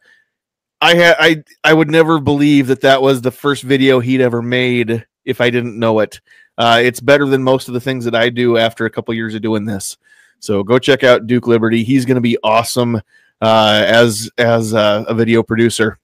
I 0.81 1.15
I 1.19 1.45
I 1.63 1.73
would 1.73 1.91
never 1.91 2.19
believe 2.19 2.67
that 2.69 2.81
that 2.81 3.01
was 3.01 3.21
the 3.21 3.31
first 3.31 3.63
video 3.63 4.01
he'd 4.01 4.21
ever 4.21 4.43
made 4.43 5.07
if 5.25 5.41
I 5.41 5.51
didn't 5.51 5.79
know 5.79 6.01
it. 6.01 6.21
Uh, 6.57 6.81
it's 6.83 7.01
better 7.01 7.27
than 7.27 7.45
most 7.45 7.69
of 7.69 7.75
the 7.75 7.81
things 7.81 8.05
that 8.05 8.17
I 8.17 8.31
do 8.31 8.57
after 8.57 8.85
a 8.85 8.91
couple 8.91 9.15
years 9.15 9.35
of 9.37 9.43
doing 9.43 9.65
this. 9.65 9.97
So 10.41 10.65
go 10.65 10.79
check 10.79 11.05
out 11.05 11.27
Duke 11.27 11.47
Liberty. 11.47 11.85
He's 11.85 12.05
going 12.05 12.17
to 12.17 12.21
be 12.21 12.39
awesome 12.43 12.97
uh, 13.41 13.85
as 13.87 14.31
as 14.39 14.75
uh, 14.75 15.05
a 15.07 15.15
video 15.15 15.43
producer. 15.43 15.99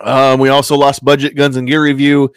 Um, 0.00 0.40
we 0.40 0.48
also 0.48 0.76
lost 0.76 1.04
budget 1.04 1.34
guns 1.34 1.56
and 1.56 1.68
gear 1.68 1.82
review 1.82 2.32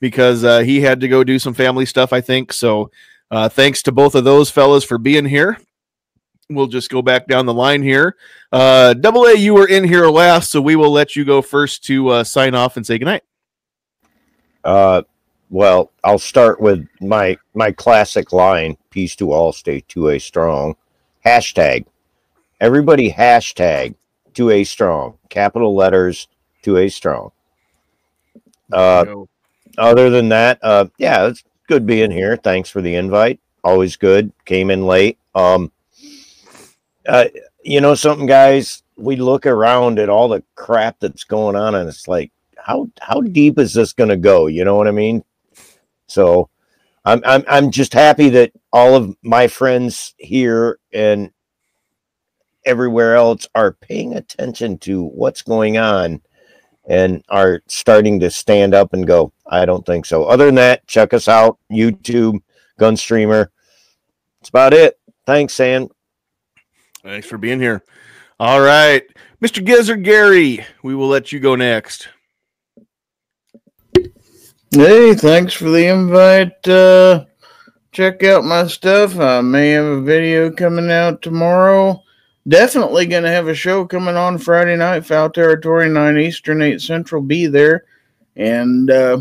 because 0.00 0.44
uh, 0.44 0.60
he 0.60 0.80
had 0.80 1.00
to 1.00 1.08
go 1.08 1.24
do 1.24 1.38
some 1.38 1.54
family 1.54 1.84
stuff, 1.86 2.12
I 2.12 2.20
think. 2.20 2.52
So 2.52 2.90
uh, 3.30 3.48
thanks 3.48 3.82
to 3.82 3.92
both 3.92 4.14
of 4.14 4.24
those 4.24 4.50
fellas 4.50 4.84
for 4.84 4.98
being 4.98 5.24
here. 5.24 5.58
We'll 6.50 6.66
just 6.66 6.88
go 6.88 7.02
back 7.02 7.26
down 7.26 7.44
the 7.44 7.52
line 7.52 7.82
here. 7.82 8.16
Uh, 8.50 8.94
Double 8.94 9.24
A, 9.24 9.34
you 9.34 9.52
were 9.52 9.68
in 9.68 9.84
here 9.84 10.06
last, 10.06 10.50
so 10.50 10.62
we 10.62 10.76
will 10.76 10.90
let 10.90 11.14
you 11.14 11.24
go 11.24 11.42
first 11.42 11.84
to 11.84 12.08
uh, 12.08 12.24
sign 12.24 12.54
off 12.54 12.78
and 12.78 12.86
say 12.86 12.98
goodnight. 12.98 13.22
Uh, 14.64 15.02
well, 15.50 15.92
I'll 16.04 16.18
start 16.18 16.60
with 16.60 16.86
my 17.00 17.36
my 17.54 17.72
classic 17.72 18.32
line: 18.32 18.76
"Peace 18.90 19.14
to 19.16 19.32
all, 19.32 19.52
stay 19.52 19.80
two 19.88 20.08
A 20.08 20.18
strong." 20.18 20.74
Hashtag. 21.24 21.84
Everybody 22.60 23.12
hashtag 23.12 23.94
two 24.32 24.50
A 24.50 24.64
strong. 24.64 25.18
Capital 25.28 25.74
letters 25.74 26.28
two 26.62 26.78
A 26.78 26.88
strong. 26.88 27.30
Uh, 28.72 29.04
other 29.76 30.10
than 30.10 30.28
that, 30.30 30.58
uh, 30.62 30.86
yeah, 30.98 31.26
it's 31.26 31.44
good 31.68 31.86
being 31.86 32.10
here. 32.10 32.36
Thanks 32.36 32.68
for 32.68 32.80
the 32.80 32.96
invite. 32.96 33.38
Always 33.62 33.96
good. 33.96 34.32
Came 34.44 34.70
in 34.70 34.86
late. 34.86 35.18
Um, 35.34 35.70
uh, 37.06 37.26
you 37.62 37.80
know 37.80 37.94
something, 37.94 38.26
guys. 38.26 38.82
We 38.96 39.16
look 39.16 39.46
around 39.46 39.98
at 39.98 40.08
all 40.08 40.28
the 40.28 40.42
crap 40.56 40.98
that's 40.98 41.24
going 41.24 41.54
on, 41.54 41.76
and 41.76 41.88
it's 41.88 42.08
like, 42.08 42.32
how 42.56 42.90
how 43.00 43.20
deep 43.20 43.58
is 43.58 43.74
this 43.74 43.92
going 43.92 44.10
to 44.10 44.16
go? 44.16 44.46
You 44.46 44.64
know 44.64 44.76
what 44.76 44.88
I 44.88 44.92
mean? 44.92 45.22
So, 46.08 46.48
I'm 47.04 47.22
I'm 47.24 47.44
I'm 47.48 47.70
just 47.70 47.92
happy 47.92 48.30
that 48.30 48.52
all 48.72 48.96
of 48.96 49.14
my 49.22 49.46
friends 49.46 50.14
here 50.18 50.78
and 50.92 51.30
everywhere 52.64 53.14
else 53.14 53.46
are 53.54 53.72
paying 53.72 54.14
attention 54.14 54.78
to 54.78 55.04
what's 55.04 55.42
going 55.42 55.78
on 55.78 56.20
and 56.88 57.22
are 57.28 57.62
starting 57.68 58.18
to 58.20 58.30
stand 58.30 58.74
up 58.74 58.94
and 58.94 59.06
go, 59.06 59.32
I 59.46 59.66
don't 59.66 59.84
think 59.84 60.06
so. 60.06 60.24
Other 60.24 60.46
than 60.46 60.56
that, 60.56 60.86
check 60.86 61.12
us 61.12 61.28
out, 61.28 61.58
YouTube, 61.70 62.40
Gunstreamer. 62.80 63.48
That's 64.40 64.48
about 64.48 64.72
it. 64.72 64.98
Thanks, 65.26 65.54
Sam. 65.54 65.88
Thanks 67.02 67.26
for 67.26 67.38
being 67.38 67.60
here. 67.60 67.84
All 68.40 68.60
right, 68.60 69.02
Mr. 69.42 69.64
Gizzard 69.64 70.02
Gary, 70.02 70.64
we 70.82 70.94
will 70.94 71.08
let 71.08 71.30
you 71.30 71.40
go 71.40 71.54
next. 71.54 72.08
Hey, 74.70 75.14
thanks 75.14 75.54
for 75.54 75.70
the 75.70 75.86
invite. 75.86 76.66
Uh, 76.66 77.24
check 77.92 78.22
out 78.22 78.44
my 78.44 78.66
stuff. 78.66 79.18
I 79.18 79.40
may 79.40 79.70
have 79.70 79.84
a 79.84 80.00
video 80.00 80.50
coming 80.50 80.90
out 80.90 81.20
tomorrow. 81.22 82.02
Definitely 82.48 83.06
going 83.06 83.24
to 83.24 83.30
have 83.30 83.48
a 83.48 83.54
show 83.54 83.84
coming 83.84 84.16
on 84.16 84.38
Friday 84.38 84.76
night, 84.76 85.04
Foul 85.04 85.28
Territory, 85.28 85.88
9 85.88 86.18
Eastern, 86.18 86.62
8 86.62 86.80
Central. 86.80 87.20
Be 87.20 87.46
there. 87.46 87.84
And 88.36 88.90
uh, 88.90 89.18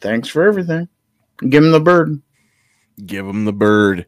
thanks 0.00 0.28
for 0.28 0.44
everything. 0.46 0.88
Give 1.48 1.62
him 1.62 1.72
the 1.72 1.80
bird. 1.80 2.22
Give 3.04 3.26
him 3.26 3.44
the 3.44 3.52
bird. 3.52 4.06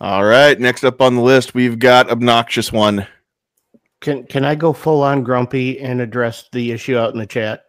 All 0.00 0.24
right, 0.24 0.58
next 0.58 0.84
up 0.84 1.00
on 1.00 1.14
the 1.14 1.22
list, 1.22 1.54
we've 1.54 1.78
got 1.78 2.10
Obnoxious 2.10 2.72
One. 2.72 3.06
Can 4.00 4.26
can 4.26 4.44
I 4.44 4.56
go 4.56 4.72
full 4.72 5.00
on 5.02 5.22
grumpy 5.22 5.78
and 5.78 6.00
address 6.00 6.48
the 6.50 6.72
issue 6.72 6.98
out 6.98 7.12
in 7.12 7.20
the 7.20 7.26
chat? 7.26 7.64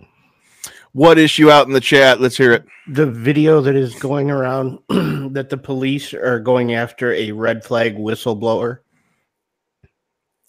What 0.94 1.20
issue 1.20 1.52
out 1.52 1.68
in 1.68 1.74
the 1.74 1.80
chat? 1.80 2.20
Let's 2.20 2.38
hear 2.38 2.54
it. 2.54 2.66
The 2.88 3.06
video 3.06 3.62
that 3.62 3.76
is 3.76 3.94
going 3.96 4.32
around 4.32 4.80
that 4.90 5.50
the 5.52 5.58
police 5.58 6.12
are 6.12 6.40
going 6.40 6.74
after 6.74 7.14
a 7.14 7.32
red 7.32 7.64
flag 7.64 7.96
whistleblower. 7.96 8.80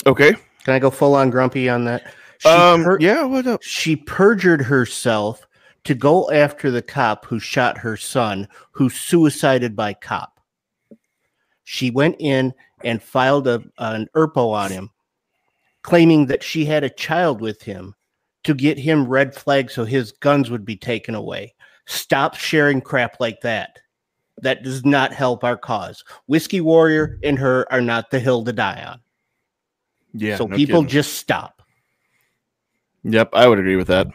Okay. 0.07 0.33
Can 0.65 0.75
I 0.75 0.79
go 0.79 0.91
full 0.91 1.15
on 1.15 1.31
grumpy 1.31 1.69
on 1.69 1.85
that? 1.85 2.13
She 2.39 2.49
Um, 2.49 2.85
per- 2.85 2.99
yeah, 3.01 3.25
what 3.25 3.47
up? 3.47 3.63
she 3.63 3.97
perjured 3.97 4.63
herself 4.63 5.47
to 5.85 5.95
go 5.95 6.31
after 6.31 6.71
the 6.71 6.83
cop 6.83 7.27
who 7.27 7.39
shot 7.39 7.79
her 7.79 7.97
son, 7.97 8.49
who 8.73 8.89
suicided 8.89 9.77
by 9.77 9.95
cop. 9.95 10.41
She 11.65 11.91
went 11.91 12.17
in 12.19 12.53
and 12.83 13.03
filed 13.03 13.47
a, 13.47 13.63
an 13.79 14.09
ERPO 14.15 14.53
on 14.53 14.71
him, 14.71 14.91
claiming 15.83 16.27
that 16.27 16.43
she 16.43 16.65
had 16.65 16.85
a 16.85 16.91
child 16.91 17.41
with 17.41 17.63
him 17.63 17.95
to 18.45 18.55
get 18.55 18.79
him 18.79 19.07
red 19.07 19.35
flag 19.35 19.71
so 19.71 19.85
his 19.85 20.13
guns 20.13 20.51
would 20.51 20.65
be 20.65 20.77
taken 20.77 21.15
away. 21.15 21.55
Stop 21.87 22.35
sharing 22.35 22.81
crap 22.81 23.19
like 23.21 23.41
that. 23.43 23.79
That 24.43 24.63
does 24.63 24.85
not 24.85 25.13
help 25.13 25.45
our 25.45 25.57
cause. 25.57 26.03
Whiskey 26.27 26.61
Warrior 26.61 27.19
and 27.23 27.39
her 27.39 27.71
are 27.73 27.81
not 27.81 28.11
the 28.11 28.21
hill 28.21 28.43
to 28.45 28.53
die 28.53 28.85
on. 28.87 29.01
Yeah. 30.15 30.37
so 30.37 30.47
no 30.47 30.57
people 30.57 30.81
kidding. 30.83 30.89
just 30.91 31.15
stop. 31.15 31.61
Yep, 33.03 33.31
I 33.35 33.47
would 33.47 33.59
agree 33.59 33.77
with 33.77 33.89
that. 33.89 34.07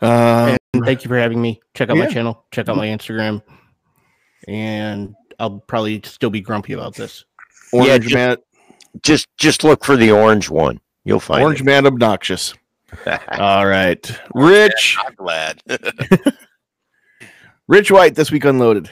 Um, 0.00 0.56
and 0.74 0.84
thank 0.84 1.04
you 1.04 1.08
for 1.08 1.18
having 1.18 1.40
me. 1.40 1.60
Check 1.74 1.90
out 1.90 1.96
my 1.96 2.06
channel. 2.06 2.44
Check 2.52 2.68
out 2.68 2.76
my 2.76 2.86
Instagram. 2.86 3.42
And 4.48 5.14
I'll 5.38 5.58
probably 5.60 6.00
still 6.04 6.30
be 6.30 6.40
grumpy 6.40 6.72
about 6.72 6.94
this. 6.94 7.24
Orange 7.72 8.04
just- 8.04 8.14
Man, 8.14 8.36
Just 9.02 9.26
just 9.36 9.62
look 9.64 9.84
for 9.84 9.96
the 9.96 10.10
orange 10.10 10.48
one. 10.50 10.80
You'll 11.04 11.20
find 11.20 11.42
Orange 11.44 11.60
it. 11.60 11.64
Man, 11.64 11.86
obnoxious. 11.86 12.54
All 13.32 13.66
right, 13.66 14.10
Rich, 14.34 14.96
I'm 15.06 15.14
glad. 15.14 15.62
Rich 17.68 17.90
White 17.90 18.14
this 18.14 18.30
week 18.30 18.44
unloaded. 18.44 18.90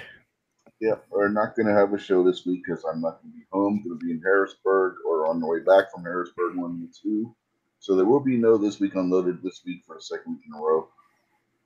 Yeah, 0.80 0.96
we're 1.10 1.28
not 1.28 1.56
going 1.56 1.66
to 1.68 1.74
have 1.74 1.94
a 1.94 1.98
show 1.98 2.22
this 2.22 2.44
week 2.44 2.62
because 2.64 2.84
I'm 2.84 3.00
not 3.00 3.22
going 3.22 3.32
to 3.32 3.38
be 3.38 3.46
home. 3.50 3.82
Going 3.82 3.98
to 3.98 4.04
be 4.04 4.12
in 4.12 4.20
Harrisburg 4.20 4.96
or 5.06 5.26
on 5.26 5.40
the 5.40 5.46
way 5.46 5.60
back 5.60 5.90
from 5.90 6.02
Harrisburg, 6.02 6.56
one 6.56 6.80
the 6.82 6.92
two. 7.02 7.34
So 7.78 7.96
there 7.96 8.04
will 8.04 8.20
be 8.20 8.36
no 8.36 8.58
this 8.58 8.78
week 8.78 8.94
unloaded 8.94 9.42
this 9.42 9.62
week 9.64 9.82
for 9.86 9.96
a 9.96 10.02
second 10.02 10.34
week 10.34 10.44
in 10.46 10.54
a 10.54 10.60
row. 10.60 10.88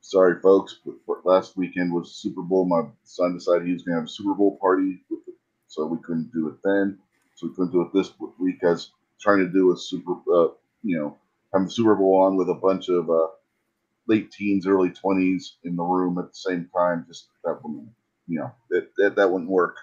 Sorry, 0.00 0.40
folks, 0.40 0.78
but 1.06 1.26
last 1.26 1.56
weekend 1.56 1.92
was 1.92 2.14
Super 2.14 2.42
Bowl. 2.42 2.64
My 2.64 2.82
son 3.04 3.34
decided 3.34 3.66
he 3.66 3.72
was 3.72 3.82
going 3.82 3.96
to 3.96 4.00
have 4.00 4.08
a 4.08 4.12
Super 4.12 4.34
Bowl 4.34 4.58
party, 4.60 5.02
so 5.66 5.86
we 5.86 5.98
couldn't 6.04 6.32
do 6.32 6.48
it 6.48 6.54
then. 6.64 6.98
So 7.34 7.48
we 7.48 7.54
couldn't 7.54 7.72
do 7.72 7.82
it 7.82 7.92
this 7.92 8.12
week. 8.38 8.62
As 8.62 8.90
trying 9.20 9.38
to 9.38 9.48
do 9.48 9.72
a 9.72 9.76
Super, 9.76 10.12
uh, 10.32 10.48
you 10.82 10.98
know, 10.98 11.18
have 11.52 11.64
the 11.64 11.70
Super 11.70 11.96
Bowl 11.96 12.22
on 12.22 12.36
with 12.36 12.48
a 12.48 12.54
bunch 12.54 12.88
of 12.88 13.10
uh, 13.10 13.28
late 14.06 14.30
teens, 14.30 14.66
early 14.66 14.90
twenties 14.90 15.56
in 15.64 15.76
the 15.76 15.82
room 15.82 16.18
at 16.18 16.28
the 16.28 16.34
same 16.34 16.70
time. 16.76 17.04
Just 17.08 17.28
that 17.44 17.58
wouldn't, 17.62 17.88
you 18.30 18.38
know, 18.38 18.52
that 18.70 18.88
that, 18.96 19.16
that 19.16 19.30
wouldn't 19.30 19.50
work. 19.50 19.76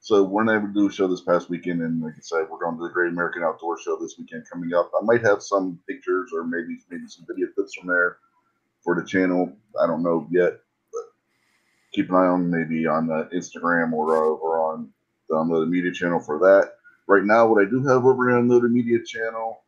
So 0.00 0.22
we're 0.22 0.44
not 0.44 0.56
able 0.56 0.68
to 0.68 0.74
do 0.74 0.88
a 0.88 0.92
show 0.92 1.08
this 1.08 1.22
past 1.22 1.48
weekend, 1.48 1.82
and 1.82 2.02
like 2.02 2.14
I 2.16 2.20
said, 2.20 2.46
we're 2.50 2.58
going 2.58 2.76
to 2.76 2.82
the 2.82 2.92
Great 2.92 3.12
American 3.12 3.44
Outdoor 3.44 3.80
Show 3.80 3.96
this 3.96 4.16
weekend 4.18 4.44
coming 4.50 4.74
up. 4.74 4.90
I 5.00 5.04
might 5.04 5.22
have 5.22 5.42
some 5.42 5.78
pictures 5.88 6.30
or 6.34 6.44
maybe 6.44 6.78
maybe 6.90 7.06
some 7.06 7.24
video 7.28 7.46
clips 7.54 7.74
from 7.74 7.88
there 7.88 8.18
for 8.82 9.00
the 9.00 9.06
channel. 9.06 9.52
I 9.80 9.86
don't 9.86 10.02
know 10.02 10.26
yet, 10.30 10.60
but 10.92 11.02
keep 11.92 12.10
an 12.10 12.16
eye 12.16 12.26
on 12.26 12.50
maybe 12.50 12.86
on 12.86 13.06
the 13.06 13.28
Instagram 13.32 13.92
or 13.92 14.16
uh, 14.16 14.28
over 14.28 14.60
on 14.60 14.90
the 15.28 15.36
Unloaded 15.36 15.70
Media 15.70 15.92
channel 15.92 16.20
for 16.20 16.38
that. 16.40 16.72
Right 17.06 17.24
now, 17.24 17.46
what 17.46 17.64
I 17.64 17.70
do 17.70 17.84
have 17.86 18.04
over 18.04 18.32
on 18.32 18.40
Unloaded 18.40 18.72
Media 18.72 18.98
channel 19.04 19.62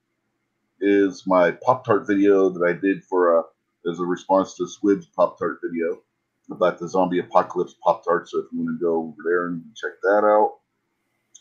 is 0.81 1.24
my 1.27 1.53
Pop 1.53 1.85
Tart 1.85 2.07
video 2.07 2.49
that 2.51 2.65
I 2.65 2.73
did 2.73 3.05
for 3.05 3.39
a 3.39 3.43
as 3.89 4.01
a 4.01 4.05
response 4.05 4.55
to 4.57 4.66
Squib's 4.66 5.07
Pop 5.07 5.39
Tart 5.39 5.61
video 5.62 6.03
about 6.50 6.78
the 6.78 6.88
zombie 6.88 7.18
apocalypse 7.18 7.74
Pop 7.82 8.04
Tart. 8.04 8.28
So 8.28 8.38
if 8.38 8.46
you 8.52 8.60
want 8.60 8.78
to 8.78 8.84
go 8.84 8.96
over 8.96 9.16
there 9.24 9.46
and 9.48 9.62
check 9.76 9.92
that 10.02 10.24
out. 10.24 10.58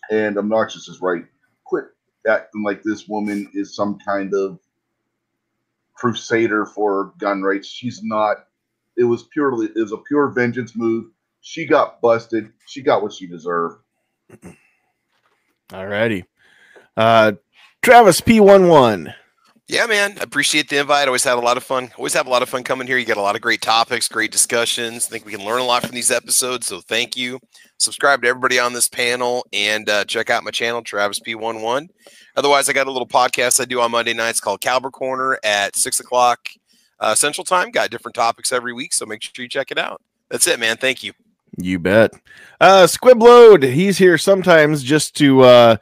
And 0.10 0.38
Obnoxious 0.38 0.88
is 0.88 1.02
right. 1.02 1.26
Quit 1.66 1.86
acting 2.28 2.64
like 2.64 2.84
this 2.84 3.08
woman 3.08 3.50
is 3.54 3.76
some 3.76 4.00
kind 4.00 4.34
of 4.34 4.60
crusader 5.94 6.66
for 6.66 7.14
gun 7.18 7.42
rights. 7.42 7.68
She's 7.68 8.02
not. 8.04 8.38
It 8.98 9.04
was 9.04 9.24
purely 9.24 9.68
it 9.68 9.80
was 9.80 9.92
a 9.92 9.98
pure 9.98 10.30
vengeance 10.30 10.76
move. 10.76 11.12
She 11.42 11.66
got 11.66 12.02
busted. 12.02 12.52
She 12.66 12.82
got 12.82 13.02
what 13.02 13.14
she 13.14 13.28
deserved. 13.28 13.82
All 15.74 15.88
righty. 15.88 16.26
Uh, 16.96 17.34
Travis 17.82 18.22
P11. 18.22 19.14
Yeah, 19.70 19.86
man. 19.86 20.18
Appreciate 20.22 20.70
the 20.70 20.78
invite. 20.78 21.08
Always 21.08 21.26
had 21.26 21.38
a 21.38 21.42
lot 21.42 21.58
of 21.58 21.64
fun. 21.64 21.92
Always 21.98 22.14
have 22.14 22.26
a 22.26 22.30
lot 22.30 22.42
of 22.42 22.48
fun 22.48 22.64
coming 22.64 22.88
here. 22.88 22.98
You 22.98 23.06
got 23.06 23.18
a 23.18 23.22
lot 23.22 23.36
of 23.36 23.42
great 23.42 23.62
topics, 23.62 24.08
great 24.08 24.32
discussions. 24.32 25.06
I 25.06 25.10
think 25.10 25.26
we 25.26 25.34
can 25.34 25.44
learn 25.44 25.60
a 25.60 25.66
lot 25.66 25.84
from 25.86 25.94
these 25.94 26.10
episodes. 26.10 26.68
So 26.68 26.80
thank 26.80 27.18
you. 27.18 27.38
Subscribe 27.78 28.22
to 28.22 28.30
everybody 28.30 28.60
on 28.60 28.72
this 28.72 28.88
panel 28.88 29.46
and 29.52 29.90
uh, 29.90 30.06
check 30.06 30.30
out 30.30 30.46
my 30.46 30.52
channel, 30.52 30.82
Travis 30.82 31.20
P11. 31.20 31.90
Otherwise, 32.38 32.70
I 32.70 32.74
got 32.74 32.88
a 32.88 32.92
little 32.92 33.08
podcast 33.08 33.60
I 33.60 33.66
do 33.66 33.82
on 33.82 33.92
Monday 33.92 34.14
nights 34.14 34.40
called 34.40 34.62
Caliber 34.62 34.90
Corner 34.90 35.38
at 35.44 35.76
six 35.76 36.00
o'clock 36.00 36.48
uh, 37.02 37.14
Central 37.14 37.44
Time. 37.44 37.70
Got 37.70 37.90
different 37.90 38.16
topics 38.16 38.54
every 38.54 38.72
week. 38.72 38.94
So 38.94 39.06
make 39.06 39.22
sure 39.22 39.44
you 39.44 39.50
check 39.50 39.70
it 39.70 39.78
out. 39.78 40.02
That's 40.30 40.48
it, 40.48 40.62
man. 40.62 40.78
Thank 40.78 41.04
you. 41.04 41.12
You 41.58 41.78
bet. 41.78 42.14
Uh, 42.62 42.88
Squibload, 42.88 43.64
he's 43.64 43.98
here 43.98 44.18
sometimes 44.18 44.82
just 44.82 45.14
to 45.18 45.42
uh, 45.42 45.78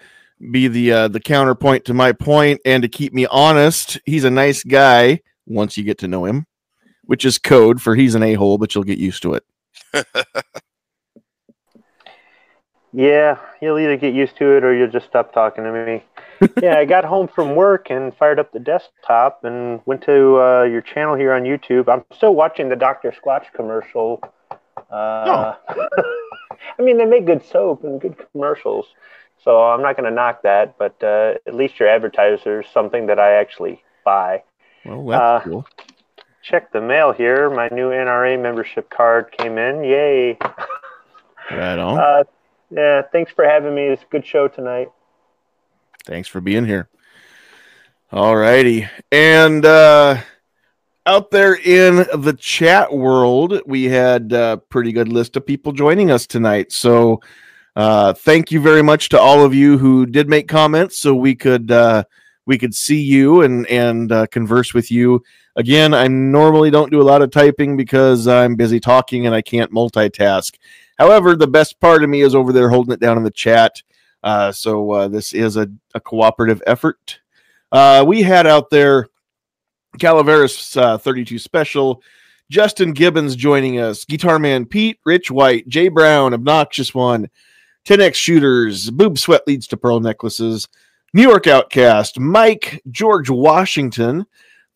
be 0.52 0.68
the 0.68 0.92
uh, 0.92 1.08
the 1.08 1.20
counterpoint 1.20 1.86
to 1.86 1.94
my 1.94 2.12
point 2.12 2.62
and 2.66 2.84
to 2.84 2.90
keep 2.90 3.14
me 3.14 3.26
honest. 3.28 4.00
He's 4.06 4.24
a 4.24 4.32
nice 4.32 4.64
guy 4.64 5.22
once 5.46 5.78
you 5.78 5.84
get 5.84 5.98
to 6.00 6.08
know 6.08 6.26
him, 6.26 6.46
which 7.04 7.26
is 7.26 7.38
code 7.38 7.82
for 7.82 7.96
he's 7.96 8.16
an 8.16 8.24
a 8.24 8.34
hole, 8.34 8.58
but 8.58 8.76
you'll 8.76 8.84
get 8.84 8.98
used 8.98 9.22
to 9.24 9.34
it. 9.36 9.44
Yeah, 12.98 13.40
you'll 13.62 13.78
either 13.78 13.98
get 13.98 14.14
used 14.14 14.38
to 14.38 14.56
it 14.56 14.64
or 14.64 14.74
you'll 14.74 14.90
just 14.90 15.08
stop 15.08 15.34
talking 15.34 15.66
to 15.66 15.72
me. 15.74 16.04
yeah, 16.64 16.78
I 16.78 16.86
got 16.86 17.04
home 17.04 17.28
from 17.28 17.54
work 17.54 17.90
and 17.90 18.16
fired 18.16 18.40
up 18.40 18.54
the 18.54 18.60
desktop 18.60 19.44
and 19.44 19.82
went 19.86 20.02
to 20.04 20.40
uh, 20.40 20.64
your 20.64 20.82
channel 20.82 21.14
here 21.16 21.34
on 21.34 21.44
YouTube. 21.44 21.90
I'm 21.90 22.06
still 22.16 22.34
watching 22.34 22.70
the 22.70 22.76
Dr. 22.78 23.12
Squatch 23.12 23.52
commercial. 23.54 24.22
Uh, 24.90 25.56
I 25.68 26.82
mean, 26.82 26.98
they 26.98 27.04
make 27.04 27.26
good 27.26 27.44
soap 27.44 27.84
and 27.84 28.00
good 28.00 28.16
commercials, 28.32 28.86
so 29.46 29.64
I'm 29.64 29.82
not 29.82 29.96
going 29.96 30.10
to 30.10 30.14
knock 30.16 30.42
that. 30.42 30.78
But 30.78 31.02
uh, 31.02 31.36
at 31.48 31.56
least 31.56 31.80
your 31.80 31.88
advertiser 31.88 32.60
is 32.62 32.68
something 32.74 33.06
that 33.08 33.20
I 33.20 33.36
actually 33.36 33.82
buy. 34.04 34.44
Well, 34.84 35.06
that's 35.06 35.22
Uh, 35.22 35.40
cool. 35.50 35.66
Check 36.44 36.72
the 36.74 36.82
mail 36.82 37.12
here. 37.14 37.50
My 37.50 37.70
new 37.70 37.90
NRA 37.92 38.40
membership 38.40 38.90
card 38.90 39.32
came 39.32 39.58
in. 39.58 39.84
Yay! 39.84 40.38
Right 41.52 41.80
on. 41.80 41.98
Uh, 41.98 42.24
yeah, 42.70 43.02
thanks 43.12 43.32
for 43.32 43.46
having 43.46 43.74
me. 43.74 43.84
It's 43.84 44.04
a 44.04 44.06
good 44.08 44.26
show 44.26 44.48
tonight. 44.48 44.90
Thanks 46.06 46.28
for 46.28 46.42
being 46.42 46.66
here. 46.66 46.90
All 48.12 48.36
righty. 48.36 48.88
And 49.12 49.66
uh 49.66 50.18
out 51.08 51.30
there 51.32 51.56
in 51.56 51.98
the 51.98 52.36
chat 52.40 52.92
world, 52.94 53.62
we 53.68 53.86
had 53.86 54.32
a 54.34 54.62
pretty 54.70 54.92
good 54.92 55.08
list 55.08 55.36
of 55.36 55.46
people 55.46 55.72
joining 55.72 56.10
us 56.10 56.26
tonight. 56.26 56.72
So 56.72 57.22
uh 57.76 58.14
thank 58.14 58.52
you 58.52 58.62
very 58.62 58.82
much 58.82 59.10
to 59.10 59.20
all 59.20 59.44
of 59.44 59.54
you 59.54 59.78
who 59.78 60.06
did 60.06 60.30
make 60.30 60.48
comments 60.48 60.98
so 60.98 61.14
we 61.14 61.36
could 61.36 61.72
uh 61.72 62.04
we 62.46 62.58
could 62.58 62.76
see 62.76 63.02
you 63.02 63.42
and 63.42 63.66
and 63.68 64.12
uh, 64.12 64.28
converse 64.28 64.74
with 64.74 64.92
you. 64.92 65.24
Again, 65.56 65.94
I 65.94 66.08
normally 66.08 66.70
don't 66.70 66.92
do 66.92 67.02
a 67.02 67.04
lot 67.04 67.22
of 67.22 67.32
typing 67.32 67.78
because 67.78 68.28
I'm 68.28 68.56
busy 68.56 68.80
talking 68.80 69.26
and 69.26 69.34
I 69.34 69.42
can't 69.42 69.72
multitask. 69.72 70.54
However, 70.98 71.36
the 71.36 71.48
best 71.48 71.80
part 71.80 72.04
of 72.04 72.10
me 72.10 72.22
is 72.22 72.36
over 72.36 72.54
there 72.54 72.70
holding 72.70 72.94
it 72.94 73.00
down 73.00 73.18
in 73.18 73.24
the 73.24 73.32
chat. 73.32 73.82
Uh, 74.24 74.52
so 74.52 74.92
uh, 74.92 75.08
this 75.08 75.34
is 75.34 75.58
a, 75.58 75.68
a 75.94 76.00
cooperative 76.00 76.62
effort. 76.68 77.20
Uh, 77.72 78.04
we 78.08 78.22
had 78.22 78.48
out 78.48 78.70
there 78.70 79.08
Calaveras 80.00 80.76
uh, 80.78 80.98
32 80.98 81.40
Special, 81.40 82.02
Justin 82.50 82.92
Gibbons 82.92 83.36
joining 83.36 83.80
us, 83.80 84.06
Guitar 84.06 84.40
Man 84.40 84.66
Pete, 84.66 85.00
Rich 85.06 85.32
White, 85.32 85.68
Jay 85.68 85.88
Brown, 85.90 86.34
Obnoxious 86.34 86.94
One, 86.94 87.30
10X 87.86 88.16
Shooters, 88.16 88.90
Boob 88.90 89.20
Sweat 89.20 89.48
Leads 89.48 89.68
to 89.68 89.78
Pearl 89.78 90.00
Necklaces, 90.00 90.68
New 91.14 91.22
York 91.22 91.46
Outcast, 91.46 92.20
Mike, 92.20 92.82
George 92.90 93.30
Washington, 93.30 94.26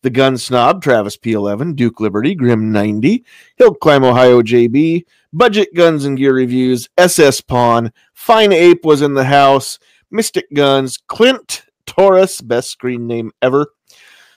The 0.02 0.10
Gun 0.10 0.38
Snob, 0.38 0.80
Travis 0.80 1.16
P11, 1.16 1.74
Duke 1.74 1.98
Liberty, 1.98 2.36
Grim 2.36 2.70
90, 2.70 3.24
Hill 3.56 3.74
Climb 3.74 4.04
Ohio 4.04 4.42
JB, 4.42 5.04
Budget 5.32 5.74
Guns 5.74 6.04
and 6.04 6.16
Gear 6.16 6.34
Reviews, 6.34 6.88
SS 6.98 7.40
Pawn, 7.40 7.92
Fine 8.14 8.52
Ape 8.52 8.84
was 8.84 9.02
in 9.02 9.14
the 9.14 9.24
house, 9.24 9.80
Mystic 10.12 10.46
Guns, 10.54 10.96
Clint 11.08 11.64
Taurus, 11.86 12.40
best 12.40 12.70
screen 12.70 13.08
name 13.08 13.32
ever. 13.42 13.66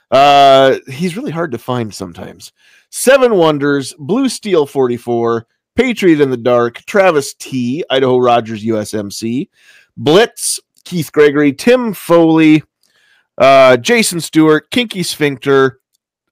Uh, 0.09 0.77
he's 0.87 1.15
really 1.15 1.31
hard 1.31 1.51
to 1.51 1.57
find 1.59 1.93
sometimes. 1.93 2.51
Seven 2.89 3.35
Wonders, 3.35 3.93
Blue 3.97 4.29
Steel 4.29 4.65
44, 4.65 5.45
Patriot 5.75 6.21
in 6.21 6.29
the 6.29 6.37
Dark, 6.37 6.79
Travis 6.85 7.33
T, 7.33 7.83
Idaho 7.89 8.17
Rogers 8.17 8.63
USMC, 8.63 9.49
Blitz, 9.97 10.59
Keith 10.83 11.11
Gregory, 11.11 11.53
Tim 11.53 11.93
Foley, 11.93 12.63
uh, 13.37 13.77
Jason 13.77 14.21
Stewart, 14.21 14.69
Kinky 14.69 15.03
Sphincter, 15.03 15.79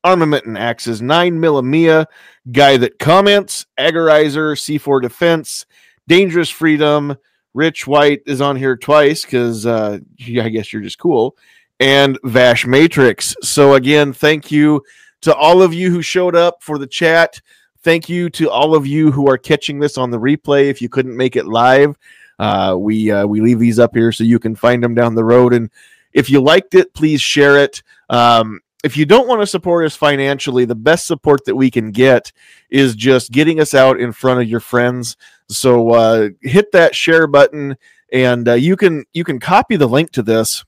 Armament 0.03 0.45
and 0.45 0.57
Axes, 0.57 1.01
9 1.01 1.38
Millimia, 1.38 2.05
Guy 2.51 2.77
That 2.77 2.99
Comments, 2.99 3.65
Agorizer, 3.80 4.55
C4 4.55 5.01
Defense, 5.01 5.65
Dangerous 6.07 6.49
Freedom, 6.49 7.15
Rich 7.53 7.85
White 7.85 8.22
is 8.26 8.41
on 8.41 8.55
here 8.55 8.77
twice 8.77 9.23
because 9.23 9.65
uh, 9.65 9.99
I 10.19 10.49
guess 10.49 10.72
you're 10.72 10.81
just 10.81 10.99
cool, 10.99 11.38
and 11.80 12.18
Vash 12.23 12.65
Matrix. 12.65 13.35
So, 13.41 13.73
again, 13.73 14.13
thank 14.13 14.51
you 14.51 14.81
to 15.22 15.35
all 15.35 15.61
of 15.61 15.73
you 15.73 15.91
who 15.91 16.01
showed 16.01 16.35
up 16.35 16.63
for 16.63 16.77
the 16.77 16.88
chat. 16.88 17.41
Thank 17.83 18.09
you 18.09 18.29
to 18.31 18.49
all 18.49 18.75
of 18.75 18.85
you 18.85 19.11
who 19.11 19.27
are 19.29 19.37
catching 19.37 19.79
this 19.79 19.97
on 19.97 20.11
the 20.11 20.19
replay. 20.19 20.69
If 20.69 20.81
you 20.81 20.89
couldn't 20.89 21.17
make 21.17 21.35
it 21.35 21.47
live, 21.47 21.97
uh, 22.37 22.75
we 22.77 23.11
uh, 23.11 23.25
we 23.25 23.41
leave 23.41 23.59
these 23.59 23.79
up 23.79 23.95
here 23.95 24.11
so 24.11 24.23
you 24.23 24.39
can 24.39 24.55
find 24.55 24.83
them 24.83 24.93
down 24.93 25.15
the 25.15 25.23
road. 25.23 25.53
And 25.53 25.69
if 26.13 26.29
you 26.29 26.41
liked 26.41 26.75
it, 26.75 26.93
please 26.93 27.21
share 27.21 27.57
it. 27.57 27.81
Um, 28.09 28.59
if 28.83 28.97
you 28.97 29.05
don't 29.05 29.27
want 29.27 29.41
to 29.41 29.47
support 29.47 29.85
us 29.85 29.95
financially, 29.95 30.65
the 30.65 30.75
best 30.75 31.05
support 31.05 31.45
that 31.45 31.55
we 31.55 31.69
can 31.69 31.91
get 31.91 32.31
is 32.69 32.95
just 32.95 33.31
getting 33.31 33.59
us 33.59 33.73
out 33.73 33.99
in 33.99 34.11
front 34.11 34.41
of 34.41 34.49
your 34.49 34.59
friends. 34.59 35.17
So 35.49 35.91
uh, 35.91 36.29
hit 36.41 36.71
that 36.71 36.95
share 36.95 37.27
button, 37.27 37.77
and 38.11 38.47
uh, 38.47 38.53
you 38.53 38.75
can 38.75 39.05
you 39.13 39.23
can 39.23 39.39
copy 39.39 39.75
the 39.75 39.87
link 39.87 40.11
to 40.11 40.23
this. 40.23 40.63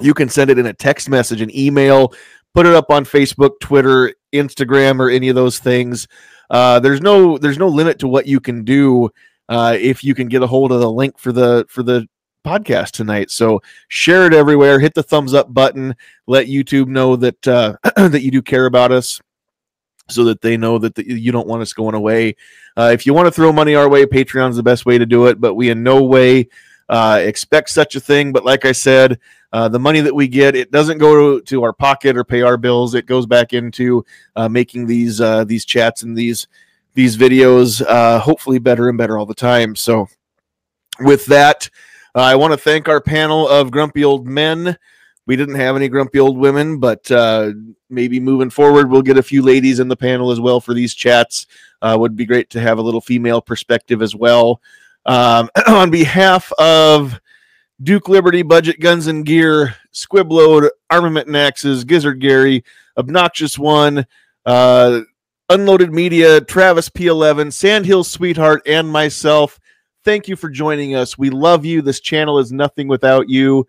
You 0.00 0.14
can 0.14 0.28
send 0.28 0.50
it 0.50 0.58
in 0.58 0.66
a 0.66 0.72
text 0.72 1.08
message, 1.08 1.40
an 1.40 1.56
email, 1.56 2.14
put 2.54 2.66
it 2.66 2.74
up 2.74 2.90
on 2.90 3.04
Facebook, 3.04 3.60
Twitter, 3.60 4.14
Instagram, 4.32 5.00
or 5.00 5.10
any 5.10 5.28
of 5.28 5.34
those 5.34 5.58
things. 5.58 6.08
Uh, 6.50 6.80
there's 6.80 7.00
no 7.00 7.38
there's 7.38 7.58
no 7.58 7.68
limit 7.68 7.98
to 8.00 8.08
what 8.08 8.26
you 8.26 8.40
can 8.40 8.64
do 8.64 9.10
uh, 9.48 9.76
if 9.78 10.02
you 10.02 10.14
can 10.14 10.28
get 10.28 10.42
a 10.42 10.46
hold 10.46 10.72
of 10.72 10.80
the 10.80 10.90
link 10.90 11.18
for 11.18 11.32
the 11.32 11.66
for 11.68 11.82
the 11.82 12.08
podcast 12.44 12.90
tonight. 12.90 13.30
So 13.30 13.62
share 13.88 14.26
it 14.26 14.34
everywhere. 14.34 14.80
Hit 14.80 14.94
the 14.94 15.02
thumbs 15.02 15.34
up 15.34 15.52
button. 15.52 15.94
Let 16.26 16.46
YouTube 16.46 16.88
know 16.88 17.16
that 17.16 17.48
uh, 17.48 17.76
that 17.96 18.22
you 18.22 18.30
do 18.30 18.42
care 18.42 18.66
about 18.66 18.92
us, 18.92 19.20
so 20.08 20.24
that 20.24 20.40
they 20.40 20.56
know 20.56 20.78
that 20.78 20.94
the, 20.94 21.06
you 21.06 21.32
don't 21.32 21.48
want 21.48 21.62
us 21.62 21.72
going 21.72 21.94
away. 21.94 22.36
Uh, 22.76 22.90
if 22.92 23.06
you 23.06 23.14
want 23.14 23.26
to 23.26 23.32
throw 23.32 23.52
money 23.52 23.74
our 23.74 23.88
way, 23.88 24.06
Patreon's 24.06 24.56
the 24.56 24.62
best 24.62 24.86
way 24.86 24.98
to 24.98 25.06
do 25.06 25.26
it. 25.26 25.40
But 25.40 25.54
we 25.54 25.70
in 25.70 25.82
no 25.82 26.02
way 26.02 26.48
uh, 26.88 27.20
expect 27.22 27.70
such 27.70 27.94
a 27.94 28.00
thing. 28.00 28.32
But 28.32 28.44
like 28.44 28.64
I 28.64 28.72
said, 28.72 29.18
uh, 29.52 29.68
the 29.68 29.78
money 29.78 30.00
that 30.00 30.14
we 30.14 30.28
get, 30.28 30.54
it 30.54 30.70
doesn't 30.70 30.98
go 30.98 31.38
to, 31.38 31.44
to 31.44 31.62
our 31.64 31.72
pocket 31.72 32.16
or 32.16 32.24
pay 32.24 32.42
our 32.42 32.56
bills. 32.56 32.94
It 32.94 33.06
goes 33.06 33.26
back 33.26 33.52
into 33.52 34.04
uh, 34.36 34.48
making 34.48 34.86
these 34.86 35.20
uh, 35.20 35.44
these 35.44 35.64
chats 35.64 36.02
and 36.02 36.16
these 36.16 36.46
these 36.94 37.16
videos 37.16 37.82
uh, 37.86 38.20
hopefully 38.20 38.58
better 38.58 38.88
and 38.88 38.96
better 38.96 39.18
all 39.18 39.26
the 39.26 39.34
time. 39.34 39.74
So 39.74 40.06
with 41.00 41.26
that, 41.26 41.68
uh, 42.14 42.20
I 42.20 42.36
want 42.36 42.52
to 42.52 42.58
thank 42.58 42.88
our 42.88 43.00
panel 43.00 43.48
of 43.48 43.70
grumpy 43.70 44.04
old 44.04 44.26
men. 44.26 44.76
We 45.26 45.36
didn't 45.36 45.56
have 45.56 45.76
any 45.76 45.88
grumpy 45.88 46.18
old 46.18 46.36
women, 46.36 46.78
but 46.78 47.10
maybe 47.88 48.20
moving 48.20 48.50
forward, 48.50 48.90
we'll 48.90 49.02
get 49.02 49.18
a 49.18 49.22
few 49.22 49.42
ladies 49.42 49.80
in 49.80 49.88
the 49.88 49.96
panel 49.96 50.30
as 50.30 50.40
well 50.40 50.60
for 50.60 50.74
these 50.74 50.94
chats. 50.94 51.46
Would 51.82 52.16
be 52.16 52.26
great 52.26 52.50
to 52.50 52.60
have 52.60 52.78
a 52.78 52.82
little 52.82 53.00
female 53.00 53.40
perspective 53.40 54.02
as 54.02 54.14
well. 54.14 54.60
Um, 55.06 55.48
on 55.66 55.90
behalf 55.90 56.52
of 56.58 57.20
Duke 57.82 58.08
Liberty, 58.08 58.42
Budget 58.42 58.78
Guns 58.80 59.06
and 59.06 59.24
Gear, 59.24 59.74
Squibload, 59.92 60.68
Armament 60.90 61.28
and 61.28 61.36
Axes, 61.36 61.84
Gizzard 61.84 62.20
Gary, 62.20 62.62
Obnoxious 62.98 63.58
One, 63.58 64.06
uh, 64.44 65.00
Unloaded 65.48 65.92
Media, 65.92 66.40
Travis 66.42 66.88
P11, 66.90 67.52
Sandhill 67.52 68.04
Sweetheart, 68.04 68.62
and 68.66 68.88
myself. 68.88 69.58
Thank 70.04 70.28
you 70.28 70.36
for 70.36 70.50
joining 70.50 70.94
us. 70.94 71.18
We 71.18 71.30
love 71.30 71.64
you. 71.64 71.82
This 71.82 72.00
channel 72.00 72.38
is 72.38 72.52
nothing 72.52 72.86
without 72.86 73.28
you. 73.28 73.66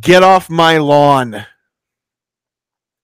Get 0.00 0.22
off 0.22 0.48
my 0.48 0.78
lawn. 0.78 1.44